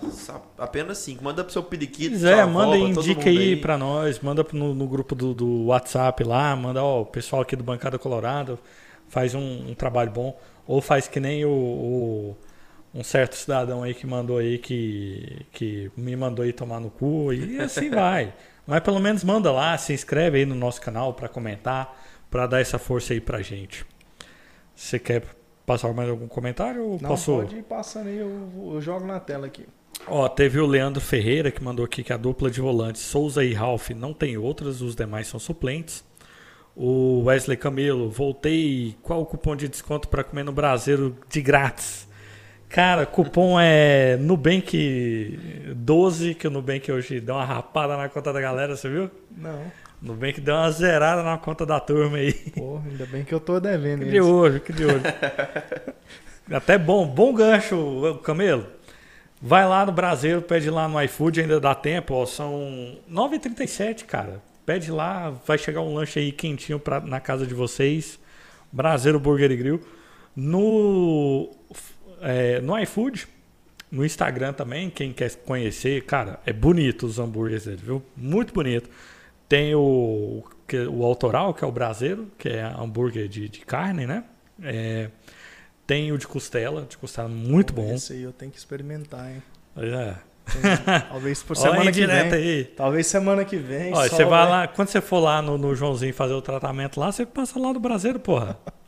Apenas 0.56 0.98
cinco. 0.98 1.24
Manda 1.24 1.42
pro 1.42 1.52
seu 1.52 1.64
periquito. 1.64 2.14
Se 2.14 2.20
sua 2.20 2.46
manda 2.46 2.62
avó, 2.66 2.72
aí, 2.74 2.84
pra 2.84 2.94
todo 2.94 3.04
indica 3.04 3.28
mundo 3.30 3.40
aí 3.40 3.56
pra 3.56 3.76
nós, 3.76 4.20
manda 4.20 4.46
no, 4.52 4.74
no 4.74 4.86
grupo 4.86 5.12
do, 5.16 5.34
do 5.34 5.64
WhatsApp 5.64 6.22
lá, 6.22 6.54
manda, 6.54 6.80
ó, 6.80 7.00
o 7.02 7.06
pessoal 7.06 7.42
aqui 7.42 7.56
do 7.56 7.64
Bancada 7.64 7.98
Colorado 7.98 8.56
faz 9.08 9.34
um, 9.34 9.70
um 9.70 9.74
trabalho 9.74 10.12
bom, 10.12 10.38
ou 10.64 10.80
faz 10.80 11.08
que 11.08 11.18
nem 11.18 11.44
o, 11.44 11.50
o- 11.50 12.36
um 12.94 13.02
certo 13.02 13.34
cidadão 13.36 13.82
aí 13.82 13.94
que 13.94 14.06
mandou 14.06 14.38
aí, 14.38 14.58
que, 14.58 15.46
que 15.52 15.90
me 15.96 16.14
mandou 16.14 16.44
aí 16.44 16.52
tomar 16.52 16.80
no 16.80 16.90
cu, 16.90 17.32
e 17.32 17.58
assim 17.58 17.88
vai. 17.90 18.34
Mas 18.66 18.80
pelo 18.80 19.00
menos 19.00 19.24
manda 19.24 19.50
lá, 19.50 19.76
se 19.78 19.92
inscreve 19.92 20.38
aí 20.38 20.46
no 20.46 20.54
nosso 20.54 20.80
canal 20.80 21.14
pra 21.14 21.28
comentar, 21.28 21.96
pra 22.30 22.46
dar 22.46 22.60
essa 22.60 22.78
força 22.78 23.12
aí 23.12 23.20
pra 23.20 23.42
gente. 23.42 23.84
Você 24.74 24.98
quer 24.98 25.24
passar 25.66 25.92
mais 25.92 26.08
algum 26.08 26.28
comentário 26.28 26.84
ou 26.84 26.98
Não, 27.00 27.10
posso... 27.10 27.32
pode 27.32 27.56
ir 27.56 27.62
passando 27.62 28.08
aí, 28.08 28.18
eu, 28.18 28.72
eu 28.74 28.80
jogo 28.80 29.06
na 29.06 29.18
tela 29.18 29.46
aqui. 29.46 29.66
Ó, 30.06 30.28
teve 30.28 30.58
o 30.58 30.66
Leandro 30.66 31.00
Ferreira 31.00 31.50
que 31.50 31.62
mandou 31.62 31.84
aqui 31.84 32.02
que 32.02 32.12
a 32.12 32.16
dupla 32.16 32.50
de 32.50 32.60
volantes 32.60 33.02
Souza 33.02 33.44
e 33.44 33.52
Ralph 33.52 33.90
não 33.90 34.12
tem 34.12 34.36
outras, 34.36 34.80
os 34.80 34.96
demais 34.96 35.28
são 35.28 35.38
suplentes. 35.38 36.04
O 36.74 37.24
Wesley 37.24 37.56
Camelo, 37.56 38.10
voltei. 38.10 38.96
Qual 39.02 39.20
o 39.20 39.26
cupom 39.26 39.54
de 39.54 39.68
desconto 39.68 40.08
para 40.08 40.24
comer 40.24 40.42
no 40.42 40.52
Braseiro 40.52 41.16
de 41.28 41.42
grátis? 41.42 42.08
Cara, 42.72 43.04
cupom 43.04 43.60
é 43.60 44.16
Nubank 44.16 45.38
12, 45.76 46.34
que 46.34 46.48
o 46.48 46.50
Nubank 46.50 46.90
hoje 46.90 47.20
deu 47.20 47.34
uma 47.34 47.44
rapada 47.44 47.98
na 47.98 48.08
conta 48.08 48.32
da 48.32 48.40
galera, 48.40 48.74
você 48.74 48.88
viu? 48.88 49.10
Não. 49.36 49.62
Nubank 50.00 50.40
deu 50.40 50.54
uma 50.54 50.70
zerada 50.70 51.22
na 51.22 51.36
conta 51.36 51.66
da 51.66 51.78
turma 51.78 52.16
aí. 52.16 52.32
Porra, 52.32 52.82
ainda 52.88 53.04
bem 53.04 53.24
que 53.24 53.34
eu 53.34 53.40
tô 53.40 53.60
devendo 53.60 53.98
Que 54.04 54.10
de 54.12 54.16
eles. 54.16 54.26
olho, 54.26 54.58
que 54.58 54.72
de 54.72 54.86
olho. 54.86 55.02
Até 56.50 56.78
bom, 56.78 57.06
bom 57.06 57.34
gancho, 57.34 58.18
Camelo. 58.24 58.66
Vai 59.40 59.68
lá 59.68 59.84
no 59.84 59.92
Brasileiro, 59.92 60.40
pede 60.40 60.70
lá 60.70 60.88
no 60.88 60.98
iFood, 61.02 61.42
ainda 61.42 61.60
dá 61.60 61.74
tempo, 61.74 62.14
ó, 62.14 62.24
são 62.24 62.96
9h37, 63.12 64.06
cara. 64.06 64.40
Pede 64.64 64.90
lá, 64.90 65.28
vai 65.46 65.58
chegar 65.58 65.82
um 65.82 65.92
lanche 65.92 66.18
aí 66.18 66.32
quentinho 66.32 66.78
pra, 66.78 67.00
na 67.00 67.20
casa 67.20 67.46
de 67.46 67.52
vocês. 67.52 68.18
Brasileiro 68.72 69.20
Burger 69.20 69.50
e 69.50 69.56
Grill. 69.56 69.80
No, 70.34 71.50
é, 72.22 72.60
no 72.60 72.78
iFood, 72.78 73.26
no 73.90 74.04
Instagram 74.04 74.52
também, 74.52 74.88
quem 74.88 75.12
quer 75.12 75.34
conhecer, 75.36 76.02
cara, 76.04 76.40
é 76.46 76.52
bonito 76.52 77.04
os 77.04 77.18
hambúrgueres 77.18 77.66
dele, 77.66 77.80
viu? 77.82 78.02
Muito 78.16 78.54
bonito. 78.54 78.88
Tem 79.48 79.74
o, 79.74 80.42
o 80.90 81.04
autoral, 81.04 81.52
que 81.52 81.62
é 81.62 81.66
o 81.66 81.72
braseiro, 81.72 82.28
que 82.38 82.48
é 82.48 82.62
hambúrguer 82.62 83.28
de, 83.28 83.48
de 83.48 83.60
carne, 83.60 84.06
né? 84.06 84.24
É, 84.62 85.10
tem 85.86 86.10
o 86.10 86.16
de 86.16 86.26
costela, 86.26 86.86
de 86.88 86.96
costela 86.96 87.28
muito 87.28 87.74
bom. 87.74 87.92
Esse 87.92 88.14
aí 88.14 88.22
eu 88.22 88.32
tenho 88.32 88.50
que 88.50 88.56
experimentar, 88.56 89.30
hein? 89.30 89.42
É. 89.76 90.14
Talvez 91.10 91.42
por 91.42 91.54
semana 91.58 91.82
aí 91.82 91.92
que 91.92 92.06
vem. 92.06 92.32
aí. 92.32 92.64
Talvez 92.64 93.06
semana 93.06 93.44
que 93.44 93.56
vem. 93.56 93.92
Olha, 93.92 94.08
você 94.08 94.24
vai 94.24 94.48
lá, 94.48 94.68
quando 94.68 94.88
você 94.88 95.00
for 95.00 95.20
lá 95.20 95.42
no, 95.42 95.58
no 95.58 95.74
Joãozinho 95.74 96.14
fazer 96.14 96.34
o 96.34 96.40
tratamento 96.40 96.98
lá, 96.98 97.12
você 97.12 97.26
passa 97.26 97.58
lá 97.58 97.72
do 97.72 97.80
braseiro, 97.80 98.18
porra. 98.18 98.58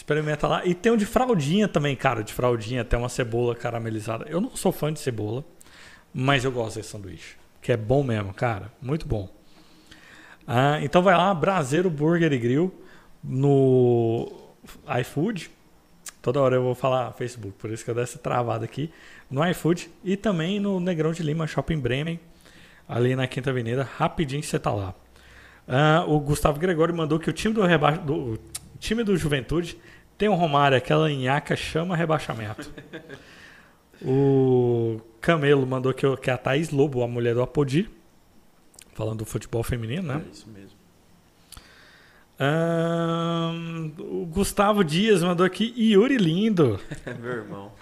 Experimenta 0.00 0.48
lá. 0.48 0.64
E 0.64 0.74
tem 0.74 0.90
o 0.90 0.96
de 0.96 1.04
fraldinha 1.04 1.68
também, 1.68 1.94
cara. 1.94 2.24
De 2.24 2.32
fraldinha, 2.32 2.82
tem 2.82 2.98
uma 2.98 3.10
cebola 3.10 3.54
caramelizada. 3.54 4.24
Eu 4.30 4.40
não 4.40 4.56
sou 4.56 4.72
fã 4.72 4.90
de 4.90 4.98
cebola, 4.98 5.44
mas 6.12 6.42
eu 6.42 6.50
gosto 6.50 6.76
desse 6.76 6.88
sanduíche. 6.88 7.36
Que 7.60 7.72
é 7.72 7.76
bom 7.76 8.02
mesmo, 8.02 8.32
cara. 8.32 8.72
Muito 8.80 9.06
bom. 9.06 9.28
Ah, 10.46 10.78
então 10.82 11.02
vai 11.02 11.14
lá, 11.14 11.34
Braseiro 11.34 11.90
Burger 11.90 12.32
e 12.32 12.38
Grill 12.38 12.74
no 13.22 14.32
iFood. 15.00 15.50
Toda 16.22 16.40
hora 16.40 16.56
eu 16.56 16.62
vou 16.62 16.74
falar 16.74 17.12
Facebook, 17.12 17.58
por 17.58 17.70
isso 17.70 17.84
que 17.84 17.90
eu 17.90 17.94
dei 17.94 18.04
essa 18.04 18.18
travada 18.18 18.64
aqui. 18.64 18.90
No 19.30 19.46
iFood 19.50 19.90
e 20.02 20.16
também 20.16 20.58
no 20.58 20.80
Negrão 20.80 21.12
de 21.12 21.22
Lima 21.22 21.46
Shopping 21.46 21.78
Bremen, 21.78 22.18
ali 22.88 23.14
na 23.14 23.26
Quinta 23.26 23.50
Avenida. 23.50 23.86
Rapidinho 23.98 24.42
você 24.42 24.58
tá 24.58 24.72
lá. 24.72 24.94
Ah, 25.68 26.06
o 26.08 26.18
Gustavo 26.18 26.58
Gregório 26.58 26.96
mandou 26.96 27.18
que 27.18 27.28
o 27.28 27.32
time 27.34 27.54
do 27.54 27.62
rebaixo. 27.62 28.00
Do, 28.00 28.40
time 28.80 29.04
do 29.04 29.16
Juventude 29.16 29.78
tem 30.18 30.28
o 30.28 30.34
Romário, 30.34 30.76
aquela 30.76 31.08
nhaca 31.08 31.54
chama 31.54 31.96
rebaixamento. 31.96 32.70
o 34.02 35.00
Camelo 35.20 35.66
mandou 35.66 35.94
que, 35.94 36.16
que 36.16 36.30
a 36.30 36.36
Thaís 36.36 36.70
Lobo, 36.70 37.02
a 37.02 37.08
mulher 37.08 37.34
do 37.34 37.42
Apodi, 37.42 37.88
falando 38.92 39.18
do 39.20 39.24
futebol 39.24 39.62
feminino, 39.62 40.02
né? 40.02 40.22
É 40.26 40.30
isso 40.30 40.48
mesmo. 40.48 40.80
Ahn, 42.42 43.92
o 43.98 44.24
Gustavo 44.24 44.82
Dias 44.82 45.22
mandou 45.22 45.44
aqui 45.44 45.74
Yuri 45.76 46.16
Lindo. 46.16 46.80
É 47.04 47.12
meu 47.20 47.32
irmão. 47.32 47.72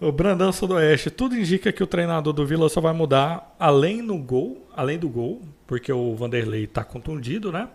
O 0.00 0.12
Brandão 0.12 0.52
Sudoeste. 0.52 1.10
Tudo 1.10 1.36
indica 1.36 1.72
que 1.72 1.82
o 1.82 1.86
treinador 1.86 2.32
do 2.32 2.46
Vila 2.46 2.68
só 2.68 2.80
vai 2.80 2.92
mudar 2.92 3.56
além 3.58 4.02
no 4.02 4.16
gol, 4.16 4.68
além 4.72 5.00
do 5.00 5.08
gol, 5.08 5.42
porque 5.66 5.92
o 5.92 6.14
Vanderlei 6.14 6.62
está 6.62 6.84
contundido, 6.84 7.50
né? 7.50 7.68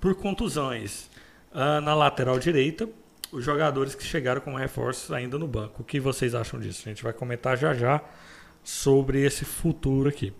Por 0.00 0.16
contusões. 0.16 1.08
Ah, 1.52 1.80
na 1.80 1.94
lateral 1.94 2.38
direita, 2.38 2.88
os 3.32 3.44
jogadores 3.44 3.94
que 3.94 4.04
chegaram 4.04 4.40
como 4.40 4.56
reforços 4.56 5.10
ainda 5.12 5.38
no 5.38 5.46
banco. 5.46 5.82
O 5.82 5.84
que 5.84 6.00
vocês 6.00 6.34
acham 6.34 6.58
disso? 6.60 6.82
A 6.86 6.88
gente 6.88 7.02
vai 7.02 7.12
comentar 7.12 7.56
já 7.56 7.74
já 7.74 8.02
sobre 8.62 9.24
esse 9.24 9.44
futuro 9.44 10.08
aqui. 10.08 10.32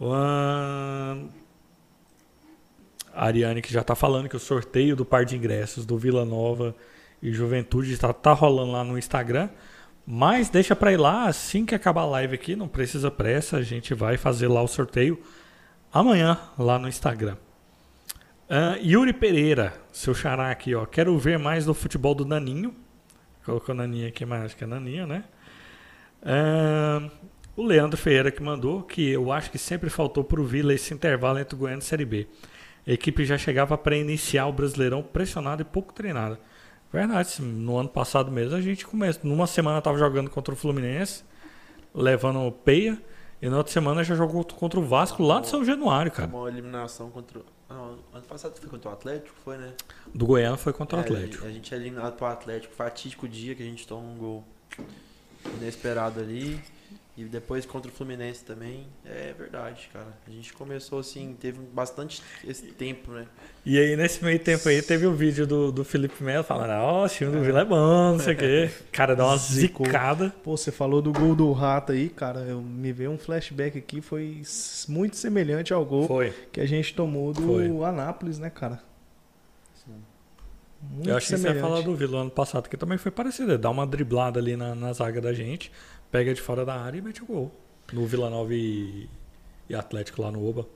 Ahn, 0.00 1.28
a 3.12 3.26
Ariane 3.26 3.60
que 3.60 3.72
já 3.72 3.80
está 3.80 3.94
falando 3.94 4.28
que 4.28 4.36
o 4.36 4.40
sorteio 4.40 4.96
do 4.96 5.04
par 5.04 5.24
de 5.24 5.36
ingressos 5.36 5.84
do 5.84 5.98
Vila 5.98 6.24
Nova 6.24 6.74
e 7.22 7.32
Juventude 7.32 7.92
está 7.92 8.12
tá 8.12 8.32
rolando 8.32 8.72
lá 8.72 8.84
no 8.84 8.98
Instagram. 8.98 9.48
Mas 10.06 10.48
deixa 10.48 10.74
para 10.74 10.92
ir 10.92 10.96
lá 10.96 11.26
assim 11.26 11.64
que 11.64 11.74
acabar 11.74 12.02
a 12.02 12.06
live 12.06 12.34
aqui, 12.34 12.56
não 12.56 12.66
precisa 12.66 13.10
pressa, 13.10 13.58
a 13.58 13.62
gente 13.62 13.94
vai 13.94 14.16
fazer 14.16 14.48
lá 14.48 14.62
o 14.62 14.66
sorteio 14.66 15.20
amanhã 15.92 16.38
lá 16.58 16.78
no 16.78 16.88
Instagram. 16.88 17.36
Ah, 18.52 18.76
Yuri 18.82 19.12
Pereira, 19.12 19.72
seu 19.92 20.12
xará 20.12 20.50
aqui, 20.50 20.74
ó. 20.74 20.84
Quero 20.84 21.16
ver 21.16 21.38
mais 21.38 21.64
do 21.64 21.72
futebol 21.72 22.16
do 22.16 22.24
Naninho. 22.24 22.74
Colocou 23.44 23.72
Naninho 23.72 24.08
aqui, 24.08 24.26
mas 24.26 24.42
acho 24.42 24.56
que 24.56 24.64
é 24.64 24.66
Naninho, 24.66 25.06
né? 25.06 25.22
Ah, 26.20 27.08
o 27.56 27.62
Leandro 27.62 27.96
Ferreira 27.96 28.32
que 28.32 28.42
mandou 28.42 28.82
que 28.82 29.08
eu 29.08 29.30
acho 29.30 29.52
que 29.52 29.58
sempre 29.58 29.88
faltou 29.88 30.24
pro 30.24 30.44
Vila 30.44 30.74
esse 30.74 30.92
intervalo 30.92 31.38
entre 31.38 31.54
o 31.54 31.58
Goiânia 31.58 31.80
e 31.80 31.84
Série 31.84 32.04
B. 32.04 32.26
A 32.84 32.90
equipe 32.90 33.24
já 33.24 33.38
chegava 33.38 33.78
para 33.78 33.96
iniciar 33.96 34.48
o 34.48 34.52
Brasileirão 34.52 35.00
pressionada 35.00 35.62
e 35.62 35.64
pouco 35.64 35.94
treinada. 35.94 36.40
Verdade, 36.92 37.40
no 37.40 37.76
ano 37.76 37.88
passado 37.88 38.32
mesmo 38.32 38.56
a 38.56 38.60
gente 38.60 38.84
começou. 38.84 39.30
Numa 39.30 39.46
semana 39.46 39.80
tava 39.80 39.96
jogando 39.96 40.28
contra 40.28 40.52
o 40.52 40.56
Fluminense, 40.56 41.22
levando 41.94 42.50
peia, 42.50 43.00
e 43.40 43.48
na 43.48 43.58
outra 43.58 43.72
semana 43.72 44.02
já 44.02 44.16
jogou 44.16 44.44
contra 44.44 44.80
o 44.80 44.82
Vasco 44.82 45.22
lá 45.22 45.40
de 45.40 45.46
São 45.46 45.64
Januário, 45.64 46.10
cara. 46.10 46.28
Uma 46.28 46.48
eliminação 46.48 47.10
contra. 47.10 47.42
O- 47.70 47.74
Não, 47.74 47.98
ano 48.12 48.26
passado 48.28 48.54
foi 48.58 48.68
contra 48.68 48.90
o 48.90 48.92
Atlético, 48.92 49.34
foi, 49.44 49.56
né? 49.56 49.72
Do 50.14 50.26
Goiânia 50.26 50.56
foi 50.58 50.72
contra 50.72 50.96
o 50.98 51.00
É, 51.00 51.04
Atlético. 51.04 51.44
A 51.46 51.50
gente 51.50 51.72
é 51.72 51.76
eliminado 51.76 52.16
pro 52.16 52.26
Atlético. 52.26 52.74
Fatídico 52.74 53.28
dia 53.28 53.54
que 53.54 53.62
a 53.62 53.66
gente 53.66 53.86
toma 53.86 54.06
um 54.08 54.16
gol 54.16 54.44
inesperado 55.56 56.20
ali. 56.20 56.60
E 57.20 57.24
depois 57.24 57.66
contra 57.66 57.90
o 57.90 57.94
Fluminense 57.94 58.42
também. 58.42 58.86
É 59.04 59.34
verdade, 59.38 59.90
cara. 59.92 60.06
A 60.26 60.30
gente 60.30 60.54
começou 60.54 61.00
assim, 61.00 61.36
teve 61.38 61.58
bastante 61.58 62.22
esse 62.42 62.68
tempo, 62.68 63.10
né? 63.12 63.26
E 63.66 63.78
aí, 63.78 63.94
nesse 63.94 64.24
meio 64.24 64.38
tempo 64.38 64.66
aí, 64.66 64.80
teve 64.80 65.04
o 65.06 65.12
vídeo 65.12 65.46
do, 65.46 65.70
do 65.70 65.84
Felipe 65.84 66.24
Melo 66.24 66.42
falando: 66.42 66.70
Ó, 66.70 67.04
o 67.04 67.08
time 67.10 67.30
do 67.30 67.42
Vila 67.42 67.60
é 67.60 67.64
bom, 67.66 68.12
não 68.12 68.18
sei 68.18 68.32
o 68.32 68.36
quê. 68.38 68.70
Cara, 68.90 69.14
dá 69.14 69.26
uma 69.26 69.36
Zicou. 69.36 69.84
zicada. 69.84 70.34
Pô, 70.42 70.56
você 70.56 70.72
falou 70.72 71.02
do 71.02 71.12
gol 71.12 71.34
do 71.34 71.52
Rato 71.52 71.92
aí, 71.92 72.08
cara. 72.08 72.40
Eu 72.40 72.62
me 72.62 72.90
veio 72.90 73.10
um 73.10 73.18
flashback 73.18 73.76
aqui, 73.76 74.00
foi 74.00 74.40
muito 74.88 75.16
semelhante 75.16 75.74
ao 75.74 75.84
gol 75.84 76.06
Foi. 76.06 76.30
que 76.50 76.58
a 76.58 76.66
gente 76.66 76.94
tomou 76.94 77.34
do 77.34 77.42
Foi. 77.42 77.66
Anápolis, 77.84 78.38
né, 78.38 78.48
cara? 78.48 78.80
Muito 80.82 81.10
Eu 81.10 81.16
achei 81.18 81.36
que 81.36 81.42
você 81.42 81.48
ia 81.48 81.52
semelhante. 81.52 81.60
falar 81.60 81.82
do 81.82 81.94
Vila 81.94 82.22
ano 82.22 82.30
passado, 82.30 82.68
que 82.68 82.76
também 82.76 82.96
foi 82.96 83.10
parecido. 83.12 83.50
Ele 83.52 83.58
dá 83.58 83.68
uma 83.68 83.86
driblada 83.86 84.40
ali 84.40 84.56
na, 84.56 84.74
na 84.74 84.92
zaga 84.94 85.20
da 85.20 85.32
gente, 85.34 85.70
pega 86.10 86.32
de 86.34 86.40
fora 86.40 86.64
da 86.64 86.74
área 86.80 86.98
e 86.98 87.02
mete 87.02 87.22
o 87.22 87.26
gol. 87.26 87.50
No 87.92 88.06
Vila 88.06 88.30
Nova 88.30 88.54
e, 88.54 89.08
e 89.68 89.74
Atlético 89.74 90.22
lá 90.22 90.30
no 90.30 90.48
Oba. 90.48 90.66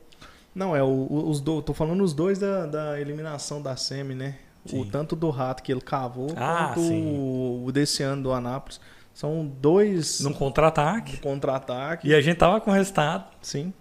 Não, 0.55 0.75
é 0.75 0.83
o, 0.83 0.87
o- 0.87 1.29
os 1.31 1.41
do, 1.41 1.61
tô 1.63 1.73
falando 1.75 2.03
os 2.03 2.13
dois 2.13 2.39
da, 2.39 2.67
da 2.67 3.01
eliminação 3.01 3.61
da 3.61 3.77
Semi, 3.77 4.15
né? 4.15 4.37
O 4.67 4.69
Sim. 4.71 4.89
tanto 4.91 5.15
do 5.15 5.29
Rato 5.31 5.63
que 5.63 5.71
ele 5.71 5.81
cavou, 5.81 6.29
Ah, 6.37 6.69
quanto 6.75 6.89
sim. 6.89 7.05
o, 7.19 7.65
o 7.67 7.73
desse 7.73 8.03
ano 8.03 8.23
do 8.23 8.33
Anápolis. 8.33 8.81
São 9.13 9.47
dois 9.47 10.21
Num 10.21 10.33
contra-ataque. 10.33 11.13
de 11.13 11.19
contra-ataque. 11.19 12.09
E 12.09 12.15
a 12.15 12.21
gente 12.21 12.37
tava 12.39 12.61
com 12.61 12.71
resultado. 12.71 13.27
Sim, 13.43 13.73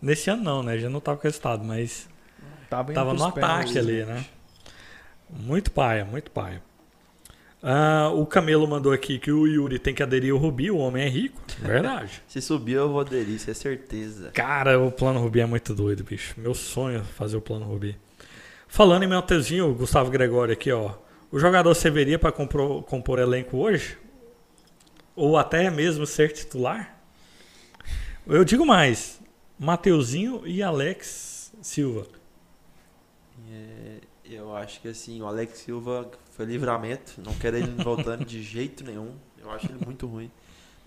Nesse 0.00 0.28
ano 0.30 0.42
não, 0.42 0.62
né? 0.62 0.74
A 0.74 0.76
gente 0.78 0.90
não 0.92 1.00
tava 1.00 1.16
com 1.16 1.22
resultado, 1.24 1.64
mas 1.64 2.08
tava, 2.68 2.92
tava 2.92 3.14
no 3.14 3.24
ataque 3.24 3.78
ali, 3.78 4.04
né? 4.04 4.24
Muito 5.30 5.70
paia, 5.70 6.04
muito 6.04 6.30
paia. 6.30 6.62
Ah, 7.68 8.12
o 8.14 8.24
Camelo 8.24 8.64
mandou 8.68 8.92
aqui 8.92 9.18
que 9.18 9.32
o 9.32 9.44
Yuri 9.44 9.80
tem 9.80 9.92
que 9.92 10.00
aderir 10.00 10.32
ao 10.32 10.38
Rubi, 10.38 10.70
o 10.70 10.76
homem 10.76 11.04
é 11.04 11.08
rico. 11.08 11.42
Verdade. 11.58 12.22
Se 12.28 12.40
subir, 12.40 12.74
eu 12.74 12.88
vou 12.88 13.00
aderir, 13.00 13.34
isso 13.34 13.50
é 13.50 13.54
certeza. 13.54 14.30
Cara, 14.30 14.78
o 14.78 14.92
plano 14.92 15.18
Rubi 15.18 15.40
é 15.40 15.46
muito 15.46 15.74
doido, 15.74 16.04
bicho. 16.04 16.32
Meu 16.38 16.54
sonho 16.54 17.00
é 17.00 17.02
fazer 17.02 17.36
o 17.36 17.40
plano 17.40 17.66
Rubi. 17.66 17.98
Falando 18.68 19.02
em 19.02 19.08
Montezinho, 19.08 19.68
o 19.68 19.74
Gustavo 19.74 20.12
Gregório 20.12 20.52
aqui, 20.52 20.70
ó. 20.70 20.94
O 21.28 21.40
jogador 21.40 21.74
serviria 21.74 22.20
para 22.20 22.30
compor, 22.30 22.84
compor 22.84 23.18
elenco 23.18 23.56
hoje? 23.56 23.98
Ou 25.16 25.36
até 25.36 25.68
mesmo 25.68 26.06
ser 26.06 26.32
titular? 26.32 26.96
Eu 28.28 28.44
digo 28.44 28.64
mais: 28.64 29.20
Mateuzinho 29.58 30.46
e 30.46 30.62
Alex 30.62 31.52
Silva. 31.60 32.06
É, 33.50 33.96
eu 34.24 34.54
acho 34.54 34.80
que 34.80 34.86
assim, 34.86 35.20
o 35.20 35.26
Alex 35.26 35.58
Silva 35.58 36.08
foi 36.36 36.44
livramento. 36.46 37.14
Não 37.24 37.32
quero 37.34 37.56
ele 37.56 37.82
voltando 37.82 38.24
de 38.24 38.42
jeito 38.42 38.84
nenhum. 38.84 39.12
Eu 39.40 39.50
acho 39.50 39.66
ele 39.66 39.82
muito 39.84 40.06
ruim. 40.06 40.30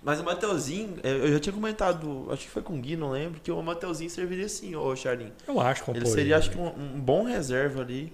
Mas 0.01 0.19
o 0.19 0.23
Mateuzinho, 0.23 0.95
é, 1.03 1.11
eu 1.11 1.31
já 1.33 1.39
tinha 1.39 1.51
comentado, 1.53 2.27
acho 2.31 2.43
que 2.43 2.49
foi 2.49 2.61
com 2.61 2.75
o 2.77 2.77
Gui, 2.81 2.95
não 2.95 3.11
lembro, 3.11 3.41
que 3.41 3.51
o 3.51 3.61
Mateuzinho 3.61 4.09
serviria 4.09 4.47
sim, 4.47 4.73
ô 4.75 4.95
Charlinho. 4.95 5.33
Eu 5.45 5.59
acho 5.59 5.83
compor. 5.83 6.01
Ele 6.01 6.09
seria, 6.09 6.37
acho 6.37 6.51
que, 6.51 6.57
um, 6.57 6.67
um 6.67 6.99
bom 6.99 7.23
reserva 7.25 7.81
ali. 7.81 8.13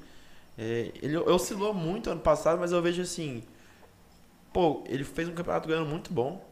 É, 0.57 0.91
ele 1.01 1.15
oscilou 1.17 1.73
muito 1.73 2.09
ano 2.09 2.21
passado, 2.21 2.57
mas 2.59 2.71
eu 2.71 2.81
vejo 2.81 3.01
assim. 3.01 3.43
Pô, 4.53 4.83
ele 4.87 5.03
fez 5.03 5.27
um 5.27 5.33
campeonato 5.33 5.67
ganhando 5.67 5.85
muito 5.87 6.11
bom. 6.13 6.43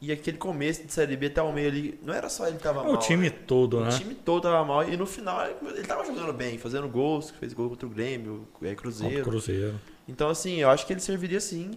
E 0.00 0.12
aquele 0.12 0.36
começo 0.36 0.84
de 0.84 0.92
Série 0.92 1.16
B 1.16 1.26
até 1.26 1.40
o 1.42 1.52
meio 1.52 1.68
ali, 1.68 1.98
não 2.02 2.12
era 2.12 2.28
só 2.28 2.46
ele 2.46 2.56
que 2.58 2.62
tava 2.62 2.80
É 2.80 2.84
mal. 2.84 2.94
o 2.94 2.96
time 2.98 3.30
né? 3.30 3.36
todo, 3.46 3.78
O 3.78 3.84
né? 3.84 3.90
time 3.90 4.14
todo 4.14 4.42
tava 4.42 4.62
mal. 4.64 4.86
E 4.88 4.96
no 4.96 5.06
final 5.06 5.46
ele- 5.62 5.82
tava 5.84 6.04
jogando 6.04 6.32
bem, 6.34 6.58
fazendo 6.58 6.86
gols, 6.88 7.30
fez 7.30 7.52
gol 7.54 7.70
contra 7.70 7.86
o 7.86 7.90
Grêmio, 7.90 8.46
é, 8.62 8.68
Contra 8.68 8.72
o 8.72 8.76
Cruzeiro. 8.76 9.80
Então, 10.08 10.28
assim, 10.28 10.56
eu 10.56 10.70
acho 10.70 10.86
que 10.86 10.92
ele 10.92 11.00
serviria 11.00 11.40
sim. 11.40 11.72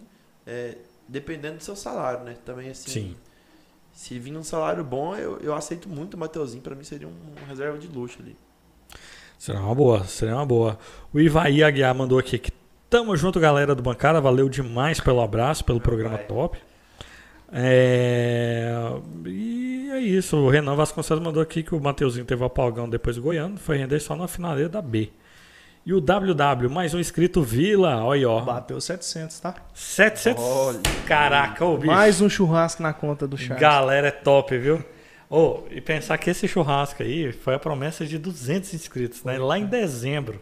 é, 0.45 0.77
dependendo 1.07 1.57
do 1.57 1.63
seu 1.63 1.75
salário, 1.75 2.23
né? 2.23 2.35
Também 2.45 2.69
assim. 2.69 2.89
Sim. 2.89 3.15
Se 3.91 4.17
vir 4.17 4.35
um 4.37 4.43
salário 4.43 4.83
bom, 4.83 5.15
eu, 5.15 5.39
eu 5.39 5.53
aceito 5.53 5.89
muito 5.89 6.13
o 6.13 6.17
Mateuzinho. 6.17 6.61
Pra 6.61 6.75
mim 6.75 6.83
seria 6.83 7.07
um, 7.07 7.11
um 7.11 7.45
reserva 7.47 7.77
de 7.77 7.87
luxo 7.87 8.19
ali. 8.21 8.37
Seria 9.37 9.61
uma 9.61 9.75
boa, 9.75 10.03
seria 10.05 10.35
uma 10.35 10.45
boa. 10.45 10.77
O 11.13 11.19
Ivaí 11.19 11.63
Aguiar 11.63 11.93
mandou 11.95 12.19
aqui 12.19 12.37
que 12.37 12.51
tamo 12.89 13.15
junto, 13.17 13.39
galera 13.39 13.73
do 13.73 13.81
Bancada. 13.81 14.21
Valeu 14.21 14.47
demais 14.47 14.99
pelo 14.99 15.21
abraço, 15.21 15.65
pelo 15.65 15.79
Meu 15.79 15.83
programa 15.83 16.17
pai. 16.17 16.27
top. 16.27 16.59
É, 17.51 18.71
E 19.25 19.89
é 19.91 19.99
isso. 19.99 20.37
O 20.37 20.49
Renan 20.49 20.75
Vasconcelos 20.75 21.23
mandou 21.23 21.41
aqui 21.41 21.63
que 21.63 21.73
o 21.73 21.79
Mateuzinho 21.79 22.25
teve 22.25 22.43
apagão 22.43 22.87
depois 22.89 23.15
do 23.15 23.21
Goiano. 23.21 23.57
Foi 23.57 23.77
render 23.77 23.99
só 23.99 24.15
na 24.15 24.27
finaleira 24.27 24.69
da 24.69 24.81
B. 24.81 25.09
E 25.85 25.93
o 25.93 26.01
WW, 26.01 26.69
mais 26.69 26.93
um 26.93 26.99
inscrito 26.99 27.41
Vila. 27.41 28.03
Olha 28.03 28.19
aí, 28.19 28.25
ó. 28.25 28.41
Bateu 28.41 28.79
700, 28.79 29.39
tá? 29.39 29.55
700. 29.73 30.43
Olha. 30.43 30.79
Caraca, 31.07 31.65
ô 31.65 31.77
bicho. 31.77 31.87
Mais 31.87 32.21
um 32.21 32.29
churrasco 32.29 32.83
na 32.83 32.93
conta 32.93 33.27
do 33.27 33.37
chat. 33.37 33.59
Galera, 33.59 34.09
é 34.09 34.11
top, 34.11 34.57
viu? 34.57 34.83
Ô, 35.29 35.63
e 35.71 35.79
pensar 35.79 36.17
que 36.17 36.29
esse 36.29 36.47
churrasco 36.47 37.01
aí 37.01 37.31
foi 37.31 37.55
a 37.55 37.59
promessa 37.59 38.05
de 38.05 38.17
200 38.17 38.73
inscritos, 38.73 39.23
né? 39.23 39.37
Lá 39.37 39.57
em 39.57 39.65
dezembro. 39.65 40.41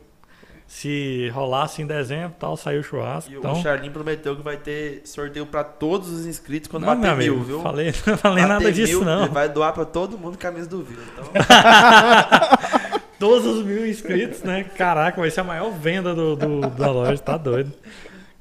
Se 0.66 1.30
rolasse 1.30 1.82
em 1.82 1.88
dezembro, 1.88 2.36
tal, 2.38 2.58
saiu 2.58 2.82
o 2.82 2.84
churrasco. 2.84 3.32
E 3.32 3.36
então, 3.38 3.54
o 3.54 3.62
Charlinho 3.62 3.94
prometeu 3.94 4.36
que 4.36 4.42
vai 4.42 4.58
ter 4.58 5.02
sorteio 5.06 5.46
pra 5.46 5.64
todos 5.64 6.10
os 6.10 6.26
inscritos 6.26 6.70
quando 6.70 6.84
não, 6.86 6.90
meu 6.94 6.98
bater 6.98 7.14
amigo, 7.14 7.36
mil, 7.36 7.44
viu? 7.46 7.62
falei, 7.62 7.94
não 8.06 8.18
falei 8.18 8.44
Bater 8.44 8.54
nada 8.54 8.72
disso, 8.74 8.98
mil, 8.98 9.06
não. 9.06 9.24
Ele 9.24 9.34
vai 9.34 9.48
doar 9.48 9.72
pra 9.72 9.86
todo 9.86 10.18
mundo 10.18 10.38
camisa 10.38 10.68
do 10.68 10.84
Vila. 10.84 11.04
Então, 11.14 11.26
Todos 13.20 13.45
os 13.45 13.65
mil 13.65 13.88
inscritos, 13.88 14.43
né? 14.43 14.63
Caraca, 14.63 15.20
vai 15.20 15.32
ser 15.32 15.39
a 15.41 15.43
maior 15.43 15.72
venda 15.72 16.13
do, 16.13 16.36
do- 16.36 16.70
da 16.70 16.91
loja, 16.91 17.18
tá 17.18 17.36
doido. 17.38 17.74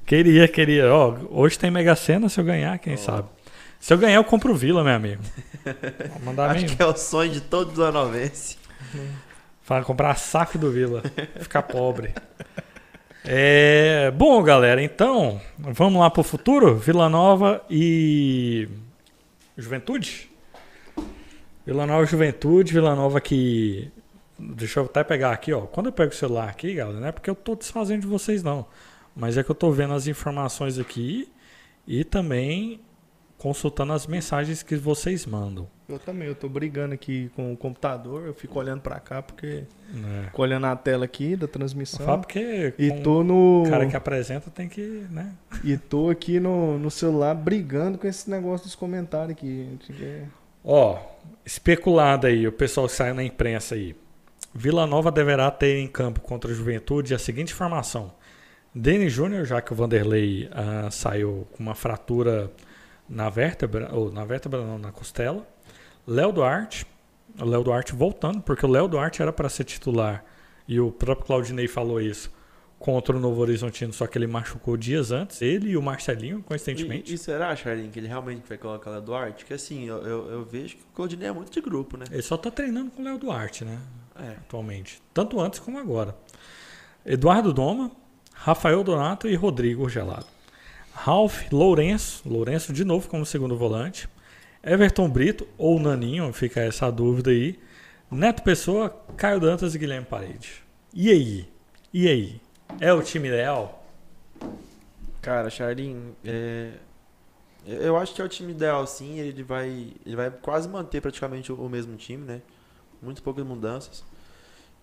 Queria, 0.05 0.47
queria. 0.47 0.93
Ó, 0.93 1.15
hoje 1.31 1.57
tem 1.57 1.71
Mega 1.71 1.95
Sena, 1.95 2.29
se 2.29 2.39
eu 2.39 2.45
ganhar, 2.45 2.77
quem 2.79 2.95
sabe. 2.95 3.27
Se 3.79 3.93
eu 3.93 3.97
ganhar, 3.97 4.15
eu 4.17 4.23
compro 4.23 4.53
o 4.53 4.55
Vila, 4.55 4.83
meu 4.83 4.93
amigo. 4.93 5.21
Vou 6.13 6.21
mandar 6.25 6.51
acho 6.51 6.65
bem. 6.65 6.75
que 6.75 6.81
é 6.81 6.85
o 6.85 6.95
sonho 6.95 7.31
de 7.31 7.41
todo 7.41 7.75
zanovense. 7.75 8.57
Fala, 9.63 9.83
comprar 9.83 10.15
saco 10.15 10.57
do 10.57 10.71
Vila. 10.71 11.01
Ficar 11.39 11.63
pobre. 11.63 12.13
É, 13.25 14.09
bom, 14.15 14.41
galera, 14.41 14.81
então, 14.81 15.41
vamos 15.57 15.99
lá 15.99 16.09
pro 16.09 16.23
futuro? 16.23 16.75
Vila 16.77 17.09
Nova 17.09 17.61
e 17.69 18.69
Juventude? 19.57 20.29
Vila 21.65 21.85
Nova 21.85 22.03
e 22.03 22.07
Juventude, 22.07 22.71
Vila 22.71 22.95
Nova 22.95 23.19
que 23.19 23.91
deixa 24.39 24.79
eu 24.79 24.85
até 24.85 25.03
pegar 25.03 25.31
aqui, 25.31 25.51
ó. 25.53 25.61
Quando 25.61 25.87
eu 25.87 25.91
pego 25.91 26.11
o 26.11 26.15
celular 26.15 26.49
aqui, 26.49 26.73
galera, 26.75 26.99
não 26.99 27.07
é 27.07 27.11
porque 27.11 27.29
eu 27.29 27.35
tô 27.35 27.55
desfazendo 27.55 28.01
de 28.01 28.07
vocês, 28.07 28.43
não. 28.43 28.65
Mas 29.15 29.37
é 29.37 29.43
que 29.43 29.49
eu 29.49 29.55
tô 29.55 29.71
vendo 29.71 29.93
as 29.93 30.07
informações 30.07 30.77
aqui 30.77 31.29
e 31.87 32.03
também 32.03 32.79
consultando 33.37 33.93
as 33.93 34.07
mensagens 34.07 34.63
que 34.63 34.75
vocês 34.75 35.25
mandam. 35.25 35.67
Eu 35.87 35.97
também, 35.99 36.27
eu 36.27 36.35
tô 36.35 36.49
brigando 36.49 36.93
aqui 36.93 37.31
com 37.35 37.53
o 37.53 37.57
computador, 37.57 38.25
eu 38.25 38.33
fico 38.33 38.59
olhando 38.59 38.81
pra 38.81 38.99
cá 38.99 39.21
porque. 39.21 39.63
Né? 39.93 40.23
Fico 40.25 40.41
olhando 40.41 40.65
a 40.65 40.75
tela 40.75 41.05
aqui 41.05 41.35
da 41.35 41.47
transmissão. 41.47 42.05
Fala 42.05 42.17
porque 42.17 42.73
E 42.77 42.91
tô 43.01 43.23
no. 43.23 43.63
o 43.65 43.69
cara 43.69 43.85
que 43.87 43.95
apresenta 43.95 44.49
tem 44.51 44.67
que, 44.67 44.81
né? 45.09 45.31
E 45.63 45.77
tô 45.77 46.09
aqui 46.09 46.39
no, 46.39 46.77
no 46.77 46.91
celular 46.91 47.33
brigando 47.35 47.97
com 47.97 48.05
esse 48.07 48.29
negócio 48.29 48.65
dos 48.65 48.75
comentários 48.75 49.31
aqui, 49.31 49.77
é- 50.01 50.23
Ó, 50.63 50.99
especulado 51.45 52.27
aí, 52.27 52.45
o 52.45 52.51
pessoal 52.51 52.87
que 52.87 52.93
sai 52.93 53.13
na 53.13 53.23
imprensa 53.23 53.75
aí. 53.75 53.95
Vila 54.57 54.87
Nova 54.87 55.11
deverá 55.11 55.51
ter 55.51 55.77
em 55.77 55.87
campo 55.87 56.19
contra 56.19 56.51
a 56.51 56.53
Juventude 56.53 57.13
a 57.13 57.19
seguinte 57.19 57.53
formação. 57.53 58.11
Denis 58.73 59.13
Júnior, 59.13 59.45
já 59.45 59.61
que 59.61 59.71
o 59.71 59.75
Vanderlei 59.75 60.49
ah, 60.51 60.89
saiu 60.89 61.47
com 61.51 61.61
uma 61.61 61.75
fratura 61.75 62.51
na 63.07 63.29
vértebra, 63.29 63.93
ou 63.93 64.11
na 64.11 64.25
vértebra 64.25 64.65
não, 64.65 64.79
na 64.79 64.91
costela. 64.91 65.47
Léo 66.07 66.31
Duarte, 66.31 66.87
o 67.39 67.45
Léo 67.45 67.63
Duarte 67.63 67.93
voltando, 67.93 68.41
porque 68.41 68.65
o 68.65 68.69
Léo 68.69 68.87
Duarte 68.87 69.21
era 69.21 69.31
para 69.31 69.47
ser 69.47 69.63
titular, 69.63 70.25
e 70.67 70.79
o 70.79 70.91
próprio 70.91 71.27
Claudinei 71.27 71.67
falou 71.67 72.01
isso, 72.01 72.31
contra 72.79 73.15
o 73.15 73.19
Novo 73.19 73.39
Horizontino, 73.39 73.93
só 73.93 74.07
que 74.07 74.17
ele 74.17 74.25
machucou 74.25 74.75
dias 74.75 75.11
antes, 75.11 75.39
ele 75.39 75.69
e 75.69 75.77
o 75.77 75.83
Marcelinho, 75.83 76.41
coincidentemente. 76.41 77.11
E, 77.11 77.13
e 77.13 77.17
será, 77.19 77.55
Charlin, 77.55 77.91
que 77.91 77.99
ele 77.99 78.07
realmente 78.07 78.41
vai 78.49 78.57
colocar 78.57 78.89
o 78.89 78.93
Léo 78.93 79.03
Duarte? 79.03 79.43
Porque 79.43 79.53
assim, 79.53 79.85
eu, 79.85 79.97
eu, 79.97 80.31
eu 80.31 80.45
vejo 80.45 80.77
que 80.77 80.81
o 80.81 80.95
Claudinei 80.95 81.29
é 81.29 81.31
muito 81.31 81.51
de 81.51 81.61
grupo, 81.61 81.95
né? 81.95 82.05
Ele 82.09 82.23
só 82.23 82.35
tá 82.35 82.49
treinando 82.49 82.89
com 82.89 83.03
o 83.03 83.05
Léo 83.05 83.19
Duarte, 83.19 83.63
né? 83.63 83.79
É. 84.19 84.31
atualmente. 84.31 85.01
Tanto 85.13 85.39
antes 85.39 85.59
como 85.59 85.77
agora. 85.77 86.15
Eduardo 87.05 87.53
Doma, 87.53 87.91
Rafael 88.33 88.83
Donato 88.83 89.27
e 89.27 89.35
Rodrigo 89.35 89.89
Gelado. 89.89 90.25
Ralph 90.93 91.51
Lourenço, 91.51 92.27
Lourenço 92.27 92.73
de 92.73 92.83
novo 92.83 93.07
como 93.07 93.25
segundo 93.25 93.57
volante. 93.57 94.09
Everton 94.63 95.09
Brito 95.09 95.47
ou 95.57 95.79
Naninho, 95.79 96.31
fica 96.33 96.59
essa 96.61 96.91
dúvida 96.91 97.29
aí. 97.29 97.59
Neto 98.09 98.41
Pessoa, 98.41 98.89
Caio 99.15 99.39
Dantas 99.39 99.75
e 99.75 99.79
Guilherme 99.79 100.05
Parede. 100.05 100.63
E 100.93 101.09
aí? 101.09 101.49
E 101.93 102.07
aí? 102.07 102.41
É 102.79 102.91
o 102.91 103.01
time 103.01 103.27
ideal? 103.27 103.85
Cara, 105.21 105.49
Charlin, 105.49 106.15
é, 106.25 106.71
eu 107.65 107.97
acho 107.97 108.15
que 108.15 108.21
é 108.21 108.25
o 108.25 108.29
time 108.29 108.51
ideal, 108.53 108.87
sim. 108.87 109.19
Ele 109.19 109.43
vai, 109.43 109.93
ele 110.05 110.15
vai 110.15 110.31
quase 110.31 110.69
manter 110.69 111.01
praticamente 111.01 111.51
o 111.51 111.69
mesmo 111.69 111.97
time, 111.97 112.25
né? 112.25 112.41
Muito 113.01 113.21
poucas 113.23 113.45
mudanças. 113.45 114.03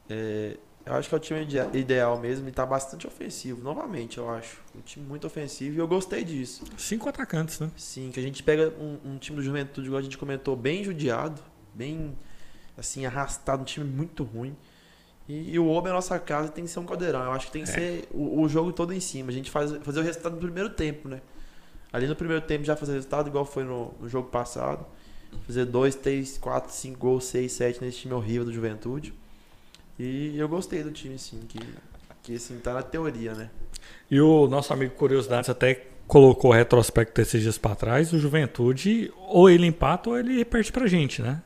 É, 0.09 0.57
eu 0.87 0.95
acho 0.95 1.09
que 1.09 1.15
é 1.15 1.19
o 1.19 1.21
time 1.21 1.41
ide- 1.43 1.79
ideal 1.79 2.19
mesmo 2.19 2.49
e 2.49 2.53
tá 2.53 2.65
bastante 2.67 3.07
ofensivo. 3.07 3.63
Novamente, 3.63 4.19
eu 4.19 4.29
acho. 4.31 4.61
Um 4.77 4.81
time 4.81 5.07
muito 5.07 5.27
ofensivo 5.27 5.77
e 5.77 5.79
eu 5.79 5.89
gostei 5.89 6.23
disso. 6.25 6.65
Cinco 6.77 7.09
atacantes, 7.09 7.59
né? 7.61 7.71
Sim, 7.77 8.11
que 8.13 8.21
a 8.21 8.23
gente 8.23 8.43
pega 8.43 8.73
um, 8.79 9.13
um 9.13 9.19
time 9.19 9.37
do 9.39 9.43
Juventude, 9.43 9.87
igual 9.87 9.99
a 9.99 10.03
gente 10.03 10.19
comentou, 10.19 10.55
bem 10.55 10.85
judiado, 10.85 11.41
bem 11.75 12.17
assim, 12.77 13.07
arrastado, 13.07 13.63
um 13.63 13.65
time 13.65 13.87
muito 13.87 14.23
ruim. 14.25 14.55
E, 15.27 15.55
e 15.55 15.59
o 15.59 15.67
Oba 15.71 15.89
é 15.89 15.91
a 15.91 15.95
nossa 15.95 16.19
casa 16.19 16.51
tem 16.51 16.65
que 16.65 16.71
ser 16.71 16.81
um 16.81 16.85
caldeirão. 16.85 17.23
Eu 17.25 17.33
acho 17.33 17.47
que 17.47 17.53
tem 17.53 17.65
que 17.65 17.71
É. 17.71 17.73
ser 17.75 18.09
o, 18.11 18.43
o 18.43 18.49
jogo 18.49 18.73
todo 18.73 18.93
em 18.93 19.01
cima. 19.01 19.31
A 19.31 19.33
gente 19.33 19.51
faz, 19.51 19.73
fazer 19.83 20.01
o 20.01 20.03
resultado 20.03 20.35
no 20.35 20.41
primeiro 20.41 20.69
tempo, 20.69 21.09
né? 21.09 21.23
Ali 21.91 22.07
no 22.07 22.15
primeiro 22.17 22.43
tempo 22.45 22.63
já 22.65 22.77
fazer 22.77 22.93
o 22.93 22.95
resultado, 22.97 23.29
igual 23.29 23.47
foi 23.47 23.65
no, 23.65 23.95
no 24.01 24.07
jogo 24.09 24.29
passado. 24.29 24.85
Fazer 25.47 25.65
dois, 25.65 25.95
três, 25.95 26.39
quatro, 26.39 26.73
cinco 26.73 26.99
gols, 26.99 27.25
seis, 27.25 27.53
sete 27.53 27.83
nesse 27.83 27.99
time 27.99 28.15
horrível 28.15 28.45
do 28.45 28.53
Juventude. 28.53 29.15
E 29.99 30.37
eu 30.39 30.49
gostei 30.49 30.83
do 30.83 30.91
time, 30.91 31.19
sim, 31.19 31.41
que, 31.49 31.59
que 32.23 32.37
assim, 32.37 32.59
tá 32.59 32.73
na 32.75 32.83
teoria, 32.83 33.35
né? 33.35 33.51
E 34.11 34.21
o 34.21 34.49
nosso 34.49 34.73
amigo 34.73 34.95
Curiosidades 34.95 35.49
até 35.49 35.87
colocou 36.07 36.51
o 36.51 36.55
retrospecto 36.55 37.21
esses 37.21 37.43
dias 37.43 37.59
pra 37.59 37.75
trás. 37.75 38.13
O 38.13 38.19
Juventude, 38.19 39.13
ou 39.29 39.49
ele 39.49 39.67
empata 39.67 40.11
ou 40.11 40.19
ele 40.19 40.45
perde 40.45 40.73
pra 40.73 40.87
gente, 40.87 41.23
né? 41.23 41.43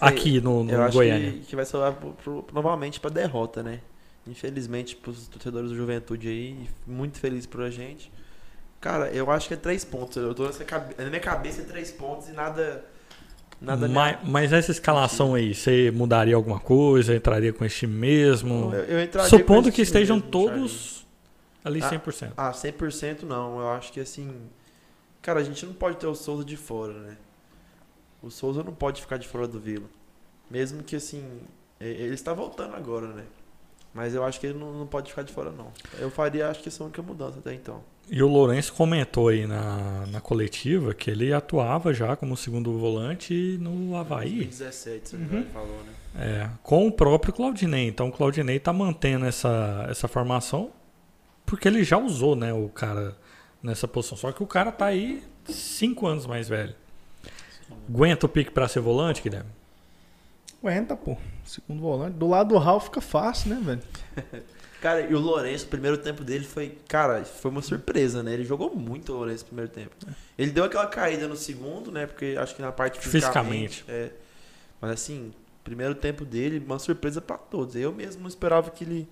Aqui 0.00 0.40
no, 0.40 0.62
no 0.62 0.70
Eu 0.70 0.82
acho 0.82 0.94
Goiânia. 0.94 1.32
que, 1.32 1.38
que 1.40 1.56
vai 1.56 1.64
salvar 1.64 1.92
pro, 1.94 2.12
pro, 2.12 2.46
novamente 2.52 3.00
pra 3.00 3.10
derrota, 3.10 3.62
né? 3.62 3.80
Infelizmente, 4.26 4.96
pros 4.96 5.28
torcedores 5.28 5.70
do 5.70 5.76
Juventude 5.76 6.28
aí, 6.28 6.68
muito 6.86 7.18
feliz 7.18 7.46
por 7.46 7.62
a 7.62 7.70
gente. 7.70 8.10
Cara, 8.80 9.08
eu 9.10 9.30
acho 9.30 9.48
que 9.48 9.54
é 9.54 9.56
três 9.56 9.84
pontos. 9.84 10.16
Eu 10.16 10.34
tô 10.34 10.46
nessa 10.46 10.64
na 10.98 11.06
minha 11.06 11.20
cabeça 11.20 11.62
é 11.62 11.64
três 11.64 11.90
pontos 11.90 12.28
e 12.28 12.32
nada. 12.32 12.84
Nada 13.60 13.88
mas, 13.88 14.18
mas 14.22 14.52
essa 14.52 14.70
escalação 14.70 15.34
aí, 15.34 15.54
você 15.54 15.90
mudaria 15.90 16.36
alguma 16.36 16.60
coisa? 16.60 17.14
Entraria 17.14 17.52
com 17.52 17.64
esse 17.64 17.76
time 17.76 17.94
mesmo? 17.94 18.72
eu, 18.74 18.98
eu 19.00 19.24
Supondo 19.24 19.72
que 19.72 19.80
estejam 19.80 20.16
mesmo, 20.16 20.30
todos 20.30 21.06
ali 21.66 21.82
Ah, 21.82 21.90
100%. 21.90 22.32
Ah, 22.36 22.50
100% 22.52 23.22
não. 23.22 23.58
Eu 23.58 23.68
acho 23.70 23.92
que 23.92 23.98
assim. 23.98 24.48
Cara, 25.20 25.40
a 25.40 25.42
gente 25.42 25.66
não 25.66 25.74
pode 25.74 25.96
ter 25.96 26.06
o 26.06 26.14
Souza 26.14 26.44
de 26.44 26.56
fora, 26.56 26.92
né? 26.92 27.16
O 28.22 28.30
Souza 28.30 28.62
não 28.62 28.72
pode 28.72 29.00
ficar 29.00 29.16
de 29.16 29.26
fora 29.26 29.48
do 29.48 29.58
Vila. 29.58 29.88
Mesmo 30.48 30.82
que 30.84 30.94
assim. 30.94 31.40
Ele 31.80 32.14
está 32.14 32.32
voltando 32.32 32.76
agora, 32.76 33.08
né? 33.08 33.24
Mas 33.92 34.14
eu 34.14 34.24
acho 34.24 34.38
que 34.38 34.46
ele 34.46 34.58
não, 34.58 34.72
não 34.72 34.86
pode 34.86 35.10
ficar 35.10 35.22
de 35.22 35.32
fora, 35.32 35.50
não. 35.50 35.72
Eu 35.98 36.10
faria, 36.10 36.48
acho 36.48 36.62
que 36.62 36.68
essa 36.68 36.82
é 36.82 36.84
a 36.84 36.86
única 36.86 37.02
mudança 37.02 37.38
até 37.38 37.52
então. 37.52 37.82
E 38.08 38.22
o 38.22 38.28
Lourenço 38.28 38.72
comentou 38.72 39.28
aí 39.28 39.46
na, 39.46 40.06
na 40.06 40.20
coletiva 40.20 40.94
que 40.94 41.10
ele 41.10 41.32
atuava 41.32 41.92
já 41.92 42.14
como 42.14 42.36
segundo 42.36 42.78
volante 42.78 43.58
no 43.60 43.96
Havaí. 43.96 44.44
2017, 44.44 45.08
se 45.08 45.16
Uhum. 45.16 45.44
falou, 45.52 45.82
né? 45.84 45.92
É, 46.18 46.50
com 46.62 46.86
o 46.86 46.92
próprio 46.92 47.32
Claudinei. 47.32 47.88
Então 47.88 48.08
o 48.08 48.12
Claudinei 48.12 48.60
tá 48.60 48.72
mantendo 48.72 49.26
essa, 49.26 49.86
essa 49.90 50.06
formação 50.06 50.70
porque 51.44 51.66
ele 51.68 51.82
já 51.84 51.98
usou 51.98 52.34
né, 52.36 52.52
o 52.52 52.68
cara 52.68 53.16
nessa 53.62 53.88
posição. 53.88 54.16
Só 54.16 54.30
que 54.32 54.42
o 54.42 54.46
cara 54.46 54.70
tá 54.70 54.86
aí 54.86 55.22
cinco 55.48 56.06
anos 56.06 56.26
mais 56.26 56.48
velho. 56.48 56.74
Aguenta 57.88 58.26
o 58.26 58.28
pique 58.28 58.50
pra 58.52 58.68
ser 58.68 58.80
volante, 58.80 59.20
Guilherme? 59.20 59.50
Aguenta, 60.62 60.96
pô. 60.96 61.16
Segundo 61.44 61.80
volante. 61.82 62.14
Do 62.16 62.28
lado 62.28 62.48
do 62.50 62.58
Ralf 62.58 62.84
fica 62.84 63.00
fácil, 63.00 63.50
né, 63.50 63.60
velho? 63.62 63.82
Cara, 64.80 65.00
e 65.00 65.14
o 65.14 65.18
Lourenço, 65.18 65.64
o 65.66 65.68
primeiro 65.68 65.96
tempo 65.98 66.22
dele 66.22 66.44
foi. 66.44 66.76
Cara, 66.88 67.24
foi 67.24 67.50
uma 67.50 67.62
surpresa, 67.62 68.22
né? 68.22 68.34
Ele 68.34 68.44
jogou 68.44 68.74
muito 68.76 69.12
o 69.12 69.16
Lourenço 69.16 69.44
no 69.44 69.48
primeiro 69.48 69.70
tempo. 69.70 69.90
Ele 70.38 70.50
deu 70.50 70.64
aquela 70.64 70.86
caída 70.86 71.26
no 71.26 71.36
segundo, 71.36 71.90
né? 71.90 72.06
Porque 72.06 72.36
acho 72.38 72.54
que 72.54 72.62
na 72.62 72.70
parte 72.70 72.98
Fisicamente. 73.00 73.82
fisicamente. 73.82 73.84
É, 73.88 74.10
mas 74.80 74.90
assim, 74.92 75.32
primeiro 75.64 75.94
tempo 75.94 76.24
dele, 76.24 76.62
uma 76.64 76.78
surpresa 76.78 77.20
pra 77.20 77.36
todos. 77.38 77.74
Eu 77.74 77.92
mesmo 77.92 78.20
não 78.22 78.28
esperava 78.28 78.70
que 78.70 78.84
ele, 78.84 79.08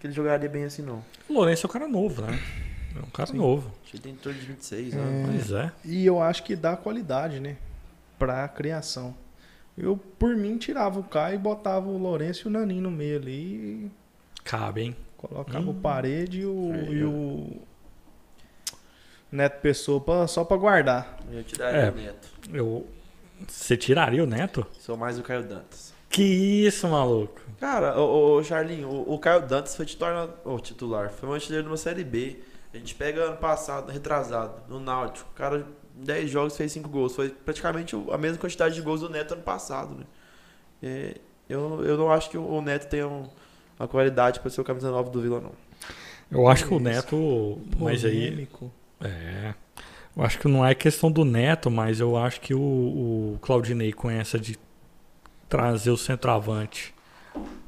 que 0.00 0.06
ele 0.06 0.14
jogaria 0.14 0.48
bem 0.48 0.64
assim, 0.64 0.82
não. 0.82 1.04
O 1.28 1.34
Lourenço 1.34 1.66
é 1.66 1.68
um 1.68 1.72
cara 1.72 1.88
novo, 1.88 2.22
né? 2.22 2.38
É 2.96 2.98
um 3.00 3.10
cara 3.10 3.30
Sim. 3.30 3.36
novo. 3.36 3.70
Acho 3.82 3.90
que 3.90 3.96
ele 3.96 4.02
tem 4.04 4.12
em 4.12 4.16
torno 4.16 4.38
de 4.38 4.46
26 4.46 4.94
É. 4.94 4.98
anos. 4.98 5.30
Pois 5.30 5.52
é. 5.52 5.72
E 5.84 6.06
eu 6.06 6.22
acho 6.22 6.42
que 6.44 6.54
dá 6.56 6.76
qualidade, 6.76 7.40
né? 7.40 7.56
Pra 8.18 8.46
criação. 8.48 9.14
Eu, 9.76 9.96
por 10.18 10.34
mim, 10.36 10.56
tirava 10.58 10.98
o 11.00 11.04
Caio 11.04 11.34
e 11.36 11.38
botava 11.38 11.88
o 11.88 11.96
Lourenço 11.98 12.46
e 12.46 12.48
o 12.48 12.50
Naninho 12.50 12.82
no 12.82 12.90
meio 12.90 13.16
ali. 13.18 13.90
Cabe, 14.50 14.82
hein? 14.82 14.96
colocava 15.16 15.64
Hum. 15.66 15.70
o 15.70 15.74
parede 15.74 16.40
e 16.40 16.46
o, 16.46 16.72
Aí, 16.72 16.92
e 16.94 17.04
o 17.04 17.60
Neto 19.30 19.60
Pessoa 19.60 20.00
pra- 20.00 20.26
só 20.26 20.44
pra 20.44 20.56
guardar. 20.56 21.18
Eu 21.30 21.44
te 21.44 21.56
daria 21.56 21.80
É. 21.82 21.90
o 21.90 21.94
Neto. 21.94 22.28
Eu... 22.52 22.86
Você 23.46 23.76
tiraria 23.76 24.22
o 24.22 24.26
Neto? 24.26 24.66
Sou 24.78 24.96
mais 24.96 25.18
o 25.18 25.22
Caio 25.22 25.44
Dantas. 25.44 25.94
Que 26.08 26.22
isso, 26.22 26.88
maluco. 26.88 27.40
Cara, 27.60 27.98
o, 27.98 28.36
o 28.38 28.42
Charlinho, 28.44 28.88
o, 28.88 29.14
o 29.14 29.18
Caio 29.18 29.46
Dantas 29.46 29.76
foi 29.76 29.86
titular, 29.86 30.28
ô, 30.44 30.58
titular, 30.58 31.10
foi 31.10 31.28
um 31.28 31.32
artilheiro 31.34 31.64
numa 31.66 31.76
Série 31.76 32.02
B. 32.02 32.40
A 32.74 32.76
gente 32.76 32.94
pega 32.94 33.22
ano 33.22 33.36
passado, 33.36 33.90
retrasado, 33.92 34.54
no 34.68 34.80
Náutico. 34.80 35.28
O 35.30 35.34
cara, 35.34 35.64
em 35.98 36.04
10 36.04 36.28
jogos, 36.30 36.56
fez 36.56 36.72
5 36.72 36.88
gols. 36.88 37.14
Foi 37.14 37.28
praticamente 37.30 37.94
o- 37.94 38.12
a 38.12 38.18
mesma 38.18 38.38
quantidade 38.38 38.74
de 38.74 38.82
gols 38.82 39.00
do 39.00 39.08
Neto 39.08 39.34
ano 39.34 39.42
passado, 39.42 39.94
né? 39.94 40.04
É, 40.82 41.14
eu, 41.48 41.84
eu 41.84 41.96
não 41.96 42.10
acho 42.10 42.28
que 42.30 42.36
o 42.38 42.60
Neto 42.60 42.88
tenha 42.88 43.06
um- 43.06 43.28
uma 43.80 43.88
qualidade 43.88 44.40
para 44.40 44.50
ser 44.50 44.60
o 44.60 44.64
camisa 44.64 44.90
9 44.90 45.10
do 45.10 45.20
Vila, 45.20 45.40
não. 45.40 45.52
Eu 46.30 46.46
acho 46.46 46.66
que 46.66 46.74
o. 46.74 46.78
Neto. 46.78 47.58
Mas 47.78 48.04
aí. 48.04 48.46
É. 49.00 49.54
Eu 50.16 50.22
acho 50.22 50.38
que 50.38 50.48
não 50.48 50.66
é 50.66 50.74
questão 50.74 51.10
do 51.10 51.24
Neto, 51.24 51.70
mas 51.70 51.98
eu 51.98 52.16
acho 52.16 52.40
que 52.40 52.52
o, 52.52 52.60
o 52.60 53.38
Claudinei 53.40 53.92
com 53.92 54.10
essa 54.10 54.38
de 54.38 54.58
trazer 55.48 55.90
o 55.90 55.96
centroavante 55.96 56.94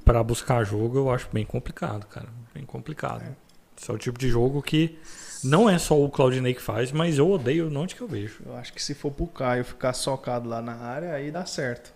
pra 0.05 0.23
buscar 0.23 0.65
jogo, 0.65 0.99
eu 0.99 1.11
acho 1.11 1.29
bem 1.33 1.47
complicado, 1.47 2.07
cara. 2.07 2.29
Bem 2.53 2.65
complicado. 2.65 3.23
É. 3.23 3.33
Esse 3.81 3.91
é 3.91 3.95
o 3.95 3.99
tipo 3.99 4.19
de 4.19 4.29
jogo 4.29 4.61
que 4.61 4.99
não 5.43 5.69
é 5.69 5.79
só 5.79 5.99
o 6.01 6.11
Claudinei 6.11 6.53
que 6.53 6.61
faz, 6.61 6.93
mas 6.93 7.19
eu 7.19 7.31
odeio 7.31 7.73
onde 7.77 7.95
que 7.95 8.03
eu 8.03 8.09
vejo. 8.09 8.43
Eu 8.45 8.57
acho 8.57 8.73
que 8.73 8.83
se 8.83 8.95
for 8.95 9.11
pro 9.11 9.27
Caio 9.27 9.65
ficar 9.65 9.93
socado 9.93 10.49
lá 10.49 10.61
na 10.61 10.77
área, 10.77 11.15
aí 11.15 11.31
dá 11.31 11.47
certo. 11.47 11.93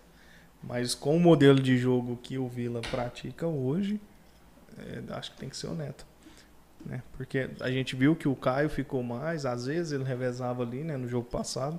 Mas 0.66 0.94
com 0.94 1.16
o 1.16 1.20
modelo 1.20 1.60
de 1.60 1.78
jogo 1.78 2.18
que 2.22 2.36
o 2.38 2.48
Vila 2.48 2.80
pratica 2.90 3.47
hoje, 3.47 4.01
é, 4.78 5.01
acho 5.14 5.30
que 5.32 5.38
tem 5.38 5.48
que 5.48 5.56
ser 5.56 5.68
o 5.68 5.74
Neto. 5.74 6.05
Né? 6.84 7.02
Porque 7.16 7.48
a 7.60 7.70
gente 7.70 7.94
viu 7.97 8.14
que 8.16 8.26
o 8.28 8.34
Caio 8.34 8.68
ficou 8.68 9.02
mais, 9.02 9.47
às 9.47 9.66
vezes 9.66 9.93
ele 9.93 10.05
revezava 10.05 10.62
ali 10.62 10.82
né, 10.84 10.97
no 10.97 11.09
jogo 11.09 11.28
passado. 11.28 11.78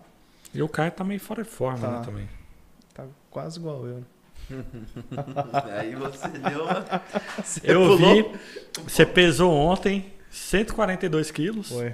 E 0.54 0.62
o 0.62 0.70
Caio 0.70 0.92
tá 0.92 1.04
meio 1.04 1.20
fora 1.20 1.44
de 1.44 1.50
forma, 1.50 1.80
Tá. 1.80 2.00
né, 2.00 2.06
também. 2.06 2.30
Tá 2.94 3.06
quase 3.30 3.60
igual 3.60 3.86
eu. 3.86 3.98
né? 3.98 4.04
Aí 5.80 5.94
você 5.96 6.28
deu 6.30 6.64
uma... 6.64 7.02
Você 7.44 7.62
Eu 7.64 7.82
pulou. 7.82 7.98
vi. 8.32 8.40
Você 8.84 9.06
pesou 9.06 9.52
ontem 9.54 10.14
142 10.32 11.30
quilos. 11.32 11.70
Foi. 11.70 11.94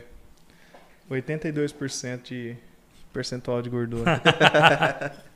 82% 1.09 2.21
de 2.23 2.55
percentual 3.11 3.61
de 3.61 3.69
gordura. 3.69 4.21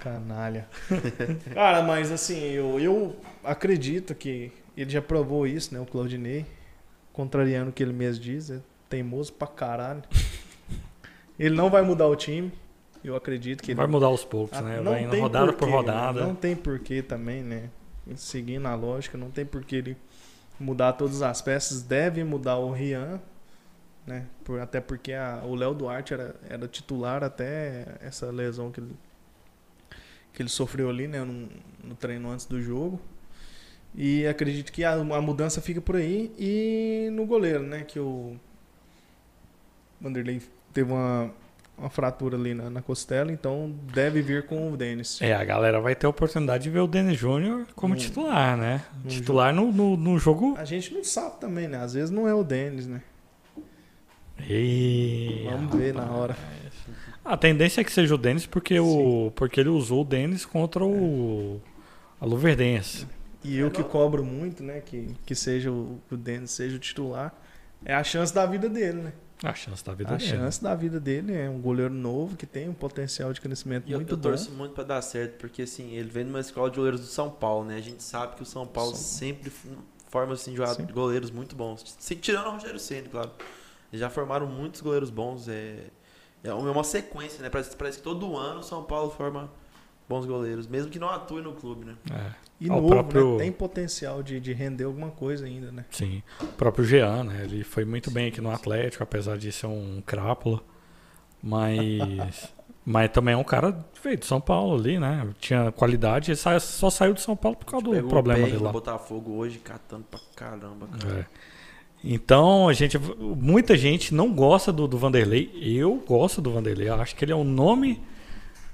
Canalha. 0.00 0.68
Cara, 1.54 1.82
mas 1.82 2.10
assim, 2.10 2.38
eu, 2.40 2.78
eu 2.80 3.16
acredito 3.44 4.14
que 4.14 4.52
ele 4.76 4.90
já 4.90 5.02
provou 5.02 5.46
isso, 5.46 5.72
né? 5.74 5.80
O 5.80 5.86
Claudinei. 5.86 6.46
Contrariando 7.12 7.70
o 7.70 7.72
que 7.72 7.82
ele 7.82 7.92
mesmo 7.92 8.22
diz. 8.22 8.50
É 8.50 8.60
teimoso 8.88 9.32
pra 9.32 9.48
caralho. 9.48 10.02
Ele 11.38 11.54
não 11.54 11.70
vai 11.70 11.82
mudar 11.82 12.06
o 12.06 12.16
time. 12.16 12.52
Eu 13.02 13.14
acredito 13.14 13.62
que 13.62 13.70
ele 13.70 13.76
Vai 13.76 13.86
mudar 13.86 14.06
aos 14.06 14.24
poucos, 14.24 14.58
ah, 14.58 14.62
né? 14.62 14.80
não 14.80 14.92
Vai 14.92 15.04
indo 15.04 15.16
rodada 15.20 15.46
porquê, 15.46 15.58
por 15.58 15.70
rodada. 15.70 16.20
né? 16.20 16.26
Não 16.26 16.34
tem 16.34 16.56
porquê 16.56 17.00
também, 17.02 17.42
né? 17.42 17.70
Seguindo 18.16 18.66
a 18.66 18.74
lógica, 18.74 19.16
não 19.16 19.30
tem 19.30 19.44
porquê 19.46 19.76
ele 19.76 19.96
mudar 20.58 20.94
todas 20.94 21.22
as 21.22 21.40
peças. 21.40 21.82
Deve 21.82 22.24
mudar 22.24 22.56
o 22.56 22.72
Rian, 22.72 23.20
né? 24.06 24.26
Por- 24.44 24.58
até 24.60 24.80
porque 24.80 25.12
a- 25.12 25.42
o 25.44 25.54
Léo 25.54 25.74
Duarte 25.74 26.12
era, 26.12 26.34
era 26.48 26.66
titular 26.66 27.22
até 27.22 27.84
essa 28.00 28.26
lesão 28.32 28.72
que 28.72 28.80
ele, 28.80 28.90
que 30.38 30.42
ele 30.42 30.48
sofreu 30.48 30.88
ali, 30.88 31.08
né? 31.08 31.18
No, 31.24 31.48
no 31.82 31.94
treino 31.96 32.30
antes 32.30 32.46
do 32.46 32.62
jogo. 32.62 33.00
E 33.92 34.24
acredito 34.28 34.70
que 34.70 34.84
a, 34.84 34.92
a 34.92 35.20
mudança 35.20 35.60
fica 35.60 35.80
por 35.80 35.96
aí. 35.96 36.32
E 36.38 37.10
no 37.12 37.26
goleiro, 37.26 37.64
né? 37.64 37.82
Que 37.82 37.98
o 37.98 38.36
Vanderlei 40.00 40.40
teve 40.72 40.92
uma, 40.92 41.28
uma 41.76 41.90
fratura 41.90 42.36
ali 42.36 42.54
na, 42.54 42.70
na 42.70 42.80
costela, 42.80 43.32
então 43.32 43.74
deve 43.92 44.22
vir 44.22 44.46
com 44.46 44.72
o 44.72 44.76
Denis. 44.76 45.20
É, 45.20 45.34
a 45.34 45.44
galera 45.44 45.80
vai 45.80 45.96
ter 45.96 46.06
a 46.06 46.10
oportunidade 46.10 46.62
de 46.62 46.70
ver 46.70 46.80
o 46.80 46.86
Denis 46.86 47.18
Júnior 47.18 47.66
como 47.74 47.94
No- 47.94 48.00
titular, 48.00 48.56
né? 48.56 48.82
no 49.02 49.10
titular 49.10 49.52
no, 49.52 49.72
no, 49.72 49.96
no 49.96 50.18
jogo. 50.20 50.54
A 50.56 50.64
gente 50.64 50.94
não 50.94 51.02
sabe 51.02 51.40
também, 51.40 51.66
né? 51.66 51.78
Às 51.78 51.94
vezes 51.94 52.10
não 52.10 52.28
é 52.28 52.34
o 52.34 52.44
Denis, 52.44 52.86
né? 52.86 53.02
Ih, 54.48 55.48
Vamos 55.50 55.74
ver 55.74 55.92
na 55.92 56.04
hora. 56.12 56.36
A 57.28 57.36
tendência 57.36 57.80
é 57.80 57.84
que 57.84 57.92
seja 57.92 58.14
o 58.14 58.18
Denis 58.18 58.46
porque, 58.46 58.78
o, 58.80 59.30
porque 59.36 59.60
ele 59.60 59.68
usou 59.68 60.00
o 60.02 60.04
Denis 60.04 60.46
contra 60.46 60.84
o 60.84 61.60
a 62.20 62.24
Luverdense. 62.26 63.06
E 63.44 63.56
eu 63.58 63.70
que 63.70 63.82
cobro 63.84 64.24
muito, 64.24 64.62
né? 64.62 64.80
Que, 64.80 65.14
que 65.26 65.34
seja 65.34 65.70
o, 65.70 66.00
que 66.08 66.14
o 66.14 66.16
Denis 66.16 66.50
seja 66.50 66.76
o 66.76 66.78
titular. 66.78 67.32
É 67.84 67.94
a 67.94 68.02
chance 68.02 68.32
da 68.34 68.44
vida 68.46 68.68
dele, 68.68 69.02
né? 69.02 69.12
A 69.44 69.54
chance 69.54 69.84
da 69.84 69.94
vida 69.94 70.14
A 70.14 70.16
dele. 70.16 70.28
chance 70.30 70.60
da 70.60 70.74
vida 70.74 70.98
dele 70.98 71.32
é 71.32 71.48
um 71.48 71.60
goleiro 71.60 71.94
novo 71.94 72.34
que 72.36 72.44
tem 72.44 72.68
um 72.68 72.74
potencial 72.74 73.32
de 73.32 73.40
crescimento 73.40 73.88
E 73.88 73.92
eu, 73.92 73.98
muito 73.98 74.14
eu 74.14 74.16
bom. 74.16 74.22
torço 74.22 74.50
muito 74.50 74.72
pra 74.74 74.82
dar 74.82 75.00
certo, 75.00 75.36
porque 75.38 75.62
assim, 75.62 75.92
ele 75.92 76.08
vem 76.08 76.24
de 76.24 76.30
uma 76.30 76.40
escola 76.40 76.68
de 76.70 76.76
goleiros 76.76 77.00
do 77.00 77.06
São 77.06 77.30
Paulo, 77.30 77.64
né? 77.64 77.76
A 77.76 77.80
gente 77.80 78.02
sabe 78.02 78.34
que 78.34 78.42
o 78.42 78.46
São 78.46 78.66
Paulo 78.66 78.90
São- 78.96 79.00
sempre 79.00 79.52
forma 80.10 80.32
assim, 80.32 80.56
goleiros 80.92 81.30
muito 81.30 81.54
bons. 81.54 81.96
Tirando 82.20 82.46
o 82.48 82.50
Rogério 82.52 82.80
Ceni, 82.80 83.08
claro. 83.08 83.30
Eles 83.92 84.00
já 84.00 84.10
formaram 84.10 84.46
muitos 84.46 84.80
goleiros 84.80 85.08
bons. 85.10 85.46
É, 85.46 85.84
é 86.44 86.52
uma 86.52 86.84
sequência, 86.84 87.42
né? 87.42 87.50
Parece, 87.50 87.76
parece 87.76 87.98
que 87.98 88.04
todo 88.04 88.36
ano 88.36 88.60
o 88.60 88.62
São 88.62 88.82
Paulo 88.84 89.10
forma 89.10 89.50
bons 90.08 90.24
goleiros, 90.24 90.66
mesmo 90.66 90.90
que 90.90 90.98
não 90.98 91.10
atue 91.10 91.42
no 91.42 91.52
clube, 91.52 91.84
né? 91.84 91.94
É, 92.10 92.30
E 92.60 92.70
Ao 92.70 92.76
novo, 92.80 92.88
próprio- 92.88 93.32
né? 93.32 93.44
Tem 93.44 93.52
potencial 93.52 94.22
de, 94.22 94.40
de 94.40 94.52
render 94.52 94.84
alguma 94.84 95.10
coisa 95.10 95.44
ainda, 95.44 95.70
né? 95.70 95.84
sim. 95.90 96.22
O 96.40 96.46
próprio 96.46 96.84
Jean, 96.84 97.24
né? 97.24 97.42
Ele 97.44 97.62
foi 97.62 97.84
muito 97.84 98.10
bem 98.10 98.28
aqui 98.28 98.40
no 98.40 98.50
Atlético, 98.50 99.02
apesar 99.02 99.36
de 99.36 99.52
ser 99.52 99.66
um 99.66 100.02
crápula. 100.04 100.60
Mas. 101.42 102.52
mas 102.84 103.10
também 103.10 103.34
é 103.34 103.36
um 103.36 103.44
cara 103.44 103.84
veio 104.02 104.16
de 104.16 104.26
São 104.26 104.40
Paulo 104.40 104.76
ali, 104.80 104.98
né? 104.98 105.28
Tinha 105.38 105.70
qualidade. 105.72 106.30
Ele 106.30 106.60
só 106.60 106.90
saiu 106.90 107.12
de 107.12 107.20
São 107.20 107.36
Paulo 107.36 107.56
por 107.56 107.66
causa 107.66 107.84
do 107.84 108.08
problema 108.08 108.46
dele 108.46 108.58
lá. 108.58 108.72
Botafogo 108.72 109.32
hoje, 109.32 109.58
catando 109.58 110.04
pra 110.10 110.20
caramba, 110.34 110.88
cara. 110.98 111.20
É. 111.20 111.26
Então, 112.02 112.68
a 112.68 112.72
gente, 112.72 112.98
muita 112.98 113.76
gente 113.76 114.14
não 114.14 114.32
gosta 114.32 114.72
do, 114.72 114.86
do 114.86 114.96
Vanderlei. 114.98 115.50
Eu 115.60 115.96
gosto 116.06 116.40
do 116.40 116.52
Vanderlei. 116.52 116.88
Eu 116.88 116.94
acho 116.94 117.14
que 117.16 117.24
ele 117.24 117.32
é 117.32 117.36
o 117.36 117.44
nome 117.44 118.00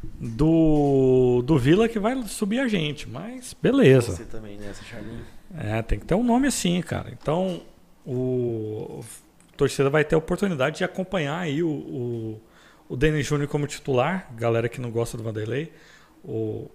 do, 0.03 1.43
do 1.43 1.59
Vila 1.59 1.89
que 1.89 1.99
vai 1.99 2.23
subir 2.25 2.61
a 2.61 2.69
gente. 2.69 3.09
Mas 3.09 3.55
beleza. 3.61 4.13
Você 4.13 4.25
também 4.25 4.59
nessa, 4.59 4.85
Charlinho. 4.85 5.25
É, 5.57 5.81
tem 5.83 5.99
que 5.99 6.05
ter 6.05 6.15
um 6.15 6.25
nome 6.25 6.49
assim, 6.49 6.81
cara. 6.83 7.11
Então, 7.13 7.63
o 8.05 9.03
a 9.55 9.57
torcida 9.57 9.89
vai 9.89 10.05
ter 10.05 10.17
a 10.17 10.19
oportunidade 10.19 10.79
de 10.79 10.85
acompanhar 10.85 11.39
aí 11.39 11.63
o, 11.63 11.69
o, 11.69 12.41
o 12.89 12.97
Denis 12.97 13.25
Júnior 13.25 13.49
como 13.49 13.69
titular. 13.69 14.29
Galera 14.35 14.69
que 14.69 14.81
não 14.81 14.91
gosta 14.91 15.17
do 15.17 15.23
Vanderlei. 15.23 15.73
O 16.25 16.69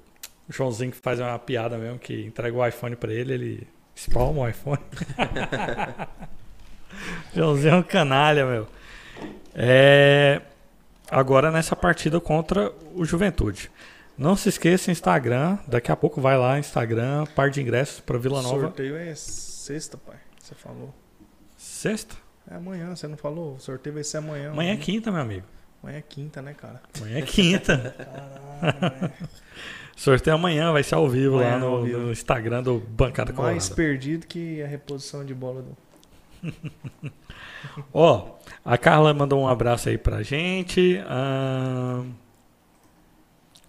Joãozinho 0.47 0.91
que 0.91 0.97
faz 0.97 1.19
uma 1.19 1.37
piada 1.37 1.77
mesmo, 1.77 1.99
que 1.99 2.25
entrega 2.25 2.55
o 2.55 2.65
iPhone 2.65 2.95
pra 2.95 3.13
ele, 3.13 3.33
ele 3.33 3.67
espalma 3.99 4.41
o 4.41 4.47
iPhone. 4.47 4.79
Joãozinho 7.35 7.73
é 7.73 7.77
um 7.77 7.83
canalha, 7.83 8.45
meu. 8.45 8.67
É, 9.53 10.41
agora 11.09 11.51
nessa 11.51 11.75
partida 11.75 12.19
contra 12.19 12.71
o 12.95 13.03
Juventude. 13.03 13.69
Não 14.17 14.35
se 14.35 14.49
esqueça, 14.49 14.91
Instagram. 14.91 15.57
Daqui 15.67 15.91
a 15.91 15.95
pouco 15.95 16.21
vai 16.21 16.37
lá, 16.37 16.59
Instagram, 16.59 17.25
par 17.35 17.49
de 17.49 17.61
ingressos 17.61 17.99
para 17.99 18.17
Vila 18.17 18.39
O 18.39 18.41
Nova. 18.41 18.61
sorteio 18.61 18.97
é 18.97 19.13
sexta, 19.15 19.97
pai. 19.97 20.17
Você 20.41 20.55
falou. 20.55 20.93
Sexta? 21.57 22.15
É 22.49 22.55
amanhã, 22.55 22.95
você 22.95 23.07
não 23.07 23.17
falou? 23.17 23.55
O 23.55 23.59
sorteio 23.59 23.93
vai 23.93 24.03
ser 24.03 24.17
amanhã. 24.17 24.51
Amanhã 24.51 24.73
é 24.73 24.77
quinta, 24.77 25.11
meu 25.11 25.21
amigo. 25.21 25.45
Amanhã 25.81 25.99
é 25.99 26.01
quinta, 26.01 26.41
né, 26.41 26.53
cara? 26.53 26.81
Amanhã 26.97 27.19
é 27.19 27.21
quinta. 27.21 27.95
Caralho? 28.59 29.13
Sorteio 29.99 30.37
amanhã, 30.37 30.71
vai 30.71 30.81
ser 30.81 30.95
ao 30.95 31.09
vivo 31.09 31.35
lá 31.35 31.55
Amanhã, 31.55 31.59
no, 31.59 31.83
vivo. 31.83 31.99
no 31.99 32.11
Instagram 32.13 32.63
do 32.63 32.79
Bancada 32.79 33.33
Mais 33.33 33.67
Colorada. 33.67 33.75
perdido 33.75 34.27
que 34.27 34.63
a 34.63 34.65
reposição 34.65 35.25
de 35.25 35.33
bola 35.33 35.61
do. 35.61 35.77
Ó, 37.93 38.37
a 38.63 38.77
Carla 38.77 39.13
mandou 39.13 39.41
um 39.41 39.47
abraço 39.47 39.89
aí 39.89 39.97
pra 39.97 40.23
gente. 40.23 41.03
Ahn, 41.05 42.11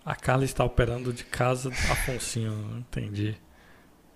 a 0.05 0.15
Carla 0.15 0.44
está 0.44 0.62
operando 0.62 1.12
de 1.12 1.24
casa 1.24 1.69
Afonsinho, 1.69 2.78
entendi. 2.78 3.36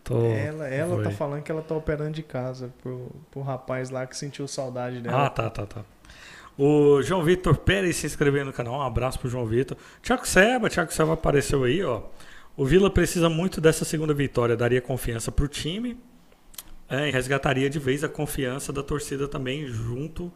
Tô... 0.05 0.24
ela 0.27 0.69
ela 0.69 1.03
tá 1.03 1.11
falando 1.11 1.43
que 1.43 1.51
ela 1.51 1.62
tá 1.62 1.74
operando 1.74 2.12
de 2.12 2.23
casa 2.23 2.73
pro, 2.81 3.11
pro 3.28 3.43
rapaz 3.43 3.91
lá 3.91 4.07
que 4.07 4.16
sentiu 4.16 4.47
saudade 4.47 5.01
dela. 5.01 5.27
Ah, 5.27 5.31
tá, 5.31 5.51
tá, 5.51 5.66
tá. 5.66 5.85
O 6.56 7.02
João 7.02 7.22
Vitor 7.22 7.56
Pérez 7.56 7.97
se 7.97 8.06
inscreveu 8.06 8.44
no 8.44 8.52
canal. 8.52 8.74
Um 8.74 8.82
abraço 8.82 9.18
pro 9.18 9.28
João 9.28 9.44
Vitor. 9.44 9.76
Tiago 10.02 10.26
Seba, 10.26 10.68
Tiago 10.68 10.93
Seba 10.93 11.14
apareceu 11.14 11.64
aí, 11.64 11.82
ó. 11.82 12.02
O 12.56 12.64
Vila 12.64 12.89
precisa 12.89 13.28
muito 13.28 13.60
dessa 13.60 13.85
segunda 13.85 14.14
vitória, 14.14 14.56
daria 14.56 14.81
confiança 14.81 15.32
pro 15.32 15.48
time 15.48 15.98
é, 16.89 17.09
e 17.09 17.10
resgataria 17.10 17.68
de 17.68 17.81
vez 17.81 18.05
a 18.05 18.09
confiança 18.09 18.72
da 18.72 18.82
torcida 18.82 19.26
também 19.26 19.66
junto 19.66 20.32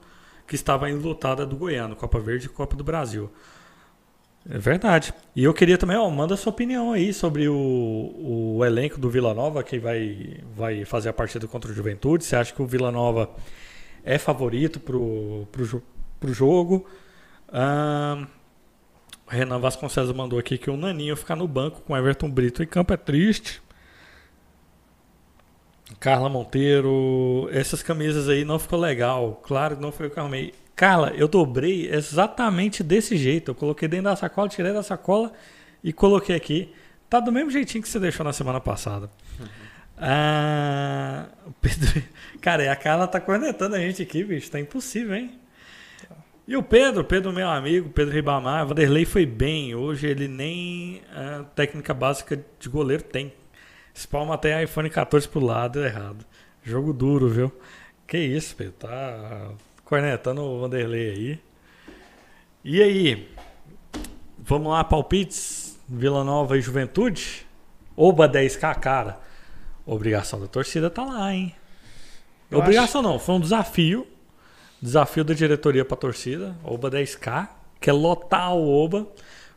que 0.46 0.56
estava 0.56 0.90
enlutada 0.90 1.46
do 1.46 1.56
Goiano, 1.56 1.94
Copa 1.94 2.18
Verde 2.18 2.46
e 2.46 2.48
Copa 2.48 2.74
do 2.74 2.82
Brasil. 2.82 3.30
É 4.50 4.58
verdade. 4.58 5.12
E 5.36 5.44
eu 5.44 5.52
queria 5.52 5.76
também, 5.76 5.96
ó, 5.96 6.08
manda 6.10 6.36
sua 6.36 6.50
opinião 6.50 6.92
aí 6.92 7.12
sobre 7.12 7.48
o, 7.48 8.56
o 8.56 8.64
elenco 8.64 8.98
do 8.98 9.10
Vila 9.10 9.34
Nova 9.34 9.62
que 9.62 9.78
vai, 9.78 10.40
vai 10.56 10.84
fazer 10.84 11.10
a 11.10 11.12
partida 11.12 11.46
contra 11.46 11.70
o 11.70 11.74
Juventude. 11.74 12.24
Você 12.24 12.34
acha 12.34 12.52
que 12.52 12.62
o 12.62 12.66
Vila 12.66 12.90
Nova 12.90 13.30
é 14.02 14.16
favorito 14.16 14.80
pro, 14.80 15.46
pro, 15.52 15.82
pro 16.18 16.32
jogo? 16.32 16.86
Ahn, 17.52 18.26
o 19.26 19.30
Renan 19.30 19.58
Vasconcelos 19.58 20.12
mandou 20.12 20.38
aqui 20.38 20.56
que 20.56 20.70
o 20.70 20.76
Naninho 20.76 21.16
ficar 21.16 21.36
no 21.36 21.46
banco 21.46 21.82
com 21.82 21.96
Everton 21.96 22.30
Brito 22.30 22.62
em 22.62 22.66
campo 22.66 22.92
é 22.92 22.96
triste. 22.96 23.62
Carla 25.98 26.28
Monteiro, 26.28 27.48
essas 27.50 27.82
camisas 27.82 28.28
aí 28.28 28.44
não 28.44 28.58
ficou 28.58 28.78
legal. 28.78 29.40
Claro 29.44 29.76
que 29.76 29.82
não 29.82 29.90
foi 29.90 30.06
o 30.06 30.10
que 30.10 30.18
eu 30.18 30.22
arrumei. 30.22 30.54
Carla, 30.76 31.10
eu 31.10 31.26
dobrei 31.26 31.90
exatamente 31.90 32.82
desse 32.82 33.16
jeito. 33.16 33.50
Eu 33.50 33.54
coloquei 33.54 33.88
dentro 33.88 34.04
da 34.04 34.16
sacola, 34.16 34.48
tirei 34.48 34.72
da 34.72 34.82
sacola 34.82 35.32
e 35.82 35.92
coloquei 35.92 36.36
aqui. 36.36 36.72
Tá 37.10 37.20
do 37.20 37.32
mesmo 37.32 37.50
jeitinho 37.50 37.82
que 37.82 37.88
você 37.88 37.98
deixou 37.98 38.24
na 38.24 38.32
semana 38.32 38.60
passada. 38.60 39.10
Ah, 39.96 41.26
o 41.46 41.52
Pedro, 41.52 42.02
cara, 42.40 42.64
e 42.64 42.68
a 42.68 42.76
Carla 42.76 43.08
tá 43.08 43.20
cornetando 43.20 43.74
a 43.74 43.78
gente 43.78 44.02
aqui, 44.02 44.22
bicho. 44.22 44.50
Tá 44.50 44.60
impossível, 44.60 45.14
hein? 45.16 45.38
E 46.48 46.56
o 46.56 46.62
Pedro, 46.62 47.04
Pedro, 47.04 47.30
meu 47.30 47.46
amigo, 47.46 47.90
Pedro 47.90 48.14
Ribamar, 48.14 48.66
Vanderlei 48.66 49.04
foi 49.04 49.26
bem. 49.26 49.74
Hoje 49.74 50.06
ele 50.06 50.26
nem 50.26 51.02
a 51.14 51.44
técnica 51.54 51.92
básica 51.92 52.42
de 52.58 52.68
goleiro 52.70 53.02
tem. 53.02 53.34
Spalma 53.94 54.34
até 54.34 54.62
iPhone 54.64 54.88
14 54.88 55.28
pro 55.28 55.44
lado, 55.44 55.84
errado. 55.84 56.24
Jogo 56.62 56.94
duro, 56.94 57.28
viu? 57.28 57.52
Que 58.06 58.16
isso, 58.16 58.56
Pedro. 58.56 58.72
Tá 58.78 59.50
cornetando 59.84 60.40
o 60.40 60.60
Vanderlei 60.60 61.10
aí. 61.10 61.40
E 62.64 62.82
aí? 62.82 63.28
Vamos 64.38 64.72
lá, 64.72 64.82
palpites? 64.82 65.78
Vila 65.86 66.24
Nova 66.24 66.56
e 66.56 66.62
Juventude? 66.62 67.46
Oba 67.94 68.26
10k, 68.26 68.74
cara. 68.80 69.20
Obrigação 69.84 70.40
da 70.40 70.46
torcida 70.46 70.88
tá 70.88 71.04
lá, 71.04 71.30
hein? 71.30 71.54
Eu 72.50 72.60
Obrigação 72.60 73.02
não, 73.02 73.18
foi 73.18 73.34
um 73.34 73.40
desafio. 73.40 74.06
Desafio 74.80 75.24
da 75.24 75.34
diretoria 75.34 75.84
pra 75.84 75.96
torcida. 75.96 76.54
Oba 76.64 76.90
10k. 76.90 77.48
Quer 77.80 77.92
lotar 77.92 78.54
o 78.54 78.68
Oba. 78.68 79.06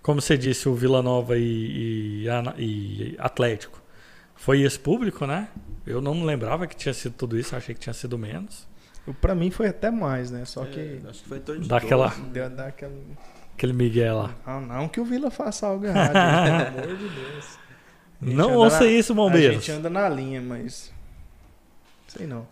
como 0.02 0.22
você 0.22 0.38
disse, 0.38 0.68
o 0.70 0.74
Vila 0.76 1.02
Nova 1.02 1.38
e, 1.38 2.26
e, 2.26 2.28
e 2.58 3.16
Atlético. 3.20 3.80
Foi 4.36 4.62
esse 4.62 4.80
público, 4.80 5.26
né? 5.28 5.50
Eu 5.86 6.02
não 6.02 6.16
me 6.16 6.24
lembrava 6.26 6.66
que 6.68 6.76
tinha 6.76 6.94
sido 6.94 7.14
tudo 7.14 7.38
isso, 7.38 7.56
achei 7.56 7.76
que 7.76 7.82
tinha 7.82 7.94
sido 7.94 8.18
menos. 8.18 8.68
Pra 9.20 9.34
mim 9.36 9.50
foi 9.52 9.68
até 9.68 9.90
mais, 9.92 10.30
né? 10.32 10.46
Só 10.46 10.64
que 10.66 10.80
É, 10.80 11.10
acho 11.10 11.22
que 11.24 11.30
foi 11.30 11.38
em 11.38 11.42
torno 11.42 11.62
de 11.62 11.68
Daquela- 11.70 12.08
12, 12.10 12.22
né? 12.22 12.30
deu 12.34 12.50
daquela. 12.50 12.94
Aquele 13.56 13.74
Miguel 13.74 14.18
lá. 14.18 14.36
Ah, 14.46 14.60
não 14.60 14.88
que 14.88 15.00
o 15.00 15.06
Vila 15.06 15.30
faça 15.30 15.68
algo 15.68 15.86
errado, 15.86 16.14
pelo 16.14 16.84
amor 16.88 16.98
de 16.98 17.10
Deus. 17.10 17.46
A 18.22 18.26
Não 18.26 18.56
ouça 18.56 18.82
na- 18.82 18.86
isso, 18.92 19.14
A 19.14 19.16
bombeiros. 19.16 19.56
gente 19.58 19.72
anda 19.72 19.90
na 19.90 20.08
linha, 20.10 20.42
mas. 20.42 20.92
Sei 22.08 22.26
não. 22.28 22.48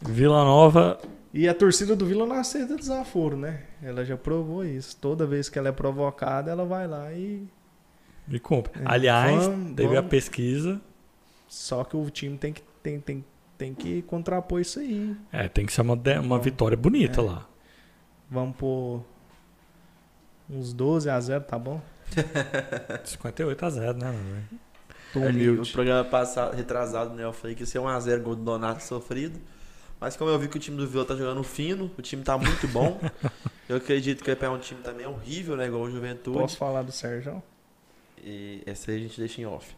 Vila 0.00 0.44
Nova, 0.44 0.98
E 1.36 1.48
a 1.48 1.52
torcida 1.54 1.96
do 1.96 2.06
Vila 2.06 2.24
não 2.26 2.36
aceita 2.36 2.76
desaforo, 2.76 3.36
né? 3.36 3.64
Ela 3.82 4.04
já 4.04 4.16
provou 4.16 4.64
isso. 4.64 4.96
Toda 4.96 5.26
vez 5.26 5.48
que 5.48 5.58
ela 5.58 5.68
é 5.68 5.72
provocada, 5.72 6.48
ela 6.50 6.64
vai 6.64 6.86
lá 6.86 7.12
e. 7.12 7.44
me 8.28 8.38
cumpre. 8.38 8.80
É, 8.80 8.84
Aliás, 8.86 9.44
vamos- 9.44 9.74
teve 9.74 9.88
a 9.96 10.00
vamos- 10.00 10.10
pesquisa. 10.10 10.80
Só 11.48 11.82
que 11.82 11.96
o 11.96 12.08
time 12.08 12.38
tem 12.38 12.52
que, 12.52 12.62
tem, 12.82 13.00
tem, 13.00 13.24
tem 13.58 13.74
que 13.74 14.02
contrapor 14.02 14.60
isso 14.60 14.78
aí. 14.78 15.16
É, 15.32 15.48
tem 15.48 15.66
que 15.66 15.72
ser 15.72 15.80
uma, 15.80 15.98
uma 16.22 16.38
vitória 16.38 16.76
bonita 16.76 17.20
É. 17.20 17.24
lá. 17.24 17.48
Vamos 18.30 18.54
pôr 18.56 19.04
uns 20.48 20.72
12 20.72 21.10
a 21.10 21.20
0, 21.20 21.42
tá 21.44 21.58
bom? 21.58 21.82
58 23.04 23.64
a 23.66 23.70
0, 23.70 23.98
né? 23.98 24.06
mano? 24.06 24.44
Tô 25.12 25.20
Ali, 25.22 25.48
o 25.48 25.52
humilde. 25.52 25.72
programa 25.72 26.04
passado, 26.04 26.54
retrasado, 26.56 27.14
né? 27.14 27.24
Eu 27.24 27.32
falei 27.32 27.54
que 27.56 27.62
ia 27.62 27.66
ser 27.66 27.78
1x0 27.80 28.20
gol 28.22 28.36
do 28.36 28.42
Donato 28.44 28.82
sofrido. 28.82 29.38
Mas 30.04 30.16
como 30.16 30.30
eu 30.30 30.38
vi 30.38 30.48
que 30.48 30.56
o 30.58 30.60
time 30.60 30.76
do 30.76 30.86
Vila 30.86 31.02
tá 31.06 31.16
jogando 31.16 31.42
fino, 31.42 31.90
o 31.96 32.02
time 32.02 32.22
tá 32.22 32.36
muito 32.36 32.68
bom. 32.68 33.00
eu 33.66 33.76
acredito 33.76 34.18
que 34.22 34.26
vai 34.26 34.36
pegar 34.36 34.52
um 34.52 34.58
time 34.58 34.82
também 34.82 35.06
horrível, 35.06 35.56
né? 35.56 35.66
Igual 35.66 35.80
o 35.84 35.90
Juventude. 35.90 36.36
Posso 36.38 36.58
falar 36.58 36.82
do 36.82 36.92
Sérgio? 36.92 37.42
E 38.22 38.62
essa 38.66 38.90
aí 38.90 38.98
a 38.98 39.00
gente 39.00 39.18
deixa 39.18 39.40
em 39.40 39.46
off. 39.46 39.74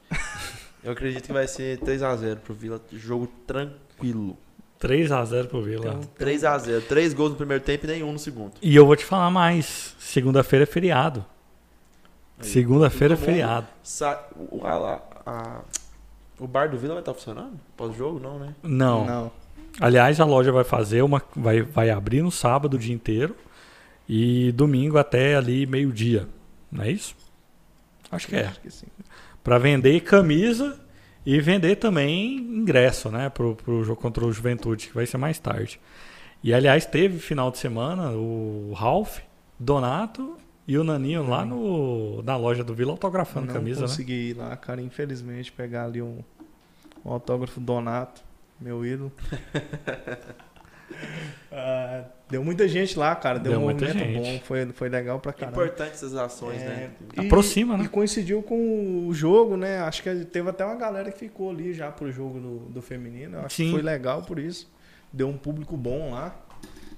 eu 0.82 0.90
acredito 0.90 1.26
que 1.26 1.32
vai 1.32 1.46
ser 1.46 1.78
3x0 1.78 2.38
pro 2.40 2.54
Vila. 2.54 2.80
Jogo 2.92 3.28
tranquilo. 3.46 4.36
3 4.80 5.12
a 5.12 5.24
0 5.24 5.46
pro 5.46 5.62
Vila. 5.62 5.86
Então, 5.86 6.00
3x0. 6.18 6.82
3 6.88 7.14
gols 7.14 7.30
no 7.30 7.36
primeiro 7.36 7.62
tempo 7.62 7.86
e 7.86 7.88
nenhum 7.88 8.10
no 8.12 8.18
segundo. 8.18 8.54
E 8.60 8.74
eu 8.74 8.84
vou 8.84 8.96
te 8.96 9.04
falar 9.04 9.30
mais. 9.30 9.94
Segunda-feira 9.96 10.64
é 10.64 10.66
feriado. 10.66 11.24
Segunda-feira 12.40 13.14
é 13.14 13.16
feriado. 13.16 13.66
sa- 13.80 14.26
o, 14.36 14.66
a- 14.66 15.02
a- 15.24 15.60
o 16.38 16.46
bar 16.48 16.68
do 16.68 16.76
Vila 16.76 16.94
vai 16.94 17.00
estar 17.02 17.14
funcionando? 17.14 17.58
Pós-jogo? 17.76 18.18
Não, 18.18 18.38
né? 18.40 18.54
Não. 18.62 19.06
Não. 19.06 19.45
Aliás, 19.80 20.20
a 20.20 20.24
loja 20.24 20.52
vai 20.52 20.64
fazer 20.64 21.02
uma. 21.02 21.22
Vai, 21.34 21.62
vai 21.62 21.90
abrir 21.90 22.22
no 22.22 22.30
sábado 22.30 22.74
o 22.74 22.78
dia 22.78 22.94
inteiro. 22.94 23.36
E 24.08 24.52
domingo 24.52 24.98
até 24.98 25.34
ali 25.34 25.66
meio-dia. 25.66 26.28
Não 26.70 26.84
é 26.84 26.90
isso? 26.90 27.14
Acho 28.10 28.28
que 28.28 28.36
é. 28.36 28.46
Acho 28.46 28.60
que 28.60 28.70
sim. 28.70 28.86
Pra 29.42 29.58
vender 29.58 30.00
camisa 30.00 30.78
e 31.24 31.40
vender 31.40 31.76
também 31.76 32.36
ingresso, 32.36 33.10
né? 33.10 33.28
Pro, 33.28 33.56
pro 33.56 33.82
jogo 33.84 34.00
contra 34.00 34.24
o 34.24 34.32
Juventude, 34.32 34.88
que 34.88 34.94
vai 34.94 35.06
ser 35.06 35.18
mais 35.18 35.38
tarde. 35.38 35.80
E 36.42 36.54
aliás, 36.54 36.86
teve 36.86 37.18
final 37.18 37.50
de 37.50 37.58
semana 37.58 38.12
o 38.12 38.72
Ralph, 38.74 39.18
Donato 39.58 40.36
e 40.68 40.78
o 40.78 40.84
Naninho 40.84 41.28
lá 41.28 41.44
no, 41.44 42.22
na 42.22 42.36
loja 42.36 42.62
do 42.62 42.74
Vila 42.74 42.92
autografando 42.92 43.46
não 43.46 43.54
camisa, 43.54 43.80
né? 43.80 43.86
consegui 43.86 44.30
ir 44.30 44.34
lá, 44.34 44.56
cara, 44.56 44.80
infelizmente, 44.80 45.50
pegar 45.50 45.84
ali 45.86 46.02
um, 46.02 46.20
um 47.04 47.12
autógrafo 47.12 47.60
Donato, 47.60 48.22
meu 48.60 48.84
ídolo. 48.84 49.12
Ah, 51.50 52.04
deu 52.28 52.44
muita 52.44 52.68
gente 52.68 52.98
lá, 52.98 53.14
cara. 53.16 53.38
Deu, 53.38 53.52
Deu 53.52 53.60
um 53.60 53.64
muita 53.64 53.86
movimento 53.86 54.06
gente. 54.08 54.38
bom. 54.38 54.44
Foi, 54.44 54.66
foi 54.72 54.88
legal 54.88 55.18
pra 55.20 55.30
É 55.30 55.34
caramba. 55.34 55.56
importante 55.64 55.92
essas 55.92 56.14
ações, 56.14 56.60
né? 56.60 56.90
É, 57.16 57.22
e- 57.22 57.26
Aproxima, 57.26 57.76
né? 57.76 57.84
E 57.84 57.88
coincidiu 57.88 58.42
com 58.42 59.06
o 59.08 59.12
jogo, 59.14 59.56
né? 59.56 59.78
Acho 59.80 60.02
que 60.02 60.24
teve 60.26 60.48
até 60.48 60.64
uma 60.64 60.74
galera 60.76 61.10
que 61.10 61.18
ficou 61.18 61.50
ali 61.50 61.72
já 61.72 61.90
pro 61.90 62.10
jogo 62.12 62.38
do, 62.40 62.58
do 62.70 62.82
feminino. 62.82 63.38
Eu 63.38 63.46
Acho 63.46 63.56
Sim. 63.56 63.64
que 63.66 63.70
foi 63.72 63.82
legal 63.82 64.22
por 64.22 64.38
isso. 64.38 64.70
Deu 65.12 65.28
um 65.28 65.36
público 65.36 65.76
bom 65.76 66.12
lá. 66.12 66.34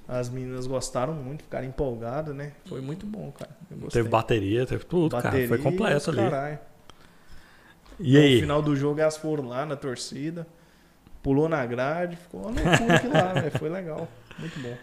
As 0.07 0.29
meninas 0.31 0.67
gostaram 0.67 1.13
muito, 1.13 1.43
ficaram 1.45 1.67
empolgadas, 1.67 2.35
né? 2.35 2.53
Foi 2.67 2.81
muito 2.81 3.05
bom, 3.07 3.31
cara. 3.33 3.51
Teve 3.91 4.09
bateria, 4.09 4.65
teve 4.67 4.85
tudo, 4.85 5.11
cara. 5.11 5.31
Foi 5.31 5.47
Bateria, 5.47 5.63
completo 5.71 6.11
ali. 6.11 6.19
caralho. 6.19 6.59
E 8.01 8.13
No 8.15 8.19
aí? 8.21 8.41
final 8.41 8.63
do 8.63 8.75
jogo 8.75 9.01
elas 9.01 9.17
foram 9.17 9.49
lá 9.49 9.67
na 9.67 9.77
torcida, 9.77 10.47
pulou 11.29 11.47
na 11.47 11.67
grade, 11.67 12.17
ficou 12.17 12.41
uma 12.41 12.49
loucura 12.49 12.97
aquilo 12.97 13.13
lá. 13.13 13.51
Foi 13.59 13.69
legal. 13.69 14.09
Muito 14.39 14.59
bom. 14.61 14.75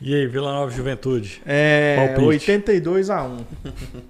E 0.00 0.12
aí, 0.12 0.26
Vila 0.26 0.52
Nova 0.52 0.72
Juventude? 0.72 1.40
É, 1.46 1.94
Palpite. 2.16 2.50
82 2.50 3.08
a 3.08 3.22
1 3.22 3.36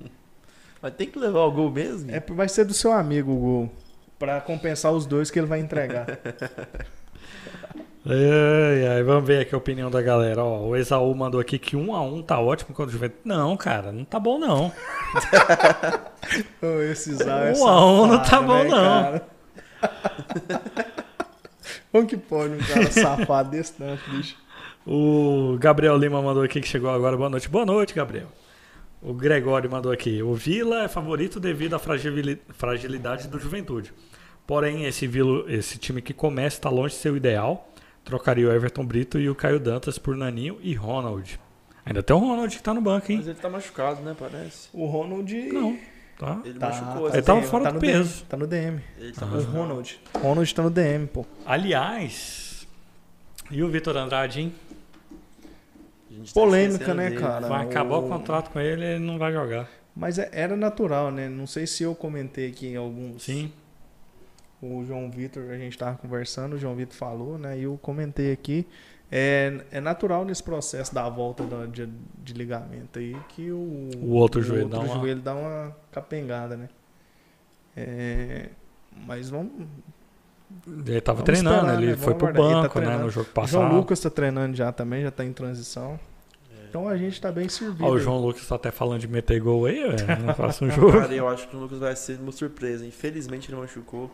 Mas 0.80 0.94
tem 0.94 1.06
que 1.06 1.18
levar 1.18 1.40
o 1.40 1.52
gol 1.52 1.70
mesmo? 1.70 2.10
É, 2.10 2.20
vai 2.20 2.48
ser 2.48 2.64
do 2.64 2.72
seu 2.72 2.90
amigo 2.90 3.30
o 3.30 3.36
gol. 3.36 3.70
Pra 4.18 4.40
compensar 4.40 4.92
os 4.92 5.04
dois 5.04 5.30
que 5.30 5.38
ele 5.38 5.46
vai 5.46 5.60
entregar. 5.60 6.06
Ai, 8.04 8.84
ai, 8.84 9.02
vamos 9.04 9.24
ver 9.24 9.42
aqui 9.42 9.54
a 9.54 9.58
opinião 9.58 9.88
da 9.88 10.02
galera. 10.02 10.42
Ó, 10.42 10.66
o 10.66 10.74
Exaú 10.74 11.14
mandou 11.14 11.40
aqui 11.40 11.56
que 11.56 11.76
um 11.76 11.94
a 11.94 12.02
um 12.02 12.20
tá 12.20 12.40
ótimo 12.40 12.74
contra 12.74 12.88
o 12.88 12.92
Juventude. 12.92 13.20
Não, 13.24 13.56
cara, 13.56 13.92
não 13.92 14.04
tá 14.04 14.18
bom 14.18 14.40
não. 14.40 14.72
Esse 16.90 17.14
Zá 17.14 17.44
é 17.44 17.52
Um 17.52 17.68
a 17.68 17.92
um 17.92 18.06
não 18.08 18.20
tá 18.20 18.42
bom, 18.42 18.64
né, 18.64 18.68
não. 18.68 19.20
Como 21.92 22.06
que 22.06 22.16
pode 22.16 22.54
um 22.54 22.58
cara 22.58 22.90
safado 22.90 23.50
desse 23.56 23.74
tanto, 23.74 24.02
bicho? 24.10 24.36
O 24.86 25.56
Gabriel 25.60 25.96
Lima 25.96 26.20
mandou 26.20 26.42
aqui 26.42 26.60
que 26.60 26.66
chegou 26.66 26.90
agora. 26.90 27.16
Boa 27.16 27.28
noite. 27.30 27.48
Boa 27.48 27.64
noite, 27.66 27.94
Gabriel. 27.94 28.26
O 29.00 29.12
Gregório 29.12 29.70
mandou 29.70 29.92
aqui. 29.92 30.22
O 30.22 30.34
Vila 30.34 30.84
é 30.84 30.88
favorito 30.88 31.38
devido 31.38 31.74
à 31.74 31.78
fragili- 31.78 32.40
fragilidade 32.50 33.28
do 33.28 33.38
Juventude. 33.38 33.92
Porém, 34.46 34.84
esse, 34.86 35.06
Vila, 35.06 35.44
esse 35.52 35.78
time 35.78 36.00
que 36.02 36.12
começa 36.12 36.56
está 36.56 36.68
longe 36.70 36.94
de 36.94 37.00
ser 37.00 37.10
o 37.12 37.16
ideal. 37.16 37.68
Trocaria 38.04 38.48
o 38.48 38.52
Everton 38.52 38.84
Brito 38.84 39.18
e 39.20 39.28
o 39.28 39.34
Caio 39.34 39.60
Dantas 39.60 39.98
por 39.98 40.16
Naninho 40.16 40.58
e 40.62 40.74
Ronald. 40.74 41.38
Ainda 41.84 42.02
tem 42.02 42.14
o 42.14 42.18
Ronald 42.18 42.56
que 42.56 42.62
tá 42.62 42.72
no 42.74 42.80
banco, 42.80 43.10
hein? 43.12 43.18
Mas 43.18 43.28
ele 43.28 43.38
tá 43.38 43.48
machucado, 43.50 44.02
né? 44.02 44.14
Parece. 44.18 44.68
O 44.72 44.86
Ronald. 44.86 45.32
Não, 45.52 45.76
tá? 46.18 46.40
Ele 46.44 46.58
Tá, 46.58 46.68
machucou. 46.68 47.08
Ele 47.08 47.16
essa 47.18 47.22
tava 47.22 47.40
DM, 47.40 47.50
fora 47.50 47.64
tá 47.64 47.70
do 47.70 47.74
no 47.74 47.80
peso. 47.80 48.14
DM, 48.14 48.26
tá 48.28 48.36
no 48.36 48.46
DM. 48.46 48.80
Ele 48.98 49.12
tá 49.12 49.26
Aham. 49.26 49.38
O. 49.38 49.42
Ronald. 49.42 50.00
Ronald 50.20 50.54
tá 50.54 50.62
no 50.62 50.70
DM, 50.70 51.06
pô. 51.06 51.26
Aliás, 51.46 52.66
e 53.50 53.62
o 53.62 53.68
Vitor 53.68 53.96
Andrade, 53.96 54.40
hein? 54.40 54.54
Tá 56.26 56.32
Polêmica, 56.34 56.94
né, 56.94 57.08
dele. 57.08 57.20
cara? 57.20 57.48
Vai 57.48 57.64
acabar 57.66 57.96
o 57.96 58.06
o- 58.06 58.08
contrato 58.08 58.50
com 58.50 58.60
ele 58.60 58.84
ele 58.84 58.98
não 59.04 59.18
vai 59.18 59.32
jogar. 59.32 59.68
Mas 59.94 60.18
é- 60.18 60.28
era 60.32 60.56
natural, 60.56 61.10
né? 61.10 61.28
Não 61.28 61.46
sei 61.46 61.66
se 61.66 61.82
eu 61.82 61.94
comentei 61.94 62.48
aqui 62.48 62.68
em 62.68 62.76
alguns. 62.76 63.24
Sim. 63.24 63.52
O 64.60 64.84
João 64.86 65.10
Vitor, 65.10 65.50
a 65.50 65.58
gente 65.58 65.76
tava 65.76 65.96
conversando, 65.98 66.54
o 66.54 66.58
João 66.58 66.74
Vitor 66.76 66.94
falou, 66.96 67.36
né? 67.38 67.58
E 67.58 67.64
eu 67.64 67.78
comentei 67.82 68.30
aqui. 68.32 68.66
É, 69.14 69.60
é 69.70 69.78
natural 69.80 70.24
nesse 70.24 70.42
processo 70.42 70.94
da 70.94 71.06
volta 71.06 71.44
da- 71.44 71.66
de, 71.66 71.86
de 72.24 72.32
ligamento 72.32 72.98
aí 72.98 73.14
que 73.28 73.52
o, 73.52 73.90
O 73.98 74.12
outro 74.12 74.40
joelho 74.42 74.68
dá 74.68 74.78
uma- 74.80 74.94
joelho 74.94 75.20
dá 75.20 75.34
uma 75.34 75.76
capengada, 75.92 76.56
né? 76.56 76.70
É, 77.76 78.48
mas 79.06 79.28
vamos. 79.30 79.52
Ele 80.66 81.00
tava 81.00 81.16
Vamos 81.18 81.24
treinando, 81.26 81.56
esperar, 81.58 81.82
ele 81.82 81.90
né? 81.92 81.96
foi 81.96 82.12
Vamos 82.14 82.18
pro 82.18 82.32
tá 82.32 82.38
banco, 82.62 82.78
né, 82.78 82.84
treinando. 82.86 83.04
no 83.04 83.10
jogo 83.10 83.28
O 83.30 83.32
passado. 83.32 83.50
João 83.62 83.76
Lucas 83.76 84.00
tá 84.00 84.10
treinando 84.10 84.56
já 84.56 84.70
também, 84.72 85.02
já 85.02 85.10
tá 85.10 85.24
em 85.24 85.32
transição. 85.32 85.98
É. 86.50 86.66
Então 86.68 86.88
a 86.88 86.96
gente 86.96 87.18
tá 87.20 87.30
bem 87.32 87.48
servido. 87.48 87.84
Ó, 87.84 87.90
o. 87.92 87.98
João 87.98 88.18
Lucas 88.18 88.46
tá 88.46 88.54
até 88.56 88.70
falando 88.70 89.00
de 89.00 89.08
meter 89.08 89.40
gol 89.40 89.64
aí, 89.66 89.80
velho, 89.94 90.24
no 90.26 90.34
próximo 90.34 90.70
jogo. 90.70 90.92
Cara, 91.00 91.12
eu 91.14 91.28
acho 91.28 91.48
que 91.48 91.56
o 91.56 91.58
Lucas 91.60 91.78
vai 91.78 91.94
ser 91.96 92.18
uma 92.20 92.32
surpresa. 92.32 92.84
Infelizmente 92.86 93.50
ele 93.50 93.60
machucou. 93.60 94.10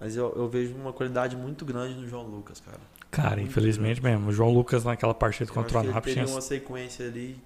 Mas 0.00 0.16
eu, 0.16 0.32
eu 0.36 0.48
vejo 0.48 0.74
uma 0.74 0.92
qualidade 0.92 1.36
muito 1.36 1.64
grande 1.64 1.94
no 1.94 2.08
João 2.08 2.24
Lucas, 2.26 2.58
cara. 2.60 2.78
Cara, 3.12 3.42
infelizmente 3.42 4.02
mesmo. 4.02 4.30
O 4.30 4.32
João 4.32 4.50
Lucas 4.50 4.84
naquela 4.84 5.12
partida 5.12 5.50
Eu 5.50 5.54
contra 5.54 5.76
o 5.76 5.80
Anápolis 5.82 6.14
teve 6.14 6.26
tinha... 6.26 6.34
uma 6.34 6.40
sequência 6.40 7.06
ali, 7.06 7.38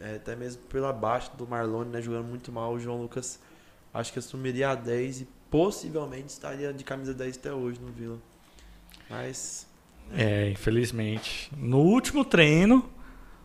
é, 0.00 0.16
até 0.16 0.34
mesmo 0.34 0.62
pela 0.64 0.92
baixa 0.92 1.30
do 1.38 1.46
Marlone, 1.46 1.88
né? 1.88 2.02
Jogando 2.02 2.26
muito 2.26 2.50
mal. 2.50 2.74
O 2.74 2.80
João 2.80 3.00
Lucas 3.00 3.38
acho 3.94 4.12
que 4.12 4.18
assumiria 4.18 4.70
a 4.70 4.74
10 4.74 5.20
e 5.20 5.28
possivelmente 5.48 6.30
estaria 6.30 6.72
de 6.72 6.82
camisa 6.82 7.14
10 7.14 7.36
até 7.36 7.52
hoje 7.52 7.80
no 7.80 7.92
Vila. 7.92 8.18
Mas. 9.08 9.68
É, 10.12 10.50
infelizmente. 10.50 11.48
No 11.56 11.78
último 11.78 12.24
treino, 12.24 12.84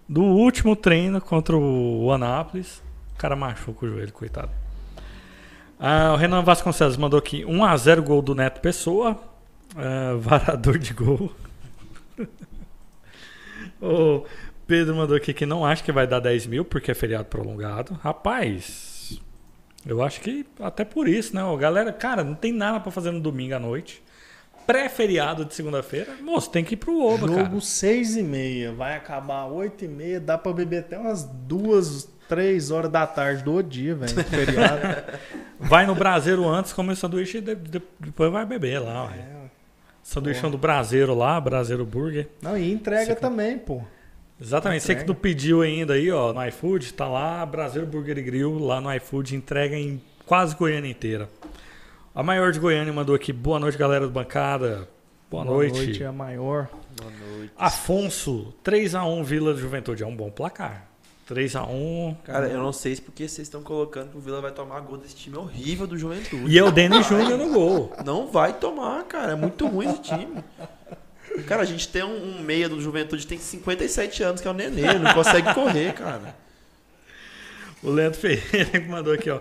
do 0.07 0.23
último 0.23 0.75
treino 0.75 1.21
contra 1.21 1.55
o 1.55 2.11
Anápolis, 2.11 2.81
o 3.13 3.17
cara 3.19 3.35
machuca 3.35 3.85
o 3.85 3.89
joelho, 3.89 4.11
coitado. 4.11 4.51
Ah, 5.79 6.13
o 6.13 6.15
Renan 6.15 6.41
Vasconcelos 6.41 6.97
mandou 6.97 7.19
aqui 7.19 7.43
1x0 7.43 8.01
gol 8.01 8.23
do 8.23 8.33
Neto 8.33 8.59
Pessoa. 8.59 9.15
Ah, 9.75 10.15
varador 10.19 10.79
de 10.79 10.95
gol. 10.95 11.31
o 13.81 14.25
Pedro 14.67 14.95
mandou 14.95 15.15
aqui 15.15 15.33
que 15.33 15.45
não 15.45 15.65
acha 15.65 15.83
que 15.83 15.91
vai 15.91 16.05
dar 16.07 16.19
10 16.19 16.47
mil 16.47 16.65
porque 16.65 16.91
é 16.91 16.93
feriado 16.93 17.25
prolongado. 17.25 17.93
Rapaz, 18.03 19.19
eu 19.85 20.01
acho 20.03 20.21
que 20.21 20.45
até 20.59 20.83
por 20.85 21.07
isso, 21.07 21.35
né? 21.35 21.43
Ó, 21.43 21.55
Galera, 21.57 21.91
cara, 21.91 22.23
não 22.23 22.35
tem 22.35 22.51
nada 22.51 22.79
pra 22.79 22.91
fazer 22.91 23.11
no 23.11 23.19
domingo 23.19 23.55
à 23.55 23.59
noite. 23.59 24.01
Pré-feriado 24.67 25.45
de 25.45 25.55
segunda-feira, 25.55 26.13
moço, 26.21 26.51
tem 26.51 26.63
que 26.63 26.75
ir 26.75 26.77
pro 26.77 27.01
Oba, 27.03 27.27
cara. 27.27 27.43
Jogo 27.45 27.59
6 27.59 28.17
e 28.17 28.21
meia, 28.23 28.71
vai 28.71 28.95
acabar 28.95 29.45
8 29.45 29.85
e 29.85 29.87
meia, 29.87 30.19
dá 30.19 30.37
pra 30.37 30.53
beber 30.53 30.81
até 30.81 30.97
umas 30.97 31.23
duas, 31.23 32.07
Três 32.27 32.69
horas 32.69 32.91
da 32.91 33.07
tarde 33.07 33.41
do 33.43 33.59
dia, 33.63 33.95
velho. 33.95 34.23
Feriado. 34.25 35.03
Vai 35.59 35.87
no 35.87 35.95
braseiro 35.95 36.47
antes, 36.47 36.71
come 36.71 36.93
o 36.93 36.95
sanduíche 36.95 37.39
e 37.39 37.41
de- 37.41 37.55
de- 37.55 37.81
depois 37.99 38.31
vai 38.31 38.45
beber 38.45 38.77
lá. 38.79 39.11
É, 39.17 39.38
Sanduíchão 40.09 40.49
do 40.49 40.57
braseiro 40.57 41.13
lá, 41.13 41.39
braseiro 41.39 41.85
burger. 41.85 42.27
Não, 42.41 42.57
e 42.57 42.71
entrega 42.71 43.05
Você- 43.13 43.15
também, 43.15 43.59
pô. 43.59 43.79
Exatamente, 44.41 44.81
você 44.81 44.95
que 44.95 45.01
Entrega. 45.03 45.13
não 45.13 45.21
pediu 45.21 45.61
ainda 45.61 45.93
aí, 45.93 46.09
ó, 46.09 46.33
no 46.33 46.43
iFood, 46.47 46.93
tá 46.93 47.07
lá, 47.07 47.45
Brasil 47.45 47.85
Burger 47.85 48.17
e 48.17 48.23
Grill, 48.23 48.57
lá 48.57 48.81
no 48.81 48.91
iFood, 48.95 49.35
entrega 49.35 49.75
em 49.75 50.01
quase 50.25 50.55
Goiânia 50.55 50.89
inteira. 50.89 51.29
A 52.15 52.23
maior 52.23 52.51
de 52.51 52.59
Goiânia 52.59 52.91
mandou 52.91 53.13
aqui, 53.13 53.31
boa 53.31 53.59
noite, 53.59 53.77
galera 53.77 54.07
do 54.07 54.11
bancada. 54.11 54.87
Boa, 55.29 55.45
noite. 55.45 56.01
é 56.01 56.07
a 56.07 56.11
maior. 56.11 56.67
Boa 56.99 57.11
noite. 57.11 57.53
Afonso, 57.55 58.51
3x1 58.63 59.23
Vila 59.23 59.53
de 59.53 59.59
Juventude, 59.61 60.01
é 60.01 60.07
um 60.07 60.15
bom 60.15 60.31
placar. 60.31 60.88
3x1. 61.29 62.17
Cara, 62.23 62.47
eu 62.47 62.57
não 62.57 62.73
sei 62.73 62.95
se 62.95 63.01
porque 63.01 63.27
vocês 63.27 63.47
estão 63.47 63.61
colocando 63.61 64.09
que 64.09 64.17
o 64.17 64.19
Vila 64.19 64.41
vai 64.41 64.51
tomar 64.51 64.79
gol 64.79 64.97
desse 64.97 65.15
time 65.15 65.37
horrível 65.37 65.85
do 65.85 65.95
Juventude. 65.95 66.51
E 66.51 66.57
é 66.57 66.63
o 66.63 66.71
Denis 66.71 67.05
Júnior 67.05 67.37
no 67.37 67.53
gol. 67.53 67.93
Não 68.03 68.27
vai 68.27 68.53
tomar, 68.53 69.03
cara. 69.03 69.33
É 69.33 69.35
muito 69.35 69.67
ruim 69.67 69.89
esse 69.89 70.01
time. 70.01 70.43
Cara, 71.47 71.61
a 71.61 71.65
gente 71.65 71.87
tem 71.87 72.03
um, 72.03 72.39
um 72.39 72.41
meia 72.41 72.67
do 72.67 72.81
Juventude 72.81 73.27
tem 73.27 73.37
57 73.37 74.23
anos, 74.23 74.41
que 74.41 74.47
é 74.47 74.51
o 74.51 74.53
Nenê. 74.53 74.97
Não 74.97 75.13
consegue 75.13 75.53
correr, 75.53 75.93
cara. 75.93 76.35
O 77.83 77.91
Leandro 77.91 78.19
Ferreira 78.19 78.81
mandou 78.89 79.13
aqui, 79.13 79.29
ó. 79.29 79.39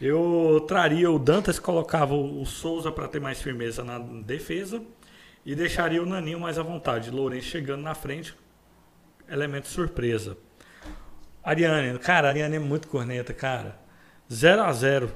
Eu 0.00 0.64
traria 0.68 1.10
o 1.10 1.18
Dantas, 1.18 1.58
colocava 1.58 2.14
o 2.14 2.44
Souza 2.44 2.92
para 2.92 3.08
ter 3.08 3.20
mais 3.20 3.40
firmeza 3.40 3.82
na 3.82 3.98
defesa 3.98 4.82
e 5.46 5.54
deixaria 5.54 6.02
o 6.02 6.06
Naninho 6.06 6.38
mais 6.38 6.58
à 6.58 6.62
vontade. 6.62 7.10
Lourenço 7.10 7.48
chegando 7.48 7.82
na 7.82 7.94
frente, 7.94 8.34
elemento 9.28 9.68
surpresa. 9.68 10.36
Ariane, 11.44 11.98
cara, 11.98 12.28
a 12.28 12.30
Ariane 12.30 12.56
é 12.56 12.58
muito 12.58 12.88
corneta, 12.88 13.32
cara. 13.34 13.76
0 14.32 14.62
a 14.62 14.72
0 14.72 15.10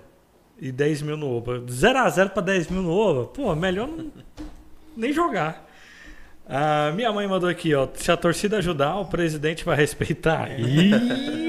e 0.61 0.71
10 0.71 1.03
mil 1.03 1.17
no 1.17 1.31
Oba. 1.31 1.65
0 1.69 1.99
a 1.99 2.11
0 2.11 2.31
para 2.31 2.43
10 2.43 2.69
mil 2.69 2.83
no 2.83 2.91
Oba, 2.93 3.27
pô, 3.27 3.55
melhor 3.55 3.89
não, 3.89 4.11
nem 4.97 5.13
jogar. 5.13 5.67
Ah, 6.51 6.93
minha 6.97 7.13
mãe 7.13 7.27
mandou 7.29 7.49
aqui, 7.49 7.75
ó. 7.75 7.87
Se 7.95 8.11
a 8.11 8.17
torcida 8.17 8.57
ajudar, 8.57 8.97
o 8.97 9.05
presidente 9.05 9.67
vai 9.67 9.77
respeitar. 9.77 10.49
Ih, 10.59 10.91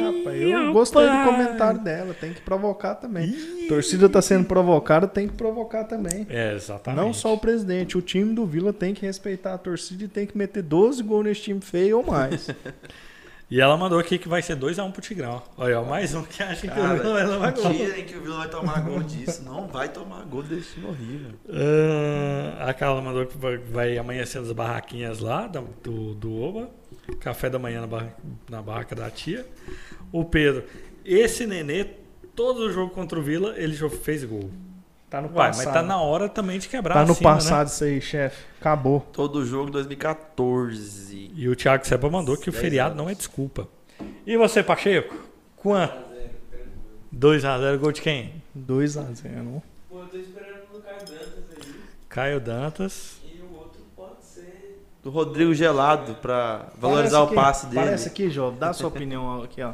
Rapaz, 0.02 0.42
eu 0.42 0.74
gostei 0.74 1.04
do 1.04 1.08
rapaz. 1.08 1.38
comentário 1.38 1.80
dela. 1.80 2.14
Tem 2.14 2.34
que 2.34 2.42
provocar 2.42 2.96
também. 2.96 3.32
Torcida 3.70 4.10
tá 4.10 4.22
sendo 4.22 4.44
provocada, 4.46 5.08
tem 5.08 5.26
que 5.30 5.36
provocar 5.36 5.86
também. 5.86 6.28
É, 6.30 6.54
exatamente. 6.54 7.02
Não 7.02 7.14
só 7.14 7.34
o 7.34 7.38
presidente, 7.38 7.98
o 7.98 8.02
time 8.02 8.36
do 8.36 8.46
Vila 8.46 8.74
tem 8.74 8.94
que 8.94 9.06
respeitar 9.06 9.54
a 9.54 9.58
torcida 9.58 10.04
e 10.04 10.08
tem 10.10 10.28
que 10.28 10.38
meter 10.38 10.62
12 10.64 11.02
gols 11.02 11.24
nesse 11.24 11.42
time 11.44 11.62
feio 11.62 12.00
ou 12.00 12.06
mais. 12.06 12.50
E 13.52 13.60
ela 13.60 13.76
mandou 13.76 13.98
aqui 13.98 14.20
que 14.20 14.30
vai 14.30 14.44
ser 14.44 14.56
2x1 14.56 14.92
pro 14.92 15.02
Tigrão. 15.02 15.42
Olha, 15.58 15.80
ó, 15.82 15.84
mais 15.84 16.14
um 16.14 16.22
que 16.24 16.44
acha 16.44 16.62
que 16.62 16.68
Cara, 16.68 16.94
o 17.00 17.02
Vila 17.16 17.38
vai 17.40 17.52
gol. 17.52 17.72
Tirem 17.74 18.06
que 18.06 18.16
o 18.16 18.22
Vila 18.22 18.38
vai 18.38 18.50
tomar 18.50 18.82
gol 18.82 19.02
disso. 19.02 19.44
Não 19.44 19.68
vai 19.68 19.90
tomar 19.90 20.24
gol 20.26 20.44
desse 20.44 20.74
time 20.76 20.86
horrível. 20.88 21.32
Ah, 21.50 22.70
a 22.70 22.74
Carla 22.76 23.02
mandou 23.02 23.26
que 23.26 23.36
vai, 23.38 23.58
vai 23.58 23.98
amanhecer 23.98 24.40
nas 24.40 24.52
barraquinhas 24.52 25.20
lá 25.20 25.48
do, 25.48 26.14
do 26.14 26.40
Oba. 26.40 26.70
Café 27.20 27.50
da 27.50 27.58
manhã 27.58 27.82
na, 27.82 27.88
barra- 27.88 28.14
na 28.48 28.62
barraca 28.62 28.96
da 28.96 29.10
tia. 29.10 29.44
O 30.12 30.24
Pedro, 30.24 30.64
esse 31.04 31.48
nenê, 31.48 31.86
todo 32.36 32.72
jogo 32.72 32.94
contra 32.94 33.18
o 33.18 33.24
Vila, 33.24 33.56
ele 33.58 33.74
já 33.74 33.90
fez 33.90 34.24
gol. 34.24 34.52
Tá 35.10 35.22
no 35.22 35.28
Uai, 35.30 35.48
passado. 35.48 35.66
mas 35.66 35.74
tá 35.74 35.82
na 35.82 36.00
hora 36.02 36.30
também 36.30 36.60
de 36.60 36.68
quebrar 36.70 36.94
Tá 36.94 37.06
no 37.06 37.14
acima, 37.14 37.30
né? 37.32 37.36
passado 37.38 37.68
isso 37.68 37.84
aí, 37.84 38.00
chefe. 38.00 38.44
Acabou. 38.60 39.00
Todo 39.12 39.44
jogo 39.46 39.72
2014. 39.72 41.32
E 41.36 41.50
o 41.50 41.56
Thiago 41.56 41.86
Seba 41.88 42.10
mandou 42.10 42.38
que 42.38 42.50
o 42.50 42.52
10 42.52 42.62
feriado 42.62 42.92
anos. 42.94 43.04
não 43.04 43.10
é 43.10 43.16
desculpa. 43.16 43.68
E 44.26 44.38
você, 44.38 44.62
Pacheco? 44.62 45.16
Quanto? 45.56 46.10
2x0, 47.16 47.78
gol 47.80 47.92
de 47.92 48.02
quem? 48.02 48.36
2x0. 48.58 49.62
Pô, 49.90 50.00
eu 50.02 50.06
tô 50.08 50.18
esperando 50.18 50.60
no 50.74 50.80
Caio 50.80 51.00
Dantas 51.00 51.44
aí. 51.66 51.74
Caio 52.08 52.40
Dantas. 52.40 53.18
E 53.26 53.42
o 53.42 53.56
outro 53.58 53.82
pode 53.96 54.24
ser. 54.24 54.84
Do 55.04 55.10
Rodrigo 55.10 55.54
Gelado 55.56 56.16
pra 56.22 56.68
valorizar 56.78 57.22
o 57.22 57.34
passe 57.34 57.66
dele. 57.66 57.82
Parece 57.82 58.08
aqui, 58.10 58.30
jovem. 58.30 58.60
Dá 58.60 58.70
a 58.70 58.74
sua 58.74 58.90
opinião 58.90 59.42
aqui, 59.42 59.62
ó. 59.64 59.72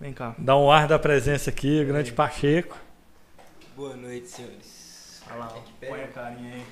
Vem 0.00 0.12
cá. 0.12 0.34
Dá 0.38 0.56
um 0.56 0.70
ar 0.70 0.86
da 0.86 0.96
presença 0.98 1.50
aqui, 1.50 1.82
o 1.82 1.86
grande 1.86 2.12
Pacheco. 2.12 2.76
Boa 3.78 3.94
noite, 3.94 4.26
senhores. 4.26 5.22
Olha 5.30 5.38
lá, 5.38 5.54
põe 5.86 6.02
a 6.02 6.08
carinha 6.08 6.54
aí. 6.54 6.62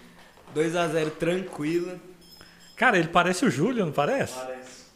2x0 0.57 1.13
tranquila. 1.13 2.01
Cara, 2.75 2.99
ele 2.99 3.07
parece 3.07 3.45
o 3.45 3.51
Júlio, 3.51 3.87
não 3.87 3.93
parece? 3.93 4.35
Parece. 4.35 4.87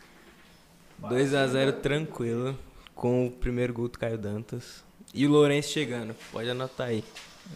2x0 1.01 1.81
tranquila. 1.81 2.57
Com 2.97 3.29
o 3.29 3.31
primeiro 3.31 3.73
gol 3.73 3.87
do 3.87 3.97
Caio 3.97 4.19
Dantas. 4.19 4.83
E 5.15 5.25
o 5.25 5.31
Lourenço 5.31 5.71
chegando. 5.71 6.17
Pode 6.33 6.51
anotar 6.51 6.89
aí. 6.89 7.05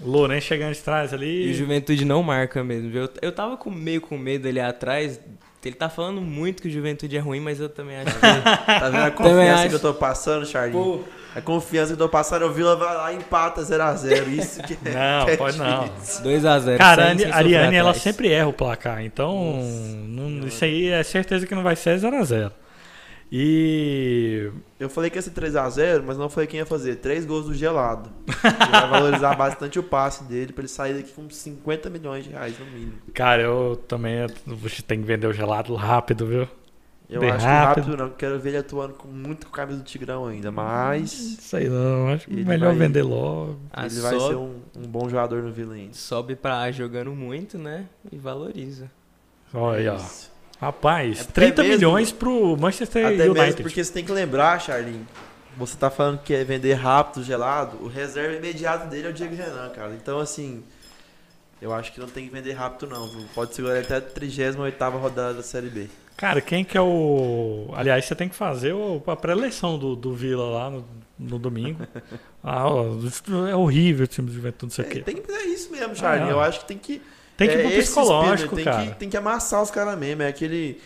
O 0.01 0.09
Lourenço 0.09 0.47
chegando 0.47 0.72
de 0.72 0.82
trás 0.82 1.12
ali. 1.12 1.48
E 1.48 1.51
o 1.51 1.55
Juventude 1.55 2.05
não 2.05 2.22
marca 2.22 2.62
mesmo. 2.62 2.97
Eu, 2.97 3.10
eu 3.22 3.32
tava 3.32 3.56
com, 3.56 3.72
meio 3.72 4.01
com 4.01 4.16
medo 4.16 4.47
ali 4.47 4.60
atrás. 4.60 5.18
Ele 5.64 5.74
tá 5.74 5.89
falando 5.89 6.20
muito 6.20 6.62
que 6.62 6.68
o 6.68 6.70
Juventude 6.70 7.16
é 7.16 7.20
ruim, 7.20 7.40
mas 7.40 7.59
eu 7.59 7.68
também 7.68 7.97
acho 7.97 8.14
que. 8.14 8.20
Tá 8.66 8.89
vendo 8.89 9.02
a 9.02 9.10
confiança 9.10 9.62
acho. 9.62 9.68
que 9.70 9.74
eu 9.74 9.81
tô 9.81 9.94
passando, 9.94 10.47
Charlinho? 10.47 10.81
Pô, 10.81 11.05
A 11.35 11.40
confiança 11.40 11.97
que 11.97 11.98
o 12.44 12.52
Vila 12.52 12.77
vai 12.77 12.94
lá 12.94 13.12
e 13.12 13.16
empata 13.16 13.61
0x0. 13.62 14.28
Isso 14.28 14.62
que 14.62 14.74
é. 14.89 14.93
Não, 15.19 15.24
que 15.27 15.31
é 15.32 15.36
pode 15.36 15.59
não. 15.59 15.85
difícil. 15.85 16.24
2x0. 16.24 16.78
Cara, 16.78 17.05
a 17.05 17.09
sem- 17.09 17.19
sem 17.19 17.31
a 17.32 17.36
Ariane, 17.36 17.77
ela 17.77 17.93
sempre 17.94 18.31
erra 18.31 18.48
o 18.48 18.52
placar. 18.52 19.05
Então, 19.05 19.61
não- 20.06 20.47
isso 20.47 20.65
aí 20.65 20.89
é 20.89 21.02
certeza 21.02 21.47
que 21.47 21.55
não 21.55 21.62
vai 21.62 21.74
ser 21.77 21.98
0x0. 21.98 22.52
E. 23.36 24.51
Eu 24.78 24.89
falei 24.89 25.11
que 25.11 25.16
ia 25.19 25.23
ser 25.23 25.31
3x0, 25.31 26.05
mas 26.06 26.16
não 26.16 26.28
falei 26.28 26.47
quem 26.47 26.59
ia 26.61 26.66
fazer. 26.66 26.97
Três 26.97 27.24
gols 27.24 27.47
do 27.47 27.55
gelado. 27.55 28.11
Vai 28.70 28.89
valorizar 28.89 29.35
bastante 29.35 29.78
o 29.78 29.82
passe 29.82 30.23
dele 30.24 30.52
pra 30.52 30.62
ele 30.62 30.69
sair 30.69 30.94
daqui 30.94 31.11
com 31.12 31.28
50 31.28 31.90
milhões 31.90 32.24
de 32.24 32.31
reais 32.31 32.55
no 32.59 32.66
mínimo. 32.66 32.93
Cara, 33.12 33.43
eu 33.43 33.77
também. 33.89 34.27
Você 34.47 34.82
tem 34.82 35.01
que 35.01 35.06
vender 35.06 35.27
o 35.27 35.32
gelado 35.32 35.74
rápido, 35.74 36.27
viu? 36.27 36.48
Eu 37.09 37.20
Bem 37.20 37.31
acho 37.31 37.44
rápido. 37.44 37.85
que 37.85 37.90
rápido 37.90 37.97
não, 38.02 38.10
quero 38.10 38.40
ver 38.40 38.48
ele 38.51 38.59
atuando 38.59 38.94
com 38.94 39.06
muito 39.09 39.47
com 39.47 39.52
a 39.52 39.56
camisa 39.56 39.78
do 39.78 39.85
Tigrão 39.85 40.26
ainda, 40.26 40.51
mas 40.51 41.10
Sei 41.10 41.68
não, 41.68 42.09
acho 42.09 42.31
melhor 42.32 42.70
vai- 42.70 42.78
vender 42.78 43.02
logo. 43.02 43.59
Ah, 43.70 43.85
ele 43.86 44.01
vai 44.01 44.12
sobe, 44.14 44.28
ser 44.28 44.36
um, 44.36 44.60
um 44.76 44.86
bom 44.89 45.09
jogador 45.09 45.43
no 45.43 45.52
Vila 45.52 45.74
ainda. 45.74 45.93
sobe 45.94 46.35
pra 46.35 46.60
A 46.62 46.72
jogando 46.72 47.10
muito, 47.14 47.59
né? 47.59 47.85
E 48.10 48.16
valoriza. 48.16 48.90
Olha. 49.52 49.97
Isso. 49.97 50.32
Rapaz, 50.60 51.20
É 51.20 51.24
porque 51.24 51.32
30 51.32 51.62
mesmo- 51.62 51.74
milhões 51.76 52.10
pro 52.10 52.56
Manchester 52.56 53.05
Até 53.06 53.14
United. 53.24 53.39
mesmo 53.40 53.62
porque 53.62 53.85
você 53.85 53.93
tem 53.93 54.05
que 54.05 54.12
lembrar, 54.12 54.59
Charlinho. 54.60 55.06
Você 55.59 55.76
tá 55.76 55.90
falando 55.90 56.18
que 56.20 56.32
é 56.35 56.43
vender 56.43 56.72
rápido, 56.74 57.22
gelado. 57.22 57.76
O 57.82 57.86
reserva 57.86 58.35
imediato 58.35 58.89
dele 58.89 59.06
é 59.09 59.10
o 59.10 59.12
Diego 59.12 59.35
Renan, 59.36 59.68
cara. 59.70 59.93
Então, 59.94 60.18
assim, 60.18 60.64
eu 61.65 61.73
acho 61.73 61.93
que 61.95 61.99
não 61.99 62.07
tem 62.07 62.27
que 62.27 62.31
vender 62.31 62.53
rápido, 62.53 62.86
não. 62.86 63.09
Pode 63.35 63.55
segurar 63.55 63.81
até 63.81 63.97
a 63.97 64.01
38 64.01 64.99
rodada 64.99 65.32
da 65.32 65.43
Série 65.43 65.70
B. 65.70 65.89
Cara, 66.15 66.43
quem 66.43 66.62
que 66.62 66.77
é 66.77 66.81
o. 66.81 67.70
Aliás, 67.74 68.05
você 68.05 68.15
tem 68.15 68.28
que 68.28 68.35
fazer 68.35 68.74
o- 68.74 69.03
a 69.07 69.16
pré-eleição 69.16 69.78
do, 69.78 69.97
do 69.97 70.12
Vila 70.12 70.45
lá 70.45 70.69
no, 70.70 70.85
no 71.19 71.39
domingo. 71.39 71.81
ah, 72.45 72.66
é 73.51 73.57
horrível 73.57 74.05
o 74.05 74.07
time 74.07 74.28
de 74.28 74.35
juventude, 74.35 74.65
não 74.65 74.70
sei 74.70 74.85
o 74.85 74.89
É, 74.89 74.91
quê. 74.91 75.01
tem 75.01 75.16
que 75.16 75.32
é 75.32 75.47
isso 75.47 75.73
mesmo, 75.73 75.97
Charlinho. 75.97 76.28
Ah. 76.28 76.32
Eu 76.32 76.41
acho 76.41 76.61
que 76.61 76.66
tem 76.66 76.77
que. 76.77 77.01
Tem 77.35 77.49
que 77.49 77.55
ir 77.55 77.61
é 77.61 77.62
pro 77.62 77.78
psicológico, 77.78 78.57
tem 78.57 78.65
cara. 78.66 78.86
Que, 78.86 78.95
tem 78.97 79.09
que 79.09 79.16
amassar 79.16 79.62
os 79.62 79.70
caras 79.70 79.99
mesmo. 79.99 80.23
É 80.23 80.28
aquele. 80.28 80.82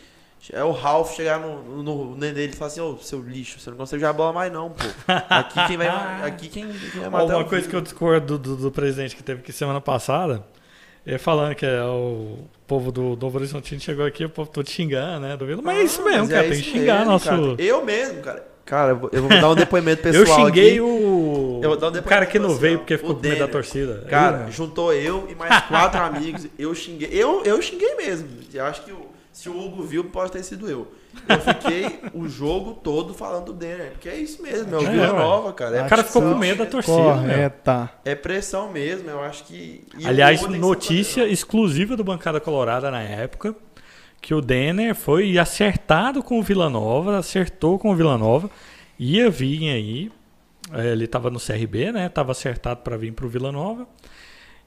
É 0.53 0.63
o 0.63 0.71
Ralph 0.71 1.17
chegar 1.17 1.41
no, 1.41 1.83
no, 1.83 2.17
Nenê 2.17 2.47
e 2.47 2.53
falar 2.53 2.69
assim: 2.69 2.81
Ô, 2.81 2.97
seu 2.99 3.21
lixo, 3.21 3.59
você 3.59 3.69
não 3.69 3.77
consegue 3.77 4.01
jogar 4.01 4.13
bola 4.13 4.33
mais, 4.33 4.53
não, 4.53 4.71
pô. 4.71 4.85
Aqui 5.29 5.67
quem 5.67 5.77
vai. 5.77 5.89
Aqui 6.25 6.49
quem, 6.49 6.69
quem 6.69 7.01
vai 7.01 7.11
matar 7.11 7.37
uma 7.37 7.45
coisa 7.45 7.69
que 7.69 7.75
eu 7.75 7.81
discordo 7.81 8.39
do, 8.39 8.57
do, 8.57 8.63
do 8.63 8.71
presidente 8.71 9.17
que 9.17 9.23
teve 9.25 9.41
aqui 9.41 9.53
semana 9.53 9.81
passada, 9.81 10.47
ele 11.09 11.19
falando 11.19 11.55
que 11.55 11.65
é 11.67 11.83
o 11.83 12.39
povo 12.67 12.93
do 12.93 13.17
Novo 13.17 13.39
Horizontino 13.39 13.81
chegou 13.81 14.05
aqui, 14.05 14.25
o 14.25 14.29
povo 14.31 14.51
todo 14.51 14.69
xingando, 14.69 15.21
né? 15.21 15.37
Do 15.37 15.47
Vila. 15.47 15.63
Mas 15.63 15.79
é 15.79 15.83
isso 15.83 16.03
Ah, 16.03 16.05
mesmo, 16.11 16.29
cara. 16.29 16.47
é 16.47 16.51
tem 16.51 16.59
que 16.61 16.65
xingar 16.71 16.99
mesmo, 16.99 17.13
nosso. 17.13 17.25
cara. 17.29 17.43
Eu 17.59 17.85
mesmo, 17.85 18.21
cara. 18.23 18.47
Cara, 18.65 18.91
eu 18.93 18.97
vou- 18.97 19.11
eu 19.15 19.27
dar 19.41 19.51
um 19.51 19.55
depoimento 19.55 20.03
pessoal 20.05 20.27
eu 20.41 20.47
xinguei 20.47 20.71
aqui. 20.73 20.81
o. 20.83 21.61
Eu 21.63 21.71
vou 21.71 21.79
dar 21.79 21.87
um 21.91 21.99
o 21.99 22.03
cara 22.03 22.27
que 22.27 22.39
não 22.39 22.55
veio 22.55 22.79
porque 22.81 22.99
ficou 22.99 23.15
com 23.15 23.23
medo 23.23 23.39
da 23.39 23.49
torcida. 23.49 24.05
Cara, 24.11 24.43
Ele- 24.43 24.53
juntou 24.53 24.93
eu 24.93 25.27
e 25.31 25.35
mais 25.35 25.63
quatro 25.63 25.99
amigos. 26.05 26.47
Eu 26.59 26.75
xinguei. 26.75 27.09
Eu, 27.11 27.43
eu 27.45 27.61
xinguei 27.63 27.95
mesmo. 27.97 28.29
Eu 28.53 28.65
acho 28.67 28.83
que 28.83 28.93
se 29.33 29.49
o 29.49 29.59
Hugo 29.59 29.83
viu, 29.85 30.05
pode 30.05 30.33
ter 30.33 30.43
sido 30.43 30.69
eu. 30.71 30.87
Eu 31.29 31.41
fiquei 31.41 32.01
o 32.15 32.29
jogo 32.29 32.75
todo 32.75 33.15
falando 33.15 33.47
do 33.47 33.53
Denner. 33.53 33.93
Porque 33.93 34.09
é 34.09 34.17
isso 34.17 34.43
mesmo, 34.43 34.75
é 34.75 34.79
o 34.79 34.83
É, 34.87 34.91
Vila 34.91 35.13
ué. 35.13 35.19
Nova, 35.19 35.53
cara. 35.53 35.77
É, 35.79 35.87
o 35.87 35.89
cara 35.89 36.05
ficou 36.05 36.23
com 36.23 36.35
medo 36.35 36.65
da 36.65 36.67
torcida. 36.71 36.97
meu. 36.97 37.15
Correta. 37.15 37.91
é 38.05 38.15
pressão 38.15 38.71
mesmo, 38.71 39.09
eu 39.11 39.23
acho 39.23 39.45
que. 39.45 39.85
e 39.99 40.05
o 40.05 40.09
Aliás, 40.09 40.43
notícia 40.43 41.27
exclusiva 41.27 41.97
do 41.97 42.05
Bancada 42.05 42.41
Colorada 42.41 42.91
na 42.91 43.03
época, 43.03 43.55
que 44.21 44.35
o 44.35 44.41
Denner 44.41 44.95
foi 44.95 45.39
acertado 45.39 46.23
com 46.23 46.39
o 46.39 46.43
Vila 46.43 46.69
Nova, 46.69 47.19
acertou 47.19 47.79
com 47.79 47.91
o 47.91 47.95
Vila 47.95 48.19
Nova, 48.19 48.51
ia 48.99 49.31
vir 49.31 49.71
aí, 49.71 50.13
eh, 50.73 50.93
ele 50.93 51.05
estava 51.05 51.31
no 51.31 51.39
CRB, 51.39 51.93
né? 51.93 52.09
Tava 52.09 52.33
acertado 52.33 52.81
para 52.81 52.97
vir 52.97 53.13
pro 53.13 53.29
Vila 53.29 53.53
Nova. 53.53 53.87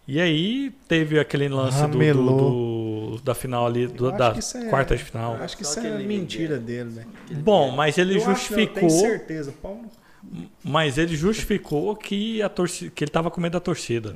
E 0.08 0.20
aí 0.20 0.72
teve 0.88 1.20
aquele 1.20 1.48
lance 1.48 1.86
do, 1.88 1.98
do- 1.98 3.16
do- 3.18 3.22
da 3.24 3.34
final 3.36 3.66
ali, 3.68 3.88
do- 3.88 4.08
acho 4.10 4.18
da 4.18 4.32
que 4.34 4.58
é- 4.58 4.70
quarta 4.70 4.98
de 4.98 5.04
final. 5.04 5.36
Acho 5.36 5.56
que 5.56 5.64
Só 5.64 5.72
isso 5.72 5.80
é 5.80 5.90
aquele 5.94 6.08
mentira 6.08 6.58
dele, 6.58 6.90
velho. 6.90 7.08
Bom, 7.44 7.72
mas 7.72 7.98
ele 7.98 8.14
Eu 8.14 8.18
acho, 8.18 8.28
não, 8.28 8.36
justificou. 8.36 8.74
tenho 8.80 8.90
certeza. 8.90 9.54
Pau 9.62 9.76
no- 10.24 10.50
Mas 10.64 10.98
ele 10.98 11.16
justificou 11.16 11.96
que, 11.96 12.42
a 12.42 12.50
torcida, 12.50 12.92
que 12.94 13.04
ele 13.04 13.12
tava 13.12 13.30
com 13.32 13.40
medo 13.42 13.54
da 13.54 13.60
torcida. 13.60 14.16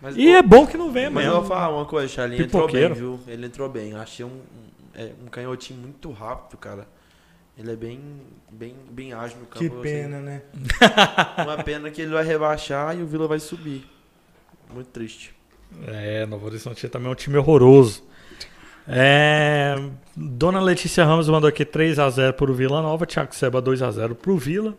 Mas, 0.00 0.16
E 0.16 0.28
é 0.28 0.42
bom 0.42 0.66
que 0.66 0.76
não 0.76 0.90
venha 0.90 1.10
mas 1.10 1.24
eu 1.26 1.32
vou 1.34 1.44
falar 1.44 1.74
uma 1.74 1.84
coisa, 1.86 2.08
Charlie. 2.08 2.36
Ele 2.36 2.44
entrou 2.44 2.70
bem, 2.70 2.92
viu? 2.92 3.20
Ele 3.26 3.46
entrou 3.46 3.68
bem. 3.68 3.90
Eu 3.92 4.00
achei 4.00 4.24
um, 4.24 4.28
um, 4.28 4.40
é, 4.94 5.12
um 5.24 5.26
canhotinho 5.28 5.78
muito 5.80 6.10
rápido, 6.10 6.58
cara. 6.58 6.86
Ele 7.56 7.70
é 7.70 7.76
bem, 7.76 8.00
bem, 8.50 8.74
bem 8.90 9.12
ágil 9.12 9.38
no 9.38 9.46
campo. 9.46 9.58
Que 9.60 9.66
assim. 9.66 9.82
pena, 9.82 10.20
né? 10.20 10.42
Uma 11.44 11.62
pena 11.62 11.90
que 11.90 12.00
ele 12.02 12.12
vai 12.12 12.24
rebaixar 12.24 12.96
e 12.98 13.02
o 13.02 13.06
Vila 13.06 13.28
vai 13.28 13.38
subir. 13.38 13.86
Muito 14.74 14.88
triste. 14.88 15.34
É, 15.86 16.26
Novo 16.26 16.46
Horizonte 16.46 16.88
também 16.88 17.08
é 17.08 17.12
um 17.12 17.14
time 17.14 17.36
horroroso. 17.38 18.02
É, 18.86 19.76
Dona 20.16 20.60
Letícia 20.60 21.04
Ramos 21.04 21.28
mandou 21.28 21.48
aqui 21.48 21.64
3x0 21.64 22.32
pro 22.32 22.52
Vila 22.52 22.82
Nova, 22.82 23.06
Thiago 23.06 23.34
Seba 23.34 23.62
2x0 23.62 24.14
pro 24.14 24.36
Vila. 24.36 24.76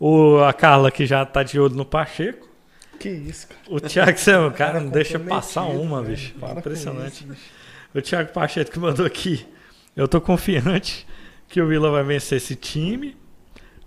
O, 0.00 0.38
a 0.38 0.52
Carla 0.52 0.90
que 0.90 1.04
já 1.04 1.24
tá 1.24 1.42
de 1.42 1.58
olho 1.58 1.74
no 1.74 1.84
Pacheco. 1.84 2.48
Que 2.98 3.08
isso, 3.08 3.48
cara. 3.48 3.60
O 3.68 3.80
Thiago 3.80 4.18
Seba, 4.18 4.46
o 4.46 4.50
cara 4.52 4.72
Cara 4.72 4.84
não 4.84 4.90
deixa 4.90 5.18
passar 5.18 5.62
uma, 5.62 6.02
bicho. 6.02 6.34
Para 6.34 6.58
Impressionante. 6.60 7.24
isso, 7.24 7.26
bicho. 7.26 7.42
O 7.94 8.02
Thiago 8.02 8.32
Pacheco 8.32 8.70
que 8.70 8.78
mandou 8.78 9.04
aqui. 9.06 9.46
Eu 9.96 10.06
tô 10.06 10.20
confiante 10.20 11.06
que 11.48 11.60
o 11.60 11.66
Vila 11.66 11.90
vai 11.90 12.04
vencer 12.04 12.36
esse 12.36 12.54
time. 12.54 13.16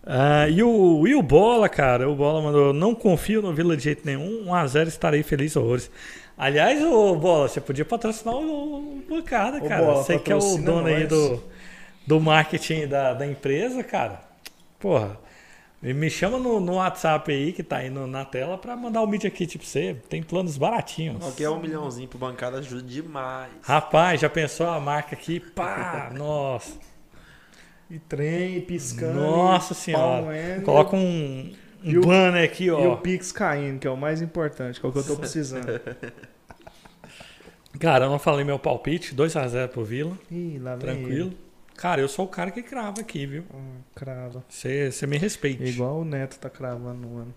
Ah, 0.04 0.48
e, 0.50 0.64
o, 0.64 1.08
e 1.08 1.14
o 1.14 1.22
Bola, 1.22 1.70
cara, 1.70 2.10
o 2.10 2.16
Bola 2.16 2.42
mandou, 2.42 2.74
não 2.74 2.96
confio 2.96 3.42
no 3.42 3.54
Vila 3.54 3.78
de 3.78 3.84
jeito 3.84 4.06
nenhum, 4.06 4.46
1x0 4.46 4.88
estarei 4.88 5.22
feliz 5.24 5.56
horrores. 5.56 5.92
Aliás, 6.38 6.82
o 6.84 7.16
Bola, 7.16 7.48
você 7.48 7.62
podia 7.62 7.86
patrocinar 7.86 8.34
o, 8.36 8.98
o 9.00 9.04
bancada, 9.08 9.60
Ô, 9.64 9.68
cara. 9.68 9.86
Bola, 9.86 10.04
você 10.04 10.18
que 10.18 10.32
é 10.32 10.36
o 10.36 10.58
dono 10.58 10.88
aí 10.88 11.06
do, 11.06 11.44
do 12.08 12.20
marketing 12.20 12.88
da, 12.88 13.14
da 13.14 13.28
empresa, 13.28 13.84
cara. 13.84 14.22
Porra, 14.80 15.20
me 15.82 15.94
me 15.94 16.10
chama 16.10 16.40
no, 16.40 16.60
no 16.60 16.76
WhatsApp 16.76 17.32
aí, 17.32 17.54
que 17.54 17.62
tá 17.62 17.78
aí 17.78 17.90
no- 17.92 18.08
na 18.08 18.26
tela, 18.26 18.58
pra 18.58 18.76
mandar 18.76 19.02
o 19.04 19.08
Media 19.08 19.30
Kit 19.30 19.58
pra 19.60 19.68
você. 19.68 19.96
Tem 20.10 20.24
planos 20.24 20.58
baratinhos. 20.58 21.20
Qualquer 21.20 21.50
um 21.50 21.60
milhãozinho 21.60 22.08
pro 22.08 22.18
bancada 22.18 22.58
ajuda 22.58 22.82
demais. 22.82 23.52
Rapaz, 23.62 24.20
já 24.22 24.30
pensou 24.30 24.68
a 24.68 24.80
marca 24.80 25.16
aqui? 25.16 25.40
Pá, 25.40 26.10
nossa. 26.18 26.74
E 27.92 28.00
trem 28.00 28.62
piscando. 28.62 29.20
Nossa 29.20 29.74
e 29.74 29.76
senhora. 29.76 30.62
Coloca 30.64 30.96
um, 30.96 31.52
um 31.84 31.90
E 31.90 31.98
o- 31.98 32.02
banner 32.02 32.44
aqui, 32.46 32.66
E 32.66 32.72
ó. 32.72 32.94
o 32.94 32.98
Pix 32.98 33.32
caindo, 33.32 33.80
que 33.80 33.88
é 33.88 33.92
o 33.92 33.98
mais 33.98 34.22
importante, 34.22 34.80
que 34.80 34.86
é 34.86 34.90
o 34.90 34.92
que 34.94 35.00
eu 35.00 35.04
tô 35.04 35.16
precisando. 35.18 35.68
Cara, 37.80 38.06
eu 38.06 38.10
não 38.10 38.20
falei 38.20 38.46
meu 38.46 38.60
palpite, 38.60 39.16
2x0 39.16 39.68
pro 39.70 39.84
Vila, 39.84 40.18
Ih, 40.30 40.60
lá 40.60 40.72
vem 40.76 40.80
tranquilo. 40.80 41.34
Cara, 41.76 42.00
eu 42.02 42.08
sou 42.08 42.26
o 42.26 42.28
cara 42.28 42.52
que 42.52 42.62
crava 42.62 43.02
aqui, 43.02 43.26
viu? 43.26 43.44
ele. 43.50 43.60
Hum, 43.60 43.78
crava. 43.96 44.44
Você 44.48 44.92
me 45.08 45.18
respeite. 45.18 45.64
Igual 45.64 46.02
o 46.02 46.06
Neto 46.06 46.38
tá 46.38 46.50
cravando 46.50 47.08
no 47.08 47.18
ano. 47.18 47.34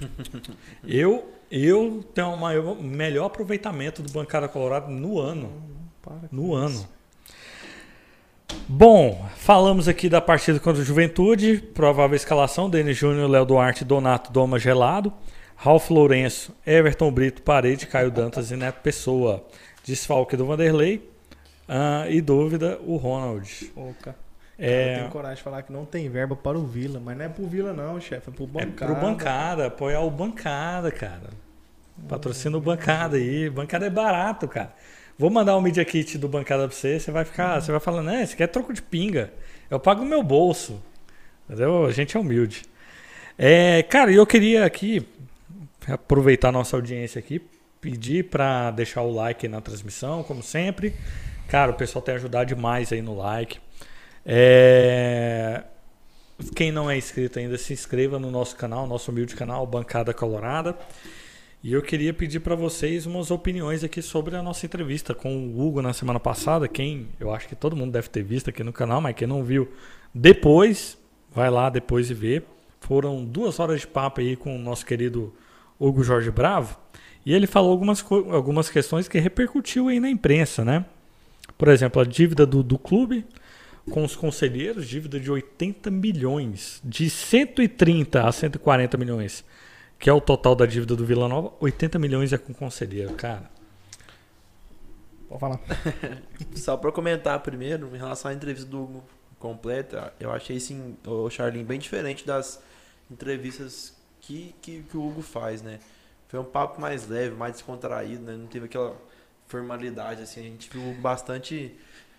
Eu, 0.86 1.30
eu 1.50 2.04
tenho 2.14 2.34
o 2.34 2.36
maior, 2.36 2.74
melhor 2.82 3.26
aproveitamento 3.26 4.02
do 4.02 4.12
Bancada 4.12 4.46
Colorado 4.48 4.90
no 4.90 5.18
ano. 5.18 5.50
Com 6.02 6.20
No 6.30 6.48
isso. 6.48 6.54
ano. 6.80 6.88
Bom, 8.68 9.24
falamos 9.36 9.88
aqui 9.88 10.08
da 10.08 10.20
partida 10.20 10.58
contra 10.58 10.82
o 10.82 10.84
Juventude. 10.84 11.58
Provável 11.74 12.16
escalação: 12.16 12.68
Denis 12.68 12.96
Júnior, 12.96 13.28
Léo 13.30 13.44
Duarte, 13.44 13.84
Donato, 13.84 14.32
Doma 14.32 14.58
Gelado, 14.58 15.12
Ralf 15.56 15.90
Lourenço, 15.90 16.54
Everton 16.66 17.10
Brito, 17.10 17.42
Parede, 17.42 17.86
Caio 17.86 18.10
Dantas 18.10 18.50
e 18.50 18.56
Neto 18.56 18.80
Pessoa. 18.82 19.44
Desfalque 19.84 20.36
do 20.36 20.46
Vanderlei. 20.46 21.08
Ah, 21.68 22.06
e 22.08 22.20
dúvida, 22.20 22.78
o 22.84 22.96
Ronald. 22.96 23.72
Ô, 23.76 23.92
cara. 24.02 24.16
Eu 24.58 24.66
É, 24.66 24.94
tenho 24.94 25.10
coragem 25.10 25.36
de 25.36 25.42
falar 25.42 25.62
que 25.62 25.72
não 25.72 25.84
tem 25.84 26.08
verba 26.08 26.34
para 26.34 26.58
o 26.58 26.64
Vila, 26.66 26.98
mas 26.98 27.16
não 27.16 27.24
é 27.26 27.28
pro 27.28 27.46
Vila 27.46 27.74
não, 27.74 28.00
chefe, 28.00 28.30
é 28.30 28.32
pro 28.32 28.44
é 28.56 28.66
bancada. 28.66 28.92
pro 28.92 29.00
bancada, 29.00 29.66
apoiar 29.66 30.00
o 30.00 30.10
bancada, 30.10 30.90
cara. 30.90 31.30
Patrocina 32.08 32.56
o 32.56 32.60
bancada 32.60 33.16
aí. 33.16 33.50
Bancada 33.50 33.86
é 33.86 33.90
barato, 33.90 34.48
cara. 34.48 34.74
Vou 35.18 35.30
mandar 35.30 35.56
o 35.56 35.60
Media 35.60 35.84
Kit 35.84 36.18
do 36.18 36.28
bancada 36.28 36.68
pra 36.68 36.76
você, 36.76 37.00
você 37.00 37.10
vai 37.10 37.24
ficar, 37.24 37.60
você 37.60 37.70
vai 37.70 37.80
falar, 37.80 38.02
né, 38.02 38.22
isso 38.22 38.34
aqui 38.34 38.42
é 38.42 38.46
troco 38.46 38.72
de 38.72 38.82
pinga. 38.82 39.32
Eu 39.70 39.80
pago 39.80 40.02
no 40.02 40.08
meu 40.08 40.22
bolso. 40.22 40.82
Entendeu? 41.46 41.86
A 41.86 41.92
gente 41.92 42.16
é 42.16 42.20
humilde. 42.20 42.62
É, 43.38 43.82
cara, 43.84 44.12
eu 44.12 44.26
queria 44.26 44.64
aqui 44.64 45.06
aproveitar 45.86 46.50
nossa 46.50 46.76
audiência 46.76 47.18
aqui, 47.18 47.40
pedir 47.80 48.24
pra 48.24 48.70
deixar 48.70 49.02
o 49.02 49.12
like 49.12 49.46
na 49.46 49.60
transmissão, 49.60 50.22
como 50.22 50.42
sempre. 50.42 50.94
Cara, 51.48 51.70
o 51.70 51.74
pessoal 51.74 52.02
tem 52.02 52.16
ajudado 52.16 52.46
demais 52.46 52.92
aí 52.92 53.00
no 53.00 53.16
like. 53.16 53.58
É, 54.24 55.62
quem 56.54 56.72
não 56.72 56.90
é 56.90 56.96
inscrito 56.96 57.38
ainda, 57.38 57.56
se 57.56 57.72
inscreva 57.72 58.18
no 58.18 58.30
nosso 58.30 58.56
canal, 58.56 58.86
nosso 58.86 59.10
humilde 59.12 59.36
canal, 59.36 59.64
Bancada 59.66 60.12
Colorada. 60.12 60.76
E 61.66 61.72
eu 61.72 61.82
queria 61.82 62.14
pedir 62.14 62.38
para 62.38 62.54
vocês 62.54 63.06
umas 63.06 63.32
opiniões 63.32 63.82
aqui 63.82 64.00
sobre 64.00 64.36
a 64.36 64.40
nossa 64.40 64.64
entrevista 64.64 65.12
com 65.12 65.36
o 65.36 65.60
Hugo 65.60 65.82
na 65.82 65.92
semana 65.92 66.20
passada. 66.20 66.68
Quem 66.68 67.08
eu 67.18 67.34
acho 67.34 67.48
que 67.48 67.56
todo 67.56 67.74
mundo 67.74 67.90
deve 67.90 68.08
ter 68.08 68.22
visto 68.22 68.48
aqui 68.48 68.62
no 68.62 68.72
canal, 68.72 69.00
mas 69.00 69.16
quem 69.16 69.26
não 69.26 69.42
viu, 69.42 69.68
depois, 70.14 70.96
vai 71.28 71.50
lá 71.50 71.68
depois 71.68 72.08
e 72.08 72.14
vê. 72.14 72.40
Foram 72.78 73.24
duas 73.24 73.58
horas 73.58 73.80
de 73.80 73.86
papo 73.88 74.20
aí 74.20 74.36
com 74.36 74.54
o 74.54 74.58
nosso 74.60 74.86
querido 74.86 75.34
Hugo 75.76 76.04
Jorge 76.04 76.30
Bravo. 76.30 76.78
E 77.24 77.34
ele 77.34 77.48
falou 77.48 77.72
algumas, 77.72 78.00
algumas 78.30 78.70
questões 78.70 79.08
que 79.08 79.18
repercutiu 79.18 79.88
aí 79.88 79.98
na 79.98 80.08
imprensa, 80.08 80.64
né? 80.64 80.84
Por 81.58 81.66
exemplo, 81.66 82.00
a 82.00 82.04
dívida 82.04 82.46
do, 82.46 82.62
do 82.62 82.78
clube 82.78 83.26
com 83.90 84.04
os 84.04 84.14
conselheiros, 84.14 84.86
dívida 84.86 85.18
de 85.18 85.32
80 85.32 85.90
milhões, 85.90 86.80
de 86.84 87.10
130 87.10 88.22
a 88.22 88.30
140 88.30 88.96
milhões, 88.96 89.44
que 89.98 90.10
é 90.10 90.12
o 90.12 90.20
total 90.20 90.54
da 90.54 90.66
dívida 90.66 90.94
do 90.94 91.04
Vila 91.04 91.28
Nova, 91.28 91.52
80 91.60 91.98
milhões 91.98 92.32
é 92.32 92.38
com 92.38 92.52
conselheiro, 92.52 93.14
cara. 93.14 93.50
Pode 95.28 95.40
falar. 95.40 95.60
Só 96.54 96.76
pra 96.76 96.92
comentar 96.92 97.38
primeiro, 97.40 97.94
em 97.94 97.98
relação 97.98 98.30
à 98.30 98.34
entrevista 98.34 98.68
do 98.68 98.82
Hugo 98.82 99.04
completa, 99.38 100.12
eu 100.18 100.32
achei 100.32 100.58
sim, 100.60 100.96
o 101.06 101.28
Charlin, 101.30 101.64
bem 101.64 101.78
diferente 101.78 102.26
das 102.26 102.62
entrevistas 103.10 103.94
que, 104.20 104.54
que, 104.60 104.82
que 104.82 104.96
o 104.96 105.06
Hugo 105.06 105.22
faz, 105.22 105.62
né? 105.62 105.78
Foi 106.28 106.40
um 106.40 106.44
papo 106.44 106.80
mais 106.80 107.06
leve, 107.08 107.34
mais 107.34 107.52
descontraído, 107.52 108.22
né? 108.22 108.36
Não 108.36 108.46
teve 108.46 108.66
aquela 108.66 108.96
formalidade, 109.46 110.22
assim, 110.22 110.40
a 110.40 110.42
gente 110.42 110.68
viu 110.70 110.94
bastante, 111.00 111.76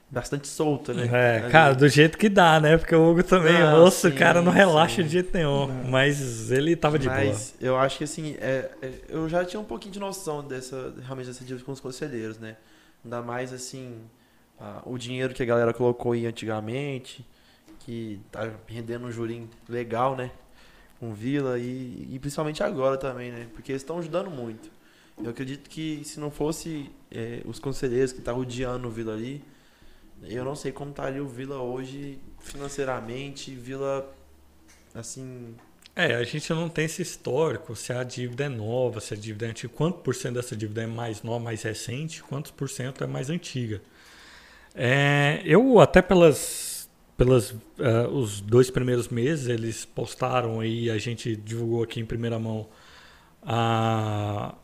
bastante 0.10 0.48
solto, 0.48 0.94
né? 0.94 1.08
É, 1.12 1.40
Ali. 1.44 1.52
cara, 1.52 1.76
do 1.76 1.88
jeito 1.88 2.18
que 2.18 2.30
dá, 2.30 2.60
né? 2.60 2.78
Porque 2.78 2.96
o 2.96 3.12
Hugo 3.12 3.24
também, 3.24 3.60
Não, 3.60 3.82
moço, 3.82 4.08
o 4.08 4.16
cara 4.16 4.42
não 4.42 4.52
relaxa 4.52 4.98
sim. 4.98 5.04
de 5.04 5.10
jeito 5.10 5.32
nenhum. 5.34 5.68
Não. 5.68 5.84
Mas 5.90 6.50
ele 6.50 6.76
tava 6.76 6.98
de 6.98 7.08
boa. 7.08 7.20
Mas 7.20 7.56
eu 7.60 7.78
acho 7.78 7.98
que 7.98 8.04
assim, 8.06 8.36
é, 8.40 8.72
é, 8.82 8.92
eu 9.10 9.28
já 9.28 9.44
tinha 9.44 9.60
um 9.60 9.66
pouquinho 9.66 9.94
de 9.94 10.00
noção 10.00 10.46
dessa, 10.46 10.94
realmente 11.04 11.28
dessa 11.28 11.44
dívida 11.44 11.66
com 11.66 11.72
os 11.72 11.80
conselheiros, 11.80 12.40
né? 12.40 12.56
Ainda 13.04 13.22
mais 13.22 13.54
assim, 13.54 13.96
o 14.86 14.98
dinheiro 14.98 15.34
que 15.34 15.44
a 15.44 15.46
galera 15.46 15.74
colocou 15.74 16.14
aí 16.14 16.26
antigamente, 16.26 17.26
que 17.80 18.20
tá 18.32 18.50
rendendo 18.66 19.06
um 19.06 19.12
jurinho 19.12 19.50
legal, 19.68 20.16
né? 20.16 20.32
Com 21.00 21.14
Vila 21.14 21.60
e, 21.60 22.08
e 22.12 22.20
principalmente 22.20 22.64
agora 22.64 22.98
também, 22.98 23.32
né? 23.32 23.48
Porque 23.54 23.72
eles 23.72 23.82
estão 23.82 24.00
ajudando 24.00 24.32
muito. 24.32 24.70
Eu 25.22 25.30
acredito 25.30 25.70
que 25.70 26.02
se 26.04 26.20
não 26.20 26.30
fosse 26.30 26.90
é, 27.12 27.42
os 27.46 27.60
conselheiros 27.60 28.12
que 28.12 28.22
tá 28.22 28.32
rodeando 28.32 28.88
o 28.88 28.92
Vila 28.92 29.14
ali, 29.14 29.44
eu 30.24 30.44
não 30.46 30.56
sei 30.56 30.72
como 30.72 30.92
estaria 30.92 31.24
o 31.24 31.28
Vila 31.28 31.58
hoje 31.62 32.20
financeiramente, 32.40 33.52
Vila 33.56 34.14
assim, 34.96 35.56
É, 35.96 36.16
a 36.16 36.24
gente 36.24 36.52
não 36.54 36.70
tem 36.70 36.86
esse 36.86 37.02
histórico, 37.02 37.76
se 37.76 37.92
a 37.92 38.04
dívida 38.04 38.46
é 38.46 38.50
nova, 38.50 39.00
se 39.00 39.14
a 39.14 39.18
dívida 39.18 39.48
é 39.48 39.50
antiga, 39.50 39.74
quanto 39.76 40.00
por 40.00 40.14
cento 40.16 40.36
dessa 40.36 40.56
dívida 40.56 40.84
é 40.84 40.88
mais 40.88 41.24
nova, 41.24 41.44
mais 41.44 41.64
recente, 41.64 42.22
quantos 42.24 42.52
por 42.52 42.70
cento 42.70 43.04
é 43.04 43.08
mais 43.08 43.30
antiga. 43.30 43.82
É, 44.76 45.42
eu 45.46 45.80
até 45.80 46.02
pelas, 46.02 46.88
pelas 47.18 47.56
eh, 47.80 48.08
os 48.12 48.42
dois 48.42 48.70
primeiros 48.70 49.10
meses 49.10 49.48
eles 49.48 49.86
postaram 49.86 50.60
aí, 50.60 50.90
a 50.92 50.98
gente 51.00 51.36
divulgou 51.36 51.84
aqui 51.84 52.00
em 52.00 52.06
primeira 52.06 52.38
mão 52.40 52.68
a- 53.44 54.56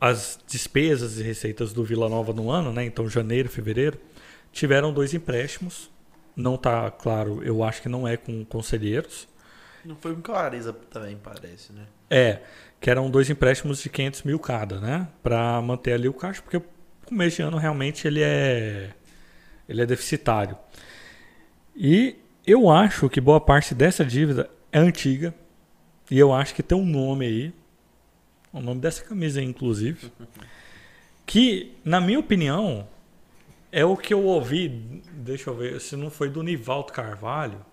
as 0.00 0.38
despesas 0.48 1.18
e 1.18 1.22
receitas 1.22 1.72
do 1.72 1.84
Vila 1.84 2.08
Nova 2.08 2.32
no 2.32 2.50
ano, 2.50 2.72
né? 2.72 2.84
Então 2.84 3.08
janeiro, 3.08 3.48
fevereiro, 3.48 3.98
tiveram 4.52 4.92
dois 4.92 5.14
empréstimos. 5.14 5.90
Não 6.36 6.56
tá 6.56 6.90
claro, 6.90 7.42
eu 7.42 7.62
acho 7.62 7.82
que 7.82 7.88
não 7.88 8.06
é 8.06 8.16
com 8.16 8.44
conselheiros. 8.44 9.28
Não 9.84 9.96
foi 9.96 10.14
com 10.14 10.22
clareza 10.22 10.72
também, 10.72 11.16
parece, 11.16 11.72
né? 11.72 11.86
É, 12.08 12.40
que 12.80 12.88
eram 12.88 13.10
dois 13.10 13.28
empréstimos 13.28 13.82
de 13.82 13.88
500 13.88 14.22
mil 14.22 14.38
cada, 14.38 14.80
né? 14.80 15.08
Para 15.22 15.60
manter 15.60 15.92
ali 15.94 16.08
o 16.08 16.14
caixa, 16.14 16.40
porque 16.40 16.56
o 16.56 16.64
começo 17.04 17.36
de 17.36 17.42
ano 17.42 17.56
realmente 17.56 18.06
ele 18.06 18.22
é, 18.22 18.90
ele 19.68 19.82
é 19.82 19.86
deficitário. 19.86 20.56
E 21.74 22.16
eu 22.46 22.70
acho 22.70 23.08
que 23.08 23.20
boa 23.20 23.40
parte 23.40 23.74
dessa 23.74 24.04
dívida 24.04 24.48
é 24.70 24.78
antiga. 24.78 25.34
E 26.10 26.18
eu 26.18 26.32
acho 26.32 26.54
que 26.54 26.62
tem 26.62 26.76
um 26.76 26.84
nome 26.84 27.26
aí, 27.26 27.54
o 28.52 28.60
nome 28.60 28.80
dessa 28.80 29.02
camisa 29.02 29.40
aí, 29.40 29.46
inclusive, 29.46 30.12
que, 31.26 31.72
na 31.84 32.00
minha 32.00 32.18
opinião, 32.18 32.86
é 33.72 33.84
o 33.86 33.96
que 33.96 34.12
eu 34.12 34.22
ouvi, 34.22 34.68
deixa 35.14 35.48
eu 35.48 35.56
ver, 35.56 35.80
se 35.80 35.96
não 35.96 36.10
foi 36.10 36.28
do 36.28 36.42
Nivaldo 36.42 36.92
Carvalho, 36.92 37.64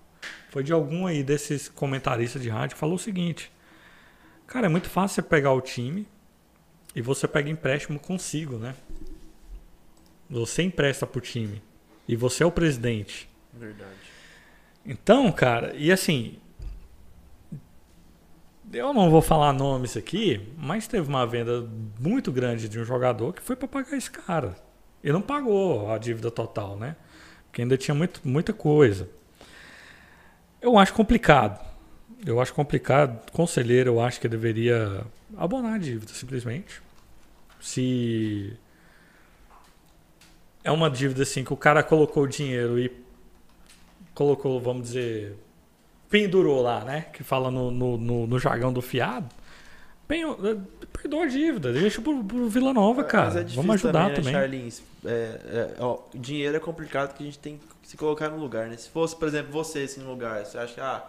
Foi 0.49 0.63
de 0.63 0.73
algum 0.73 1.05
aí 1.05 1.21
desses 1.21 1.69
comentaristas 1.69 2.41
de 2.41 2.49
rádio 2.49 2.75
que 2.75 2.79
falou 2.79 2.95
o 2.95 2.99
seguinte: 2.99 3.51
Cara, 4.47 4.65
é 4.65 4.69
muito 4.69 4.89
fácil 4.89 5.15
você 5.15 5.21
pegar 5.21 5.53
o 5.53 5.61
time 5.61 6.07
e 6.95 7.01
você 7.01 7.27
pega 7.27 7.49
empréstimo 7.49 7.99
consigo, 7.99 8.57
né? 8.57 8.73
Você 10.29 10.63
empresta 10.63 11.05
pro 11.05 11.21
time. 11.21 11.61
E 12.07 12.15
você 12.15 12.43
é 12.43 12.45
o 12.45 12.51
presidente. 12.51 13.29
Verdade. 13.53 13.91
Então, 14.85 15.31
cara, 15.31 15.75
e 15.75 15.91
assim. 15.91 16.39
Eu 18.71 18.93
não 18.93 19.09
vou 19.09 19.21
falar 19.21 19.51
nomes 19.53 19.97
aqui, 19.97 20.47
mas 20.57 20.87
teve 20.87 21.07
uma 21.07 21.25
venda 21.25 21.67
muito 21.99 22.31
grande 22.31 22.69
de 22.69 22.79
um 22.79 22.85
jogador 22.85 23.33
que 23.33 23.41
foi 23.41 23.55
para 23.55 23.67
pagar 23.67 23.97
esse 23.97 24.09
cara. 24.09 24.55
Ele 25.03 25.13
não 25.13 25.21
pagou 25.21 25.91
a 25.91 25.97
dívida 25.97 26.29
total, 26.29 26.77
né? 26.77 26.95
Porque 27.45 27.61
ainda 27.61 27.77
tinha 27.77 27.95
muito, 27.95 28.21
muita 28.23 28.53
coisa. 28.53 29.09
Eu 30.61 30.77
acho 30.77 30.93
complicado. 30.93 31.63
Eu 32.25 32.41
acho 32.41 32.53
complicado. 32.53 33.31
Conselheiro, 33.31 33.91
eu 33.91 34.01
acho 34.01 34.19
que 34.19 34.27
deveria 34.27 35.05
abonar 35.37 35.75
a 35.75 35.77
dívida, 35.77 36.11
simplesmente. 36.13 36.81
Se 37.61 38.57
é 40.63 40.71
uma 40.71 40.89
dívida 40.89 41.23
assim 41.23 41.43
que 41.43 41.53
o 41.53 41.57
cara 41.57 41.81
colocou 41.81 42.23
o 42.23 42.27
dinheiro 42.27 42.77
e 42.77 42.91
colocou, 44.13 44.59
vamos 44.59 44.83
dizer, 44.83 45.37
pendurou 46.09 46.61
lá, 46.61 46.83
né? 46.83 47.05
Que 47.13 47.23
fala 47.23 47.49
no, 47.49 47.71
no, 47.71 47.97
no, 47.97 48.27
no 48.27 48.39
jargão 48.39 48.73
do 48.73 48.81
fiado. 48.81 49.33
Bem, 50.09 50.25
perdoa 50.91 51.23
a 51.23 51.27
dívida, 51.27 51.71
deixa 51.71 52.01
pro, 52.01 52.23
pro 52.23 52.49
Vila 52.49 52.73
Nova, 52.73 53.03
cara. 53.03 53.25
Mas 53.25 53.35
é 53.35 53.39
difícil 53.41 53.61
Vamos 53.61 53.75
ajudar 53.75 53.99
também, 54.09 54.15
também. 54.15 54.33
né, 54.33 54.39
Charlins? 54.39 54.81
É, 55.05 55.09
é, 55.45 55.75
ó, 55.79 55.99
dinheiro 56.15 56.57
é 56.57 56.59
complicado 56.59 57.13
que 57.15 57.21
a 57.21 57.25
gente 57.27 57.37
tem 57.37 57.57
que 57.81 57.87
se 57.87 57.95
colocar 57.95 58.27
no 58.29 58.37
lugar, 58.37 58.67
né? 58.67 58.75
Se 58.75 58.89
fosse, 58.89 59.15
por 59.15 59.27
exemplo, 59.27 59.51
você 59.51 59.81
assim, 59.83 60.01
no 60.01 60.09
lugar, 60.09 60.43
você 60.43 60.57
acha 60.57 60.73
que, 60.73 60.81
ah, 60.81 61.03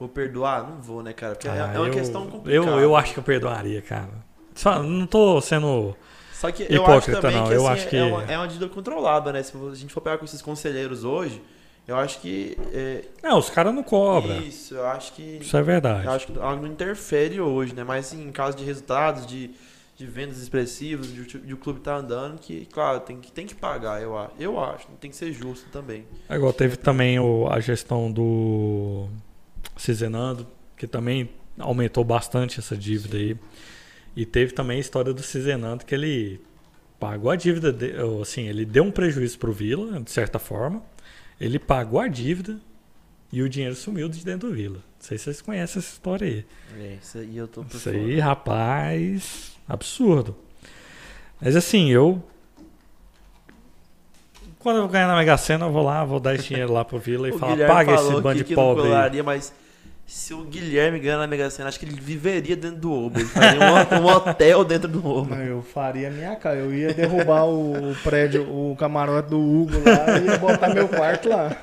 vou 0.00 0.08
perdoar? 0.08 0.62
Não 0.66 0.80
vou, 0.80 1.02
né, 1.02 1.12
cara? 1.12 1.34
Porque 1.34 1.46
é- 1.46 1.50
Ah, 1.50 1.72
é 1.74 1.78
uma 1.78 1.88
eu- 1.88 1.92
questão 1.92 2.26
complicada. 2.26 2.70
Eu, 2.70 2.80
eu 2.80 2.96
acho 2.96 3.12
que 3.12 3.18
eu 3.18 3.22
perdoaria, 3.22 3.82
cara. 3.82 4.08
Só, 4.54 4.82
não 4.82 5.06
tô 5.06 5.38
sendo. 5.42 5.94
Só 6.32 6.50
que 6.50 6.62
eu 6.62 6.82
acho 6.86 6.92
Hipócrita, 6.92 7.20
também 7.20 7.36
não, 7.36 7.48
que, 7.48 7.52
eu 7.52 7.66
assim, 7.68 7.80
acho 7.80 7.88
que- 7.90 7.96
é, 7.96 8.04
uma, 8.04 8.22
é 8.24 8.38
uma 8.38 8.48
dívida 8.48 8.68
controlada, 8.70 9.30
né? 9.30 9.42
Se 9.42 9.52
a 9.56 9.74
gente 9.74 9.92
for 9.92 10.00
pegar 10.00 10.16
com 10.16 10.24
esses 10.24 10.40
conselheiros 10.40 11.04
hoje, 11.04 11.42
eu 11.88 11.96
acho 11.96 12.20
que. 12.20 12.56
É, 12.72 13.04
Não, 13.22 13.38
os 13.38 13.50
caras 13.50 13.74
não 13.74 13.82
cobram. 13.82 14.40
Isso, 14.42 14.74
eu 14.74 14.86
acho 14.86 15.12
que. 15.14 15.38
Isso 15.40 15.56
é 15.56 15.62
verdade. 15.62 16.04
Eu 16.04 16.12
acho 16.12 16.26
que 16.28 16.38
algo 16.38 16.62
não 16.64 16.70
interfere 16.72 17.40
hoje, 17.40 17.74
né? 17.74 17.82
Mas 17.82 18.06
assim, 18.06 18.22
em 18.28 18.30
caso 18.30 18.56
de 18.56 18.62
resultados, 18.64 19.26
de, 19.26 19.50
de 19.96 20.06
vendas 20.06 20.38
expressivas, 20.40 21.12
de, 21.12 21.20
o- 21.22 21.24
de 21.40 21.54
o 21.54 21.56
clube 21.56 21.80
tá 21.80 21.96
andando, 21.96 22.38
que, 22.38 22.66
claro, 22.66 23.00
tem 23.00 23.16
que, 23.18 23.32
tem 23.32 23.46
que 23.46 23.54
pagar, 23.54 24.00
eu 24.02 24.16
acho. 24.16 24.30
Eu 24.38 24.62
acho, 24.62 24.86
tem 25.00 25.10
que 25.10 25.16
ser 25.16 25.32
justo 25.32 25.66
também. 25.72 26.04
Agora 26.28 26.52
teve 26.52 26.76
também 26.76 27.18
o- 27.18 27.48
a 27.50 27.58
gestão 27.58 28.12
do 28.12 29.08
Cizenando, 29.76 30.46
que 30.76 30.86
também 30.86 31.30
aumentou 31.58 32.04
bastante 32.04 32.58
essa 32.60 32.76
dívida 32.76 33.16
aí. 33.16 33.36
E 34.16 34.26
teve 34.26 34.52
também 34.52 34.76
a 34.76 34.80
história 34.80 35.12
do 35.12 35.22
Cizenando, 35.22 35.84
que 35.84 35.94
ele 35.94 36.40
pagou 36.98 37.30
a 37.30 37.36
dívida, 37.36 37.72
de- 37.72 37.94
assim, 38.20 38.42
ele 38.48 38.64
deu 38.64 38.82
um 38.84 38.90
prejuízo 38.90 39.38
pro 39.38 39.52
Vila, 39.52 40.00
de 40.00 40.10
certa 40.10 40.38
forma. 40.38 40.82
Ele 41.40 41.58
pagou 41.58 42.00
a 42.00 42.08
dívida 42.08 42.58
e 43.32 43.42
o 43.42 43.48
dinheiro 43.48 43.74
sumiu 43.74 44.08
de 44.08 44.24
dentro 44.24 44.48
do 44.48 44.54
Vila. 44.54 44.76
Não 44.76 44.82
sei 45.00 45.18
se 45.18 45.24
vocês 45.24 45.40
conhecem 45.40 45.78
essa 45.78 45.92
história 45.92 46.26
aí. 46.26 46.46
É, 46.80 46.98
isso 47.02 47.18
aí 47.18 47.36
eu 47.36 47.46
tô 47.46 47.62
por 47.62 47.76
Isso 47.76 47.88
aí, 47.88 48.18
rapaz, 48.18 49.52
absurdo. 49.68 50.36
Mas 51.40 51.54
assim, 51.54 51.90
eu. 51.90 52.22
Quando 54.58 54.78
eu 54.78 54.88
ganhar 54.88 55.06
na 55.06 55.16
Mega 55.16 55.36
Sena, 55.36 55.66
eu 55.66 55.72
vou 55.72 55.84
lá, 55.84 56.04
vou 56.04 56.18
dar 56.18 56.34
esse 56.34 56.48
dinheiro 56.48 56.72
lá 56.72 56.84
pro 56.84 56.98
Vila 56.98 57.28
e 57.28 57.38
falar, 57.38 57.56
paga 57.66 57.94
esse 57.94 58.20
bando 58.20 58.34
de 58.34 58.44
que 58.44 58.56
não 58.56 58.62
pobre 58.62 58.92
aí. 58.92 59.22
mas 59.22 59.54
se 60.08 60.32
o 60.32 60.42
Guilherme 60.42 60.98
ganhar 60.98 61.18
na 61.18 61.26
Mega 61.26 61.50
Sena, 61.50 61.68
acho 61.68 61.78
que 61.78 61.84
ele 61.84 62.00
viveria 62.00 62.56
dentro 62.56 62.78
do 62.78 62.90
Oba. 62.90 63.20
Ele 63.20 63.28
faria 63.28 63.60
um, 63.60 64.00
um 64.00 64.06
hotel 64.06 64.64
dentro 64.64 64.88
do 64.88 65.06
Oba. 65.06 65.36
Não, 65.36 65.44
eu 65.44 65.62
faria 65.62 66.08
a 66.08 66.10
minha 66.10 66.34
cara. 66.34 66.56
Eu 66.56 66.74
ia 66.74 66.94
derrubar 66.94 67.44
o, 67.44 67.90
o 67.90 67.94
prédio, 67.96 68.44
o 68.44 68.74
camarote 68.74 69.28
do 69.28 69.38
Hugo 69.38 69.74
lá 69.84 70.18
e 70.18 70.24
ia 70.24 70.38
botar 70.38 70.72
meu 70.72 70.88
quarto 70.88 71.28
lá. 71.28 71.54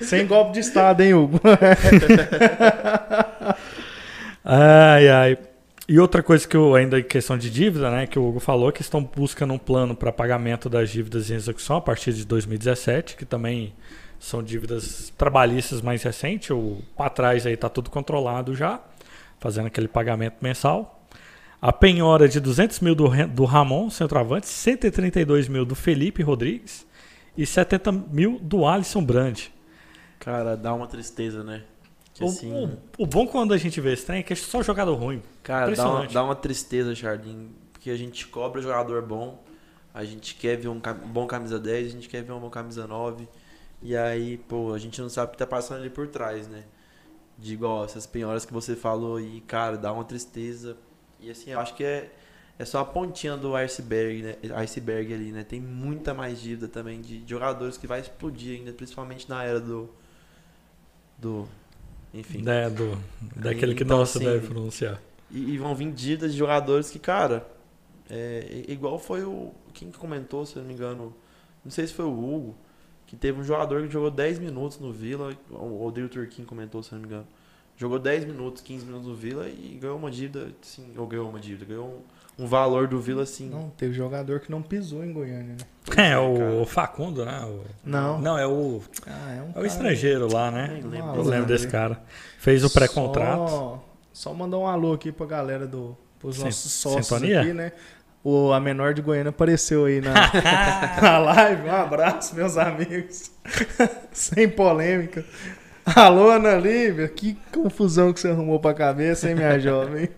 Sem 0.00 0.26
golpe 0.26 0.54
de 0.54 0.60
estado, 0.60 1.02
hein, 1.02 1.12
Hugo? 1.12 1.38
Ai, 4.48 5.08
ai. 5.08 5.36
E 5.88 5.98
outra 5.98 6.22
coisa 6.22 6.46
que 6.46 6.56
eu, 6.56 6.76
ainda 6.76 7.00
em 7.00 7.02
questão 7.02 7.36
de 7.36 7.50
dívida, 7.50 7.90
né, 7.90 8.06
que 8.06 8.16
o 8.16 8.28
Hugo 8.28 8.38
falou, 8.38 8.70
que 8.70 8.80
estão 8.80 9.02
buscando 9.02 9.52
um 9.52 9.58
plano 9.58 9.94
para 9.94 10.12
pagamento 10.12 10.68
das 10.68 10.88
dívidas 10.88 11.30
em 11.30 11.34
execução 11.34 11.76
a 11.76 11.80
partir 11.80 12.12
de 12.12 12.24
2017, 12.24 13.16
que 13.16 13.24
também 13.24 13.74
são 14.18 14.42
dívidas 14.42 15.12
trabalhistas 15.16 15.80
mais 15.80 16.02
recentes, 16.02 16.50
o 16.50 16.78
para 16.96 17.10
trás 17.10 17.46
aí 17.46 17.56
tá 17.56 17.68
tudo 17.68 17.90
controlado 17.90 18.54
já, 18.54 18.80
fazendo 19.38 19.66
aquele 19.66 19.88
pagamento 19.88 20.36
mensal. 20.40 20.92
A 21.60 21.72
penhora 21.72 22.28
de 22.28 22.38
200 22.38 22.80
mil 22.80 22.94
do, 22.94 23.08
do 23.28 23.44
Ramon, 23.44 23.90
centroavante, 23.90 24.46
132 24.46 25.48
mil 25.48 25.64
do 25.64 25.74
Felipe 25.74 26.22
Rodrigues 26.22 26.86
e 27.36 27.46
70 27.46 27.90
mil 27.92 28.38
do 28.40 28.66
Alisson 28.66 29.02
Brandi. 29.04 29.52
Cara, 30.18 30.56
dá 30.56 30.74
uma 30.74 30.86
tristeza, 30.86 31.42
né? 31.44 31.62
Que 32.14 32.24
O, 32.24 32.28
assim, 32.28 32.52
o- 32.52 32.78
o 32.98 33.06
bom 33.06 33.26
quando 33.26 33.52
a 33.52 33.58
gente 33.58 33.80
vê 33.80 33.92
esse 33.92 34.04
trem 34.06 34.20
é 34.20 34.22
que 34.22 34.32
é 34.32 34.36
só 34.36 34.62
jogador 34.62 34.94
ruim. 34.94 35.22
cara, 35.42 35.66
dá 35.76 35.88
uma, 35.88 36.06
dá 36.14 36.24
uma 36.24 36.34
tristeza, 36.34 36.94
Jardim, 36.94 37.50
porque 37.72 37.90
a 37.90 37.96
gente 37.96 38.26
cobra 38.28 38.60
jogador 38.62 39.02
bom, 39.02 39.42
a 39.94 40.04
gente 40.04 40.34
quer 40.34 40.56
ver 40.56 40.68
um 40.68 40.80
bom 41.06 41.26
camisa 41.26 41.58
10, 41.58 41.86
a 41.88 41.90
gente 41.90 42.08
quer 42.08 42.22
ver 42.22 42.32
um 42.32 42.40
bom 42.40 42.50
camisa 42.50 42.86
9, 42.86 43.28
e 43.82 43.96
aí, 43.96 44.38
pô, 44.38 44.72
a 44.72 44.78
gente 44.78 45.00
não 45.00 45.08
sabe 45.08 45.28
o 45.28 45.32
que 45.32 45.38
tá 45.38 45.46
passando 45.46 45.80
ali 45.80 45.90
por 45.90 46.08
trás, 46.08 46.48
né? 46.48 46.64
De 47.38 47.52
igual 47.52 47.84
essas 47.84 48.06
penhoras 48.06 48.44
que 48.46 48.52
você 48.52 48.74
falou 48.74 49.16
aí, 49.16 49.42
cara, 49.42 49.76
dá 49.76 49.92
uma 49.92 50.04
tristeza. 50.04 50.76
E 51.20 51.30
assim, 51.30 51.50
eu 51.50 51.60
acho 51.60 51.74
que 51.74 51.84
é, 51.84 52.10
é 52.58 52.64
só 52.64 52.80
a 52.80 52.84
pontinha 52.84 53.36
do 53.36 53.54
iceberg, 53.54 54.22
né? 54.22 54.36
Iceberg 54.56 55.12
ali, 55.12 55.32
né? 55.32 55.44
Tem 55.44 55.60
muita 55.60 56.14
mais 56.14 56.40
dívida 56.40 56.68
também 56.68 57.00
de 57.00 57.22
jogadores 57.26 57.76
que 57.76 57.86
vai 57.86 58.00
explodir 58.00 58.58
ainda, 58.58 58.72
principalmente 58.72 59.28
na 59.28 59.44
era 59.44 59.60
do. 59.60 59.90
Do. 61.18 61.48
Enfim. 62.14 62.40
né, 62.40 62.70
do, 62.70 62.98
daquele 63.34 63.74
que 63.74 63.82
Então, 63.82 63.98
não 63.98 64.06
se 64.06 64.16
assim, 64.16 64.26
deve 64.26 64.46
pronunciar. 64.46 64.98
E, 65.30 65.52
e 65.52 65.58
vão 65.58 65.74
vir 65.74 65.92
dívidas 65.92 66.32
de 66.32 66.38
jogadores 66.38 66.88
que, 66.88 66.98
cara, 66.98 67.46
é, 68.08 68.64
igual 68.68 68.98
foi 68.98 69.22
o. 69.22 69.52
Quem 69.74 69.90
que 69.90 69.98
comentou, 69.98 70.46
se 70.46 70.56
eu 70.56 70.62
não 70.62 70.68
me 70.68 70.74
engano? 70.74 71.14
Não 71.62 71.70
sei 71.70 71.86
se 71.86 71.92
foi 71.92 72.06
o 72.06 72.10
Hugo, 72.10 72.56
que 73.06 73.16
teve 73.16 73.40
um 73.40 73.44
jogador 73.44 73.82
que 73.86 73.92
jogou 73.92 74.10
10 74.10 74.38
minutos 74.38 74.78
no 74.80 74.92
Vila. 74.92 75.32
O 75.50 75.78
Rodrigo 75.78 76.08
Turquim 76.08 76.44
comentou, 76.44 76.82
se 76.82 76.92
não 76.92 77.00
me 77.00 77.06
engano. 77.06 77.26
Jogou 77.76 77.98
10 77.98 78.24
minutos, 78.24 78.62
15 78.62 78.86
minutos 78.86 79.06
no 79.06 79.14
Vila 79.14 79.48
e 79.48 79.78
ganhou 79.80 79.98
uma 79.98 80.10
dívida, 80.10 80.48
assim, 80.62 80.92
ou 80.96 81.06
ganhou 81.06 81.28
uma 81.28 81.38
dívida, 81.38 81.66
ganhou 81.66 82.02
um, 82.38 82.44
um 82.44 82.46
valor 82.46 82.88
do 82.88 82.98
Vila 82.98 83.22
assim. 83.22 83.50
Não, 83.50 83.68
teve 83.76 83.92
jogador 83.92 84.40
que 84.40 84.50
não 84.50 84.62
pisou 84.62 85.04
em 85.04 85.12
Goiânia, 85.12 85.56
né? 85.58 85.94
É, 85.96 86.12
é, 86.16 86.18
o, 86.18 86.36
cara. 86.38 86.66
Facundo, 86.66 87.24
né? 87.26 87.38
O- 87.44 87.64
Não. 87.84 88.18
não, 88.18 88.38
é 88.38 88.46
o, 88.46 88.80
Ah, 89.06 89.32
é 89.34 89.42
um 89.42 89.46
é 89.46 89.50
o 89.50 89.52
cara- 89.54 89.66
estrangeiro 89.66 90.32
lá, 90.32 90.50
né? 90.50 90.68
Nem 90.72 90.82
lembro. 90.90 91.16
Eu 91.16 91.22
lembro 91.22 91.46
desse 91.46 91.68
cara. 91.68 92.02
Fez 92.38 92.64
o 92.64 92.70
pré-contrato. 92.70 93.48
Só, 93.50 93.84
só 94.10 94.32
mandar 94.34 94.56
um 94.56 94.66
alô 94.66 94.94
aqui 94.94 95.12
pra 95.12 95.26
galera 95.26 95.66
do. 95.66 95.94
Pros 96.18 96.36
Sin- 96.36 96.44
nossos 96.44 96.72
sócios 96.72 97.06
sintonia? 97.06 97.42
aqui, 97.42 97.52
né? 97.52 97.72
O, 98.28 98.52
a 98.52 98.58
menor 98.58 98.92
de 98.92 99.00
Goiânia 99.00 99.30
apareceu 99.30 99.84
aí 99.84 100.00
na, 100.00 100.12
na 101.00 101.18
live. 101.18 101.68
Um 101.68 101.72
abraço, 101.72 102.34
meus 102.34 102.56
amigos. 102.56 103.30
Sem 104.10 104.48
polêmica. 104.48 105.24
Alô, 105.84 106.30
Ana 106.30 106.56
Lívia. 106.56 107.06
Que 107.06 107.38
confusão 107.52 108.12
que 108.12 108.18
você 108.18 108.26
arrumou 108.26 108.58
pra 108.58 108.74
cabeça, 108.74 109.28
hein, 109.28 109.36
minha 109.36 109.56
jovem? 109.62 110.08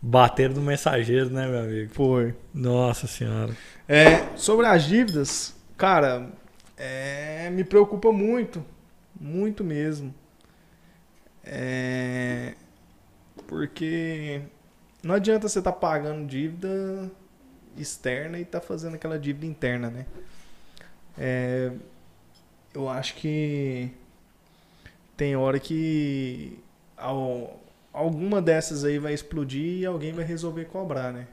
Bateram 0.00 0.54
no 0.54 0.62
mensageiro, 0.62 1.28
né, 1.28 1.46
meu 1.46 1.60
amigo? 1.60 1.92
Foi. 1.92 2.34
Nossa 2.54 3.06
senhora. 3.06 3.52
É, 3.86 4.24
sobre 4.36 4.64
as 4.64 4.84
dívidas, 4.84 5.54
cara, 5.76 6.30
é, 6.78 7.50
me 7.50 7.62
preocupa 7.62 8.10
muito. 8.10 8.64
Muito 9.20 9.62
mesmo. 9.62 10.14
É, 11.44 12.54
porque 13.46 14.40
não 15.04 15.14
adianta 15.14 15.48
você 15.48 15.58
estar 15.60 15.72
pagando 15.72 16.26
dívida 16.26 17.10
externa 17.76 18.38
e 18.38 18.44
tá 18.44 18.60
fazendo 18.60 18.94
aquela 18.94 19.18
dívida 19.18 19.46
interna, 19.46 19.90
né? 19.90 20.06
É, 21.16 21.70
eu 22.74 22.88
acho 22.88 23.14
que 23.14 23.90
tem 25.16 25.36
hora 25.36 25.58
que 25.60 26.58
al- 26.96 27.58
alguma 27.92 28.42
dessas 28.42 28.84
aí 28.84 28.98
vai 28.98 29.14
explodir 29.14 29.80
e 29.80 29.86
alguém 29.86 30.12
vai 30.12 30.24
resolver 30.24 30.64
cobrar, 30.66 31.12
né? 31.12 31.26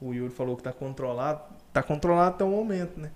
O 0.00 0.12
Yuri 0.12 0.32
falou 0.32 0.56
que 0.56 0.62
tá 0.62 0.72
controlado. 0.72 1.40
Tá 1.72 1.82
controlado 1.82 2.34
até 2.34 2.44
o 2.44 2.48
momento, 2.50 2.98
né? 2.98 3.10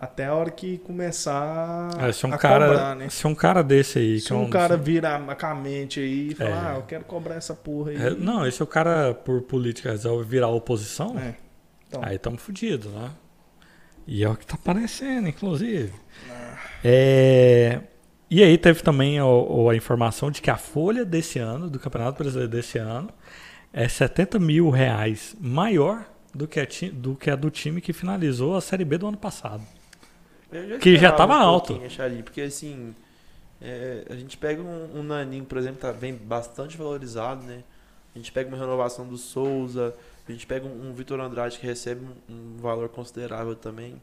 Até 0.00 0.24
a 0.26 0.34
hora 0.34 0.50
que 0.50 0.78
começar 0.78 1.90
Ah, 1.98 2.10
se 2.10 2.26
um 2.26 2.32
a 2.32 2.38
cara, 2.38 2.68
cobrar, 2.68 2.96
né? 2.96 3.08
se 3.10 3.26
um 3.26 3.34
cara 3.34 3.62
desse 3.62 3.98
aí, 3.98 4.18
Se 4.20 4.32
é 4.32 4.34
um 4.34 4.48
cara 4.48 4.74
vira 4.76 5.14
a- 5.16 5.34
com 5.34 5.46
a 5.46 5.54
mente 5.54 6.00
aí 6.00 6.28
e 6.30 6.34
fala, 6.34 6.50
É. 6.50 6.54
ah, 6.54 6.74
eu 6.76 6.82
quero 6.82 7.04
cobrar 7.04 7.34
essa 7.34 7.54
porra 7.54 7.90
aí. 7.90 7.96
É, 7.96 8.10
Não, 8.10 8.46
esse 8.46 8.62
é 8.62 8.64
o 8.64 8.66
cara 8.66 9.12
por 9.12 9.42
política 9.42 9.90
resolve 9.90 10.24
virar 10.24 10.48
oposição, 10.48 11.18
É. 11.18 11.34
Então. 11.86 12.00
aí 12.02 12.16
estamos 12.16 12.40
fodidos, 12.40 12.90
né? 12.92 13.10
E 14.06 14.24
é 14.24 14.28
o 14.28 14.34
que 14.36 14.46
tá 14.46 14.54
aparecendo, 14.54 15.28
inclusive. 15.28 15.92
É, 16.82 17.80
E 18.32 18.44
aí 18.44 18.56
teve 18.56 18.80
também 18.82 19.20
o- 19.20 19.68
a 19.68 19.74
informação 19.74 20.30
de 20.30 20.40
que 20.40 20.48
a 20.50 20.56
folha 20.56 21.04
desse 21.04 21.40
ano, 21.40 21.68
do 21.68 21.80
Campeonato 21.80 22.16
Brasileiro 22.22 22.48
desse 22.50 22.78
ano, 22.78 23.10
é 23.72 23.88
70 23.88 24.38
mil 24.38 24.70
reais 24.70 25.34
maior 25.40 26.04
do 26.32 26.46
que, 26.46 26.60
a 26.60 26.66
do 26.92 27.16
que 27.16 27.28
a 27.28 27.34
do 27.34 27.50
time 27.50 27.80
que 27.80 27.92
finalizou 27.92 28.56
a 28.56 28.60
Série 28.60 28.84
B 28.84 28.96
do 28.98 29.08
ano 29.08 29.16
passado. 29.16 29.62
Eu 30.52 30.78
Que 30.78 30.90
já 30.96 31.08
esperava 31.10 31.16
tava 31.16 31.32
um 31.34 31.36
alto. 31.42 31.80
porque 32.24 32.40
assim, 32.42 32.94
é, 33.60 34.04
a 34.10 34.14
gente 34.14 34.36
pega 34.36 34.60
um, 34.62 34.98
um 34.98 35.02
Naninho, 35.02 35.44
por 35.44 35.58
exemplo, 35.58 35.80
tá 35.80 35.92
bem 35.92 36.14
bastante 36.14 36.76
valorizado, 36.76 37.42
né? 37.44 37.62
A 38.14 38.18
gente 38.18 38.32
pega 38.32 38.48
uma 38.48 38.58
renovação 38.58 39.06
do 39.06 39.16
Souza, 39.16 39.94
a 40.28 40.32
gente 40.32 40.46
pega 40.46 40.66
um, 40.66 40.88
um 40.90 40.92
Vitor 40.92 41.20
Andrade 41.20 41.58
que 41.58 41.66
recebe 41.66 42.04
um, 42.28 42.34
um 42.34 42.56
valor 42.58 42.88
considerável 42.88 43.54
também, 43.54 44.00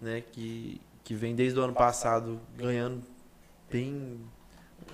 né? 0.00 0.22
Que, 0.32 0.80
que 1.04 1.14
vem 1.14 1.34
desde 1.34 1.58
o 1.58 1.62
ano 1.62 1.72
passado 1.72 2.40
ganhando 2.56 3.02
bem 3.70 4.20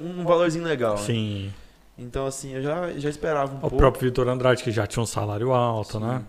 um 0.00 0.24
valorzinho 0.24 0.64
legal. 0.64 0.94
né? 0.96 1.00
Sim. 1.02 1.52
Então 1.96 2.26
assim, 2.26 2.52
eu 2.54 2.62
já, 2.62 2.92
já 2.98 3.08
esperava 3.08 3.52
um 3.52 3.56
O 3.58 3.60
pouco. 3.60 3.76
próprio 3.76 4.08
Vitor 4.10 4.28
Andrade, 4.28 4.62
que 4.62 4.70
já 4.70 4.86
tinha 4.86 5.02
um 5.02 5.06
salário 5.06 5.52
alto, 5.52 5.92
Sim. 5.98 6.00
né? 6.06 6.22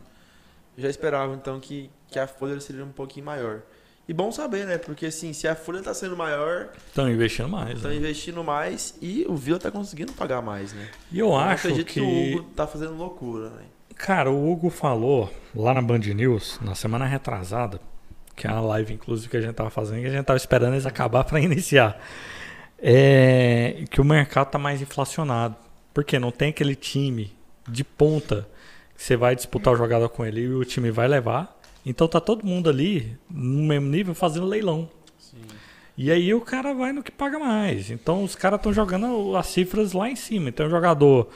Já 0.78 0.90
esperava 0.90 1.34
então 1.36 1.60
que, 1.60 1.90
que 2.08 2.18
a 2.18 2.26
folha 2.28 2.60
seria 2.60 2.84
um 2.84 2.92
pouquinho 2.92 3.26
maior. 3.26 3.62
E 4.08 4.14
bom 4.14 4.32
saber, 4.32 4.66
né? 4.66 4.78
Porque 4.78 5.06
assim, 5.06 5.32
se 5.32 5.48
a 5.48 5.56
folha 5.56 5.82
tá 5.82 5.94
sendo 5.94 6.18
maior, 6.18 6.70
Estão 6.88 7.10
investindo 7.10 7.48
mais. 7.48 7.76
Estão 7.76 7.92
né? 7.92 7.98
investindo 7.98 8.44
mais 8.44 8.96
e 9.02 9.26
o 9.30 9.36
Vila 9.36 9.58
tá 9.58 9.72
conseguindo 9.72 10.12
pagar 10.12 10.42
mais, 10.42 10.74
né? 10.74 10.90
E 11.12 11.20
eu 11.20 11.36
acho 11.36 11.68
acredito 11.68 11.88
que. 11.88 12.02
o 12.02 12.38
Hugo 12.38 12.50
tá 12.56 12.68
fazendo 12.68 12.96
loucura, 12.96 13.50
né? 13.50 13.64
Cara, 13.96 14.30
o 14.30 14.52
Hugo 14.52 14.70
falou 14.70 15.32
lá 15.56 15.74
na 15.74 15.82
Band 15.82 16.00
News, 16.00 16.60
na 16.62 16.76
semana 16.76 17.06
retrasada, 17.06 17.80
que 18.36 18.46
é 18.46 18.52
uma 18.52 18.62
live, 18.62 18.94
inclusive, 18.94 19.30
que 19.30 19.38
a 19.38 19.42
gente 19.42 19.54
tava 19.54 19.70
fazendo, 19.70 20.02
que 20.02 20.08
a 20.08 20.12
gente 20.12 20.26
tava 20.26 20.38
esperando 20.38 20.74
eles 20.74 20.86
acabar 20.86 21.24
para 21.26 21.40
iniciar. 21.40 21.98
É, 22.80 23.86
que 23.90 24.02
o 24.02 24.04
mercado 24.04 24.50
tá 24.50 24.60
mais 24.60 24.82
inflacionado. 24.82 25.56
Porque 25.94 26.18
não 26.18 26.32
tem 26.32 26.50
aquele 26.50 26.76
time 26.76 27.32
de 27.70 27.84
ponta 27.84 28.48
que 28.96 29.04
você 29.04 29.16
vai 29.16 29.36
disputar 29.36 29.74
o 29.74 29.78
jogador 29.78 30.10
com 30.10 30.26
ele 30.26 30.42
e 30.42 30.54
o 30.54 30.66
time 30.66 30.92
vai 30.92 31.08
levar. 31.08 31.56
Então 31.86 32.08
tá 32.08 32.20
todo 32.22 32.46
mundo 32.46 32.70
ali 32.70 33.18
no 33.30 33.64
mesmo 33.64 33.88
nível 33.90 34.14
fazendo 34.14 34.46
leilão. 34.46 34.90
Sim. 35.20 35.38
E 35.98 36.10
aí 36.12 36.34
o 36.34 36.42
cara 36.42 36.74
vai 36.74 36.92
no 36.94 37.04
que 37.04 37.12
paga 37.12 37.38
mais. 37.38 37.92
Então 37.92 38.24
os 38.24 38.36
caras 38.36 38.60
estão 38.60 38.74
jogando 38.74 39.36
as 39.36 39.48
cifras 39.48 39.94
lá 39.94 40.10
em 40.10 40.16
cima. 40.16 40.50
Então 40.50 40.66
o 40.66 40.70
jogador, 40.70 41.30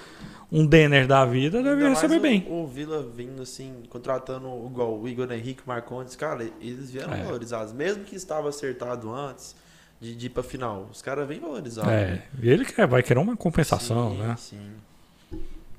um 0.51 0.65
Denner 0.65 1.05
da 1.05 1.25
vida, 1.25 1.61
deve 1.61 1.83
Ainda 1.83 1.89
receber 1.89 2.17
o, 2.17 2.21
bem. 2.21 2.45
O 2.49 2.65
Vila 2.65 3.03
vindo 3.03 3.41
assim, 3.41 3.83
contratando 3.89 4.47
igual 4.65 4.97
o 4.97 5.07
Igor 5.07 5.31
Henrique, 5.31 5.61
Marcondes, 5.65 6.15
cara, 6.15 6.49
eles 6.61 6.89
vieram 6.91 7.13
É. 7.13 7.23
valorizados. 7.23 7.73
Mesmo 7.73 8.03
que 8.03 8.15
estava 8.15 8.49
acertado 8.49 9.13
antes 9.13 9.55
de, 9.99 10.15
de 10.15 10.25
ir 10.27 10.29
pra 10.29 10.41
final. 10.41 10.87
Os 10.91 11.01
caras 11.01 11.27
vêm 11.27 11.39
valorizados. 11.39 11.91
É, 11.91 12.11
né? 12.13 12.23
e 12.41 12.49
ele 12.49 12.65
quer, 12.65 12.87
vai 12.87 13.03
querer 13.03 13.19
uma 13.19 13.35
compensação, 13.35 14.11
sim, 14.11 14.17
né? 14.17 14.35
Sim. 14.37 14.71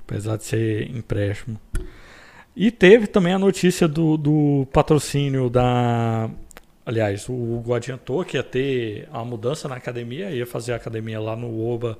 Apesar 0.07 0.37
de 0.37 0.43
ser 0.45 0.89
empréstimo. 0.95 1.59
E 2.55 2.71
teve 2.71 3.07
também 3.07 3.33
a 3.33 3.39
notícia 3.39 3.87
do, 3.87 4.17
do 4.17 4.67
patrocínio 4.71 5.49
da. 5.49 6.29
Aliás, 6.85 7.29
o 7.29 7.33
Hugo 7.33 7.73
adiantou 7.73 8.25
que 8.25 8.35
ia 8.37 8.43
ter 8.43 9.07
a 9.13 9.23
mudança 9.23 9.67
na 9.67 9.75
academia, 9.75 10.31
ia 10.31 10.45
fazer 10.45 10.73
a 10.73 10.75
academia 10.75 11.19
lá 11.19 11.35
no 11.35 11.63
Oba 11.63 11.97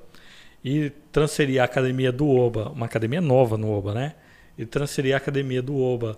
e 0.64 0.92
transferir 1.12 1.62
a 1.62 1.66
academia 1.66 2.12
do 2.12 2.28
Oba, 2.28 2.70
uma 2.70 2.88
academia 2.88 3.22
nova 3.22 3.58
no 3.58 3.72
Oba, 3.72 3.94
né? 3.94 4.16
E 4.58 4.66
transferir 4.66 5.14
a 5.14 5.18
academia 5.18 5.62
do 5.62 5.78
Oba 5.78 6.18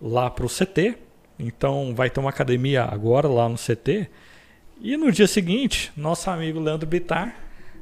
lá 0.00 0.28
para 0.28 0.44
o 0.44 0.48
CT. 0.48 0.96
Então 1.38 1.94
vai 1.94 2.10
ter 2.10 2.20
uma 2.20 2.30
academia 2.30 2.84
agora 2.84 3.28
lá 3.28 3.48
no 3.48 3.56
CT. 3.56 4.08
E 4.80 4.96
no 4.96 5.10
dia 5.10 5.26
seguinte, 5.26 5.92
nosso 5.96 6.28
amigo 6.30 6.60
Leandro 6.60 6.86
Bittar 6.86 7.34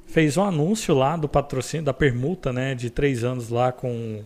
fez 0.07 0.37
um 0.37 0.43
anúncio 0.43 0.95
lá 0.95 1.17
do 1.17 1.29
patrocínio, 1.29 1.85
da 1.85 1.93
permuta, 1.93 2.53
né, 2.53 2.75
de 2.75 2.91
três 2.91 3.25
anos 3.25 3.49
lá 3.49 3.73
com 3.73 4.25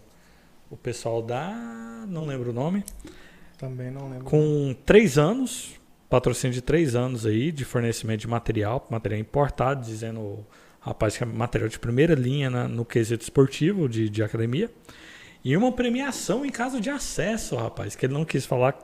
o 0.71 0.77
pessoal 0.77 1.21
da. 1.23 2.05
Não 2.09 2.25
lembro 2.27 2.51
o 2.51 2.53
nome. 2.53 2.85
Também 3.59 3.91
não 3.91 4.09
lembro. 4.09 4.25
Com 4.25 4.75
três 4.87 5.19
anos, 5.19 5.73
patrocínio 6.09 6.55
de 6.55 6.63
três 6.63 6.95
anos 6.95 7.27
aí, 7.27 7.53
de 7.53 7.65
fornecimento 7.65 8.21
de 8.21 8.29
material, 8.29 8.87
material 8.91 9.21
importado, 9.21 9.85
dizendo, 9.85 10.47
rapaz, 10.81 11.17
que 11.17 11.23
é 11.23 11.27
material 11.27 11.69
de 11.69 11.79
primeira 11.79 12.15
linha 12.15 12.49
na- 12.49 12.67
no 12.69 12.85
quesito 12.85 13.23
esportivo 13.23 13.89
de, 13.89 14.09
de 14.09 14.23
academia. 14.23 14.71
E 15.45 15.57
uma 15.57 15.73
premiação 15.73 16.45
em 16.45 16.51
caso 16.51 16.81
de 16.81 16.89
acesso, 16.91 17.57
rapaz, 17.57 17.95
que 17.97 18.07
ele 18.07 18.13
não 18.15 18.25
quis 18.25 18.45
falar 18.47 18.79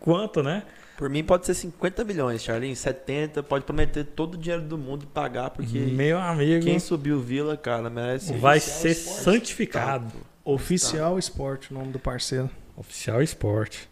quanto, 0.00 0.42
né? 0.42 0.62
Por 0.96 1.08
mim 1.08 1.24
pode 1.24 1.46
ser 1.46 1.54
50 1.54 2.04
milhões, 2.04 2.42
Charlinho. 2.44 2.76
70, 2.76 3.42
pode 3.42 3.64
prometer 3.64 4.04
todo 4.04 4.34
o 4.34 4.38
dinheiro 4.38 4.62
do 4.62 4.76
mundo 4.78 5.02
e 5.04 5.06
pagar, 5.06 5.50
porque 5.50 5.78
Meu 5.78 6.18
amigo, 6.18 6.64
quem 6.64 6.78
subiu 6.78 7.16
o 7.16 7.20
Vila, 7.20 7.56
cara, 7.56 7.88
merece. 7.90 8.32
vai 8.34 8.60
ser 8.60 8.90
Esporte. 8.90 9.20
santificado. 9.22 10.12
Oficial 10.44 11.18
Esporte, 11.18 11.70
o 11.72 11.74
nome 11.74 11.92
do 11.92 11.98
parceiro. 11.98 12.50
Oficial 12.76 13.22
Esporte. 13.22 13.88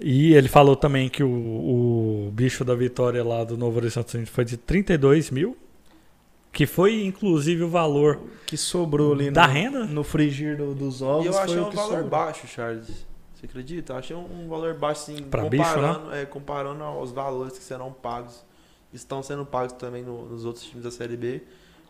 E 0.00 0.34
ele 0.34 0.48
falou 0.48 0.76
também 0.76 1.08
que 1.08 1.22
o, 1.22 1.28
o 1.28 2.30
bicho 2.32 2.64
da 2.64 2.74
vitória 2.74 3.24
lá 3.24 3.42
do 3.44 3.56
Novo 3.56 3.78
Horizonte 3.78 4.26
foi 4.26 4.44
de 4.44 4.56
32 4.58 5.30
mil, 5.30 5.56
que 6.52 6.66
foi 6.66 7.02
inclusive 7.04 7.62
o 7.62 7.68
valor 7.68 8.20
Que 8.46 8.56
sobrou 8.58 9.12
ali 9.14 9.30
da 9.30 9.46
no, 9.46 9.52
renda. 9.52 9.84
no 9.86 10.04
frigir 10.04 10.56
do- 10.58 10.74
dos 10.74 11.00
ovos. 11.00 11.24
E 11.24 11.28
eu 11.28 11.32
foi 11.32 11.42
achei 11.42 11.58
o 11.58 11.66
um 11.66 11.70
que 11.70 11.76
valor 11.76 11.88
sobrou. 11.90 12.08
baixo, 12.10 12.46
Charles. 12.46 13.06
Você 13.34 13.46
acredita? 13.46 13.92
Eu 13.94 13.96
achei 13.98 14.16
um 14.16 14.44
um 14.44 14.48
valor 14.48 14.74
baixo, 14.74 15.10
assim, 15.12 15.22
Pra 15.24 15.44
bicho, 15.48 15.62
né? 15.62 15.70
comparando, 15.74 16.14
é, 16.14 16.26
comparando 16.26 16.84
aos 16.84 17.12
valores 17.12 17.56
que 17.58 17.64
serão 17.64 17.90
pagos, 17.92 18.44
estão 18.92 19.22
sendo 19.22 19.46
pagos 19.46 19.72
também 19.74 20.02
no- 20.02 20.26
nos 20.26 20.44
outros 20.44 20.64
times 20.66 20.84
da 20.84 20.90
Série 20.90 21.16
B. 21.16 21.42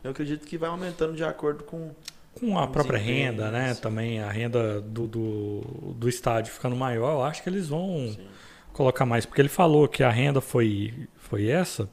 Eu 0.04 0.12
acredito 0.12 0.46
que 0.46 0.56
vai 0.56 0.68
aumentando 0.70 1.14
de 1.14 1.24
acordo 1.24 1.64
com. 1.64 1.90
Com 2.38 2.58
a 2.58 2.66
própria 2.66 2.98
renda, 2.98 3.50
né? 3.50 3.74
Também 3.74 4.20
a 4.20 4.30
renda 4.30 4.80
do, 4.80 5.06
do, 5.06 5.60
do 5.96 6.08
estádio 6.08 6.52
ficando 6.52 6.76
maior, 6.76 7.12
eu 7.14 7.22
acho 7.24 7.42
que 7.42 7.48
eles 7.48 7.68
vão 7.68 8.10
Sim. 8.14 8.26
colocar 8.72 9.06
mais. 9.06 9.24
Porque 9.24 9.40
ele 9.40 9.48
falou 9.48 9.88
que 9.88 10.02
a 10.02 10.10
renda 10.10 10.40
foi, 10.40 11.08
foi 11.16 11.46
essa, 11.48 11.88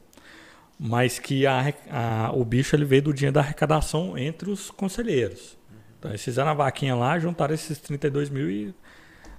mas 0.77 1.17
que 1.19 1.45
a, 1.47 1.73
a- 1.89 2.31
o 2.33 2.43
bicho 2.43 2.75
ele 2.75 2.83
veio 2.85 3.03
do 3.03 3.13
dinheiro 3.13 3.33
da 3.35 3.39
arrecadação 3.41 4.17
entre 4.17 4.49
os 4.51 4.69
conselheiros. 4.69 5.57
Então 5.97 6.11
eles 6.11 6.23
fizeram 6.23 6.51
a 6.51 6.53
vaquinha 6.53 6.95
lá, 6.95 7.17
juntaram 7.17 7.53
esses 7.53 7.77
32 7.79 8.29
mil 8.29 8.49
e 8.51 8.73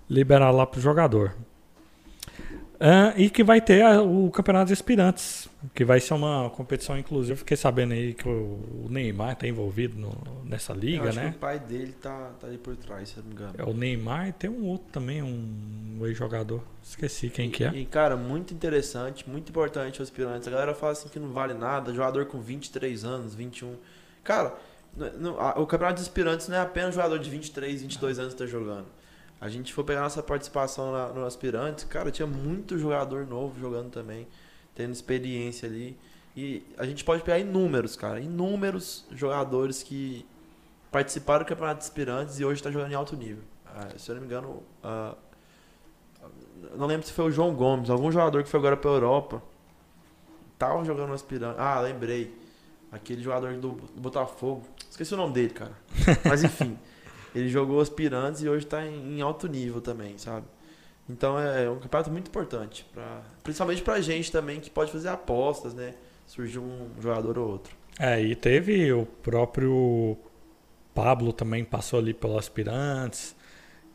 liberaram 0.08 0.56
lá 0.56 0.66
pro 0.66 0.80
jogador. 0.80 1.34
Ah, 2.86 3.14
e 3.16 3.30
que 3.30 3.42
vai 3.42 3.62
ter 3.62 3.80
a- 3.82 4.02
o 4.02 4.30
Campeonato 4.30 4.66
de 4.66 4.74
Aspirantes, 4.74 5.48
que 5.74 5.86
vai 5.86 5.98
ser 6.00 6.12
uma 6.12 6.50
competição 6.50 6.98
inclusive. 6.98 7.38
Fiquei 7.38 7.56
sabendo 7.56 7.94
aí 7.94 8.12
que 8.12 8.28
o, 8.28 8.32
o 8.84 8.86
Neymar 8.90 9.32
está 9.32 9.46
envolvido 9.48 9.98
no- 9.98 10.44
nessa 10.44 10.74
liga, 10.74 11.10
né? 11.12 11.32
o 11.34 11.38
pai 11.38 11.58
dele 11.58 11.92
tá, 12.00 12.32
tá 12.38 12.46
ali 12.46 12.58
por 12.58 12.76
trás, 12.76 13.08
se 13.08 13.16
eu 13.16 13.22
não 13.22 13.30
me 13.30 13.34
engano. 13.36 13.54
É 13.56 13.64
o 13.64 13.72
Neymar 13.72 14.28
e 14.28 14.32
tem 14.32 14.50
um 14.50 14.66
outro 14.66 14.86
também, 14.92 15.22
um 15.22 16.00
ex-jogador. 16.02 16.60
Esqueci 16.82 17.30
quem 17.30 17.50
que 17.50 17.64
é. 17.64 17.68
E, 17.74 17.86
cara, 17.86 18.16
muito 18.18 18.52
interessante, 18.52 19.26
muito 19.28 19.48
importante 19.48 20.02
os 20.02 20.08
aspirantes. 20.08 20.46
A 20.46 20.50
galera 20.50 20.74
fala 20.74 20.92
assim 20.92 21.08
que 21.08 21.18
não 21.18 21.30
vale 21.30 21.54
nada, 21.54 21.90
jogador 21.94 22.26
com 22.26 22.38
23 22.38 23.02
anos, 23.02 23.34
21. 23.34 23.76
Cara, 24.22 24.54
n- 24.94 25.06
n- 25.30 25.34
a- 25.38 25.58
o 25.58 25.66
campeonato 25.66 25.96
de 26.00 26.02
aspirantes 26.02 26.48
não 26.48 26.56
é 26.56 26.60
apenas 26.60 26.94
jogador 26.94 27.18
de 27.18 27.30
23, 27.30 27.80
22 27.80 28.18
anos 28.18 28.34
que 28.34 28.38
tá 28.40 28.46
jogando. 28.46 28.86
A 29.40 29.48
gente 29.48 29.72
for 29.74 29.84
pegar 29.84 30.00
nossa 30.02 30.22
participação 30.22 30.90
na- 30.92 31.08
no 31.08 31.24
aspirantes, 31.26 31.84
cara, 31.84 32.10
tinha 32.10 32.26
muito 32.26 32.78
jogador 32.78 33.26
novo 33.26 33.58
jogando 33.60 33.90
também, 33.90 34.26
tendo 34.74 34.92
experiência 34.92 35.68
ali. 35.68 35.96
E 36.36 36.64
a 36.78 36.84
gente 36.86 37.04
pode 37.04 37.22
pegar 37.22 37.38
inúmeros, 37.38 37.94
cara, 37.94 38.20
inúmeros 38.20 39.04
jogadores 39.12 39.82
que 39.82 40.24
participaram 40.90 41.44
do 41.44 41.48
campeonato 41.48 41.80
de 41.80 41.84
aspirantes 41.84 42.40
e 42.40 42.44
hoje 42.44 42.62
tá 42.62 42.70
jogando 42.70 42.90
em 42.92 42.94
alto 42.94 43.16
nível. 43.16 43.42
Ah, 43.66 43.88
se 43.96 44.08
eu 44.10 44.14
não 44.14 44.22
me 44.22 44.26
engano, 44.28 44.62
ah, 44.82 45.14
não 46.76 46.86
lembro 46.86 47.06
se 47.06 47.12
foi 47.12 47.26
o 47.26 47.30
João 47.30 47.54
Gomes, 47.54 47.90
algum 47.90 48.10
jogador 48.10 48.42
que 48.42 48.48
foi 48.48 48.58
agora 48.58 48.76
pra 48.76 48.90
Europa. 48.90 49.42
Tava 50.58 50.84
jogando 50.84 51.08
no 51.08 51.14
aspirante. 51.14 51.56
Ah, 51.58 51.80
lembrei. 51.80 52.34
Aquele 52.90 53.20
jogador 53.22 53.52
do, 53.54 53.72
do 53.72 54.00
Botafogo. 54.00 54.62
Esqueci 54.88 55.12
o 55.14 55.16
nome 55.16 55.32
dele, 55.34 55.50
cara. 55.52 55.72
Mas 56.24 56.44
enfim. 56.44 56.78
Ele 57.34 57.48
jogou 57.48 57.80
aspirantes 57.80 58.42
e 58.42 58.48
hoje 58.48 58.66
tá 58.66 58.84
em, 58.86 59.18
em 59.18 59.20
alto 59.20 59.46
nível 59.48 59.80
também, 59.80 60.16
sabe? 60.18 60.46
Então 61.08 61.38
é 61.38 61.68
um 61.68 61.78
campeonato 61.78 62.10
muito 62.10 62.28
importante. 62.28 62.86
Pra, 62.94 63.22
principalmente 63.42 63.82
pra 63.82 64.00
gente 64.00 64.32
também, 64.32 64.60
que 64.60 64.70
pode 64.70 64.90
fazer 64.90 65.08
apostas, 65.08 65.74
né? 65.74 65.94
Surgiu 66.26 66.62
um 66.62 66.88
jogador 67.00 67.38
ou 67.38 67.48
outro. 67.50 67.76
É, 67.98 68.20
e 68.22 68.34
teve 68.34 68.92
o 68.92 69.04
próprio 69.06 70.16
Pablo 70.94 71.32
também 71.32 71.64
passou 71.64 71.98
ali 71.98 72.14
pelos 72.14 72.38
aspirantes. 72.38 73.36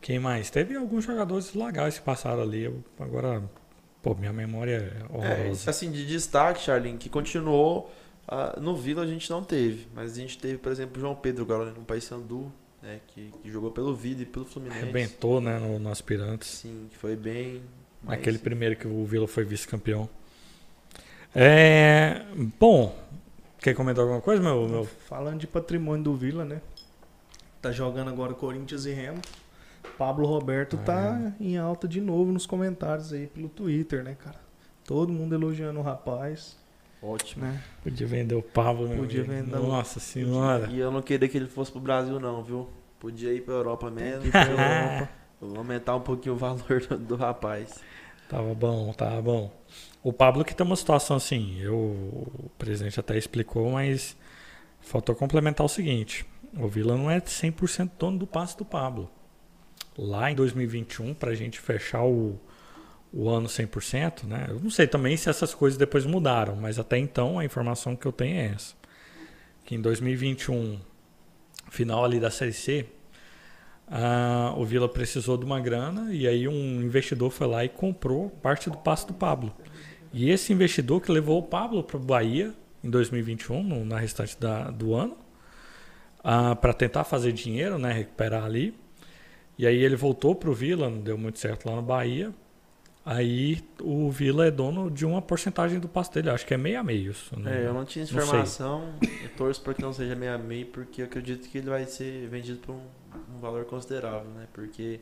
Quem 0.00 0.18
mais? 0.18 0.50
Teve 0.50 0.76
alguns 0.76 1.04
jogadores 1.04 1.52
legais 1.54 1.98
que 1.98 2.04
passaram 2.04 2.42
ali. 2.42 2.62
Eu, 2.64 2.82
agora, 2.98 3.42
pô, 4.02 4.14
minha 4.14 4.32
memória 4.32 4.76
é 4.76 5.02
É, 5.02 5.16
horrorosa. 5.42 5.70
assim, 5.70 5.90
de 5.90 6.06
destaque, 6.06 6.60
Charlin, 6.62 6.96
que 6.96 7.08
continuou. 7.08 7.90
ah, 8.28 8.56
no 8.60 8.76
Vila 8.76 9.02
a 9.02 9.06
gente 9.06 9.28
não 9.28 9.42
teve, 9.42 9.88
mas 9.94 10.12
a 10.12 10.14
gente 10.20 10.38
teve, 10.38 10.56
por 10.58 10.70
exemplo, 10.70 10.96
o 10.96 11.00
João 11.00 11.14
Pedro 11.16 11.42
agora 11.44 11.64
né, 11.66 11.72
no 11.76 11.84
Paysandu, 11.84 12.50
né, 12.82 13.00
que, 13.08 13.32
que 13.42 13.50
jogou 13.50 13.70
pelo 13.70 13.94
Vila 13.94 14.22
e 14.22 14.26
pelo 14.26 14.44
Fluminense. 14.44 14.80
Arrebentou, 14.82 15.40
né, 15.40 15.58
no, 15.58 15.78
no 15.78 15.90
aspirantes. 15.90 16.48
Sim, 16.48 16.88
que 16.90 16.96
foi 16.96 17.16
bem. 17.16 17.62
Mas- 18.02 18.18
Aquele 18.18 18.38
primeiro 18.38 18.76
que 18.76 18.86
o 18.86 19.04
Vila 19.04 19.28
foi 19.28 19.44
vice-campeão. 19.44 20.08
É, 21.34 22.24
bom, 22.58 22.96
quer 23.60 23.74
comentar 23.74 24.02
alguma 24.02 24.20
coisa, 24.20 24.42
meu? 24.42 24.68
meu? 24.68 24.84
Falando 24.84 25.38
de 25.38 25.46
patrimônio 25.46 26.02
do 26.04 26.14
Vila, 26.16 26.44
né? 26.44 26.60
Tá 27.62 27.70
jogando 27.70 28.08
agora 28.08 28.34
Corinthians 28.34 28.86
e 28.86 28.92
Remo. 28.92 29.20
Pablo 29.96 30.26
Roberto 30.26 30.76
tá 30.78 31.32
em 31.38 31.56
alta 31.58 31.86
de 31.86 32.00
novo 32.00 32.32
nos 32.32 32.46
comentários 32.46 33.12
aí 33.12 33.26
pelo 33.26 33.48
Twitter, 33.48 34.02
né, 34.02 34.16
cara? 34.18 34.40
Todo 34.84 35.12
mundo 35.12 35.34
elogiando 35.34 35.78
o 35.78 35.82
rapaz, 35.82 36.56
Ótimo. 37.02 37.44
né? 37.46 37.62
Podia 37.82 38.06
vender 38.06 38.34
o 38.34 38.42
Pablo, 38.42 38.88
meu 38.88 38.98
Podia 38.98 39.22
amigo. 39.22 39.34
vender 39.44 39.56
o- 39.56 39.66
Nossa 39.68 39.98
senhora. 40.00 40.68
E 40.70 40.78
eu 40.78 40.90
não 40.90 41.00
queria 41.00 41.28
que 41.28 41.36
ele 41.38 41.48
fosse 41.48 41.70
pro 41.72 41.80
Brasil, 41.80 42.20
não, 42.20 42.42
viu? 42.42 42.68
Podia 42.98 43.32
ir 43.32 43.40
pra 43.42 43.54
Europa 43.54 43.90
mesmo. 43.90 44.26
Ir 44.26 44.30
pra 44.30 44.44
Europa. 44.50 45.08
Vou 45.40 45.56
aumentar 45.56 45.96
um 45.96 46.00
pouquinho 46.02 46.34
o 46.34 46.38
valor 46.38 46.80
do, 46.86 46.98
do 46.98 47.16
rapaz. 47.16 47.80
Tava 48.28 48.54
bom, 48.54 48.92
tava 48.92 49.22
bom. 49.22 49.50
O 50.02 50.12
Pablo 50.12 50.44
que 50.44 50.54
tem 50.54 50.64
uma 50.66 50.76
situação 50.76 51.16
assim, 51.16 51.58
eu, 51.60 51.74
o 51.76 52.50
presidente 52.58 53.00
até 53.00 53.16
explicou, 53.16 53.70
mas 53.72 54.16
faltou 54.80 55.14
complementar 55.14 55.64
o 55.64 55.68
seguinte. 55.68 56.26
O 56.56 56.68
Vila 56.68 56.96
não 56.96 57.10
é 57.10 57.18
100% 57.20 57.90
dono 57.98 58.18
do 58.18 58.26
passe 58.26 58.56
do 58.58 58.64
Pablo. 58.64 59.10
Lá 59.96 60.30
em 60.30 60.34
2021, 60.34 61.14
pra 61.14 61.34
gente 61.34 61.58
fechar 61.58 62.04
o, 62.04 62.38
o 63.12 63.28
ano 63.28 63.48
100%, 63.48 64.24
né? 64.26 64.46
Eu 64.48 64.60
não 64.60 64.70
sei 64.70 64.86
também 64.86 65.16
se 65.16 65.28
essas 65.28 65.52
coisas 65.54 65.78
depois 65.78 66.06
mudaram, 66.06 66.56
mas 66.56 66.78
até 66.78 66.96
então 66.98 67.38
a 67.38 67.44
informação 67.44 67.96
que 67.96 68.06
eu 68.06 68.12
tenho 68.12 68.36
é 68.36 68.46
essa. 68.54 68.74
Que 69.64 69.74
em 69.74 69.80
2021, 69.80 70.78
final 71.70 72.04
ali 72.04 72.20
da 72.20 72.30
Série 72.30 72.52
C, 72.52 72.86
o 74.56 74.64
Vila 74.64 74.88
precisou 74.88 75.36
de 75.36 75.44
uma 75.44 75.58
grana 75.60 76.12
e 76.14 76.26
aí 76.26 76.46
um 76.46 76.80
investidor 76.82 77.30
foi 77.30 77.46
lá 77.46 77.64
e 77.64 77.68
comprou 77.68 78.30
parte 78.30 78.70
do 78.70 78.76
passe 78.78 79.06
do 79.06 79.14
Pablo. 79.14 79.52
E 80.12 80.30
esse 80.30 80.52
investidor 80.52 81.00
que 81.00 81.10
levou 81.10 81.38
o 81.38 81.42
Pablo 81.42 81.82
para 81.82 81.96
o 81.96 82.00
Bahia 82.00 82.52
em 82.82 82.90
2021, 82.90 83.62
no- 83.62 83.84
na 83.84 83.98
restante 83.98 84.38
da- 84.38 84.70
do 84.70 84.94
ano, 84.94 85.16
para 86.60 86.72
tentar 86.72 87.04
fazer 87.04 87.32
dinheiro, 87.32 87.78
né, 87.78 87.92
recuperar 87.92 88.44
ali. 88.44 88.74
E 89.58 89.66
aí 89.66 89.76
ele 89.82 89.96
voltou 89.96 90.34
para 90.34 90.50
o 90.50 90.54
Vila, 90.54 90.88
não 90.88 91.00
deu 91.00 91.18
muito 91.18 91.38
certo 91.38 91.68
lá 91.68 91.76
no 91.76 91.82
Bahia. 91.82 92.32
Aí 93.04 93.62
o 93.80 94.10
Vila 94.10 94.46
é 94.46 94.50
dono 94.50 94.90
de 94.90 95.06
uma 95.06 95.22
porcentagem 95.22 95.80
do 95.80 95.88
passe 95.88 96.12
dele, 96.12 96.28
acho 96.30 96.46
que 96.46 96.52
é 96.52 96.58
meio 96.58 96.78
a 96.80 96.82
meio. 96.82 97.14
não- 97.36 97.50
É, 97.50 97.66
eu 97.66 97.72
não 97.72 97.84
tinha 97.84 98.02
essa 98.04 98.14
Não 98.14 98.22
informação. 98.22 98.94
Eu 99.02 99.28
torço 99.36 99.60
para 99.62 99.72
que 99.74 99.80
não 99.82 99.92
seja 99.92 100.14
meio 100.14 100.34
a 100.34 100.38
meio, 100.38 100.66
porque 100.66 101.00
eu 101.00 101.06
acredito 101.06 101.48
que 101.48 101.58
ele 101.58 101.70
vai 101.70 101.86
ser 101.86 102.28
vendido 102.28 102.58
por 102.58 102.72
um, 102.74 102.80
um 103.36 103.40
valor 103.40 103.64
considerável, 103.64 104.28
né? 104.32 104.46
Porque 104.52 105.00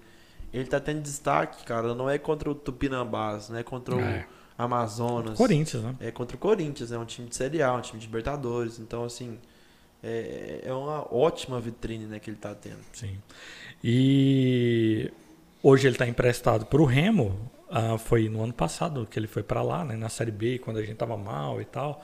ele 0.52 0.66
tá 0.66 0.78
tendo 0.78 1.02
destaque, 1.02 1.64
cara, 1.64 1.92
não 1.94 2.08
é 2.08 2.18
contra 2.18 2.48
o 2.48 2.54
Tupinambás, 2.54 3.48
não 3.50 3.58
é 3.58 3.62
contra 3.64 3.96
o 3.96 4.00
É. 4.00 4.26
Amazonas. 4.56 5.36
Corinthians, 5.36 5.82
né? 5.82 5.94
É 6.00 6.10
contra 6.12 6.36
o 6.36 6.38
Corinthians, 6.38 6.92
é 6.92 6.98
um 6.98 7.04
time 7.04 7.28
de 7.28 7.34
Série 7.36 7.62
A, 7.62 7.72
um 7.74 7.80
time 7.80 7.98
de 7.98 8.06
Libertadores. 8.06 8.78
Então, 8.78 9.04
assim, 9.04 9.38
é, 10.02 10.60
é 10.64 10.72
uma 10.72 11.12
ótima 11.14 11.60
vitrine 11.60 12.06
né, 12.06 12.18
que 12.20 12.30
ele 12.30 12.36
tá 12.38 12.54
tendo. 12.54 12.78
Sim. 12.92 13.18
E 13.82 15.10
hoje 15.62 15.86
ele 15.88 15.94
está 15.96 16.06
emprestado 16.06 16.64
para 16.66 16.80
o 16.80 16.84
Remo. 16.84 17.50
Ah, 17.70 17.98
foi 17.98 18.28
no 18.28 18.42
ano 18.42 18.52
passado 18.52 19.06
que 19.06 19.18
ele 19.18 19.26
foi 19.26 19.42
para 19.42 19.62
lá, 19.62 19.84
né, 19.84 19.94
na 19.94 20.08
Série 20.08 20.30
B, 20.30 20.58
quando 20.58 20.78
a 20.78 20.82
gente 20.82 20.96
tava 20.96 21.16
mal 21.16 21.60
e 21.60 21.64
tal. 21.64 22.02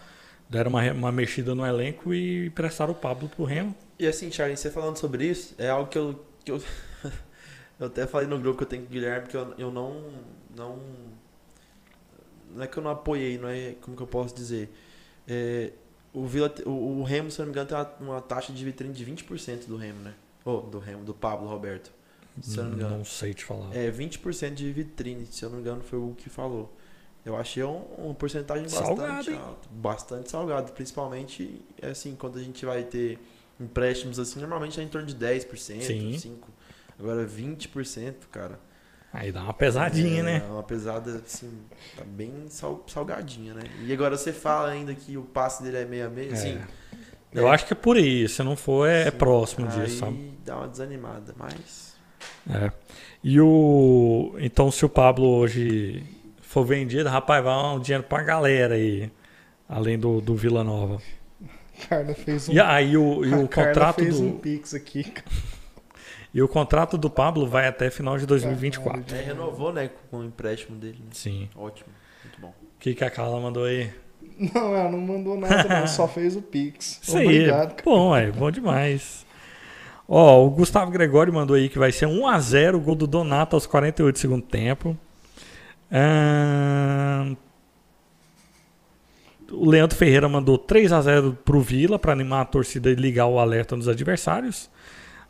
Deram 0.49 0.71
uma, 0.71 0.93
uma 0.93 1.13
mexida 1.13 1.55
no 1.55 1.65
elenco 1.65 2.13
e 2.13 2.47
emprestaram 2.47 2.93
o 2.93 2.95
Pablo 2.95 3.29
pro 3.29 3.45
Remo. 3.45 3.75
E 3.99 4.07
assim, 4.07 4.31
Charlie, 4.31 4.57
você 4.57 4.71
falando 4.71 4.97
sobre 4.99 5.27
isso, 5.27 5.55
é 5.59 5.71
algo 5.71 5.89
que 5.89 5.99
eu. 5.99 6.23
Que 6.45 6.53
eu, 6.53 6.63
eu 7.81 7.87
até 7.87 8.07
falei 8.07 8.29
no 8.29 8.39
grupo 8.39 8.59
que 8.59 8.65
eu 8.65 8.69
tenho 8.69 8.83
com 8.83 8.89
o 8.89 8.93
Guilherme 8.93 9.27
que 9.27 9.37
eu, 9.37 9.55
eu 9.57 9.71
não. 9.73 10.13
Não. 10.55 10.79
Não 12.55 12.63
é 12.63 12.67
que 12.67 12.77
eu 12.77 12.83
não 12.83 12.91
apoiei, 12.91 13.39
não 13.39 13.49
é. 13.49 13.75
Como 13.81 13.97
que 13.97 14.03
eu 14.03 14.07
posso 14.07 14.35
dizer? 14.35 14.71
É, 15.27 15.73
o, 16.13 16.27
Vila, 16.27 16.55
o, 16.67 17.01
o 17.01 17.03
Remo, 17.03 17.31
se 17.31 17.39
não 17.39 17.47
me 17.47 17.53
engano, 17.53 17.67
tem 17.67 17.77
uma, 17.77 17.95
uma 18.01 18.21
taxa 18.21 18.53
de 18.53 18.65
vitrine 18.65 18.93
de 18.93 19.05
20% 19.05 19.67
do 19.67 19.77
Remo, 19.77 20.01
né? 20.01 20.15
Ou 20.45 20.61
do 20.61 20.79
Remo, 20.79 21.05
do 21.05 21.15
Pablo 21.15 21.49
Roberto. 21.49 21.91
Se 22.41 22.59
eu 22.59 22.65
não 22.65 22.71
me 22.71 22.77
engano. 22.77 22.99
Não 22.99 23.05
sei 23.05 23.33
te 23.33 23.45
falar. 23.45 23.75
É 23.75 23.91
20% 23.91 24.55
de 24.55 24.73
vitrine, 24.73 25.27
se 25.27 25.45
eu 25.45 25.51
não 25.51 25.57
me 25.57 25.63
engano, 25.63 25.83
foi 25.83 25.99
o 25.99 26.15
que 26.17 26.29
falou. 26.29 26.75
Eu 27.25 27.37
achei 27.37 27.63
um, 27.65 27.83
uma 27.97 28.15
porcentagem 28.15 28.65
bastante 28.65 28.87
Salgado, 28.87 29.37
alta. 29.37 29.69
Bastante 29.71 30.31
salgado. 30.31 30.73
Principalmente, 30.73 31.65
é 31.81 31.89
assim, 31.89 32.15
quando 32.15 32.39
a 32.39 32.43
gente 32.43 32.67
vai 32.67 32.83
ter 32.83 33.19
empréstimos 33.59 34.19
assim, 34.19 34.41
normalmente 34.41 34.79
é 34.79 34.83
em 34.83 34.89
torno 34.89 35.07
de 35.07 35.15
10%, 35.15 35.81
Sim. 35.81 36.11
5%. 36.13 36.33
Agora 36.99 37.27
20%, 37.27 38.15
cara. 38.31 38.61
Aí 39.13 39.31
dá 39.31 39.43
uma 39.43 39.55
pesadinha, 39.55 40.21
é, 40.21 40.23
né? 40.25 40.45
É 40.47 40.53
uma 40.53 40.63
pesada, 40.63 41.23
assim, 41.25 41.51
tá 41.97 42.05
bem 42.05 42.47
sal- 42.49 42.85
salgadinha, 42.89 43.55
né? 43.55 43.63
E 43.85 43.93
agora 43.93 44.17
você 44.17 44.33
fala 44.33 44.71
ainda 44.71 44.93
que 44.93 45.17
o 45.17 45.23
passe 45.23 45.63
dele 45.63 45.77
é 45.79 45.85
meio 45.85 46.07
a 46.07 46.11
meio, 46.11 46.33
assim. 46.33 46.59
Eu 47.33 47.49
acho 47.49 47.65
que 47.67 47.73
é 47.73 47.77
por 47.77 47.97
aí. 47.97 48.29
Se 48.29 48.43
não 48.43 48.57
for, 48.57 48.89
é, 48.89 49.11
sim, 49.11 49.17
próximo 49.17 49.69
aí 49.69 49.81
disso, 49.87 50.01
sabe? 50.01 50.37
dá 50.45 50.57
uma 50.59 50.69
desanimada, 50.69 51.35
mas... 51.39 51.94
É. 52.51 52.71
E 53.23 53.41
o. 53.41 54.35
Então, 54.39 54.71
se 54.71 54.85
o 54.85 54.89
Pablo 54.89 55.27
hoje 55.27 56.05
for 56.43 56.65
vendido, 56.65 57.09
rapaz, 57.09 57.43
vai 57.43 57.55
um 57.75 57.81
dinheiro 57.81 58.05
pra 58.05 58.23
galera 58.23 58.75
aí. 58.75 59.11
Além 59.69 59.99
do, 59.99 60.21
do 60.21 60.37
Vila 60.37 60.63
Nova. 60.63 61.01
Carla 61.89 62.15
fez 62.15 62.49
um, 62.49 62.53
E 62.53 62.61
aí 62.61 62.97
o, 62.97 63.25
e 63.25 63.35
o 63.35 63.49
contrato 63.49 63.97
fez 63.97 64.21
do. 64.21 64.27
um 64.27 64.39
pix 64.39 64.75
aqui. 64.75 65.13
E 66.33 66.43
o 66.43 66.49
contrato 66.49 66.99
do 66.99 67.09
Pablo 67.09 67.47
vai 67.47 67.67
até 67.67 67.91
final 67.91 68.19
de 68.19 68.27
2024. 68.27 69.17
É, 69.17 69.23
renovou, 69.23 69.73
né, 69.73 69.91
com 70.11 70.19
o 70.19 70.25
empréstimo 70.25 70.77
dele, 70.77 70.99
né? 70.99 71.11
Sim. 71.13 71.49
Ótimo, 71.55 71.89
muito 72.25 72.41
bom. 72.41 72.49
O 72.49 72.79
que, 72.81 72.95
que 72.95 73.05
a 73.05 73.11
Carla 73.11 73.41
mandou 73.41 73.65
aí? 73.65 73.91
Não, 74.37 74.75
ela 74.75 74.91
não 74.91 75.01
mandou 75.01 75.39
nada, 75.39 75.81
não. 75.81 75.87
Só 75.87 76.09
fez 76.09 76.35
o 76.37 76.43
pix. 76.43 76.99
Isso 77.07 77.17
aí. 77.17 77.25
Obrigado. 77.25 77.83
Bom, 77.85 78.17
é 78.17 78.31
bom 78.31 78.51
demais. 78.51 79.25
Ó, 80.09 80.45
o 80.47 80.51
Gustavo 80.51 80.91
Gregório 80.91 81.33
mandou 81.33 81.57
aí 81.57 81.69
que 81.69 81.79
vai 81.79 81.91
ser 81.91 82.07
1x0 82.07 82.75
o 82.75 82.81
gol 82.81 82.95
do 82.95 83.07
Donato 83.07 83.57
aos 83.57 83.67
48 83.67 84.15
do 84.15 84.19
segundo 84.19 84.43
tempo. 84.43 84.97
Ahn, 85.91 87.37
O 89.53 89.69
Leandro 89.69 89.97
Ferreira 89.97 90.29
mandou 90.29 90.59
3x0 90.59 91.37
pro 91.45 91.61
Vila 91.61 91.99
para 91.99 92.13
animar 92.13 92.43
a 92.43 92.45
torcida 92.45 92.91
e 92.91 92.95
ligar 92.95 93.27
o 93.27 93.39
alerta 93.39 93.77
nos 93.77 93.89
adversários. 93.89 94.69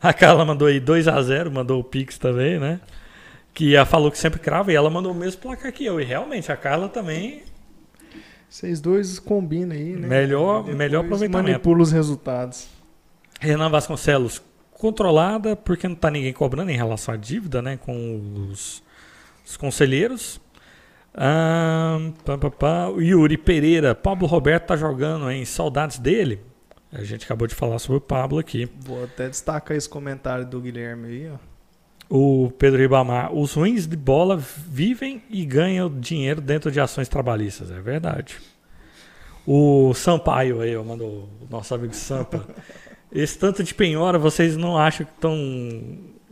A 0.01 0.13
Carla 0.13 0.43
mandou 0.45 0.67
aí 0.67 0.79
2x0, 0.81 1.51
mandou 1.51 1.79
o 1.79 1.83
Pix 1.83 2.17
também, 2.17 2.59
né? 2.59 2.79
Que 3.53 3.75
ela 3.75 3.85
falou 3.85 4.11
que 4.11 4.17
sempre 4.17 4.39
crava 4.39 4.71
e 4.71 4.75
ela 4.75 4.89
mandou 4.89 5.11
o 5.11 5.15
mesmo 5.15 5.41
placar 5.41 5.71
que 5.71 5.85
eu. 5.85 5.99
E 6.01 6.03
realmente 6.03 6.51
a 6.51 6.57
Carla 6.57 6.89
também 6.89 7.43
Vocês 8.49 8.79
dois 8.81 9.19
combinam 9.19 9.75
aí, 9.75 9.95
né? 9.95 10.07
Melhor- 10.07 10.59
Depois 10.59 10.77
melhor 10.77 11.03
aproveitamento. 11.05 11.47
Manipula 11.51 11.81
os 11.83 11.91
resultados. 11.91 12.67
Renan 13.39 13.69
Vasconcelos, 13.69 14.41
controlada, 14.77 15.55
porque 15.55 15.87
não 15.87 15.95
tá 15.95 16.11
ninguém 16.11 16.33
cobrando 16.33 16.71
em 16.71 16.77
relação 16.77 17.13
à 17.13 17.17
dívida, 17.17 17.61
né? 17.61 17.77
Com 17.77 18.49
os, 18.49 18.83
os 19.45 19.57
conselheiros. 19.57 20.39
Ahn, 21.13 22.11
pá, 22.23 22.37
pá, 22.37 22.51
pá. 22.51 22.87
O 22.87 23.01
Yuri 23.01 23.37
Pereira, 23.37 23.95
Pablo 23.95 24.27
Roberto 24.27 24.67
tá 24.67 24.75
jogando, 24.75 25.29
hein? 25.31 25.45
Saudades 25.45 25.97
dele. 25.97 26.41
A 26.91 27.03
gente 27.03 27.25
acabou 27.25 27.47
de 27.47 27.55
falar 27.55 27.79
sobre 27.79 27.97
o 27.97 28.01
Pablo 28.01 28.39
aqui. 28.39 28.69
Vou 28.79 29.03
até 29.03 29.27
destacar 29.27 29.75
esse 29.75 29.89
comentário 29.89 30.45
do 30.45 30.61
Guilherme 30.61 31.07
aí, 31.07 31.31
ó. 31.31 31.55
O 32.07 32.51
Pedro 32.59 32.79
Ribamar, 32.79 33.33
os 33.33 33.53
ruins 33.53 33.87
de 33.87 33.97
bola 33.97 34.37
vivem 34.37 35.23
e 35.29 35.43
ganham 35.43 35.89
dinheiro 35.89 36.39
dentro 36.39 36.71
de 36.71 36.79
ações 36.79 37.09
trabalhistas. 37.09 37.71
É 37.71 37.79
verdade. 37.79 38.37
O 39.45 39.93
Sampaio 39.93 40.61
aí, 40.61 40.75
ó, 40.75 40.83
mandou 40.83 41.29
o 41.41 41.47
nosso 41.49 41.73
amigo 41.73 41.95
Sampa. 41.95 42.45
Esse 43.15 43.37
tanto 43.39 43.63
de 43.63 43.73
penhora, 43.73 44.19
vocês 44.19 44.57
não 44.57 44.77
acham 44.77 45.05
que 45.05 45.11
estão 45.13 45.35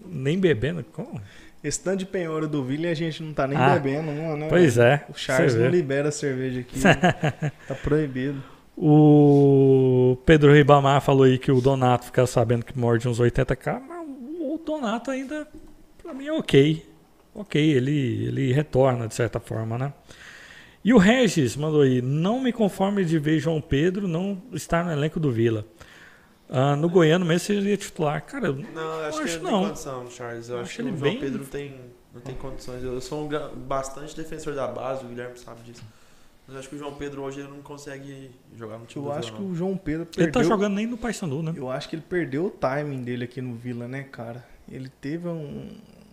nem 0.05 0.37
bebendo? 0.37 0.83
Como? 0.91 1.19
Esse 1.63 1.79
tanto 1.81 1.99
de 1.99 2.05
penhora 2.05 2.45
do 2.45 2.61
Vila 2.63 2.89
a 2.89 2.93
gente 2.93 3.23
não 3.23 3.33
tá 3.33 3.47
nem 3.47 3.57
Ah, 3.57 3.79
bebendo, 3.79 4.11
não, 4.11 4.35
né? 4.35 4.47
Pois 4.49 4.77
é. 4.77 5.05
O 5.09 5.13
Charles 5.17 5.55
não 5.55 5.69
libera 5.69 6.11
cerveja 6.11 6.59
aqui. 6.59 6.77
né? 6.79 7.51
tá 7.67 7.75
proibido. 7.75 8.43
O 8.75 10.17
Pedro 10.25 10.51
Ribamar 10.51 10.99
falou 11.01 11.23
aí 11.23 11.37
que 11.37 11.51
o 11.51 11.61
Donato 11.61 12.05
fica 12.05 12.25
sabendo 12.27 12.65
que 12.65 12.77
morde 12.77 13.07
uns 13.07 13.19
80k, 13.19 13.81
mas 13.87 14.05
o 14.41 14.59
Donato 14.65 15.09
ainda, 15.09 15.47
pra 16.01 16.13
mim, 16.13 16.27
é 16.27 16.33
ok. 16.33 16.85
Ok, 17.33 17.61
ele, 17.61 18.25
ele 18.27 18.51
retorna 18.51 19.07
de 19.07 19.15
certa 19.15 19.39
forma, 19.39 19.77
né? 19.77 19.93
E 20.83 20.93
o 20.93 20.97
Regis 20.97 21.55
mandou 21.55 21.81
aí, 21.81 22.01
não 22.01 22.41
me 22.41 22.51
conforme 22.51 23.05
de 23.05 23.17
ver 23.17 23.39
João 23.39 23.61
Pedro 23.61 24.05
não 24.07 24.41
estar 24.51 24.83
no 24.83 24.91
elenco 24.91 25.17
do 25.19 25.31
Vila. 25.31 25.65
Ah, 26.55 26.75
no 26.75 26.87
Goiano 26.87 27.25
mesmo 27.25 27.39
seria 27.47 27.75
titular. 27.75 28.21
Cara, 28.23 28.47
eu- 28.47 28.53
Não, 28.53 28.81
eu 28.81 29.05
acho 29.07 29.17
Eu 29.17 29.23
que 29.23 29.29
acho 29.29 29.37
ele 29.37 29.43
não 29.43 29.51
não. 29.51 29.59
tem 29.61 29.67
condição, 29.69 30.09
Charles. 30.11 30.49
Eu 30.49 30.55
acho, 30.57 30.63
acho 30.65 30.75
que 30.75 30.81
ele 30.83 30.91
o 30.91 30.97
João 30.97 31.11
bem- 31.11 31.19
Pedro 31.19 31.39
não 31.39 31.45
tem, 31.47 31.75
não 32.13 32.21
tem 32.21 32.35
condições. 32.35 32.83
Eu 32.83 33.01
sou 33.01 33.25
um 33.25 33.29
bastante 33.65 34.15
defensor 34.15 34.53
da 34.53 34.67
base, 34.67 35.03
o 35.03 35.07
Guilherme 35.07 35.37
sabe 35.39 35.61
disso. 35.63 35.83
Mas 36.45 36.53
eu 36.55 36.59
acho 36.59 36.69
que 36.69 36.75
o 36.75 36.77
João 36.77 36.93
Pedro 36.93 37.21
hoje 37.23 37.39
ele 37.39 37.49
não 37.49 37.61
consegue 37.61 38.29
jogar 38.55 38.77
no 38.77 38.85
time 38.85 39.03
Eu 39.05 39.11
do 39.11 39.17
acho 39.17 39.27
Vila, 39.29 39.37
que 39.37 39.43
não. 39.43 39.51
o 39.51 39.55
João 39.55 39.77
Pedro 39.77 40.01
ele 40.03 40.09
perdeu... 40.25 40.31
tá 40.33 40.43
jogando 40.43 40.73
nem 40.75 40.85
no 40.85 40.97
Paysandu, 40.97 41.41
né? 41.41 41.53
Eu 41.55 41.69
acho 41.71 41.89
que 41.89 41.95
ele 41.95 42.03
perdeu 42.07 42.45
o 42.45 42.49
timing 42.51 43.01
dele 43.01 43.23
aqui 43.23 43.41
no 43.41 43.55
Vila, 43.55 43.87
né, 43.87 44.03
cara? 44.03 44.45
Ele 44.69 44.89
teve 45.01 45.27
um- 45.27 45.71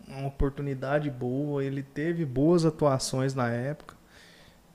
uma 0.09 0.27
oportunidade 0.29 1.11
boa, 1.11 1.63
ele 1.65 1.83
teve 1.83 2.25
boas 2.25 2.65
atuações 2.65 3.35
na 3.35 3.51
época. 3.51 3.95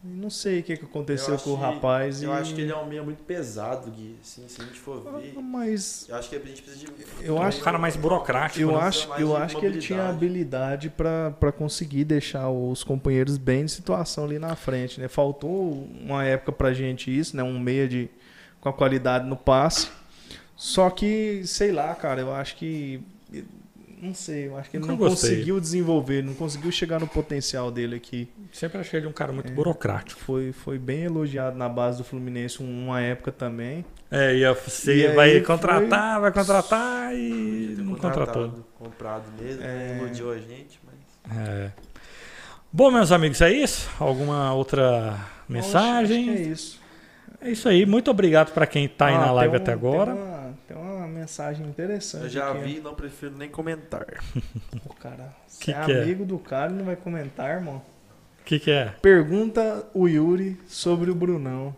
Não 0.08 0.30
sei 0.30 0.60
o 0.60 0.64
que, 0.64 0.78
que 0.78 0.86
aconteceu 0.86 1.38
com 1.38 1.50
o 1.52 1.56
rapaz. 1.56 2.22
Eu 2.22 2.30
e... 2.32 2.34
acho 2.34 2.54
que 2.54 2.62
ele 2.62 2.72
é 2.72 2.78
um 2.78 2.86
meia 2.86 3.02
muito 3.02 3.24
pesado, 3.24 3.90
Gui. 3.90 4.16
Assim, 4.22 4.48
se 4.48 4.62
a 4.62 4.66
gente 4.66 4.80
for 4.80 5.02
ver. 5.20 5.34
Ah, 5.36 5.42
Mas 5.42 6.06
Eu 6.08 6.16
acho 6.16 6.30
que 6.30 6.36
a 6.36 6.40
gente 6.40 6.62
precisa 6.62 6.86
de. 6.86 6.92
Eu 7.26 7.38
É 7.38 7.46
acho- 7.46 7.60
um 7.60 7.64
cara 7.64 7.78
mais 7.80 7.96
burocrático. 7.96 8.62
eu 8.62 8.72
né? 8.74 8.78
acho, 8.80 9.12
eu 9.18 9.36
acho 9.36 9.58
que 9.58 9.66
ele 9.66 9.80
tinha 9.80 10.08
habilidade 10.10 10.90
pra 10.90 11.32
pra 11.32 11.52
conseguir 11.52 12.04
deixar 12.06 12.50
os 12.50 12.84
companheiros 12.84 13.38
bem 13.38 13.66
de 13.66 13.72
situação 13.72 14.26
ali 14.26 14.38
na 14.38 14.56
frente, 14.56 15.00
né? 15.02 15.08
Faltou 15.08 15.88
uma 16.02 16.24
época 16.24 16.52
pra 16.52 16.74
gente 16.74 17.16
isso, 17.18 17.36
né? 17.36 17.42
Um 17.44 17.60
meia 17.60 17.88
de 17.88 18.10
com 18.62 18.70
a 18.70 18.74
qualidade 18.74 19.26
no 19.28 19.36
passe. 19.36 19.90
Só 20.56 20.90
que, 20.90 21.42
sei 21.46 21.72
lá, 21.72 21.94
cara, 21.96 22.22
eu 22.22 22.34
acho 22.34 22.56
que 22.56 23.02
não 24.02 24.14
sei, 24.14 24.48
eu 24.48 24.58
acho 24.58 24.70
que 24.70 24.78
ele 24.78 24.82
Nunca 24.82 24.94
não 24.94 25.10
gostei. 25.10 25.30
conseguiu 25.32 25.60
desenvolver, 25.60 26.24
não 26.24 26.34
conseguiu 26.34 26.72
chegar 26.72 27.00
no 27.00 27.08
potencial 27.08 27.72
dele 27.72 27.96
aqui. 27.96 28.30
Sempre 28.52 28.80
achei 28.80 29.00
ele 29.00 29.08
um 29.08 29.12
cara 29.12 29.32
É. 29.32 29.36
muito 29.36 29.52
burocrático. 29.52 30.20
Foi, 30.22 30.52
foi 30.52 30.78
bem 30.78 31.04
elogiado 31.04 31.58
na 31.58 31.68
base 31.70 31.98
do 31.98 32.04
Fluminense 32.04 32.62
uma 32.62 33.02
época 33.02 33.32
também. 33.32 33.84
É, 34.12 34.36
ia, 34.36 34.54
você 34.54 35.08
E 35.10 35.16
vai 35.16 35.32
foi- 35.32 35.42
contratar, 35.42 36.22
vai 36.22 36.32
contratar 36.32 37.16
e 37.16 37.76
não 37.80 37.94
contratado, 37.96 38.26
contratou. 38.28 38.66
Comprado 38.78 39.24
mesmo, 39.42 39.64
É. 39.64 39.98
iludiu 40.00 40.32
a 40.32 40.38
gente, 40.38 40.80
mas. 40.86 41.38
É. 41.50 41.72
Bom, 42.72 42.92
meus 42.92 43.12
amigos, 43.12 43.42
é 43.42 43.52
isso? 43.52 43.90
Alguma 44.00 44.54
outra 44.54 45.18
mensagem? 45.48 46.30
Acho 46.30 46.38
que 46.38 46.44
é 46.44 46.48
isso. 46.52 46.82
É 47.42 47.52
isso 47.52 47.70
aí. 47.70 47.86
Muito 47.86 48.12
obrigado 48.12 48.52
para 48.54 48.66
quem 48.68 48.88
tá 48.88 49.08
aí 49.08 49.16
Ah, 49.16 49.20
na 49.28 49.32
live 49.32 49.54
um- 49.54 49.58
até 49.58 49.72
agora. 49.72 50.14
Tem 50.14 50.24
uma, 50.24 50.54
tem 50.68 50.78
uma 50.78 51.08
mensagem 51.26 51.66
interessante. 51.68 52.24
Eu 52.26 52.30
já 52.30 52.52
aqui, 52.52 52.62
vi 52.62 52.78
e 52.78 52.82
não 52.82 52.94
prefiro 52.94 53.36
nem 53.36 53.50
comentar. 53.50 54.06
Pô, 54.88 54.94
cara, 54.94 55.36
você 55.48 55.66
Que 55.66 55.72
é 55.72 55.84
que 55.86 55.92
é? 55.92 56.04
amigo 56.04 56.24
do 56.24 56.38
cara 56.38 56.72
e 56.72 56.76
não 56.76 56.86
vai 56.86 56.96
comentar, 56.96 57.50
irmão. 57.50 57.82
O 58.42 58.44
que, 58.46 58.60
que 58.60 58.70
é? 58.70 58.94
Pergunta 59.02 59.88
o 59.94 60.08
Yuri 60.08 60.60
sobre 60.68 61.10
o 61.10 61.16
Brunão. 61.16 61.76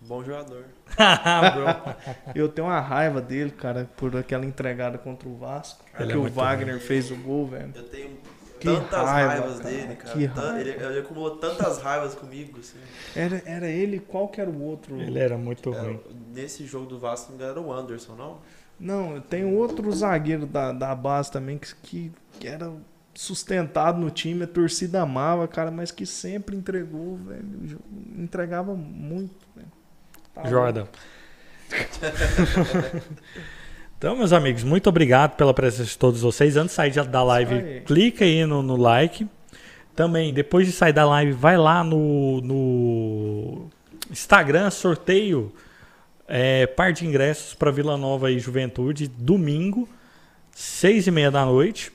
Bom 0.00 0.24
jogador. 0.24 0.64
Eu 2.34 2.48
tenho 2.48 2.66
uma 2.68 2.80
raiva 2.80 3.20
dele, 3.20 3.50
cara, 3.50 3.88
por 3.98 4.16
aquela 4.16 4.46
entregada 4.46 4.96
contra 4.96 5.28
o 5.28 5.36
Vasco. 5.36 5.84
Ele 5.98 6.08
que 6.08 6.12
é 6.14 6.16
o 6.16 6.28
Wagner 6.30 6.80
fez 6.80 7.10
o 7.10 7.16
gol, 7.16 7.46
velho. 7.48 7.70
Eu 7.74 7.82
tenho 7.84 8.16
Que 8.58 8.64
tantas 8.66 8.98
raiva, 9.06 9.28
raivas 9.32 9.58
cara, 9.60 9.70
dele, 9.70 9.94
cara. 9.96 10.14
que 10.18 10.24
raiva. 10.24 10.60
Ele, 10.60 10.70
ele 10.70 10.98
acumulou 11.00 11.36
tantas 11.36 11.78
raivas 11.82 12.14
comigo, 12.14 12.58
assim. 12.58 12.78
Era, 13.14 13.42
era 13.44 13.68
ele, 13.68 14.00
qual 14.00 14.26
que 14.28 14.40
era 14.40 14.50
o 14.50 14.62
outro? 14.62 14.98
Ele 15.00 15.18
era 15.18 15.36
muito 15.36 15.72
Era- 15.72 15.82
ruim. 15.82 16.00
nesse 16.32 16.64
jogo 16.66 16.86
do 16.86 16.98
Vasco 16.98 17.32
não 17.38 17.44
era 17.46 17.60
o 17.60 17.70
Anderson, 17.72 18.14
não? 18.14 18.38
Não, 18.80 19.20
tem 19.20 19.44
outro 19.44 19.92
zagueiro 19.92 20.46
da, 20.46 20.72
da 20.72 20.94
base 20.94 21.30
também 21.30 21.58
que, 21.58 21.74
que, 21.82 22.12
que 22.38 22.48
era 22.48 22.72
sustentado 23.12 24.00
no 24.00 24.10
time, 24.10 24.44
a 24.44 24.46
torcida 24.46 25.02
amava, 25.02 25.46
cara, 25.46 25.70
mas 25.70 25.90
que 25.90 26.06
sempre 26.06 26.56
entregou, 26.56 27.16
velho. 27.18 27.78
Entregava 28.16 28.74
muito, 28.74 29.46
velho. 29.54 29.68
Tá 30.34 30.48
Jordan. 30.48 30.86
então, 33.98 34.16
meus 34.16 34.32
amigos, 34.32 34.64
muito 34.64 34.88
obrigado 34.88 35.36
pela 35.36 35.52
presença 35.52 35.90
de 35.90 35.98
todos 35.98 36.22
vocês. 36.22 36.56
Antes 36.56 36.70
de 36.70 36.76
sair 36.76 37.06
da 37.06 37.22
live, 37.22 37.54
aí. 37.54 37.80
clica 37.82 38.24
aí 38.24 38.46
no, 38.46 38.62
no 38.62 38.76
like. 38.76 39.28
Também, 39.94 40.32
depois 40.32 40.66
de 40.66 40.72
sair 40.72 40.94
da 40.94 41.04
live, 41.04 41.32
vai 41.32 41.58
lá 41.58 41.84
no, 41.84 42.40
no 42.40 43.70
Instagram, 44.10 44.70
sorteio 44.70 45.52
é, 46.30 46.66
par 46.66 46.92
de 46.92 47.04
ingressos 47.04 47.54
para 47.54 47.70
Vila 47.72 47.96
Nova 47.96 48.30
e 48.30 48.38
Juventude, 48.38 49.08
domingo, 49.08 49.88
seis 50.52 51.06
e 51.06 51.10
meia 51.10 51.30
da 51.30 51.44
noite. 51.44 51.92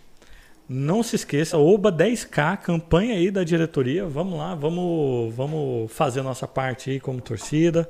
Não 0.68 1.02
se 1.04 1.16
esqueça, 1.16 1.58
Oba 1.58 1.92
10K, 1.92 2.58
campanha 2.58 3.14
aí 3.16 3.32
da 3.32 3.44
diretoria. 3.44 4.06
Vamos 4.06 4.38
lá, 4.38 4.54
vamos, 4.56 5.34
vamos 5.34 5.92
fazer 5.92 6.22
nossa 6.22 6.48
parte 6.48 6.90
aí 6.90 7.00
como 7.00 7.22
torcida. 7.22 7.90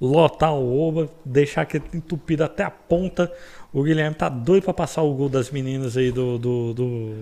Lotar 0.00 0.52
o 0.52 0.78
Oba, 0.78 1.08
deixar 1.24 1.62
aquele 1.62 1.84
entupido 1.94 2.44
até 2.44 2.62
a 2.62 2.70
ponta. 2.70 3.32
O 3.72 3.82
Guilherme 3.82 4.14
tá 4.14 4.28
doido 4.28 4.64
para 4.64 4.74
passar 4.74 5.02
o 5.02 5.14
gol 5.14 5.28
das 5.28 5.50
meninas 5.50 5.96
aí 5.96 6.10
do. 6.12 6.36
do, 6.36 6.74
do, 6.74 7.14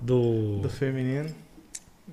do, 0.00 0.58
Do 0.58 0.68
feminino. 0.68 1.30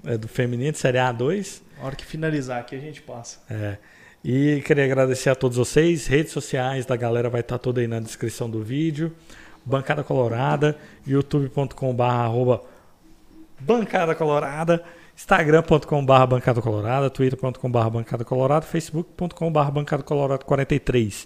é, 0.06 0.18
do 0.18 0.28
feminino, 0.28 0.76
Série 0.76 0.98
A2. 0.98 1.62
A 1.80 1.86
hora 1.86 1.96
que 1.96 2.06
finalizar 2.06 2.60
aqui 2.60 2.76
a 2.76 2.80
gente 2.80 3.02
passa. 3.02 3.40
É. 3.50 3.78
E 4.30 4.62
queria 4.66 4.84
agradecer 4.84 5.30
a 5.30 5.36
todos 5.36 5.56
vocês. 5.56 6.06
Redes 6.06 6.34
sociais 6.34 6.86
da 6.86 6.98
galera 6.98 7.30
vai 7.30 7.40
estar 7.40 7.58
toda 7.58 7.80
aí 7.80 7.88
na 7.88 8.02
descrição 8.02 8.50
do 8.50 8.62
vídeo. 8.62 9.16
Bancada 9.64 10.04
Colorada, 10.04 10.78
youtube.com.br 11.06 12.04
arroba 12.04 12.62
Bancada 13.58 14.14
Colorada, 14.14 14.84
instagram.com.br 15.16 16.26
Bancada 16.28 16.62
Colorada, 16.62 17.10
twitter.com.br 17.10 17.90
Bancada 17.90 18.26
Colorada, 18.26 18.66
facebook.com.br 18.66 19.72
Bancada 19.72 20.04
Colorada 20.04 20.44
43, 20.44 21.26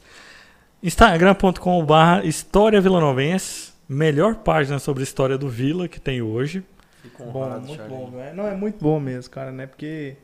instagram.com.br 0.84 2.24
História 2.24 2.80
Vilanovense, 2.80 3.74
melhor 3.90 4.36
página 4.36 4.78
sobre 4.78 5.02
a 5.02 5.06
história 5.06 5.40
do 5.40 5.50
Vila 5.50 5.88
que 5.88 6.00
tem 6.00 6.22
hoje. 6.22 6.64
Fico 7.02 7.24
Bom, 7.24 7.46
honrado, 7.46 7.66
muito 7.66 7.78
Charlinho. 7.78 8.00
bom, 8.00 8.12
velho. 8.12 8.36
Não, 8.36 8.46
é 8.46 8.54
muito 8.54 8.78
bom 8.80 9.00
mesmo, 9.00 9.32
cara, 9.32 9.52
não 9.52 9.64
é 9.64 9.66
porque 9.66 10.18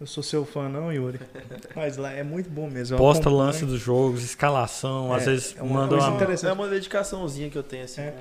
eu 0.00 0.06
sou 0.06 0.22
seu 0.22 0.44
fã 0.44 0.68
não, 0.68 0.92
Yuri. 0.92 1.18
Mas 1.74 1.96
lá 1.96 2.12
é 2.12 2.22
muito 2.22 2.48
bom 2.48 2.68
mesmo. 2.70 2.94
eu 2.94 2.98
Posta 2.98 3.22
acompanho. 3.28 3.46
lance 3.46 3.64
dos 3.64 3.80
jogos, 3.80 4.22
escalação, 4.22 5.12
É, 5.12 5.16
às 5.18 5.24
vezes 5.26 5.56
é 5.58 5.62
uma 5.62 5.80
manda 5.80 5.88
coisa 5.90 6.06
uma, 6.08 6.16
interessante. 6.16 6.50
É 6.50 6.52
uma 6.52 6.68
dedicaçãozinha 6.68 7.50
que 7.50 7.58
eu 7.58 7.62
tenho 7.62 7.84
assim 7.84 8.00
É. 8.02 8.14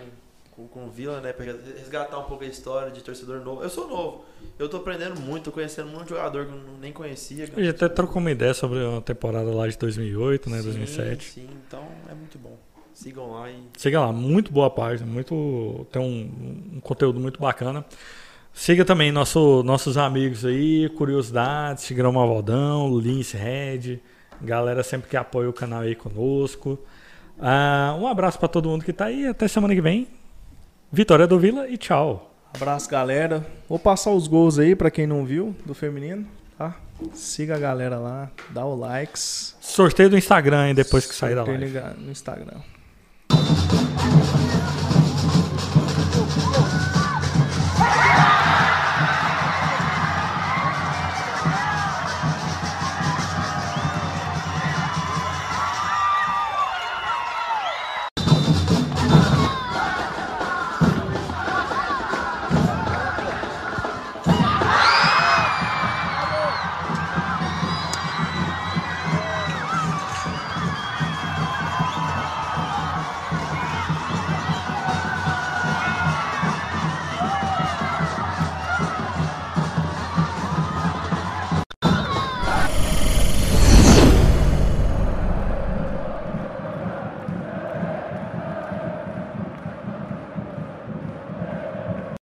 com, 0.51 0.63
com, 0.63 0.67
com 0.67 0.85
o 0.87 0.89
Vila, 0.89 1.21
né? 1.21 1.31
Pra 1.33 1.45
resgatar 1.45 2.17
um 2.17 2.23
pouco 2.23 2.43
a 2.43 2.47
história 2.47 2.91
de 2.91 3.01
torcedor 3.03 3.41
novo. 3.41 3.61
Eu 3.61 3.69
sou 3.69 3.87
novo. 3.87 4.25
Eu 4.57 4.67
tô 4.67 4.77
aprendendo 4.77 5.19
muito, 5.21 5.45
tô 5.45 5.51
conhecendo 5.51 5.89
muito 5.89 6.09
jogador 6.09 6.45
que 6.47 6.51
eu 6.51 6.57
não- 6.57 6.77
nem 6.79 6.91
conhecia. 6.91 7.43
A 7.43 7.47
gente 7.47 7.69
até 7.69 7.87
trocou 7.87 8.19
uma 8.19 8.31
ideia 8.31 8.53
sobre 8.55 8.79
a 8.83 8.99
temporada 9.01 9.51
lá 9.53 9.67
de 9.67 9.77
2008, 9.77 10.49
né? 10.49 10.57
Sim, 10.57 10.63
2007. 10.63 11.25
Sim, 11.31 11.49
então 11.67 11.83
é 12.09 12.13
muito 12.15 12.39
bom. 12.39 12.57
Sigam 12.93 13.31
lá 13.33 13.47
e 13.51 13.61
Siga 13.77 13.99
lá, 14.01 14.11
muito 14.11 14.51
boa 14.51 14.71
página, 14.71 15.05
muito 15.05 15.85
tem 15.91 16.01
um, 16.01 16.77
um 16.77 16.79
conteúdo 16.79 17.19
muito 17.19 17.39
bacana. 17.39 17.85
Siga 18.57 18.84
também 18.84 19.11
nosso, 19.11 19.61
nossos 19.61 19.97
amigos 19.97 20.43
aí, 20.43 20.89
Curiosidades, 20.89 21.85
Tigrão 21.85 22.11
Malvaldão, 22.11 22.97
Lince 22.97 23.38
Red, 23.38 23.99
galera 24.41 24.81
sempre 24.81 25.07
que 25.07 25.15
apoia 25.15 25.47
o 25.47 25.53
canal 25.53 25.81
aí 25.81 25.93
conosco. 25.93 26.77
Ah, 27.39 27.95
um 27.99 28.07
abraço 28.07 28.39
pra 28.39 28.47
todo 28.47 28.67
mundo 28.67 28.84
que 28.84 28.91
tá 28.91 29.05
aí, 29.05 29.27
até 29.27 29.47
semana 29.47 29.75
que 29.75 29.79
vem. 29.79 30.07
Vitória 30.91 31.27
do 31.27 31.38
Vila 31.38 31.69
e 31.69 31.77
tchau. 31.77 32.34
Abraço, 32.51 32.89
galera. 32.89 33.45
Vou 33.69 33.77
passar 33.77 34.09
os 34.09 34.27
gols 34.27 34.57
aí 34.57 34.75
pra 34.75 34.89
quem 34.89 35.05
não 35.05 35.23
viu 35.23 35.55
do 35.63 35.75
feminino, 35.75 36.25
tá? 36.57 36.75
Siga 37.13 37.57
a 37.57 37.59
galera 37.59 37.99
lá, 37.99 38.31
dá 38.49 38.65
o 38.65 38.75
likes. 38.75 39.55
Sorteio 39.61 40.09
do 40.09 40.17
Instagram 40.17 40.61
aí 40.63 40.73
depois 40.73 41.05
que 41.05 41.13
sair 41.13 41.35
da 41.35 41.43
live. 41.43 41.79
no 41.99 42.11
Instagram. 42.11 42.57